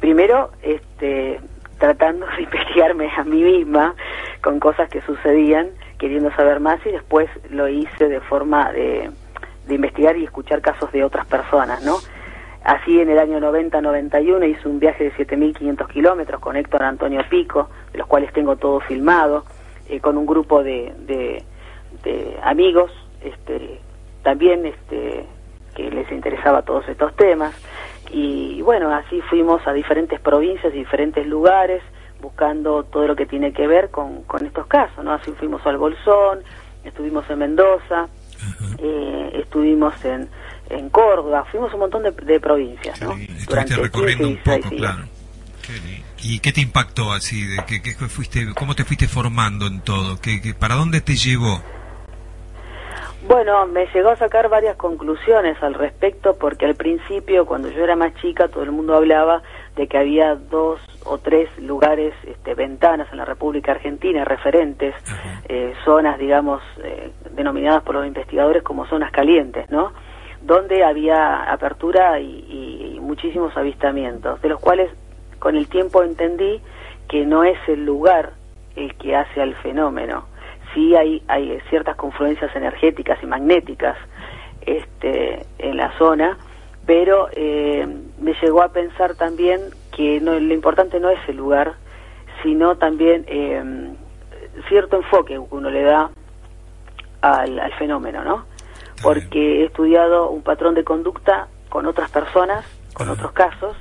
Primero, 0.00 0.50
este, 0.62 1.40
tratando 1.78 2.26
de 2.26 2.42
investigarme 2.44 3.10
a 3.16 3.24
mí 3.24 3.42
misma 3.42 3.94
con 4.42 4.60
cosas 4.60 4.88
que 4.88 5.00
sucedían, 5.02 5.70
queriendo 5.98 6.30
saber 6.32 6.60
más 6.60 6.84
y 6.86 6.90
después 6.90 7.28
lo 7.50 7.68
hice 7.68 8.08
de 8.08 8.20
forma 8.20 8.72
de, 8.72 9.10
de 9.66 9.74
investigar 9.74 10.16
y 10.16 10.24
escuchar 10.24 10.60
casos 10.60 10.90
de 10.92 11.04
otras 11.04 11.26
personas, 11.26 11.82
¿no? 11.82 11.96
Así 12.64 13.00
en 13.00 13.08
el 13.08 13.18
año 13.18 13.38
90-91 13.38 14.50
hice 14.50 14.68
un 14.68 14.78
viaje 14.78 15.04
de 15.04 15.12
7.500 15.12 15.88
kilómetros 15.88 16.40
con 16.40 16.56
Héctor 16.56 16.82
Antonio 16.82 17.22
Pico, 17.28 17.70
de 17.92 17.98
los 17.98 18.06
cuales 18.06 18.32
tengo 18.32 18.56
todo 18.56 18.80
filmado, 18.80 19.44
eh, 19.88 20.00
con 20.00 20.18
un 20.18 20.26
grupo 20.26 20.62
de, 20.62 20.92
de, 21.06 21.42
de 22.04 22.36
amigos, 22.42 22.90
este, 23.22 23.80
también 24.22 24.66
este, 24.66 25.24
que 25.74 25.90
les 25.90 26.10
interesaba 26.12 26.62
todos 26.62 26.86
estos 26.88 27.14
temas. 27.16 27.54
Y 28.10 28.60
bueno, 28.62 28.92
así 28.92 29.20
fuimos 29.22 29.66
a 29.66 29.72
diferentes 29.72 30.20
provincias, 30.20 30.72
diferentes 30.72 31.26
lugares, 31.26 31.82
buscando 32.20 32.82
todo 32.84 33.06
lo 33.06 33.16
que 33.16 33.26
tiene 33.26 33.52
que 33.52 33.66
ver 33.66 33.90
con, 33.90 34.22
con 34.24 34.44
estos 34.46 34.66
casos, 34.66 35.04
¿no? 35.04 35.12
Así 35.12 35.32
fuimos 35.32 35.64
al 35.66 35.76
Bolsón, 35.78 36.40
estuvimos 36.84 37.28
en 37.30 37.38
Mendoza, 37.38 38.08
eh, 38.78 39.30
estuvimos 39.34 39.94
en, 40.04 40.28
en 40.70 40.88
Córdoba, 40.90 41.44
fuimos 41.50 41.72
un 41.74 41.80
montón 41.80 42.02
de, 42.04 42.10
de 42.12 42.40
provincias, 42.40 43.00
¿no? 43.02 43.12
Estuviste 43.12 43.76
recorriendo 43.76 44.28
un 44.28 44.34
15, 44.36 44.42
poco, 44.44 44.70
16 44.70 44.80
claro. 44.80 45.04
¿Y 46.22 46.40
qué 46.40 46.52
te 46.52 46.60
impactó 46.62 47.12
así? 47.12 47.46
De, 47.46 47.62
¿Qué, 47.66 47.82
qué 47.82 47.92
fuiste, 47.92 48.46
¿Cómo 48.54 48.74
te 48.74 48.84
fuiste 48.84 49.06
formando 49.06 49.66
en 49.66 49.80
todo? 49.82 50.18
¿Qué, 50.20 50.40
qué- 50.40 50.54
¿Para 50.54 50.74
dónde 50.76 51.00
te 51.00 51.14
llevó? 51.14 51.60
Bueno, 53.26 53.66
me 53.66 53.86
llegó 53.92 54.10
a 54.10 54.16
sacar 54.16 54.48
varias 54.48 54.76
conclusiones 54.76 55.60
al 55.62 55.74
respecto 55.74 56.36
porque 56.38 56.64
al 56.64 56.76
principio, 56.76 57.44
cuando 57.46 57.68
yo 57.70 57.84
era 57.84 57.96
más 57.96 58.14
chica, 58.22 58.48
todo 58.48 58.62
el 58.62 58.72
mundo 58.72 58.94
hablaba 58.94 59.42
de 59.78 59.86
que 59.86 59.96
había 59.96 60.34
dos 60.34 60.80
o 61.06 61.18
tres 61.18 61.48
lugares, 61.58 62.12
este, 62.26 62.54
ventanas 62.54 63.06
en 63.12 63.18
la 63.18 63.24
República 63.24 63.70
Argentina, 63.72 64.24
referentes, 64.24 64.92
eh, 65.48 65.72
zonas, 65.84 66.18
digamos, 66.18 66.60
eh, 66.82 67.12
denominadas 67.30 67.84
por 67.84 67.94
los 67.94 68.04
investigadores 68.04 68.64
como 68.64 68.86
zonas 68.86 69.12
calientes, 69.12 69.70
¿no? 69.70 69.92
Donde 70.42 70.82
había 70.84 71.44
apertura 71.44 72.18
y, 72.18 72.26
y- 72.26 72.94
y 72.96 73.00
muchísimos 73.00 73.56
avistamientos, 73.56 74.42
de 74.42 74.48
los 74.48 74.58
cuales 74.60 74.90
con 75.38 75.56
el 75.56 75.68
tiempo 75.68 76.02
entendí 76.02 76.60
que 77.08 77.24
no 77.24 77.44
es 77.44 77.58
el 77.68 77.84
lugar 77.86 78.32
el 78.74 78.94
que 78.96 79.14
hace 79.14 79.40
al 79.40 79.54
fenómeno. 79.54 80.24
Sí 80.74 80.96
hay, 80.96 81.22
hay 81.28 81.58
ciertas 81.70 81.94
confluencias 81.96 82.54
energéticas 82.56 83.18
y 83.22 83.26
magnéticas 83.26 83.96
este, 84.62 85.46
en 85.58 85.76
la 85.76 85.96
zona, 85.98 86.36
pero 86.88 87.28
eh, 87.36 87.86
me 88.18 88.32
llegó 88.40 88.62
a 88.62 88.72
pensar 88.72 89.14
también 89.14 89.60
que 89.94 90.22
no, 90.22 90.40
lo 90.40 90.54
importante 90.54 90.98
no 90.98 91.10
es 91.10 91.18
el 91.28 91.36
lugar, 91.36 91.74
sino 92.42 92.78
también 92.78 93.26
eh, 93.28 93.62
cierto 94.70 94.96
enfoque 94.96 95.34
que 95.34 95.38
uno 95.38 95.68
le 95.68 95.82
da 95.82 96.10
al, 97.20 97.58
al 97.58 97.74
fenómeno, 97.74 98.24
¿no? 98.24 98.46
Porque 99.02 99.60
he 99.60 99.64
estudiado 99.66 100.30
un 100.30 100.40
patrón 100.40 100.74
de 100.74 100.82
conducta 100.82 101.48
con 101.68 101.84
otras 101.84 102.10
personas, 102.10 102.64
con 102.94 103.10
otros 103.10 103.32
casos, 103.32 103.76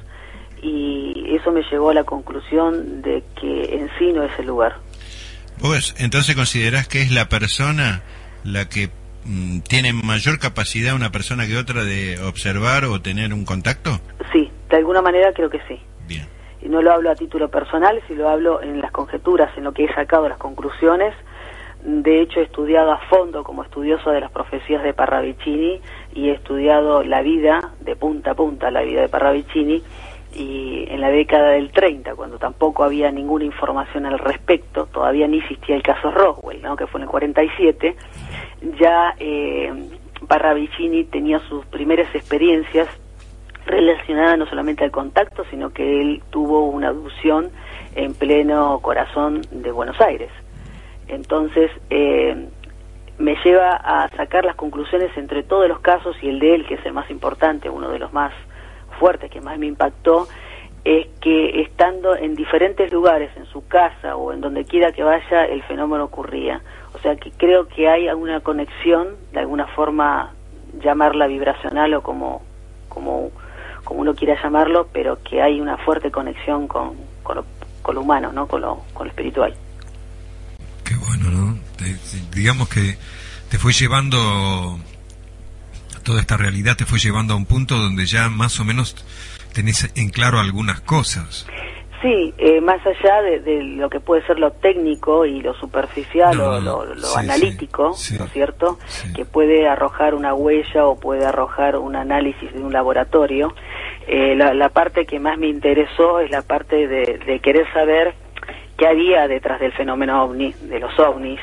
y 0.61 1.33
eso 1.33 1.53
me 1.53 1.63
llevó 1.71 1.91
a 1.91 1.93
la 1.93 2.03
conclusión 2.03 3.01
de 3.01 3.23
que 3.39 3.73
en 3.73 3.89
sí 3.97 4.11
no 4.11 4.23
es 4.23 4.37
el 4.37 4.47
lugar. 4.47 4.79
¿Vos 5.59 5.95
entonces 5.97 6.35
considerás 6.35 6.89
que 6.89 7.03
es 7.03 7.11
la 7.11 7.29
persona 7.29 8.01
la 8.43 8.67
que 8.67 8.89
mm, 9.27 9.59
tiene 9.61 9.93
mayor 9.93 10.39
capacidad 10.39 10.95
una 10.95 11.11
persona 11.11 11.45
que 11.45 11.57
otra 11.57 11.83
de 11.83 12.19
observar 12.19 12.85
o 12.85 13.01
tener 13.01 13.33
un 13.33 13.45
contacto? 13.45 13.99
Sí, 14.31 14.49
de 14.69 14.77
alguna 14.77 15.01
manera 15.01 15.31
creo 15.33 15.49
que 15.49 15.59
sí. 15.67 15.79
Y 16.59 16.69
no 16.69 16.81
lo 16.81 16.91
hablo 16.91 17.11
a 17.11 17.15
título 17.15 17.49
personal, 17.49 18.01
si 18.07 18.15
lo 18.15 18.29
hablo 18.29 18.63
en 18.63 18.81
las 18.81 18.91
conjeturas, 18.91 19.55
en 19.57 19.63
lo 19.63 19.73
que 19.73 19.85
he 19.85 19.93
sacado 19.93 20.27
las 20.27 20.39
conclusiones. 20.39 21.13
De 21.83 22.21
hecho, 22.21 22.39
he 22.39 22.43
estudiado 22.43 22.91
a 22.91 22.97
fondo 23.09 23.43
como 23.43 23.63
estudioso 23.63 24.09
de 24.09 24.21
las 24.21 24.31
profecías 24.31 24.81
de 24.81 24.93
Parravicini 24.93 25.79
y 26.15 26.29
he 26.29 26.33
estudiado 26.33 27.03
la 27.03 27.21
vida 27.21 27.73
de 27.81 27.95
punta 27.95 28.31
a 28.31 28.33
punta, 28.33 28.71
la 28.71 28.81
vida 28.81 29.01
de 29.01 29.07
Parravicini, 29.07 29.83
y 30.35 30.85
en 30.89 31.01
la 31.01 31.09
década 31.09 31.51
del 31.51 31.71
30, 31.71 32.15
cuando 32.15 32.37
tampoco 32.37 32.83
había 32.83 33.11
ninguna 33.11 33.45
información 33.45 34.05
al 34.05 34.19
respecto, 34.19 34.87
todavía 34.87 35.27
ni 35.27 35.39
existía 35.39 35.75
el 35.75 35.83
caso 35.83 36.11
Roswell, 36.11 36.61
¿no? 36.61 36.75
que 36.75 36.85
fue 36.87 36.99
en 36.99 37.03
el 37.03 37.09
47, 37.09 37.95
ya 38.79 39.15
eh, 39.19 39.71
Parravicini 40.27 41.03
tenía 41.05 41.39
sus 41.47 41.65
primeras 41.65 42.13
experiencias 42.15 42.87
relacionadas 43.65 44.37
no 44.37 44.45
solamente 44.47 44.83
al 44.83 44.91
contacto, 44.91 45.43
sino 45.49 45.71
que 45.71 46.01
él 46.01 46.23
tuvo 46.29 46.65
una 46.65 46.89
abducción 46.89 47.51
en 47.95 48.13
pleno 48.13 48.79
corazón 48.79 49.41
de 49.51 49.71
Buenos 49.71 49.99
Aires. 49.99 50.31
Entonces, 51.07 51.71
eh, 51.89 52.47
me 53.17 53.35
lleva 53.43 53.71
a 53.71 54.09
sacar 54.09 54.45
las 54.45 54.55
conclusiones 54.55 55.15
entre 55.17 55.43
todos 55.43 55.67
los 55.67 55.79
casos 55.79 56.15
y 56.21 56.29
el 56.29 56.39
de 56.39 56.55
él, 56.55 56.65
que 56.65 56.75
es 56.75 56.85
el 56.85 56.93
más 56.93 57.09
importante, 57.09 57.69
uno 57.69 57.89
de 57.89 57.99
los 57.99 58.13
más 58.13 58.31
fuertes, 58.99 59.31
que 59.31 59.41
más 59.41 59.57
me 59.57 59.65
impactó, 59.65 60.27
es 60.83 61.07
que 61.19 61.61
estando 61.61 62.15
en 62.15 62.35
diferentes 62.35 62.91
lugares, 62.93 63.31
en 63.35 63.45
su 63.45 63.67
casa 63.67 64.15
o 64.15 64.31
en 64.31 64.41
donde 64.41 64.63
quiera 64.65 64.91
que 64.91 65.03
vaya, 65.03 65.45
el 65.45 65.63
fenómeno 65.63 66.05
ocurría. 66.05 66.61
O 66.97 67.01
sea 67.01 67.15
que 67.15 67.31
creo 67.31 67.67
que 67.67 67.87
hay 67.87 68.07
alguna 68.07 68.39
conexión, 68.39 69.09
de 69.31 69.39
alguna 69.39 69.67
forma 69.67 70.33
llamarla 70.83 71.27
vibracional 71.27 71.93
o 71.93 72.01
como, 72.01 72.41
como, 72.89 73.29
como 73.83 74.01
uno 74.01 74.15
quiera 74.15 74.35
llamarlo, 74.41 74.87
pero 74.91 75.21
que 75.23 75.41
hay 75.41 75.61
una 75.61 75.77
fuerte 75.77 76.09
conexión 76.11 76.67
con, 76.67 76.95
con, 77.23 77.37
lo, 77.37 77.45
con 77.83 77.95
lo 77.95 78.01
humano, 78.01 78.31
¿no? 78.33 78.47
con, 78.47 78.61
lo, 78.61 78.83
con 78.93 79.05
lo 79.07 79.11
espiritual. 79.11 79.53
Te- 81.77 81.93
te- 81.93 82.35
digamos 82.35 82.67
que 82.69 82.97
te 83.49 83.57
fue 83.59 83.71
llevando 83.71 84.79
toda 86.03 86.21
esta 86.21 86.37
realidad 86.37 86.75
te 86.75 86.85
fue 86.85 86.97
llevando 86.99 87.33
a 87.33 87.37
un 87.37 87.45
punto 87.45 87.77
donde 87.77 88.05
ya 88.05 88.29
más 88.29 88.59
o 88.59 88.65
menos 88.65 88.95
tenés 89.53 89.91
en 89.95 90.09
claro 90.09 90.39
algunas 90.39 90.79
cosas. 90.81 91.45
Sí, 92.01 92.33
eh, 92.37 92.61
más 92.61 92.79
allá 92.85 93.23
de, 93.23 93.39
de 93.39 93.63
lo 93.63 93.89
que 93.89 93.99
puede 93.99 94.25
ser 94.27 94.37
lo 94.39 94.51
técnico 94.51 95.25
y 95.25 95.41
lo 95.41 95.55
superficial 95.55 96.37
No, 96.37 96.43
o 96.51 96.59
lo, 96.59 96.85
lo 96.85 96.95
sí, 96.95 97.19
analítico, 97.19 97.95
¿no 98.19 98.25
es 98.25 98.31
cierto? 98.31 98.77
Que 99.15 99.25
puede 99.25 99.67
arrojar 99.67 100.13
una 100.13 100.35
huella 100.35 100.85
o 100.85 100.99
puede 100.99 101.25
arrojar 101.25 101.77
un 101.77 101.95
análisis 101.95 102.53
de 102.53 102.59
un 102.59 102.71
laboratorio. 102.71 103.55
Eh, 104.07 104.35
la, 104.35 104.53
la 104.53 104.69
parte 104.69 105.05
que 105.05 105.19
más 105.19 105.39
me 105.39 105.47
interesó 105.47 106.19
es 106.19 106.29
la 106.29 106.43
parte 106.43 106.87
de, 106.87 107.19
de 107.25 107.39
querer 107.39 107.65
saber 107.73 108.13
qué 108.77 108.87
había 108.87 109.27
detrás 109.27 109.59
del 109.59 109.73
fenómeno 109.73 110.23
ovni, 110.23 110.53
de 110.61 110.79
los 110.79 110.97
ovnis, 110.99 111.39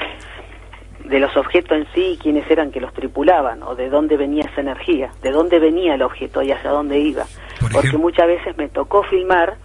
de 1.05 1.21
los 1.21 1.37
objetos 1.37 1.77
en 1.77 1.87
sí 1.95 2.13
y 2.13 2.17
quiénes 2.17 2.51
eran 2.51 2.71
que 2.71 2.81
los 2.81 2.93
tripulaban 2.95 3.63
o 3.63 3.75
de 3.75 3.91
dónde 3.91 4.17
venía 4.17 4.45
esa 4.51 4.63
energía, 4.63 5.11
de 5.23 5.31
dónde 5.31 5.59
venía 5.59 5.95
el 5.95 6.03
objeto 6.03 6.43
y 6.43 6.51
hacia 6.51 6.71
dónde 6.71 6.99
iba. 6.99 7.27
Porque 7.73 7.97
muchas 7.99 8.27
veces 8.27 8.57
me 8.57 8.69
tocó 8.69 9.03
filmar 9.05 9.57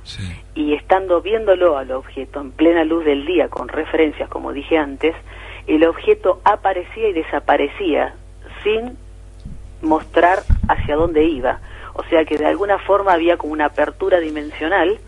y 0.54 0.74
estando 0.74 1.22
viéndolo 1.22 1.78
al 1.78 1.92
objeto 1.92 2.42
en 2.42 2.52
plena 2.52 2.84
luz 2.84 3.06
del 3.06 3.26
día 3.26 3.48
con 3.48 3.70
referencias, 3.70 4.30
como 4.30 4.52
dije 4.52 4.78
antes, 4.78 5.16
el 5.68 5.86
objeto 5.86 6.42
aparecía 6.44 7.10
y 7.10 7.14
desaparecía 7.14 8.16
sin 8.64 8.98
mostrar 9.82 10.40
hacia 10.68 10.96
dónde 10.96 11.24
iba. 11.24 11.60
O 11.94 12.04
sea 12.10 12.26
que 12.26 12.38
de 12.38 12.46
alguna 12.46 12.80
forma 12.80 13.14
había 13.14 13.38
como 13.38 13.54
una 13.54 13.66
apertura 13.66 14.20
dimensional, 14.20 15.00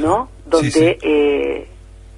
¿no? 0.00 0.28
Donde 0.46 0.98
eh, 1.02 1.68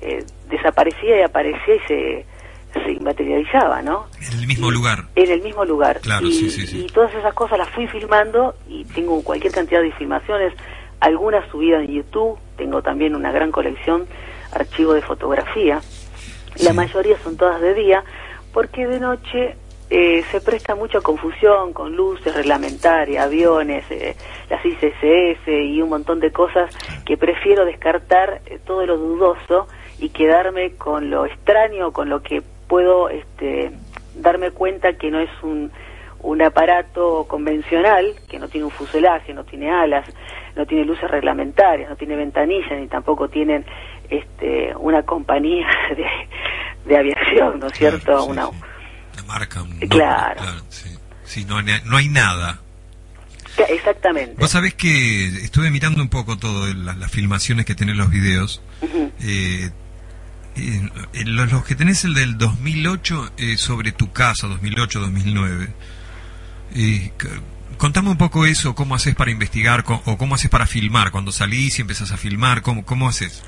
eh, 0.00 0.24
desaparecía 0.48 1.18
y 1.18 1.22
aparecía 1.22 1.74
y 1.74 1.80
se, 1.80 2.26
se 2.72 3.00
materializaba, 3.00 3.82
¿no? 3.82 4.06
En 4.32 4.40
el 4.40 4.46
mismo 4.46 4.70
lugar. 4.70 5.04
En 5.14 5.30
el 5.30 5.42
mismo 5.42 5.64
lugar. 5.64 6.00
Claro, 6.00 6.26
y, 6.26 6.32
sí, 6.32 6.50
sí, 6.50 6.66
sí. 6.66 6.84
y 6.84 6.86
todas 6.86 7.14
esas 7.14 7.34
cosas 7.34 7.58
las 7.58 7.68
fui 7.70 7.86
filmando 7.86 8.54
y 8.68 8.84
tengo 8.84 9.22
cualquier 9.22 9.52
cantidad 9.52 9.82
de 9.82 9.92
filmaciones, 9.92 10.52
algunas 11.00 11.48
subidas 11.50 11.82
en 11.84 11.94
YouTube, 11.94 12.38
tengo 12.56 12.82
también 12.82 13.14
una 13.14 13.32
gran 13.32 13.50
colección, 13.50 14.06
archivo 14.52 14.92
de 14.92 15.02
fotografía. 15.02 15.80
La 16.62 16.72
mayoría 16.72 17.16
son 17.22 17.36
todas 17.36 17.60
de 17.60 17.74
día, 17.74 18.04
porque 18.52 18.86
de 18.86 19.00
noche 19.00 19.56
eh, 19.88 20.22
se 20.30 20.40
presta 20.40 20.76
mucha 20.76 21.00
confusión 21.00 21.72
con 21.72 21.96
luces 21.96 22.32
reglamentarias, 22.32 23.24
aviones, 23.24 23.84
eh, 23.90 24.14
las 24.48 24.64
ICCS 24.64 25.48
y 25.48 25.82
un 25.82 25.88
montón 25.88 26.20
de 26.20 26.30
cosas 26.30 26.72
que 27.04 27.16
prefiero 27.16 27.64
descartar 27.64 28.40
eh, 28.46 28.60
todo 28.64 28.86
lo 28.86 28.96
dudoso 28.96 29.66
y 29.98 30.10
quedarme 30.10 30.76
con 30.76 31.10
lo 31.10 31.26
extraño, 31.26 31.92
con 31.92 32.08
lo 32.08 32.22
que 32.22 32.42
puedo 32.70 33.10
este, 33.10 33.72
darme 34.14 34.50
cuenta 34.52 34.94
que 34.94 35.10
no 35.10 35.20
es 35.20 35.28
un, 35.42 35.70
un 36.20 36.40
aparato 36.42 37.26
convencional, 37.28 38.14
que 38.30 38.38
no 38.38 38.48
tiene 38.48 38.64
un 38.66 38.70
fuselaje, 38.70 39.34
no 39.34 39.44
tiene 39.44 39.70
alas, 39.70 40.06
no 40.56 40.64
tiene 40.64 40.84
luces 40.84 41.10
reglamentarias, 41.10 41.90
no 41.90 41.96
tiene 41.96 42.14
ventanillas, 42.16 42.78
ni 42.80 42.86
tampoco 42.86 43.28
tienen 43.28 43.66
este, 44.08 44.72
una 44.76 45.02
compañía 45.02 45.66
de, 45.96 46.06
de 46.88 46.96
aviación, 46.96 47.58
¿no 47.58 47.66
es 47.66 47.72
cierto? 47.76 48.24
una, 48.24 48.48
marca. 49.26 49.62
un 49.62 49.70
nombre, 49.70 49.88
Claro. 49.88 50.40
sí. 50.68 50.88
Sí, 51.24 51.44
no, 51.44 51.58
hay- 51.58 51.64
no 51.84 51.96
hay 51.96 52.08
nada. 52.08 52.58
Exactamente. 53.68 54.34
Vos 54.38 54.50
sabés 54.50 54.74
que 54.74 55.26
estuve 55.26 55.70
mirando 55.70 56.00
un 56.02 56.08
poco 56.08 56.36
todo 56.38 56.66
las, 56.74 56.96
las 56.96 57.10
filmaciones 57.10 57.66
que 57.66 57.74
tenés 57.74 57.96
los 57.96 58.10
videos. 58.10 58.62
Eh, 59.22 59.70
eh, 60.56 60.88
los, 61.26 61.64
que 61.64 61.74
tenés 61.74 62.04
el 62.04 62.14
del 62.14 62.36
2008 62.38 63.30
eh, 63.38 63.56
sobre 63.56 63.92
tu 63.92 64.12
casa, 64.12 64.46
2008-2009. 64.48 65.68
Eh, 66.76 67.12
contame 67.78 68.10
un 68.10 68.18
poco 68.18 68.46
eso, 68.46 68.74
cómo 68.74 68.94
haces 68.94 69.14
para 69.14 69.30
investigar 69.30 69.84
co- 69.84 70.02
o 70.06 70.16
cómo 70.16 70.34
haces 70.34 70.50
para 70.50 70.66
filmar, 70.66 71.10
cuando 71.10 71.32
salís 71.32 71.78
y 71.78 71.82
empezás 71.82 72.12
a 72.12 72.16
filmar, 72.16 72.62
cómo, 72.62 72.84
cómo 72.84 73.08
haces. 73.08 73.42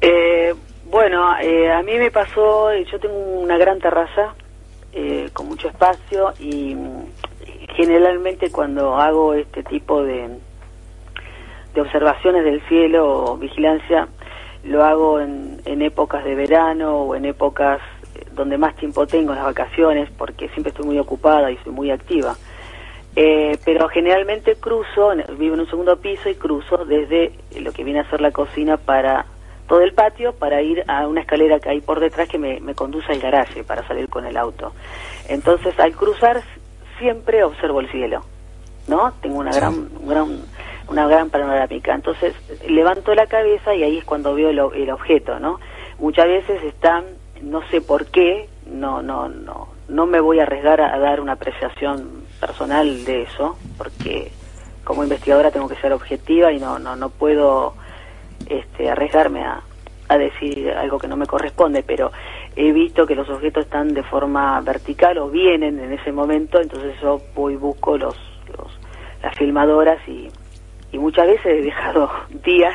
Eh, 0.00 0.54
bueno, 0.90 1.36
eh, 1.40 1.72
a 1.72 1.82
mí 1.82 1.96
me 1.98 2.10
pasó, 2.10 2.70
yo 2.90 2.98
tengo 3.00 3.14
una 3.16 3.56
gran 3.56 3.78
terraza 3.78 4.34
eh, 4.92 5.28
con 5.32 5.48
mucho 5.48 5.68
espacio 5.68 6.32
y 6.38 6.76
generalmente 7.76 8.50
cuando 8.50 8.96
hago 9.00 9.34
este 9.34 9.62
tipo 9.64 10.02
de, 10.04 10.28
de 11.74 11.80
observaciones 11.80 12.44
del 12.44 12.62
cielo 12.68 13.06
o 13.32 13.36
vigilancia, 13.38 14.06
lo 14.64 14.84
hago 14.84 15.20
en, 15.20 15.60
en 15.64 15.82
épocas 15.82 16.24
de 16.24 16.34
verano 16.34 17.02
o 17.02 17.14
en 17.14 17.24
épocas 17.24 17.80
eh, 18.14 18.26
donde 18.32 18.58
más 18.58 18.74
tiempo 18.76 19.06
tengo, 19.06 19.32
en 19.32 19.36
las 19.36 19.46
vacaciones, 19.46 20.10
porque 20.16 20.48
siempre 20.48 20.70
estoy 20.70 20.86
muy 20.86 20.98
ocupada 20.98 21.50
y 21.50 21.56
soy 21.58 21.72
muy 21.72 21.90
activa. 21.90 22.36
Eh, 23.16 23.58
pero 23.64 23.88
generalmente 23.88 24.56
cruzo, 24.56 25.12
vivo 25.38 25.54
en 25.54 25.60
un 25.60 25.70
segundo 25.70 25.96
piso 25.98 26.28
y 26.28 26.34
cruzo 26.34 26.84
desde 26.84 27.32
lo 27.60 27.72
que 27.72 27.84
viene 27.84 28.00
a 28.00 28.10
ser 28.10 28.20
la 28.20 28.32
cocina 28.32 28.76
para 28.76 29.26
todo 29.68 29.82
el 29.82 29.94
patio 29.94 30.34
para 30.34 30.60
ir 30.62 30.84
a 30.88 31.06
una 31.06 31.20
escalera 31.20 31.60
que 31.60 31.70
hay 31.70 31.80
por 31.80 32.00
detrás 32.00 32.28
que 32.28 32.38
me, 32.38 32.60
me 32.60 32.74
conduce 32.74 33.12
al 33.12 33.20
garaje 33.20 33.62
para 33.62 33.86
salir 33.86 34.08
con 34.08 34.26
el 34.26 34.36
auto. 34.36 34.72
Entonces, 35.28 35.78
al 35.78 35.92
cruzar 35.92 36.42
siempre 36.98 37.44
observo 37.44 37.80
el 37.80 37.90
cielo, 37.90 38.24
¿no? 38.88 39.12
Tengo 39.20 39.38
una 39.38 39.52
gran, 39.52 39.88
un 39.98 40.08
gran, 40.08 40.40
una 40.88 41.06
gran 41.06 41.30
panorámica. 41.30 41.94
Entonces, 41.94 42.34
levanto 42.68 43.14
la 43.14 43.26
cabeza 43.26 43.74
y 43.74 43.82
ahí 43.82 43.98
es 43.98 44.04
cuando 44.04 44.34
veo 44.34 44.50
el, 44.50 44.58
el 44.74 44.90
objeto, 44.90 45.38
¿no? 45.38 45.60
Muchas 45.98 46.26
veces 46.26 46.62
están, 46.64 47.04
no 47.42 47.62
sé 47.70 47.80
por 47.80 48.06
qué, 48.06 48.48
no, 48.66 49.02
no, 49.02 49.28
no, 49.28 49.68
no 49.88 50.06
me 50.06 50.20
voy 50.20 50.40
a 50.40 50.44
arriesgar 50.44 50.80
a, 50.80 50.98
dar 50.98 51.20
una 51.20 51.32
apreciación 51.32 52.24
personal 52.40 53.04
de 53.04 53.22
eso, 53.22 53.56
porque 53.78 54.32
como 54.82 55.02
investigadora 55.02 55.50
tengo 55.50 55.68
que 55.68 55.76
ser 55.76 55.92
objetiva 55.92 56.52
y 56.52 56.58
no, 56.58 56.78
no, 56.78 56.96
no 56.96 57.10
puedo 57.10 57.74
este, 58.48 58.90
arriesgarme 58.90 59.44
a, 59.44 59.62
a 60.08 60.18
decir 60.18 60.70
algo 60.72 60.98
que 60.98 61.08
no 61.08 61.16
me 61.16 61.26
corresponde, 61.26 61.82
pero 61.82 62.12
he 62.56 62.72
visto 62.72 63.06
que 63.06 63.14
los 63.14 63.28
objetos 63.30 63.64
están 63.64 63.94
de 63.94 64.02
forma 64.02 64.60
vertical 64.60 65.18
o 65.18 65.28
vienen 65.28 65.78
en 65.80 65.92
ese 65.92 66.12
momento, 66.12 66.60
entonces 66.60 66.94
yo 67.00 67.20
voy 67.34 67.54
y 67.54 67.56
busco 67.56 67.96
los, 67.96 68.16
los, 68.56 68.78
las 69.22 69.36
filmadoras 69.36 69.98
y, 70.08 70.28
y 70.94 70.98
muchas 70.98 71.26
veces 71.26 71.44
he 71.46 71.62
dejado 71.62 72.08
días 72.44 72.74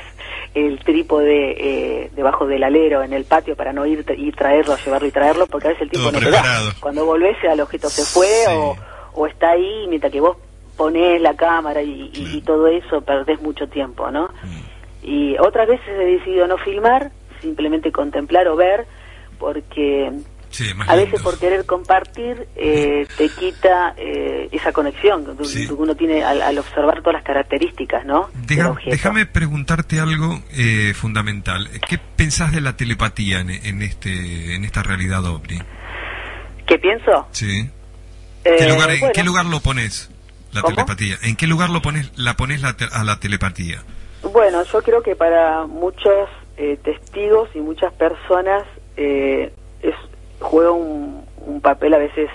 el 0.53 0.79
trípode 0.83 1.55
eh, 1.57 2.11
debajo 2.15 2.45
del 2.47 2.63
alero 2.63 3.01
en 3.03 3.13
el 3.13 3.23
patio 3.23 3.55
para 3.55 3.71
no 3.71 3.85
ir 3.85 4.03
y 4.17 4.31
traerlo, 4.31 4.75
llevarlo 4.83 5.07
y 5.07 5.11
traerlo, 5.11 5.47
porque 5.47 5.67
a 5.67 5.69
veces 5.71 5.83
el 5.83 5.89
tiempo 5.91 6.11
no 6.11 6.19
te 6.19 6.31
da. 6.31 6.41
Cuando 6.81 7.05
volvés 7.05 7.37
el 7.43 7.61
objeto 7.61 7.89
se 7.89 8.03
fue 8.03 8.27
o, 8.53 8.75
o 9.13 9.27
está 9.27 9.51
ahí 9.51 9.85
mientras 9.87 10.11
que 10.11 10.19
vos 10.19 10.37
ponés 10.75 11.21
la 11.21 11.35
cámara 11.35 11.81
y, 11.81 12.09
y- 12.13 12.37
y 12.37 12.41
todo 12.41 12.67
eso, 12.67 13.01
perdés 13.01 13.41
mucho 13.41 13.67
tiempo, 13.67 14.11
¿no? 14.11 14.29
Y 15.03 15.37
otras 15.39 15.67
veces 15.67 15.87
he 15.87 16.05
decidido 16.05 16.45
no 16.47 16.57
filmar, 16.57 17.11
simplemente 17.41 17.91
contemplar 17.91 18.47
o 18.49 18.55
ver, 18.55 18.85
porque 19.39 20.11
a 20.87 20.95
veces 20.95 21.21
por 21.21 21.37
querer 21.39 21.65
compartir 21.65 22.47
eh, 22.55 23.05
te 23.17 23.29
quita 23.29 23.93
eh, 23.97 24.49
esa 24.51 24.71
conexión 24.71 25.25
que 25.37 25.73
uno 25.73 25.95
tiene 25.95 26.23
al, 26.23 26.41
al 26.41 26.57
observar 26.57 26.99
todas 27.01 27.13
las 27.15 27.23
características, 27.23 28.05
¿no? 28.05 28.29
Deja- 28.45 28.75
déjame 28.85 29.25
preguntarte 29.25 29.99
algo 29.99 30.41
eh, 30.57 30.93
fundamental. 30.95 31.69
¿Qué 31.87 31.97
pensás 32.15 32.51
de 32.51 32.61
la 32.61 32.75
telepatía 32.75 33.39
en, 33.39 33.49
en 33.51 33.81
este 33.81 34.55
en 34.55 34.65
esta 34.65 34.81
realidad 34.83 35.23
ovni? 35.25 35.59
¿Qué 36.67 36.77
pienso? 36.77 37.27
Sí. 37.31 37.69
Eh, 38.43 38.55
¿Qué 38.57 38.67
lugar, 38.69 38.89
¿En 38.91 38.99
bueno, 38.99 39.13
qué 39.13 39.23
lugar 39.23 39.45
lo 39.45 39.59
pones 39.59 40.09
la 40.51 40.61
¿Cómo? 40.61 40.75
telepatía? 40.75 41.17
¿En 41.23 41.35
qué 41.35 41.47
lugar 41.47 41.69
lo 41.69 41.81
pones 41.81 42.11
la 42.17 42.35
pones 42.35 42.61
la 42.61 42.73
te- 42.75 42.87
a 42.91 43.03
la 43.03 43.19
telepatía? 43.19 43.83
Bueno, 44.33 44.63
yo 44.63 44.81
creo 44.81 45.01
que 45.01 45.15
para 45.15 45.65
muchos 45.65 46.29
eh, 46.57 46.77
testigos 46.83 47.49
y 47.55 47.59
muchas 47.59 47.93
personas 47.93 48.63
eh, 48.97 49.53
juega 50.39 50.71
un, 50.71 51.25
un 51.45 51.61
papel 51.61 51.93
a 51.93 51.97
veces, 51.97 52.29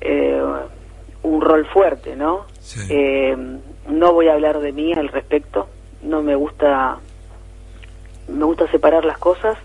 eh, 0.00 0.42
un 1.22 1.40
rol 1.40 1.66
fuerte, 1.66 2.16
¿no? 2.16 2.46
Eh, 2.88 3.36
no 3.88 4.12
voy 4.12 4.28
a 4.28 4.34
hablar 4.34 4.60
de 4.60 4.72
mí 4.72 4.92
al 4.92 5.08
respecto, 5.08 5.68
no 6.02 6.22
me 6.22 6.34
gusta, 6.34 6.98
me 8.28 8.44
gusta 8.44 8.70
separar 8.70 9.04
las 9.04 9.18
cosas, 9.18 9.56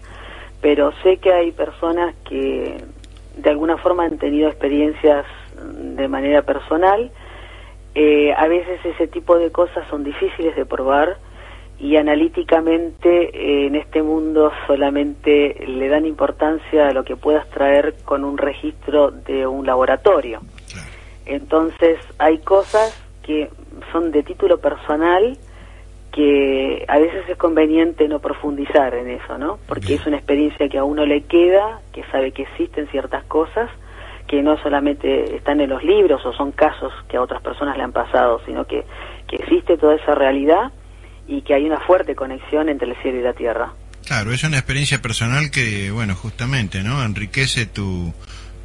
pero 0.62 0.92
sé 1.04 1.18
que 1.18 1.34
hay 1.34 1.52
personas 1.52 2.16
que 2.28 2.84
de 3.38 3.50
alguna 3.50 3.78
forma 3.78 4.06
han 4.06 4.18
tenido 4.18 4.48
experiencias 4.48 5.26
de 5.56 6.08
manera 6.08 6.42
personal 6.44 7.12
eh, 7.96 8.34
a 8.36 8.48
veces 8.48 8.84
ese 8.84 9.08
tipo 9.08 9.38
de 9.38 9.52
cosas 9.52 9.88
son 9.90 10.04
difíciles 10.04 10.56
de 10.56 10.66
probar 10.66 11.18
y 11.84 11.98
analíticamente 11.98 13.10
eh, 13.10 13.68
en 13.68 13.76
este 13.76 14.02
mundo 14.02 14.54
solamente 14.68 15.66
le 15.68 15.90
dan 15.90 16.06
importancia 16.06 16.88
a 16.88 16.94
lo 16.94 17.04
que 17.04 17.18
puedas 17.18 17.46
traer 17.50 17.96
con 18.06 18.24
un 18.24 18.38
registro 18.38 19.12
de 19.12 19.46
un 19.46 19.66
laboratorio. 19.66 20.40
Entonces 21.26 22.00
hay 22.18 22.38
cosas 22.38 22.98
que 23.22 23.50
son 23.92 24.14
de 24.14 24.24
título 24.24 24.60
personal 24.60 25.38
que 26.14 26.86
a 26.88 27.00
veces 27.00 27.28
es 27.28 27.38
conveniente 27.38 28.08
no 28.08 28.20
profundizar 28.20 28.96
en 28.96 29.10
eso, 29.10 29.38
¿no? 29.38 29.60
Porque 29.68 29.96
es 29.96 30.06
una 30.08 30.16
experiencia 30.16 30.70
que 30.70 30.78
a 30.78 30.86
uno 30.86 31.06
le 31.06 31.24
queda, 31.24 31.82
que 31.92 32.06
sabe 32.12 32.32
que 32.32 32.44
existen 32.44 32.88
ciertas 32.88 33.26
cosas 33.26 33.70
que 34.26 34.42
no 34.42 34.56
solamente 34.60 35.36
están 35.36 35.60
en 35.60 35.70
los 35.70 35.84
libros 35.84 36.26
o 36.26 36.32
son 36.32 36.54
casos 36.54 36.94
que 37.10 37.18
a 37.18 37.22
otras 37.22 37.42
personas 37.42 37.76
le 37.76 37.84
han 37.84 37.92
pasado, 37.92 38.40
sino 38.46 38.64
que, 38.66 38.86
que 39.28 39.36
existe 39.36 39.76
toda 39.76 39.96
esa 39.96 40.16
realidad 40.16 40.72
y 41.28 41.42
que 41.42 41.54
hay 41.54 41.66
una 41.66 41.80
fuerte 41.80 42.16
conexión 42.16 42.70
entre 42.70 42.90
el 42.90 43.02
cielo 43.02 43.20
y 43.20 43.24
la 43.24 43.34
tierra. 43.34 43.74
Claro, 44.06 44.32
es 44.34 44.44
una 44.44 44.58
experiencia 44.58 45.02
personal 45.02 45.50
que, 45.50 45.92
bueno, 45.92 46.16
justamente, 46.16 46.84
¿no? 46.84 47.04
Enriquece 47.04 47.66
tu, 47.66 48.14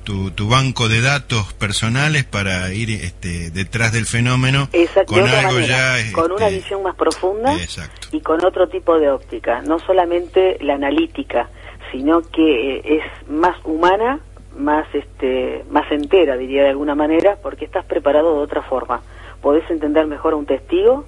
tu, 0.08 0.30
tu 0.30 0.48
banco 0.48 0.88
de 0.88 1.00
datos 1.00 1.52
personales 1.52 2.24
para 2.24 2.72
ir 2.72 2.90
este, 2.90 3.50
detrás 3.50 3.92
del 3.92 4.06
fenómeno 4.06 4.68
con 5.06 5.20
algo 5.20 5.52
manera, 5.52 6.00
ya... 6.00 6.12
con 6.12 6.32
una 6.32 6.48
este, 6.48 6.60
visión 6.60 6.82
más 6.82 6.96
profunda 6.96 7.54
Exacto. 7.54 8.08
y 8.12 8.20
con 8.20 8.44
otro 8.44 8.68
tipo 8.68 8.98
de 8.98 9.10
óptica, 9.10 9.60
no 9.62 9.78
solamente 9.80 10.56
la 10.60 10.74
analítica, 10.74 11.50
sino 11.92 12.22
que 12.22 12.76
eh, 12.76 12.82
es 12.84 13.28
más 13.28 13.56
humana, 13.64 14.20
más 14.56 14.86
este, 14.94 15.64
más 15.70 15.90
entera, 15.92 16.36
diría 16.36 16.62
de 16.62 16.70
alguna 16.70 16.94
manera, 16.94 17.36
porque 17.42 17.66
estás 17.66 17.84
preparado 17.84 18.34
de 18.34 18.40
otra 18.40 18.62
forma. 18.62 19.02
Podés 19.42 19.70
entender 19.70 20.06
mejor 20.06 20.32
a 20.32 20.36
un 20.36 20.46
testigo, 20.46 21.06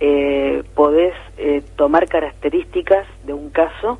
eh, 0.00 0.62
podés 0.74 1.14
eh, 1.36 1.62
tomar 1.76 2.08
características 2.08 3.06
de 3.24 3.32
un 3.32 3.50
caso, 3.50 3.98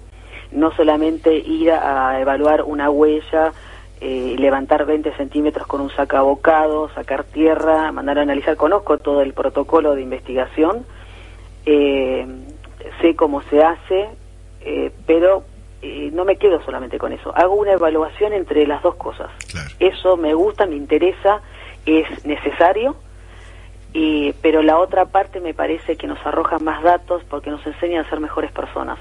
no 0.52 0.72
solamente 0.72 1.34
ir 1.36 1.72
a, 1.72 2.10
a 2.10 2.20
evaluar 2.20 2.62
una 2.62 2.90
huella, 2.90 3.52
eh, 4.00 4.36
levantar 4.38 4.86
20 4.86 5.12
centímetros 5.16 5.66
con 5.66 5.80
un 5.80 5.90
sacabocado, 5.90 6.88
sacar 6.90 7.24
tierra, 7.24 7.90
mandar 7.90 8.18
a 8.18 8.22
analizar. 8.22 8.56
Conozco 8.56 8.98
todo 8.98 9.22
el 9.22 9.32
protocolo 9.32 9.94
de 9.94 10.02
investigación, 10.02 10.86
eh, 11.66 12.26
sé 13.00 13.16
cómo 13.16 13.42
se 13.42 13.62
hace, 13.62 14.08
eh, 14.60 14.92
pero 15.06 15.42
eh, 15.82 16.10
no 16.12 16.24
me 16.24 16.36
quedo 16.36 16.62
solamente 16.64 16.98
con 16.98 17.12
eso. 17.12 17.32
Hago 17.36 17.54
una 17.54 17.72
evaluación 17.72 18.32
entre 18.32 18.66
las 18.66 18.82
dos 18.82 18.94
cosas. 18.94 19.30
Eso 19.80 20.16
me 20.16 20.34
gusta, 20.34 20.66
me 20.66 20.76
interesa, 20.76 21.40
es 21.84 22.24
necesario, 22.24 22.96
y, 23.92 24.32
pero 24.42 24.62
la 24.62 24.78
otra 24.78 25.06
parte 25.06 25.40
me 25.40 25.54
parece 25.54 25.96
que 25.96 26.06
nos 26.06 26.24
arroja 26.26 26.58
más 26.58 26.82
datos 26.82 27.22
porque 27.28 27.50
nos 27.50 27.64
enseña 27.66 28.02
a 28.02 28.08
ser 28.10 28.20
mejores 28.20 28.52
personas. 28.52 28.98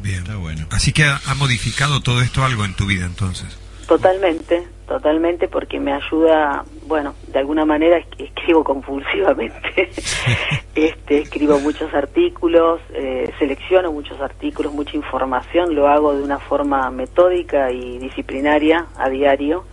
Bien. 0.00 0.66
Así 0.70 0.92
que 0.92 1.04
ha, 1.04 1.18
ha 1.26 1.34
modificado 1.34 2.00
todo 2.00 2.22
esto 2.22 2.44
algo 2.44 2.64
en 2.64 2.74
tu 2.74 2.86
vida 2.86 3.04
entonces. 3.04 3.58
Totalmente, 3.86 4.68
totalmente, 4.86 5.48
porque 5.48 5.80
me 5.80 5.92
ayuda, 5.92 6.62
bueno, 6.86 7.14
de 7.28 7.38
alguna 7.38 7.64
manera 7.64 7.96
es- 7.98 8.06
escribo 8.18 8.62
compulsivamente, 8.72 9.90
este, 10.74 11.18
escribo 11.22 11.58
muchos 11.58 11.92
artículos, 11.94 12.80
eh, 12.92 13.32
selecciono 13.38 13.90
muchos 13.92 14.20
artículos, 14.20 14.72
mucha 14.72 14.94
información, 14.96 15.74
lo 15.74 15.88
hago 15.88 16.14
de 16.14 16.22
una 16.22 16.38
forma 16.38 16.90
metódica 16.90 17.72
y 17.72 17.98
disciplinaria 17.98 18.86
a 18.98 19.08
diario. 19.08 19.64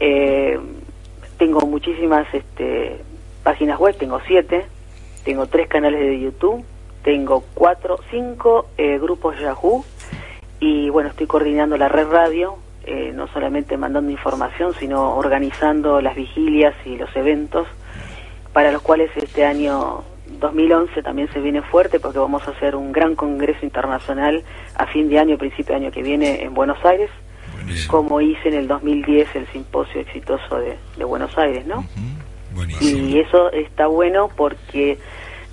Eh, 0.00 0.58
tengo 1.42 1.62
muchísimas 1.62 2.32
este, 2.32 3.00
páginas 3.42 3.76
web, 3.80 3.96
tengo 3.98 4.20
siete, 4.28 4.64
tengo 5.24 5.48
tres 5.48 5.66
canales 5.66 5.98
de 5.98 6.20
YouTube, 6.20 6.64
tengo 7.02 7.42
cuatro, 7.52 7.98
cinco 8.12 8.68
eh, 8.78 9.00
grupos 9.00 9.36
Yahoo 9.40 9.84
y 10.60 10.88
bueno, 10.90 11.08
estoy 11.08 11.26
coordinando 11.26 11.76
la 11.76 11.88
red 11.88 12.06
radio, 12.06 12.58
eh, 12.84 13.10
no 13.12 13.26
solamente 13.26 13.76
mandando 13.76 14.12
información, 14.12 14.72
sino 14.78 15.16
organizando 15.16 16.00
las 16.00 16.14
vigilias 16.14 16.76
y 16.84 16.96
los 16.96 17.10
eventos 17.16 17.66
para 18.52 18.70
los 18.70 18.80
cuales 18.80 19.10
este 19.16 19.44
año 19.44 20.04
2011 20.38 21.02
también 21.02 21.28
se 21.32 21.40
viene 21.40 21.60
fuerte 21.60 21.98
porque 21.98 22.20
vamos 22.20 22.46
a 22.46 22.52
hacer 22.52 22.76
un 22.76 22.92
gran 22.92 23.16
congreso 23.16 23.66
internacional 23.66 24.44
a 24.76 24.86
fin 24.86 25.08
de 25.08 25.18
año, 25.18 25.38
principio 25.38 25.74
de 25.74 25.86
año 25.86 25.90
que 25.90 26.04
viene 26.04 26.44
en 26.44 26.54
Buenos 26.54 26.78
Aires, 26.84 27.10
como 27.88 28.20
hice 28.20 28.48
en 28.48 28.54
el 28.54 28.68
2010 28.68 29.36
el 29.36 29.46
simposio 29.48 30.00
exitoso 30.00 30.58
de, 30.58 30.78
de 30.96 31.04
Buenos 31.04 31.36
Aires, 31.38 31.66
¿no? 31.66 31.84
Y 32.80 33.18
eso 33.18 33.50
está 33.52 33.86
bueno 33.86 34.28
porque 34.36 34.98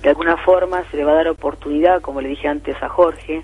de 0.02 0.08
alguna 0.08 0.36
forma 0.38 0.82
se 0.90 0.96
le 0.96 1.04
va 1.04 1.12
a 1.12 1.16
dar 1.16 1.28
oportunidad, 1.28 2.00
como 2.00 2.20
le 2.20 2.28
dije 2.28 2.48
antes 2.48 2.76
a 2.82 2.88
Jorge, 2.88 3.42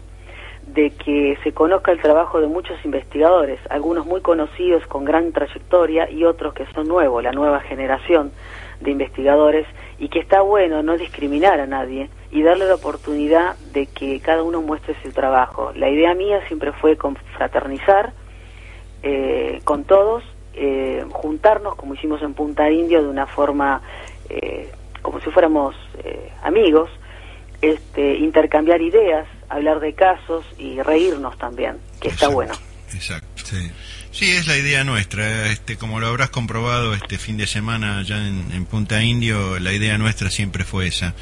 de 0.66 0.90
que 0.90 1.38
se 1.44 1.52
conozca 1.52 1.92
el 1.92 2.00
trabajo 2.00 2.40
de 2.40 2.48
muchos 2.48 2.76
investigadores, 2.84 3.60
algunos 3.70 4.04
muy 4.04 4.20
conocidos 4.20 4.84
con 4.86 5.04
gran 5.04 5.32
trayectoria 5.32 6.10
y 6.10 6.24
otros 6.24 6.54
que 6.54 6.66
son 6.74 6.88
nuevos, 6.88 7.22
la 7.22 7.32
nueva 7.32 7.60
generación 7.60 8.32
de 8.80 8.90
investigadores, 8.90 9.66
y 9.98 10.08
que 10.08 10.18
está 10.18 10.42
bueno 10.42 10.82
no 10.82 10.96
discriminar 10.96 11.60
a 11.60 11.66
nadie 11.66 12.10
y 12.30 12.42
darle 12.42 12.66
la 12.66 12.74
oportunidad 12.74 13.56
de 13.72 13.86
que 13.86 14.20
cada 14.20 14.42
uno 14.42 14.60
muestre 14.60 14.96
su 15.02 15.12
trabajo. 15.12 15.72
La 15.74 15.88
idea 15.88 16.14
mía 16.14 16.40
siempre 16.48 16.72
fue 16.72 16.96
confraternizar 16.96 18.12
eh, 19.02 19.60
con 19.64 19.84
todos, 19.84 20.22
eh, 20.54 21.04
juntarnos 21.10 21.74
como 21.76 21.94
hicimos 21.94 22.22
en 22.22 22.34
Punta 22.34 22.70
Indio 22.70 23.02
de 23.02 23.08
una 23.08 23.26
forma 23.26 23.82
eh, 24.28 24.70
como 25.02 25.20
si 25.20 25.30
fuéramos 25.30 25.76
eh, 26.02 26.32
amigos, 26.42 26.90
este, 27.62 28.16
intercambiar 28.16 28.80
ideas, 28.80 29.28
hablar 29.48 29.78
de 29.78 29.94
casos 29.94 30.44
y 30.58 30.82
reírnos 30.82 31.38
también, 31.38 31.78
que 32.00 32.08
está 32.08 32.28
bueno. 32.28 32.54
Exacto. 32.92 33.28
Sí. 33.44 33.70
Sí, 34.10 34.30
es 34.30 34.46
la 34.46 34.56
idea 34.56 34.82
nuestra. 34.82 35.48
Este, 35.52 35.76
como 35.76 36.00
lo 36.00 36.06
habrás 36.06 36.30
comprobado 36.30 36.94
este 36.94 37.18
fin 37.18 37.36
de 37.36 37.46
semana 37.46 37.98
allá 37.98 38.26
en, 38.26 38.50
en 38.52 38.64
Punta 38.64 39.02
Indio, 39.02 39.58
la 39.58 39.74
idea 39.74 39.98
nuestra 39.98 40.30
siempre 40.30 40.64
fue 40.64 40.86
esa. 40.86 41.14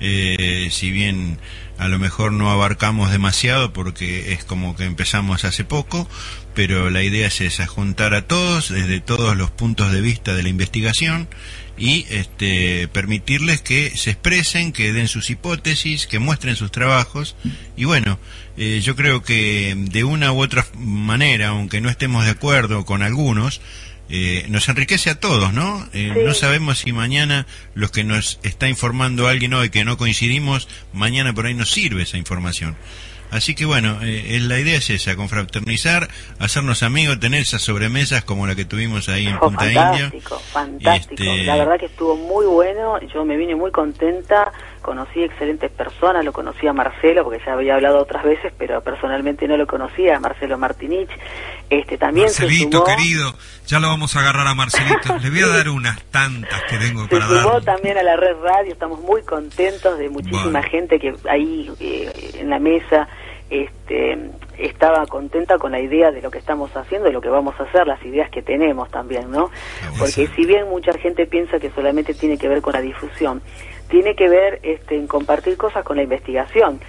Eh, 0.00 0.68
si 0.70 0.90
bien 0.90 1.38
a 1.78 1.88
lo 1.88 1.98
mejor 1.98 2.32
no 2.32 2.50
abarcamos 2.50 3.10
demasiado 3.10 3.72
porque 3.72 4.34
es 4.34 4.44
como 4.44 4.76
que 4.76 4.84
empezamos 4.84 5.44
hace 5.44 5.64
poco, 5.64 6.06
pero 6.54 6.90
la 6.90 7.02
idea 7.02 7.28
es 7.28 7.40
esa, 7.40 7.66
juntar 7.66 8.14
a 8.14 8.22
todos 8.22 8.70
desde 8.70 9.00
todos 9.00 9.36
los 9.36 9.50
puntos 9.50 9.92
de 9.92 10.00
vista 10.00 10.34
de 10.34 10.42
la 10.42 10.48
investigación 10.48 11.28
y 11.78 12.06
este, 12.10 12.88
permitirles 12.88 13.62
que 13.62 13.90
se 13.96 14.10
expresen, 14.10 14.72
que 14.72 14.92
den 14.92 15.08
sus 15.08 15.30
hipótesis, 15.30 16.06
que 16.06 16.18
muestren 16.18 16.56
sus 16.56 16.70
trabajos. 16.70 17.34
Y 17.76 17.84
bueno, 17.84 18.18
eh, 18.56 18.80
yo 18.82 18.94
creo 18.94 19.22
que 19.22 19.74
de 19.76 20.04
una 20.04 20.32
u 20.32 20.42
otra 20.42 20.66
manera, 20.76 21.48
aunque 21.48 21.80
no 21.80 21.88
estemos 21.88 22.24
de 22.24 22.30
acuerdo 22.30 22.84
con 22.84 23.02
algunos, 23.02 23.60
eh, 24.14 24.44
nos 24.48 24.68
enriquece 24.68 25.08
a 25.10 25.18
todos, 25.18 25.52
¿no? 25.54 25.88
Eh, 25.94 26.22
No 26.26 26.34
sabemos 26.34 26.78
si 26.80 26.92
mañana 26.92 27.46
los 27.74 27.90
que 27.90 28.04
nos 28.04 28.38
está 28.42 28.68
informando 28.68 29.26
alguien 29.26 29.54
hoy 29.54 29.70
que 29.70 29.84
no 29.86 29.96
coincidimos, 29.96 30.68
mañana 30.92 31.32
por 31.32 31.46
ahí 31.46 31.54
nos 31.54 31.70
sirve 31.72 32.02
esa 32.02 32.18
información. 32.18 32.76
Así 33.30 33.54
que 33.54 33.64
bueno, 33.64 33.98
eh, 34.02 34.38
la 34.42 34.58
idea 34.60 34.76
es 34.76 34.90
esa, 34.90 35.16
confraternizar, 35.16 36.10
hacernos 36.38 36.82
amigos, 36.82 37.18
tener 37.18 37.40
esas 37.40 37.62
sobremesas 37.62 38.22
como 38.24 38.46
la 38.46 38.54
que 38.54 38.66
tuvimos 38.66 39.08
ahí 39.08 39.26
en 39.26 39.38
Fue 39.38 39.48
Punta 39.48 39.64
India. 39.64 39.82
fantástico, 40.10 40.42
fantástico. 40.52 41.22
Este- 41.22 41.44
La 41.46 41.56
verdad 41.56 41.78
que 41.80 41.86
estuvo 41.86 42.14
muy 42.14 42.44
bueno, 42.44 43.00
yo 43.14 43.24
me 43.24 43.38
vine 43.38 43.54
muy 43.56 43.70
contenta, 43.70 44.52
conocí 44.82 45.22
excelentes 45.22 45.70
personas, 45.70 46.24
lo 46.24 46.32
conocí 46.32 46.66
a 46.66 46.72
Marcelo, 46.72 47.24
porque 47.24 47.40
ya 47.44 47.54
había 47.54 47.74
hablado 47.74 47.98
otras 48.00 48.24
veces, 48.24 48.52
pero 48.58 48.82
personalmente 48.82 49.48
no 49.48 49.56
lo 49.56 49.66
conocía, 49.66 50.16
a 50.16 50.20
Marcelo 50.20 50.58
Martinich. 50.58 51.10
Este, 51.70 51.96
también 51.96 52.28
se 52.28 52.42
Marcelito, 52.42 52.84
sumó, 52.84 52.96
querido, 52.96 53.34
ya 53.66 53.80
lo 53.80 53.88
vamos 53.88 54.14
a 54.16 54.20
agarrar 54.20 54.46
a 54.46 54.54
Marcelito. 54.54 55.16
Le 55.22 55.30
voy 55.30 55.40
a 55.40 55.48
dar 55.48 55.68
unas 55.70 56.02
tantas 56.04 56.62
que 56.64 56.76
tengo 56.76 57.04
se 57.04 57.08
para 57.08 57.28
sumó 57.28 57.52
dar. 57.52 57.64
también 57.64 57.96
a 57.96 58.02
la 58.02 58.16
red 58.16 58.36
radio, 58.42 58.72
estamos 58.72 59.00
muy 59.00 59.22
contentos 59.22 59.98
de 59.98 60.10
muchísima 60.10 60.62
gente 60.62 60.98
que 60.98 61.14
ahí 61.30 61.70
eh, 61.80 62.32
en 62.40 62.50
la 62.50 62.58
mesa 62.58 63.08
este, 63.52 64.30
estaba 64.58 65.06
contenta 65.06 65.58
con 65.58 65.72
la 65.72 65.80
idea 65.80 66.10
de 66.10 66.22
lo 66.22 66.30
que 66.30 66.38
estamos 66.38 66.74
haciendo, 66.74 67.08
de 67.08 67.12
lo 67.12 67.20
que 67.20 67.28
vamos 67.28 67.54
a 67.58 67.64
hacer, 67.64 67.86
las 67.86 68.02
ideas 68.04 68.30
que 68.30 68.42
tenemos 68.42 68.90
también, 68.90 69.30
¿no? 69.30 69.50
Porque 69.98 70.26
si 70.26 70.46
bien 70.46 70.68
mucha 70.68 70.92
gente 70.94 71.26
piensa 71.26 71.58
que 71.58 71.70
solamente 71.70 72.14
tiene 72.14 72.38
que 72.38 72.48
ver 72.48 72.62
con 72.62 72.72
la 72.72 72.80
difusión, 72.80 73.42
tiene 73.92 74.16
que 74.16 74.26
ver 74.26 74.58
este, 74.62 74.96
en 74.96 75.06
compartir 75.06 75.58
cosas 75.58 75.84
con 75.84 75.98
la 75.98 76.02
investigación. 76.02 76.80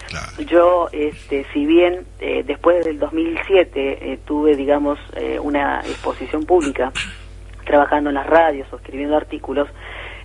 Yo, 0.48 0.88
este, 0.94 1.46
si 1.52 1.66
bien 1.66 2.06
eh, 2.22 2.44
después 2.48 2.86
del 2.86 2.98
2007 2.98 4.14
eh, 4.14 4.20
tuve, 4.24 4.56
digamos, 4.56 4.98
eh, 5.18 5.38
una 5.38 5.82
exposición 5.82 6.46
pública 6.46 6.94
trabajando 7.66 8.10
en 8.10 8.16
las 8.16 8.26
radios 8.26 8.72
o 8.72 8.78
escribiendo 8.78 9.18
artículos, 9.18 9.68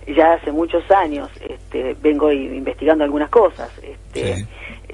ya 0.07 0.31
hace 0.35 0.53
muchos 0.53 0.89
años 0.89 1.29
este, 1.41 1.97
vengo 2.01 2.31
investigando 2.31 3.03
algunas 3.03 3.29
cosas. 3.29 3.69
Este, 3.83 4.47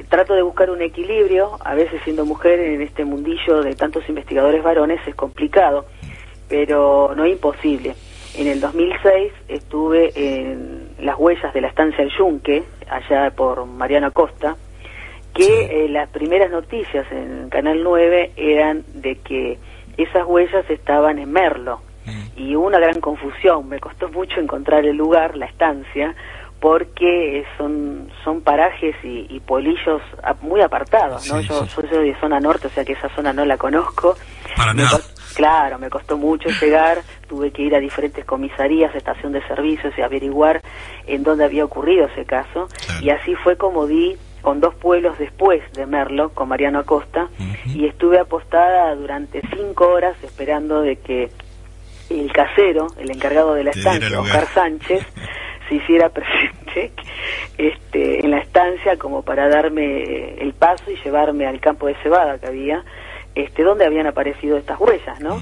Trato 0.09 0.33
de 0.33 0.41
buscar 0.41 0.71
un 0.71 0.81
equilibrio, 0.81 1.59
a 1.63 1.75
veces 1.75 2.01
siendo 2.03 2.25
mujer 2.25 2.59
en 2.59 2.81
este 2.81 3.05
mundillo 3.05 3.61
de 3.61 3.75
tantos 3.75 4.09
investigadores 4.09 4.63
varones 4.63 4.99
es 5.07 5.13
complicado, 5.13 5.85
pero 6.49 7.13
no 7.15 7.27
imposible. 7.27 7.95
En 8.35 8.47
el 8.47 8.59
2006 8.59 9.31
estuve 9.47 10.11
en 10.15 10.84
las 10.99 11.17
huellas 11.17 11.53
de 11.53 11.61
la 11.61 11.67
estancia 11.67 12.03
El 12.03 12.11
Yunque, 12.17 12.63
allá 12.89 13.31
por 13.31 13.65
Mariano 13.65 14.07
Acosta, 14.07 14.55
que 15.33 15.85
eh, 15.85 15.89
las 15.89 16.09
primeras 16.09 16.49
noticias 16.49 17.05
en 17.11 17.49
Canal 17.49 17.83
9 17.83 18.31
eran 18.37 18.83
de 18.93 19.17
que 19.17 19.59
esas 19.97 20.25
huellas 20.25 20.69
estaban 20.69 21.19
en 21.19 21.31
Merlo. 21.31 21.81
Y 22.37 22.55
hubo 22.55 22.67
una 22.67 22.77
gran 22.77 22.99
confusión, 22.99 23.67
me 23.67 23.79
costó 23.79 24.09
mucho 24.09 24.39
encontrar 24.39 24.85
el 24.85 24.95
lugar, 24.95 25.35
la 25.35 25.47
estancia, 25.47 26.13
porque 26.59 27.39
eh, 27.39 27.45
son 27.57 28.11
son 28.23 28.41
parajes 28.41 28.95
y, 29.03 29.25
y 29.29 29.39
polillos 29.39 30.01
muy 30.41 30.61
apartados, 30.61 31.27
¿no? 31.27 31.41
Sí, 31.41 31.47
yo, 31.47 31.65
sí. 31.65 31.81
yo 31.81 31.87
soy 31.89 32.09
de 32.09 32.19
zona 32.19 32.39
norte, 32.39 32.67
o 32.67 32.69
sea 32.69 32.85
que 32.85 32.93
esa 32.93 33.09
zona 33.15 33.33
no 33.33 33.45
la 33.45 33.57
conozco. 33.57 34.15
Para 34.55 34.73
nada. 34.73 34.99
Claro, 35.35 35.77
me 35.77 35.89
costó 35.89 36.17
mucho 36.17 36.49
llegar, 36.61 37.01
tuve 37.27 37.51
que 37.51 37.61
ir 37.61 37.75
a 37.75 37.79
diferentes 37.79 38.23
comisarías, 38.23 38.95
estación 38.95 39.33
de 39.33 39.45
servicios 39.47 39.93
y 39.97 40.01
averiguar 40.01 40.61
en 41.07 41.23
dónde 41.23 41.43
había 41.43 41.65
ocurrido 41.65 42.05
ese 42.05 42.25
caso. 42.25 42.69
Y 43.01 43.09
así 43.09 43.35
fue 43.35 43.57
como 43.57 43.85
di 43.85 44.15
con 44.41 44.61
dos 44.61 44.75
pueblos 44.75 45.17
después 45.17 45.61
de 45.73 45.85
Merlo, 45.85 46.29
con 46.29 46.47
Mariano 46.47 46.79
Acosta, 46.79 47.29
y 47.65 47.85
estuve 47.85 48.19
apostada 48.19 48.95
durante 48.95 49.41
cinco 49.55 49.89
horas 49.89 50.15
esperando 50.23 50.81
de 50.81 50.97
que 50.97 51.29
el 52.09 52.31
casero, 52.31 52.87
el 52.97 53.11
encargado 53.11 53.55
de 53.55 53.65
la 53.65 53.71
estancia. 53.71 54.19
Oscar 54.19 54.47
Sánchez, 54.53 55.05
se 55.67 55.75
hiciera 55.75 56.09
presente 56.09 56.91
este, 57.57 58.23
en 58.23 58.31
la 58.31 58.37
estancia 58.37 58.97
como 58.97 59.23
para 59.23 59.49
darme 59.49 60.35
el 60.35 60.53
paso 60.53 60.91
y 60.91 60.95
llevarme 61.03 61.47
al 61.47 61.59
campo 61.59 61.87
de 61.87 61.95
cebada 62.03 62.37
que 62.37 62.47
había, 62.47 62.83
este, 63.35 63.63
donde 63.63 63.85
habían 63.85 64.07
aparecido 64.07 64.57
estas 64.57 64.79
huellas, 64.79 65.19
¿no? 65.19 65.41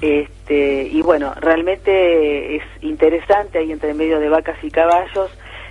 Este, 0.00 0.88
y 0.90 1.02
bueno, 1.02 1.34
realmente 1.40 2.56
es 2.56 2.62
interesante 2.82 3.58
ahí 3.58 3.72
entre 3.72 3.94
medio 3.94 4.20
de 4.20 4.28
vacas 4.28 4.56
y 4.62 4.70
caballos 4.70 5.30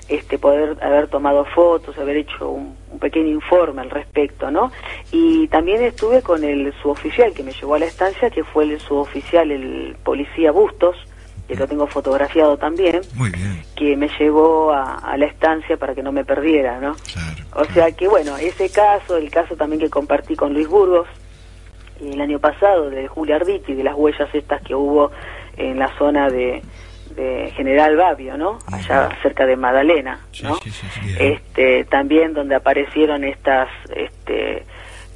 este 0.10 0.38
poder 0.38 0.78
haber 0.82 1.08
tomado 1.10 1.44
fotos, 1.44 1.98
haber 1.98 2.18
hecho 2.18 2.50
un, 2.50 2.78
un 2.92 3.00
pequeño 3.00 3.28
informe 3.28 3.82
al 3.82 3.90
respecto, 3.90 4.50
¿no? 4.52 4.72
Y 5.12 5.48
también 5.50 5.84
estuve 5.84 6.22
con 6.22 6.44
el 6.46 6.74
suboficial 6.82 7.34
que 7.34 7.44
me 7.44 7.52
llevó 7.52 7.76
a 7.76 7.80
la 7.80 7.88
estancia, 7.88 8.30
que 8.30 8.44
fue 8.46 8.64
el 8.64 8.80
suboficial, 8.80 9.52
el 9.52 9.98
policía 10.04 10.52
Bustos, 10.52 10.96
que 11.48 11.56
lo 11.56 11.68
tengo 11.68 11.88
fotografiado 11.88 12.58
también, 12.58 13.02
Muy 13.16 13.32
bien. 13.32 13.62
que 13.76 13.98
me 13.98 14.10
llevó 14.20 14.72
a, 14.72 14.96
a 14.96 15.18
la 15.18 15.26
estancia 15.26 15.76
para 15.78 15.94
que 15.94 16.04
no 16.04 16.12
me 16.14 16.24
perdiera, 16.24 16.80
¿no? 16.80 16.96
o 17.54 17.66
sea 17.74 17.92
que 17.92 18.08
bueno, 18.08 18.38
ese 18.38 18.70
caso, 18.70 19.18
el 19.18 19.30
caso 19.30 19.56
también 19.56 19.82
que 19.82 19.90
compartí 19.90 20.36
con 20.36 20.54
Luis 20.54 20.68
Burgos 20.68 21.08
el 22.02 22.22
año 22.22 22.40
pasado 22.40 22.90
de 22.90 23.08
Julia 23.08 23.38
Arditi, 23.38 23.74
de 23.74 23.84
las 23.84 23.96
huellas 23.96 24.30
estas 24.34 24.62
que 24.62 24.76
hubo 24.76 25.12
en 25.58 25.80
la 25.80 25.90
zona 25.98 26.30
de, 26.30 26.62
de 27.16 27.52
General 27.56 27.96
Babio, 27.96 28.38
¿no? 28.38 28.60
Allá 28.72 29.10
cerca 29.22 29.46
de 29.46 29.56
Madalena, 29.56 30.20
¿no? 30.44 30.58
Este, 31.20 31.86
también 31.86 32.34
donde 32.34 32.56
aparecieron 32.56 33.24
estas 33.24 33.70
este, 33.96 34.64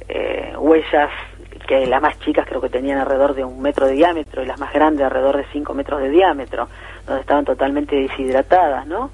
eh, 0.08 0.52
huellas 0.58 1.10
que 1.66 1.86
las 1.86 2.02
más 2.02 2.18
chicas 2.20 2.46
creo 2.48 2.60
que 2.60 2.68
tenían 2.68 2.98
alrededor 2.98 3.34
de 3.34 3.44
un 3.44 3.60
metro 3.62 3.86
de 3.86 3.94
diámetro 3.94 4.42
y 4.42 4.46
las 4.46 4.58
más 4.58 4.72
grandes 4.72 5.04
alrededor 5.04 5.36
de 5.36 5.46
cinco 5.52 5.74
metros 5.74 6.00
de 6.02 6.10
diámetro, 6.10 6.68
donde 7.06 7.20
estaban 7.20 7.44
totalmente 7.44 7.94
deshidratadas, 7.96 8.86
¿no? 8.86 9.10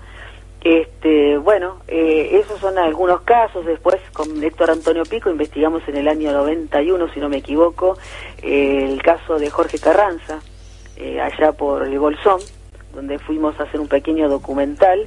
Este, 0.62 1.39
bueno, 1.39 1.76
eh, 1.86 2.30
esos 2.44 2.60
son 2.60 2.78
algunos 2.78 3.20
casos. 3.22 3.64
Después, 3.64 3.97
con 4.12 4.43
Héctor 4.43 4.70
Antonio 4.70 5.05
Pico, 5.05 5.30
investigamos 5.30 5.82
en 5.89 5.97
el 5.97 6.09
año 6.09 6.32
91, 6.32 7.09
si 7.14 7.20
no 7.20 7.28
me 7.28 7.39
equivoco, 7.39 7.97
eh, 8.43 8.85
el 8.90 9.01
caso 9.02 9.39
de 9.39 9.51
Jorge 9.51 9.78
Carranza, 9.78 10.40
eh, 10.97 11.20
allá 11.20 11.52
por 11.52 11.86
el 11.86 11.98
Bolsón, 11.98 12.40
donde 12.94 13.18
fuimos 13.20 13.59
a 13.60 13.64
hacer 13.64 13.80
un 13.80 13.89
pequeño 13.89 14.28
documental 14.28 15.06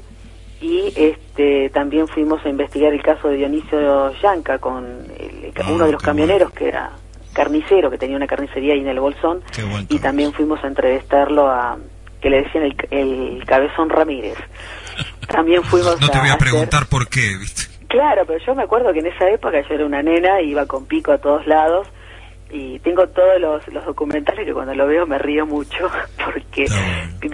y 0.62 0.94
este 0.96 1.70
también 1.72 2.08
fuimos 2.08 2.46
a 2.46 2.50
investigar 2.50 2.94
el 2.94 3.02
caso 3.02 3.28
de 3.28 3.36
Dionisio 3.38 4.12
Yanca 4.22 4.60
con 4.60 4.86
el- 5.18 5.52
uno 5.74 5.86
de 5.88 5.92
los 5.92 6.02
camioneros 6.02 6.52
que 6.52 6.68
era 6.70 6.92
carnicero, 7.34 7.90
que 7.90 7.98
tenía 7.98 8.16
una 8.16 8.28
carnicería 8.28 8.74
ahí 8.74 8.80
en 8.82 8.88
el 8.88 9.00
Bolsón, 9.00 9.42
y 9.90 10.00
también 10.00 10.32
fuimos 10.34 10.64
a 10.64 10.68
entrevistarlo 10.68 11.48
a 11.48 11.78
que 12.22 12.30
le 12.30 12.44
decían 12.44 12.64
el, 12.66 12.76
el 12.92 13.46
Cabezón 13.46 13.90
Ramírez. 13.90 14.38
También 15.32 15.64
fuimos 15.64 16.00
No 16.02 16.10
te 16.10 16.20
voy 16.20 16.30
a 16.30 16.38
preguntar 16.38 16.86
por 16.88 17.08
qué, 17.08 17.36
¿viste? 17.40 17.64
Claro, 17.88 18.24
pero 18.26 18.40
yo 18.46 18.56
me 18.56 18.64
acuerdo 18.64 18.94
que 18.94 19.00
en 19.00 19.08
esa 19.08 19.30
época 19.30 19.62
yo 19.68 19.76
era 19.76 19.86
una 19.86 20.02
nena, 20.02 20.42
iba 20.42 20.66
con 20.66 20.86
pico 20.86 21.12
a 21.12 21.18
todos 21.18 21.46
lados 21.48 21.88
y 22.50 22.80
tengo 22.80 23.08
todos 23.08 23.40
los, 23.40 23.68
los 23.70 23.86
documentales 23.86 24.46
que 24.46 24.54
cuando 24.54 24.74
lo 24.76 24.86
veo 24.88 25.06
me 25.08 25.18
río 25.18 25.46
mucho 25.46 25.90
porque 26.26 26.66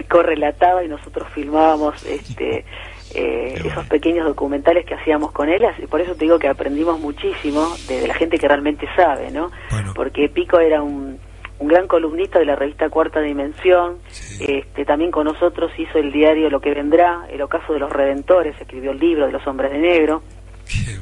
correlataba 0.08 0.84
y 0.84 0.88
nosotros 0.88 1.28
filmábamos 1.34 2.04
este 2.06 2.64
eh, 3.14 3.54
esos 3.64 3.86
pequeños 3.86 4.26
documentales 4.26 4.84
que 4.84 4.94
hacíamos 4.94 5.32
con 5.32 5.48
él, 5.48 5.64
así- 5.64 5.86
por 5.86 6.00
eso 6.00 6.14
te 6.14 6.26
digo 6.26 6.38
que 6.38 6.46
aprendimos 6.48 7.00
muchísimo 7.00 7.66
de, 7.88 8.00
de 8.00 8.06
la 8.08 8.14
gente 8.14 8.38
que 8.38 8.46
realmente 8.46 8.86
sabe, 8.94 9.30
¿no? 9.30 9.50
Porque 9.94 10.28
Pico 10.28 10.60
era 10.60 10.82
un, 10.82 11.18
un 11.58 11.68
gran 11.68 11.88
columnista 11.88 12.38
de 12.38 12.44
la 12.44 12.56
revista 12.56 12.88
Cuarta 12.88 13.20
Dimensión, 13.20 13.98
este, 14.40 14.84
también 14.84 15.10
con 15.10 15.24
nosotros 15.24 15.72
hizo 15.76 15.98
el 15.98 16.12
diario 16.12 16.50
Lo 16.50 16.60
que 16.60 16.72
vendrá, 16.72 17.26
el 17.30 17.42
ocaso 17.42 17.72
de 17.72 17.80
los 17.80 17.90
redentores, 17.90 18.54
escribió 18.60 18.92
el 18.92 18.98
libro 18.98 19.26
de 19.26 19.32
los 19.32 19.46
hombres 19.46 19.72
de 19.72 19.78
negro. 19.78 20.22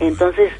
Entonces, 0.00 0.52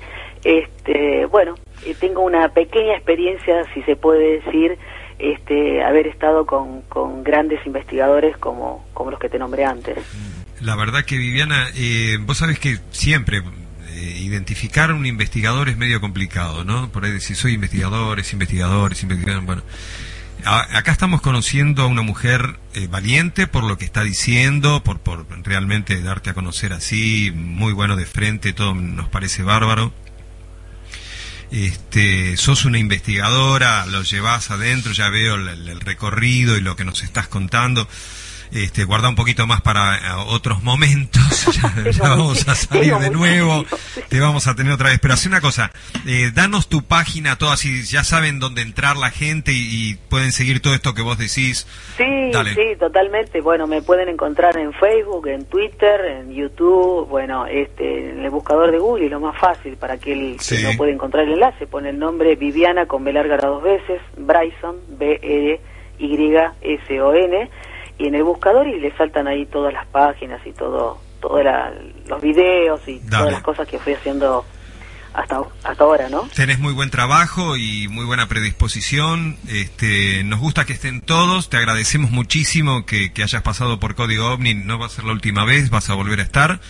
este, 0.45 1.27
bueno, 1.27 1.55
eh, 1.85 1.95
tengo 1.99 2.23
una 2.23 2.49
pequeña 2.51 2.95
experiencia, 2.95 3.65
si 3.73 3.83
se 3.83 3.97
puede 3.97 4.41
decir, 4.41 4.77
este, 5.19 5.83
haber 5.83 6.07
estado 6.07 6.45
con, 6.45 6.83
con 6.83 7.25
grandes 7.25 7.65
investigadores 7.67 8.37
como, 8.37 8.85
como 8.93 9.11
los 9.11 9.19
que 9.19 9.29
te 9.29 9.39
nombré 9.39 9.65
antes. 9.65 9.97
La 10.61 10.77
verdad 10.77 11.05
que 11.05 11.17
Viviana, 11.17 11.69
eh, 11.77 12.17
vos 12.21 12.39
sabés 12.39 12.59
que 12.59 12.77
siempre 12.91 13.43
eh, 13.97 14.19
identificar 14.21 14.91
a 14.91 14.95
un 14.95 15.07
investigador 15.07 15.71
es 15.71 15.79
medio 15.79 16.03
complicado, 16.03 16.65
¿no? 16.65 16.93
Por 16.93 17.07
ahí 17.07 17.13
decir, 17.13 17.35
soy 17.35 17.55
investigador, 17.55 18.21
es 18.21 18.31
investigador, 18.35 18.93
es 18.93 19.03
investigador, 19.03 19.43
bueno. 19.45 19.63
Acá 20.45 20.93
estamos 20.93 21.23
conociendo 21.23 21.83
a 21.83 21.87
una 21.87 22.03
mujer 22.03 22.59
eh, 22.75 22.89
valiente 22.89 23.47
por 23.47 23.65
lo 23.65 23.79
que 23.79 23.87
está 23.87 24.05
diciendo, 24.05 24.83
por, 24.85 25.01
por 25.01 25.27
realmente 25.43 26.01
darte 26.03 26.29
a 26.29 26.35
conocer 26.35 26.75
así, 26.75 27.33
muy 27.35 27.73
bueno 27.73 27.97
de 27.97 28.05
frente, 28.05 28.53
todo 28.53 28.75
nos 28.75 29.09
parece 29.09 29.43
bárbaro. 29.43 29.95
Este, 31.51 32.37
sos 32.37 32.67
una 32.67 32.79
investigadora, 32.79 33.87
lo 33.87 34.03
llevas 34.03 34.51
adentro, 34.51 34.93
ya 34.93 35.09
veo 35.09 35.37
el 35.37 35.81
recorrido 35.81 36.59
y 36.59 36.61
lo 36.61 36.77
que 36.77 36.85
nos 36.85 37.03
estás 37.03 37.29
contando. 37.29 37.89
Este, 38.53 38.85
guarda 38.85 39.09
un 39.09 39.15
poquito 39.15 39.47
más 39.47 39.61
para 39.61 39.97
eh, 39.97 40.01
otros 40.29 40.63
momentos. 40.63 41.23
Ya, 41.57 41.91
ya 41.91 42.03
vamos 42.11 42.47
a 42.49 42.55
salir 42.57 42.95
de 42.97 43.11
nuevo. 43.11 43.65
Te 44.09 44.19
vamos 44.21 44.47
a 44.49 44.55
tener 44.57 44.73
otra 44.73 44.89
vez. 44.91 44.99
Pero 45.01 45.15
hace 45.15 45.29
una 45.29 45.41
cosa, 45.41 45.71
eh, 46.07 46.31
danos 46.35 46.69
tu 46.69 46.83
página, 46.83 47.37
todo 47.37 47.51
así, 47.53 47.83
ya 47.85 48.03
saben 48.05 48.41
dónde 48.41 48.63
entrar 48.63 48.97
la 48.97 49.11
gente 49.11 49.53
y, 49.53 49.91
y 49.91 49.95
pueden 49.95 50.33
seguir 50.33 50.61
todo 50.61 50.75
esto 50.75 50.93
que 50.95 51.03
vos 51.03 51.19
decís. 51.19 51.67
Sí, 51.97 52.31
Dale. 52.33 52.55
sí, 52.55 52.77
totalmente. 52.81 53.41
Bueno, 53.41 53.67
me 53.67 53.81
pueden 53.81 54.09
encontrar 54.09 54.57
en 54.59 54.73
Facebook, 54.73 55.29
en 55.29 55.45
Twitter, 55.47 56.01
en 56.05 56.35
YouTube, 56.35 57.07
bueno, 57.09 57.47
este, 57.47 58.11
en 58.11 58.25
el 58.25 58.31
buscador 58.31 58.71
de 58.73 58.79
Google, 58.79 59.07
y 59.07 59.09
lo 59.09 59.21
más 59.21 59.39
fácil 59.39 59.77
para 59.77 59.95
aquel 59.95 60.37
Sí. 60.41 60.57
que 60.57 60.63
no 60.65 60.77
puede 60.77 60.93
encontrar 60.93 61.25
el 61.25 61.35
enlace, 61.35 61.67
pone 61.67 61.91
el 61.91 61.99
nombre 61.99 62.35
Viviana 62.37 62.87
con 62.87 63.05
B 63.05 63.13
larga 63.13 63.37
dos 63.37 63.63
veces, 63.63 64.01
Bryson, 64.17 64.77
B-E-Y-S-O-N, 65.99 67.51
y 67.99 68.07
en 68.07 68.15
el 68.15 68.25
buscador 68.25 68.67
y 68.67 68.79
le 68.81 68.95
saltan 68.97 69.27
ahí 69.27 69.47
todas 69.47 69.73
las 69.73 69.87
páginas 69.87 70.41
y 70.47 70.53
todo, 70.53 70.99
todos 71.21 71.45
los 72.09 72.23
videos 72.23 72.81
y 72.87 72.99
Dale. 72.99 73.11
todas 73.11 73.33
las 73.33 73.43
cosas 73.43 73.69
que 73.69 73.79
fui 73.79 73.95
haciendo 73.95 74.45
hasta, 75.15 75.41
hasta 75.65 75.85
ahora, 75.85 76.09
¿no? 76.11 76.29
Tenés 76.35 76.59
muy 76.59 76.75
buen 76.75 76.91
trabajo 76.91 77.57
y 77.57 77.89
muy 77.89 78.05
buena 78.05 78.29
predisposición. 78.29 79.37
Este, 79.49 80.23
nos 80.25 80.41
gusta 80.41 80.67
que 80.67 80.75
estén 80.75 81.01
todos. 81.01 81.49
Te 81.49 81.57
agradecemos 81.57 82.11
muchísimo 82.11 82.85
que, 82.85 83.13
que 83.13 83.23
hayas 83.23 83.43
pasado 83.43 83.81
por 83.81 83.95
Código 83.95 84.33
OVNI. 84.33 84.55
No 84.55 84.79
va 84.79 84.87
a 84.87 84.91
ser 84.91 85.05
la 85.05 85.13
última 85.13 85.45
vez, 85.47 85.71
vas 85.71 85.89
a 85.89 85.95
volver 85.95 86.21
a 86.21 86.23
estar. 86.23 86.61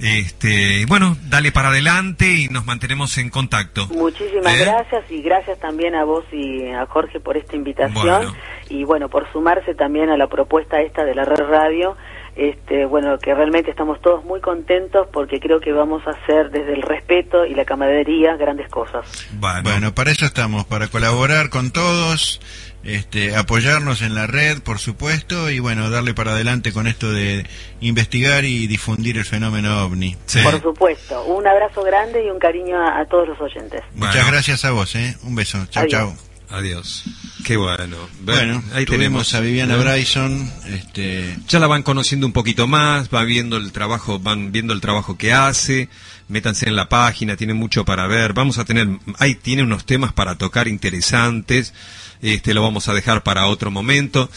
Este, 0.00 0.80
y 0.80 0.84
bueno, 0.86 1.16
dale 1.28 1.52
para 1.52 1.68
adelante 1.68 2.26
y 2.26 2.48
nos 2.48 2.64
mantenemos 2.66 3.16
en 3.18 3.30
contacto. 3.30 3.86
Muchísimas 3.88 4.54
¿Eh? 4.54 4.64
gracias 4.64 5.10
y 5.10 5.22
gracias 5.22 5.58
también 5.60 5.94
a 5.94 6.04
vos 6.04 6.24
y 6.32 6.68
a 6.70 6.86
Jorge 6.86 7.20
por 7.20 7.36
esta 7.36 7.54
invitación 7.54 7.92
Bueno. 7.92 8.34
Y 8.68 8.84
bueno, 8.84 9.08
por 9.08 9.30
sumarse 9.32 9.74
también 9.74 10.10
a 10.10 10.16
la 10.16 10.26
propuesta 10.26 10.80
esta 10.80 11.04
de 11.04 11.14
la 11.14 11.24
Red 11.24 11.46
Radio. 11.46 11.96
Este, 12.36 12.84
bueno, 12.84 13.16
que 13.18 13.32
realmente 13.32 13.70
estamos 13.70 14.00
todos 14.00 14.24
muy 14.24 14.40
contentos 14.40 15.06
porque 15.12 15.38
creo 15.38 15.60
que 15.60 15.72
vamos 15.72 16.02
a 16.04 16.10
hacer 16.10 16.50
desde 16.50 16.72
el 16.72 16.82
respeto 16.82 17.46
y 17.46 17.54
la 17.54 17.64
camaradería 17.64 18.36
grandes 18.36 18.68
cosas. 18.68 19.06
Bueno. 19.34 19.94
para 19.94 20.10
eso 20.10 20.26
estamos, 20.26 20.64
para 20.64 20.88
colaborar 20.88 21.48
con 21.48 21.70
todos, 21.70 22.40
este, 22.82 23.36
apoyarnos 23.36 24.02
en 24.02 24.16
la 24.16 24.26
red, 24.26 24.60
por 24.62 24.80
supuesto, 24.80 25.48
y 25.48 25.60
bueno, 25.60 25.90
darle 25.90 26.12
para 26.12 26.32
adelante 26.32 26.72
con 26.72 26.88
esto 26.88 27.12
de 27.12 27.46
investigar 27.80 28.44
y 28.44 28.66
difundir 28.66 29.16
el 29.16 29.24
fenómeno 29.24 29.84
ovni. 29.84 30.16
Por 30.42 30.60
supuesto, 30.60 31.24
un 31.26 31.46
abrazo 31.46 31.84
grande 31.84 32.26
y 32.26 32.30
un 32.30 32.40
cariño 32.40 32.76
a, 32.80 32.98
a 32.98 33.06
todos 33.06 33.28
los 33.28 33.40
oyentes. 33.40 33.82
Muchas 33.94 34.26
gracias 34.26 34.64
a 34.64 34.72
vos, 34.72 34.96
¿eh? 34.96 35.16
Un 35.22 35.36
beso. 35.36 35.64
Chau, 35.70 35.84
Adiós. 35.84 36.33
Adiós. 36.54 37.02
Qué 37.44 37.56
bueno. 37.56 37.96
Bueno, 38.20 38.62
ahí 38.74 38.86
tenemos 38.86 39.34
a 39.34 39.40
Viviana. 39.40 39.76
Bryson, 39.76 40.52
este, 40.68 41.36
Ya 41.48 41.58
la 41.58 41.66
van 41.66 41.82
conociendo 41.82 42.28
un 42.28 42.32
poquito 42.32 42.68
más, 42.68 43.08
va 43.12 43.24
viendo 43.24 43.56
el 43.56 43.72
trabajo, 43.72 44.20
van 44.20 44.52
viendo 44.52 44.72
el 44.72 44.80
trabajo 44.80 45.18
que 45.18 45.32
hace, 45.32 45.88
métanse 46.28 46.68
en 46.68 46.76
la 46.76 46.88
página, 46.88 47.36
tiene 47.36 47.54
mucho 47.54 47.84
para 47.84 48.06
ver, 48.06 48.34
vamos 48.34 48.58
a 48.58 48.64
tener, 48.64 48.88
ahí 49.18 49.34
tiene 49.34 49.64
unos 49.64 49.84
temas 49.84 50.12
para 50.12 50.38
tocar 50.38 50.68
interesantes, 50.68 51.74
este 52.22 52.54
lo 52.54 52.62
vamos 52.62 52.88
a 52.88 52.94
dejar 52.94 53.24
para 53.24 53.46
otro 53.46 53.72
momento. 53.72 54.30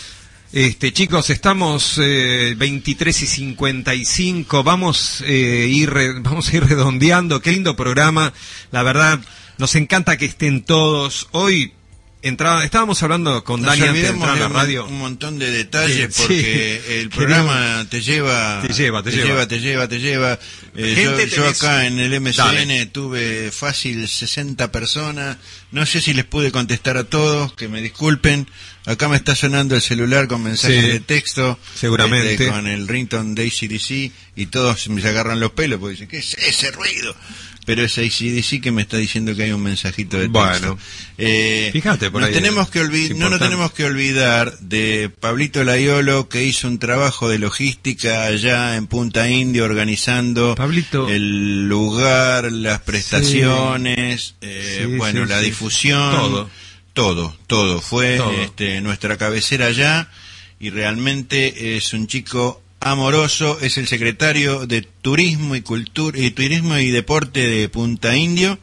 Este, 0.51 0.91
chicos, 0.91 1.29
estamos 1.29 1.99
eh, 2.01 2.55
23 2.57 3.21
y 3.21 3.27
55, 3.27 4.63
vamos, 4.63 5.23
eh, 5.27 5.67
ir, 5.69 5.91
vamos 6.21 6.49
a 6.49 6.57
ir 6.57 6.65
redondeando, 6.65 7.41
qué 7.41 7.51
lindo 7.51 7.75
programa, 7.75 8.33
la 8.71 8.81
verdad, 8.81 9.19
nos 9.59 9.75
encanta 9.75 10.17
que 10.17 10.25
estén 10.25 10.63
todos. 10.63 11.27
Hoy 11.31 11.73
entraba, 12.21 12.63
estábamos 12.65 13.01
hablando 13.03 13.43
con 13.43 13.61
nos 13.61 13.69
Dani 13.77 13.87
antes 13.89 14.03
de 14.03 14.09
entrar 14.09 14.35
a 14.35 14.39
la 14.39 14.47
radio. 14.49 14.85
un 14.85 14.97
montón 14.99 15.39
de 15.39 15.49
detalles 15.51 16.13
Sí, 16.15 16.21
porque 16.21 16.81
sí. 16.85 16.93
el 16.93 17.09
programa 17.09 17.85
te 17.89 18.01
lleva, 18.01 18.61
Te 18.65 18.73
lleva, 18.73 19.03
te 19.03 19.11
lleva. 19.11 19.47
te 19.47 19.59
lleva, 19.59 19.87
te 19.87 19.99
lleva. 19.99 20.39
Eh, 20.75 20.93
yo, 21.03 21.17
yo 21.25 21.43
tenés- 21.45 21.57
acá 21.63 21.85
en 21.85 21.99
el 21.99 22.13
MCN 22.19 22.35
Dale. 22.67 22.85
tuve 22.87 23.51
fácil 23.51 24.07
60 24.07 24.71
personas. 24.71 25.37
No 25.71 25.85
sé 25.85 26.01
si 26.01 26.13
les 26.13 26.25
pude 26.25 26.51
contestar 26.51 26.97
a 26.97 27.03
todos, 27.03 27.53
que 27.53 27.67
me 27.67 27.81
disculpen. 27.81 28.47
Acá 28.85 29.09
me 29.09 29.17
está 29.17 29.35
sonando 29.35 29.75
el 29.75 29.81
celular 29.81 30.27
con 30.29 30.41
mensajes 30.43 30.81
Sí, 30.83 30.89
de 30.91 30.99
texto. 31.01 31.59
seguramente. 31.75 32.31
este, 32.33 32.47
con 32.47 32.67
el 32.67 32.87
ringtone 32.87 33.35
de 33.35 33.43
ACDC 33.47 34.11
y 34.35 34.45
todos 34.45 34.87
me 34.89 35.01
agarran 35.07 35.39
los 35.41 35.51
pelos 35.51 35.79
porque 35.79 35.91
dicen, 35.93 36.07
¿qué 36.07 36.17
es 36.19 36.33
ese 36.35 36.71
ruido? 36.71 37.13
Pero 37.67 37.83
es 37.83 37.97
ACDC 37.97 38.61
que 38.61 38.71
me 38.71 38.81
está 38.81 38.95
diciendo 38.95 39.35
que 39.35 39.43
hay 39.43 39.51
un 39.51 39.61
mensajito 39.61 40.15
de 40.15 40.29
texto. 40.29 40.39
Bueno. 40.39 40.79
Eh, 41.17 41.69
Fíjate 41.73 42.09
por 42.09 42.21
nos 42.21 42.29
ahí, 42.29 42.33
tenemos 42.33 42.69
que 42.69 42.81
no 43.17 43.29
nos 43.29 43.41
tenemos 43.41 43.73
que 43.73 43.83
olvidar 43.83 44.57
de 44.59 45.11
Pablito 45.19 45.65
Layolo 45.65 46.29
que 46.29 46.45
hizo 46.45 46.69
un 46.69 46.79
trabajo 46.79 47.27
de 47.27 47.39
logística 47.39 48.23
allá 48.23 48.77
en 48.77 48.87
Punta 48.87 49.29
Indio 49.29 49.65
organizando 49.65 50.55
el 51.09 51.67
lugar, 51.67 52.53
las 52.53 52.79
prestaciones, 52.79 54.35
eh, 54.39 54.85
Sí, 54.85 54.95
bueno, 54.95 55.25
sí, 55.25 55.29
la 55.29 55.41
difusión, 55.41 56.15
Todo. 56.15 56.49
todo, 56.93 57.37
todo. 57.47 57.81
Fue 57.81 58.15
Todo. 58.15 58.31
Este, 58.31 58.79
nuestra 58.79 59.17
cabecera 59.17 59.65
allá 59.65 60.09
y 60.57 60.69
realmente 60.69 61.75
es 61.75 61.91
un 61.91 62.07
chico 62.07 62.61
amoroso, 62.79 63.59
es 63.61 63.77
el 63.77 63.87
secretario 63.87 64.65
de 64.65 64.81
Turismo 64.81 65.55
y 65.55 65.61
Cultura 65.61 66.17
y 66.19 66.31
Turismo 66.31 66.77
y 66.77 66.91
Deporte 66.91 67.47
de 67.47 67.69
Punta 67.69 68.15
Indio. 68.15 68.59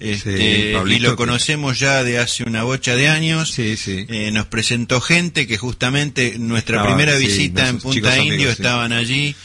Este, 0.00 0.78
y 0.86 0.98
lo 1.00 1.16
conocemos 1.16 1.80
ya 1.80 2.04
de 2.04 2.18
hace 2.18 2.44
una 2.44 2.62
bocha 2.62 2.94
de 2.94 3.08
años. 3.08 3.58
Eh, 3.58 4.30
nos 4.32 4.46
presentó 4.46 5.00
gente 5.00 5.46
que 5.46 5.58
justamente 5.58 6.38
nuestra 6.38 6.76
Estaba, 6.76 6.94
primera 6.94 7.18
sí, 7.18 7.26
visita 7.26 7.68
en 7.68 7.78
Punta 7.78 8.16
Indio 8.16 8.34
amigos, 8.34 8.56
sí. 8.56 8.62
estaban 8.62 8.92
allí. 8.92 9.36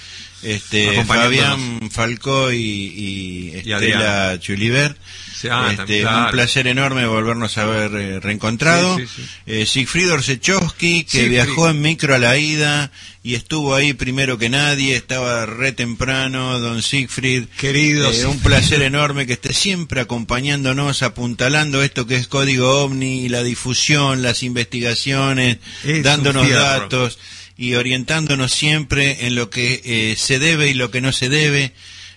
Este. 0.44 1.04
Fabián 1.06 1.90
Falcó 1.90 2.52
y, 2.52 2.58
y 2.58 3.52
Estela. 3.56 4.38
Chuliver. 4.40 4.96
Sí, 5.44 5.50
ah, 5.52 5.66
Este, 5.70 5.78
también, 5.78 6.02
claro. 6.04 6.26
Un 6.26 6.32
placer 6.32 6.68
enorme 6.68 7.06
volvernos 7.06 7.58
a 7.58 7.66
ver 7.66 7.92
eh, 7.96 8.20
reencontrado. 8.20 8.98
Sí, 8.98 9.06
sí. 9.14 9.24
Eh, 9.46 9.66
Sigfrid 9.66 10.12
Orsechowski, 10.12 11.04
que 11.04 11.28
viajó 11.28 11.70
en 11.70 11.82
micro 11.82 12.16
a 12.16 12.18
la 12.18 12.38
ida 12.38 12.92
y 13.24 13.36
estuvo 13.36 13.76
ahí 13.76 13.94
primero 13.94 14.38
que 14.38 14.50
nadie, 14.50 14.96
estaba 14.96 15.46
re 15.46 15.72
temprano, 15.74 16.60
don 16.60 16.82
Siegfried. 16.82 17.46
Querido 17.58 18.06
Eh, 18.06 18.08
un 18.10 18.14
Siegfried. 18.16 18.42
placer 18.42 18.82
enorme 18.82 19.26
que 19.28 19.34
esté 19.34 19.54
siempre 19.54 20.02
acompañándonos, 20.02 21.04
apuntalando 21.04 21.84
esto 21.84 22.08
que 22.08 22.16
es 22.16 22.28
Código 22.28 22.84
OVNI, 22.84 23.30
la 23.30 23.44
difusión, 23.44 24.22
las 24.22 24.44
investigaciones, 24.44 25.58
Es 25.84 26.04
dándonos 26.04 26.50
datos 26.50 27.20
y 27.58 27.76
orientándonos 27.76 28.52
siempre 28.52 29.28
en 29.28 29.36
lo 29.36 29.50
que 29.50 29.82
eh, 29.86 30.16
se 30.18 30.40
debe 30.40 30.70
y 30.70 30.74
lo 30.74 30.90
que 30.90 31.02
no 31.02 31.12
se 31.12 31.30
debe. 31.30 31.74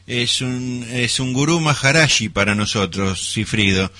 Es 0.06 0.40
un, 0.40 0.86
es 0.92 1.18
un 1.18 1.32
gurú 1.32 1.58
Maharashi 1.58 2.28
para 2.28 2.54
nosotros, 2.54 3.32
Cifrido. 3.32 3.90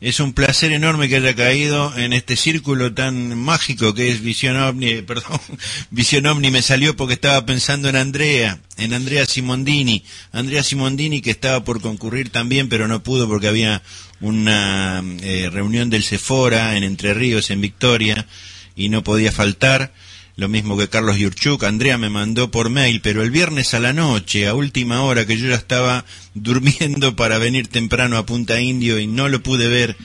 Es 0.00 0.18
un 0.18 0.32
placer 0.32 0.72
enorme 0.72 1.08
que 1.08 1.16
haya 1.16 1.36
caído 1.36 1.96
en 1.96 2.12
este 2.12 2.34
círculo 2.34 2.92
tan 2.92 3.38
mágico 3.38 3.94
que 3.94 4.10
es 4.10 4.20
Visión 4.20 4.56
OVNI, 4.56 4.88
eh, 4.88 5.02
perdón, 5.04 5.40
Visión 5.90 6.26
OVNI 6.26 6.50
me 6.50 6.62
salió 6.62 6.96
porque 6.96 7.14
estaba 7.14 7.46
pensando 7.46 7.88
en 7.88 7.94
Andrea, 7.94 8.58
en 8.76 8.92
Andrea 8.92 9.24
Simondini. 9.24 10.02
Andrea 10.32 10.64
Simondini 10.64 11.22
que 11.22 11.30
estaba 11.30 11.62
por 11.62 11.80
concurrir 11.80 12.30
también, 12.30 12.68
pero 12.68 12.88
no 12.88 13.04
pudo 13.04 13.28
porque 13.28 13.46
había 13.46 13.82
una 14.20 15.04
eh, 15.20 15.48
reunión 15.52 15.90
del 15.90 16.02
Sephora 16.02 16.76
en 16.76 16.82
Entre 16.82 17.14
Ríos, 17.14 17.50
en 17.50 17.60
Victoria, 17.60 18.26
y 18.74 18.88
no 18.88 19.04
podía 19.04 19.30
faltar. 19.30 19.92
Lo 20.36 20.48
mismo 20.48 20.78
que 20.78 20.88
Carlos 20.88 21.18
Yurchuk, 21.18 21.64
Andrea 21.64 21.98
me 21.98 22.08
mandó 22.08 22.50
por 22.50 22.70
mail, 22.70 23.00
pero 23.02 23.22
el 23.22 23.30
viernes 23.30 23.74
a 23.74 23.80
la 23.80 23.92
noche, 23.92 24.46
a 24.46 24.54
última 24.54 25.02
hora, 25.02 25.26
que 25.26 25.36
yo 25.36 25.48
ya 25.48 25.56
estaba 25.56 26.04
durmiendo 26.34 27.16
para 27.16 27.38
venir 27.38 27.68
temprano 27.68 28.16
a 28.16 28.26
Punta 28.26 28.60
Indio 28.60 28.98
y 28.98 29.06
no 29.06 29.28
lo 29.28 29.42
pude 29.42 29.68
ver, 29.68 29.96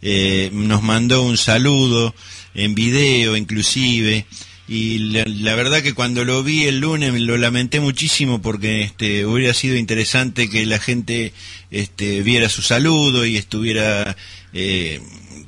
eh, 0.00 0.50
nos 0.52 0.82
mandó 0.82 1.22
un 1.22 1.36
saludo 1.36 2.14
en 2.54 2.74
video 2.74 3.36
inclusive. 3.36 4.26
Y 4.68 4.98
la, 4.98 5.24
la 5.26 5.54
verdad 5.54 5.82
que 5.82 5.92
cuando 5.92 6.24
lo 6.24 6.42
vi 6.42 6.64
el 6.64 6.78
lunes 6.78 7.12
lo 7.20 7.36
lamenté 7.36 7.80
muchísimo 7.80 8.40
porque 8.40 8.82
este 8.82 9.26
hubiera 9.26 9.52
sido 9.52 9.76
interesante 9.76 10.48
que 10.48 10.64
la 10.64 10.78
gente 10.78 11.32
este 11.70 12.22
viera 12.22 12.48
su 12.48 12.62
saludo 12.62 13.26
y 13.26 13.36
estuviera 13.36 14.16
eh, 14.52 15.00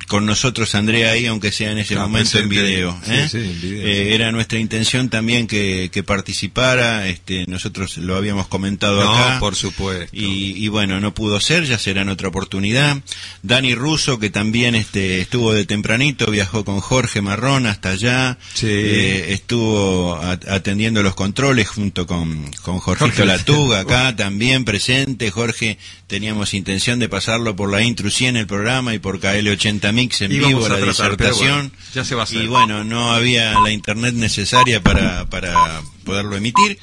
con 0.07 0.25
nosotros 0.25 0.75
Andrea 0.75 1.11
ahí 1.11 1.25
aunque 1.25 1.51
sea 1.51 1.71
en 1.71 1.79
ese 1.79 1.95
momento 1.95 2.37
en 2.39 2.49
video, 2.49 2.97
Sí, 3.05 3.11
¿eh? 3.11 3.27
sí, 3.29 3.37
en 3.37 3.61
video, 3.61 3.87
Eh, 3.87 4.05
sí. 4.07 4.13
era 4.13 4.31
nuestra 4.31 4.59
intención 4.59 5.09
también 5.09 5.47
que, 5.47 5.89
que 5.91 6.03
participara 6.03 7.07
este 7.07 7.45
nosotros 7.47 7.97
lo 7.97 8.15
habíamos 8.15 8.47
comentado 8.47 9.03
No, 9.03 9.13
acá 9.15 9.39
por 9.39 9.55
supuesto. 9.55 10.09
y, 10.15 10.53
y 10.63 10.67
bueno, 10.67 10.99
no 10.99 11.13
pudo 11.13 11.39
ser, 11.39 11.65
ya 11.65 11.77
será 11.79 12.01
en 12.03 12.09
otra 12.09 12.27
oportunidad. 12.29 12.97
Dani 13.43 13.75
Russo, 13.75 14.19
que 14.19 14.29
también 14.29 14.75
este, 14.75 15.21
estuvo 15.21 15.53
de 15.53 15.65
tempranito, 15.65 16.27
viajó 16.31 16.65
con 16.65 16.79
Jorge 16.81 17.21
Marrón 17.21 17.65
hasta 17.65 17.89
allá, 17.91 18.37
Sí. 18.53 18.67
eh, 18.69 19.33
estuvo 19.33 20.15
atendiendo 20.47 21.01
los 21.03 21.15
controles 21.15 21.67
junto 21.67 22.05
con, 22.07 22.51
con 22.61 22.79
Jorgito 22.79 23.05
Jorge. 23.07 23.25
Latuga, 23.25 23.79
acá 23.81 24.15
también 24.15 24.65
presente. 24.65 25.31
Jorge, 25.31 25.77
teníamos 26.07 26.53
intención 26.53 26.99
de 26.99 27.09
pasarlo 27.09 27.55
por 27.55 27.71
la 27.71 27.81
Intrusi 27.81 28.25
en 28.25 28.37
el 28.37 28.47
programa 28.47 28.93
y 28.93 28.99
por 28.99 29.19
KL80 29.19 29.93
Mix 29.95 30.21
en 30.21 30.31
Íbamos 30.31 30.49
vivo, 30.49 30.61
la 30.69 30.75
tratar, 30.77 30.87
disertación. 31.17 31.69
bueno, 31.69 31.71
ya 31.93 32.05
se 32.05 32.15
va 32.15 32.21
a 32.21 32.23
hacer. 32.25 32.43
Y 32.43 32.47
bueno, 32.47 32.83
no 32.83 33.11
había 33.13 33.59
la 33.59 33.71
internet 33.71 34.13
necesaria 34.15 34.81
para, 34.83 35.25
para 35.29 35.81
poderlo 36.03 36.35
emitir. 36.35 36.77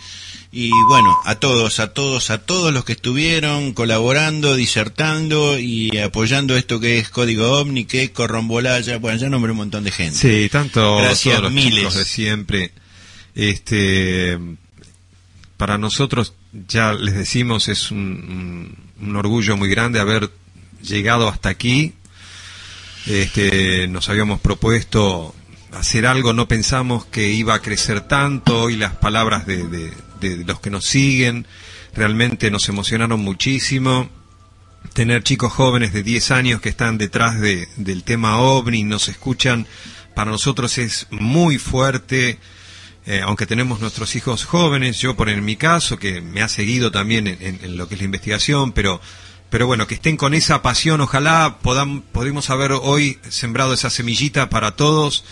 Y 0.55 0.71
bueno, 0.89 1.17
a 1.25 1.37
todos, 1.37 1.81
a 1.81 1.95
todos, 1.95 2.29
a 2.29 2.37
todos 2.39 2.75
los 2.75 2.85
que 2.85 2.93
estuvieron 2.93 3.73
colaborando, 3.73 4.55
disertando 4.55 5.59
y 5.59 5.97
apoyando 5.99 6.57
esto 6.59 6.79
que 6.79 6.99
es 6.99 7.09
Código 7.09 7.53
OVNI, 7.61 7.87
que 7.87 8.03
es 8.03 8.11
Corrombolaya, 8.11 8.99
bueno, 8.99 9.17
ya 9.19 9.31
nombré 9.31 9.53
un 9.53 9.57
montón 9.59 9.83
de 9.85 9.93
gente. 9.93 10.19
Sí, 10.19 10.49
tanto 10.51 10.99
Gracias, 10.99 11.37
todos 11.39 11.45
los 11.45 11.53
miles. 11.53 11.95
de 11.95 12.05
siempre. 12.05 12.71
Este, 13.35 14.39
para 15.57 15.79
nosotros, 15.79 16.35
ya 16.69 16.93
les 16.93 17.15
decimos, 17.15 17.69
es 17.69 17.91
un, 17.91 17.99
un- 19.01 19.09
un 19.09 19.17
orgullo 19.17 19.57
muy 19.57 19.69
grande 19.71 20.01
haber 20.01 20.31
llegado 20.83 21.29
hasta 21.29 21.49
aquí. 21.49 21.93
Este, 23.07 23.89
nos 23.89 24.09
habíamos 24.09 24.41
propuesto 24.41 25.35
hacer 25.73 26.07
algo, 26.07 26.33
no 26.33 26.47
pensamos 26.47 27.05
que 27.07 27.31
iba 27.31 27.55
a 27.55 27.63
crecer 27.63 28.03
tanto 28.03 28.71
y 28.71 28.77
las 28.77 28.95
palabras 28.97 29.47
de, 29.47 29.93
los 30.47 30.61
que 30.61 30.71
nos 30.71 30.85
siguen 30.85 31.47
realmente 31.95 32.51
nos 32.51 32.69
emocionaron 32.69 33.21
muchísimo. 33.21 34.09
Tener 34.95 35.23
chicos 35.23 35.53
jóvenes 35.53 35.93
de 35.93 36.03
10 36.03 36.31
años 36.31 36.61
que 36.61 36.69
están 36.69 36.99
detrás 36.99 37.41
de, 37.41 37.69
del 37.77 38.05
tema 38.05 38.39
OVNI, 38.39 38.85
nos 38.85 39.09
escuchan, 39.09 39.67
para 40.15 40.31
nosotros 40.31 40.79
es 40.79 41.07
muy 41.11 41.59
fuerte, 41.59 42.39
eh, 43.07 43.21
aunque 43.25 43.47
tenemos 43.47 43.81
nuestros 43.81 44.15
hijos 44.15 44.45
jóvenes, 44.45 45.01
yo 45.01 45.17
por 45.17 45.29
en 45.29 45.45
mi 45.45 45.57
caso, 45.57 45.99
que 45.99 46.21
me 46.21 46.43
ha 46.43 46.49
seguido 46.49 46.93
también 46.93 47.27
en 47.27 47.77
lo 47.77 47.89
que 47.89 47.95
es 47.95 48.01
la 48.01 48.05
investigación, 48.05 48.73
pero, 48.73 49.01
pero 49.53 49.67
bueno, 49.67 49.87
que 49.87 49.95
estén 49.97 50.17
con 50.17 50.33
esa 50.33 50.63
pasión, 50.63 51.03
ojalá 51.03 51.59
podamos, 51.61 52.03
podemos 52.11 52.49
haber 52.49 52.73
hoy 52.73 53.19
sembrado 53.29 53.75
esa 53.75 53.91
semillita 53.91 54.49
para 54.49 54.77
todos 54.77 55.25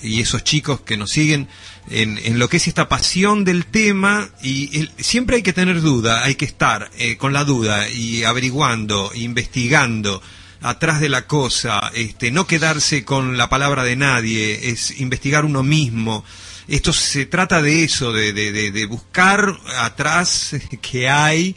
y 0.00 0.20
esos 0.20 0.44
chicos 0.44 0.80
que 0.82 0.96
nos 0.96 1.10
siguen 1.10 1.48
en, 1.90 2.18
en 2.24 2.38
lo 2.38 2.48
que 2.48 2.58
es 2.58 2.68
esta 2.68 2.88
pasión 2.88 3.44
del 3.44 3.66
tema 3.66 4.28
y 4.42 4.78
el- 4.78 4.90
siempre 4.98 5.36
hay 5.36 5.42
que 5.42 5.52
tener 5.52 5.80
duda, 5.80 6.22
hay 6.24 6.36
que 6.36 6.44
estar 6.44 6.88
eh, 6.98 7.16
con 7.16 7.32
la 7.32 7.42
duda 7.44 7.88
y 7.88 8.22
averiguando, 8.22 9.10
investigando 9.14 10.22
atrás 10.62 11.00
de 11.00 11.08
la 11.08 11.26
cosa, 11.26 11.90
este, 11.94 12.30
no 12.30 12.46
quedarse 12.46 13.04
con 13.04 13.36
la 13.36 13.48
palabra 13.48 13.82
de 13.82 13.96
nadie, 13.96 14.70
es 14.70 15.00
investigar 15.00 15.44
uno 15.44 15.64
mismo. 15.64 16.24
Esto 16.68 16.92
se 16.92 17.26
trata 17.26 17.60
de 17.60 17.82
eso, 17.82 18.12
de, 18.12 18.32
de, 18.32 18.52
de- 18.52 18.70
de 18.70 18.86
buscar 18.86 19.58
atrás 19.80 20.54
que 20.80 21.08
hay 21.10 21.56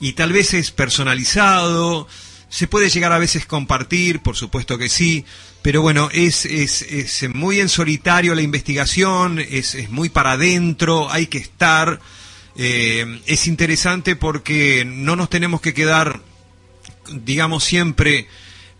y 0.00 0.12
tal 0.12 0.32
vez 0.32 0.54
es 0.54 0.70
personalizado, 0.70 2.08
se 2.48 2.66
puede 2.66 2.88
llegar 2.88 3.12
a 3.12 3.18
veces 3.18 3.46
compartir, 3.46 4.20
por 4.20 4.36
supuesto 4.36 4.78
que 4.78 4.88
sí, 4.88 5.24
pero 5.62 5.82
bueno, 5.82 6.08
es, 6.12 6.44
es, 6.46 6.82
es 6.82 7.28
muy 7.34 7.60
en 7.60 7.68
solitario 7.68 8.34
la 8.34 8.42
investigación, 8.42 9.38
es, 9.38 9.74
es 9.74 9.90
muy 9.90 10.08
para 10.08 10.32
adentro, 10.32 11.10
hay 11.10 11.26
que 11.26 11.38
estar, 11.38 12.00
eh, 12.56 13.20
es 13.26 13.46
interesante 13.46 14.16
porque 14.16 14.84
no 14.86 15.16
nos 15.16 15.28
tenemos 15.28 15.60
que 15.60 15.74
quedar, 15.74 16.20
digamos, 17.12 17.64
siempre 17.64 18.28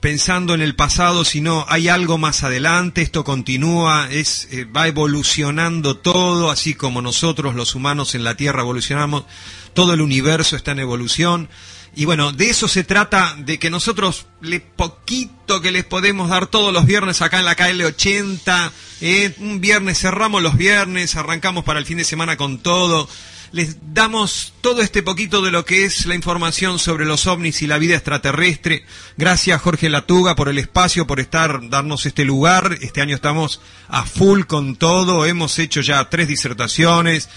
pensando 0.00 0.54
en 0.54 0.60
el 0.60 0.74
pasado, 0.74 1.24
sino 1.24 1.66
hay 1.68 1.88
algo 1.88 2.18
más 2.18 2.44
adelante, 2.44 3.02
esto 3.02 3.24
continúa, 3.24 4.08
es, 4.10 4.48
eh, 4.50 4.64
va 4.64 4.86
evolucionando 4.86 5.96
todo, 5.96 6.50
así 6.50 6.74
como 6.74 7.02
nosotros 7.02 7.54
los 7.54 7.74
humanos 7.74 8.14
en 8.14 8.24
la 8.24 8.36
Tierra 8.36 8.62
evolucionamos, 8.62 9.24
todo 9.74 9.94
el 9.94 10.00
universo 10.00 10.56
está 10.56 10.72
en 10.72 10.80
evolución. 10.80 11.48
Y 11.96 12.04
bueno, 12.04 12.30
de 12.32 12.50
eso 12.50 12.68
se 12.68 12.84
trata, 12.84 13.34
de 13.38 13.58
que 13.58 13.70
nosotros, 13.70 14.26
le 14.40 14.60
poquito 14.60 15.60
que 15.60 15.72
les 15.72 15.84
podemos 15.84 16.28
dar 16.28 16.46
todos 16.46 16.72
los 16.72 16.86
viernes 16.86 17.22
acá 17.22 17.40
en 17.40 17.44
la 17.44 17.56
KL80, 17.56 18.70
eh, 19.00 19.34
un 19.38 19.60
viernes 19.60 19.98
cerramos 19.98 20.42
los 20.42 20.56
viernes, 20.56 21.16
arrancamos 21.16 21.64
para 21.64 21.80
el 21.80 21.86
fin 21.86 21.98
de 21.98 22.04
semana 22.04 22.36
con 22.36 22.58
todo, 22.58 23.08
les 23.52 23.94
damos 23.94 24.52
todo 24.60 24.82
este 24.82 25.02
poquito 25.02 25.42
de 25.42 25.50
lo 25.50 25.64
que 25.64 25.84
es 25.84 26.06
la 26.06 26.14
información 26.14 26.78
sobre 26.78 27.06
los 27.06 27.26
ovnis 27.26 27.62
y 27.62 27.66
la 27.66 27.78
vida 27.78 27.94
extraterrestre. 27.94 28.84
Gracias 29.16 29.60
Jorge 29.60 29.88
Latuga 29.88 30.34
por 30.34 30.48
el 30.48 30.58
espacio, 30.58 31.06
por 31.06 31.20
estar, 31.20 31.68
darnos 31.68 32.06
este 32.06 32.24
lugar. 32.24 32.78
Este 32.80 33.00
año 33.00 33.14
estamos 33.14 33.60
a 33.88 34.04
full 34.04 34.42
con 34.42 34.76
todo, 34.76 35.24
hemos 35.26 35.58
hecho 35.58 35.80
ya 35.80 36.08
tres 36.10 36.28
disertaciones, 36.28 37.28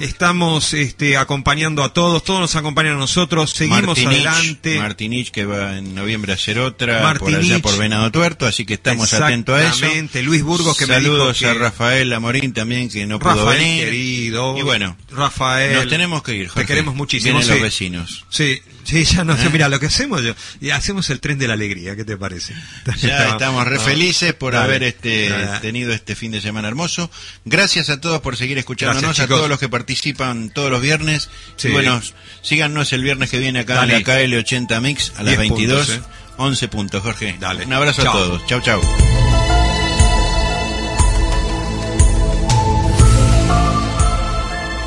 estamos 0.00 0.72
este, 0.74 1.16
acompañando 1.16 1.82
a 1.82 1.92
todos, 1.92 2.22
todos 2.24 2.40
nos 2.40 2.56
acompañan 2.56 2.94
a 2.94 2.98
nosotros, 2.98 3.50
seguimos 3.50 3.82
Martinich, 3.98 4.26
adelante. 4.26 4.78
Martinich 4.78 5.30
que 5.30 5.44
va 5.44 5.78
en 5.78 5.94
noviembre 5.94 6.32
a 6.32 6.34
hacer 6.36 6.58
otra 6.58 6.96
por 6.98 7.02
Martinich. 7.30 7.52
allá 7.52 7.58
por 7.62 7.76
Venado 7.78 8.10
Tuerto, 8.10 8.46
así 8.46 8.64
que 8.64 8.74
estamos 8.74 9.12
atentos 9.12 9.54
a 9.56 9.60
eso. 9.62 9.68
Exactamente, 9.74 10.22
Luis 10.22 10.42
Burgos 10.42 10.76
que 10.76 10.86
me 10.86 10.94
Saludos 10.94 11.38
dijo 11.38 11.50
a 11.50 11.54
que- 11.54 11.58
Rafael 11.58 12.12
Amorín 12.12 12.52
también 12.52 12.88
que 12.88 13.06
no 13.06 13.18
pudo 13.18 13.34
Rafael 13.34 13.58
venir. 13.58 13.84
querido, 13.84 14.56
Y 14.58 14.62
bueno, 14.62 14.96
Rafael, 15.10 15.74
nos 15.74 15.88
tenemos 15.88 16.22
que 16.22 16.34
ir, 16.34 16.48
Jorge. 16.48 16.60
Te 16.62 16.66
queremos 16.66 16.94
muchísimo. 16.94 17.38
Vienen 17.38 17.46
sí. 17.46 17.52
los 17.52 17.62
vecinos. 17.62 18.24
Sí, 18.30 18.60
sí, 18.84 19.04
ya 19.04 19.24
no 19.24 19.36
sé. 19.36 19.46
¿Eh? 19.46 19.50
Mira, 19.52 19.68
lo 19.68 19.78
que 19.80 19.86
hacemos 19.86 20.22
yo, 20.22 20.34
y 20.60 20.70
hacemos 20.70 21.08
el 21.10 21.20
tren 21.20 21.38
de 21.38 21.48
la 21.48 21.54
alegría, 21.54 21.96
¿qué 21.96 22.04
te 22.04 22.16
parece? 22.16 22.54
Ya 23.00 23.28
estamos 23.30 23.66
re 23.66 23.78
felices 23.78 24.34
por 24.34 24.52
Dale. 24.52 24.64
haber 24.64 24.82
este 24.84 25.28
Dale. 25.30 25.60
tenido 25.60 25.92
este 25.92 26.14
fin 26.14 26.30
de 26.32 26.40
semana 26.40 26.68
hermoso. 26.68 27.10
Gracias 27.44 27.90
a 27.90 28.00
todos 28.00 28.20
por 28.20 28.36
seguir 28.36 28.58
escuchándonos, 28.58 29.02
Gracias, 29.02 29.24
a 29.24 29.28
todos 29.28 29.48
los 29.48 29.58
que 29.58 29.68
participan 29.80 30.50
todos 30.50 30.70
los 30.70 30.82
viernes. 30.82 31.30
Sí. 31.56 31.68
Y 31.68 31.72
bueno, 31.72 32.00
síganos 32.42 32.92
el 32.92 33.02
viernes 33.02 33.30
que 33.30 33.38
viene 33.38 33.60
acá 33.60 33.76
Dale. 33.76 33.96
en 33.96 34.02
la 34.04 34.14
KL80 34.20 34.80
Mix 34.82 35.12
a 35.16 35.22
las 35.22 35.36
10 35.36 35.38
22. 35.38 35.86
puntos, 35.86 36.06
¿eh? 36.06 36.12
11 36.36 36.68
puntos, 36.68 37.02
Jorge. 37.02 37.36
Dale. 37.40 37.64
Un 37.64 37.72
abrazo 37.72 38.02
Chao. 38.02 38.12
a 38.12 38.18
todos. 38.18 38.46
Chau, 38.46 38.60
chau. 38.60 38.80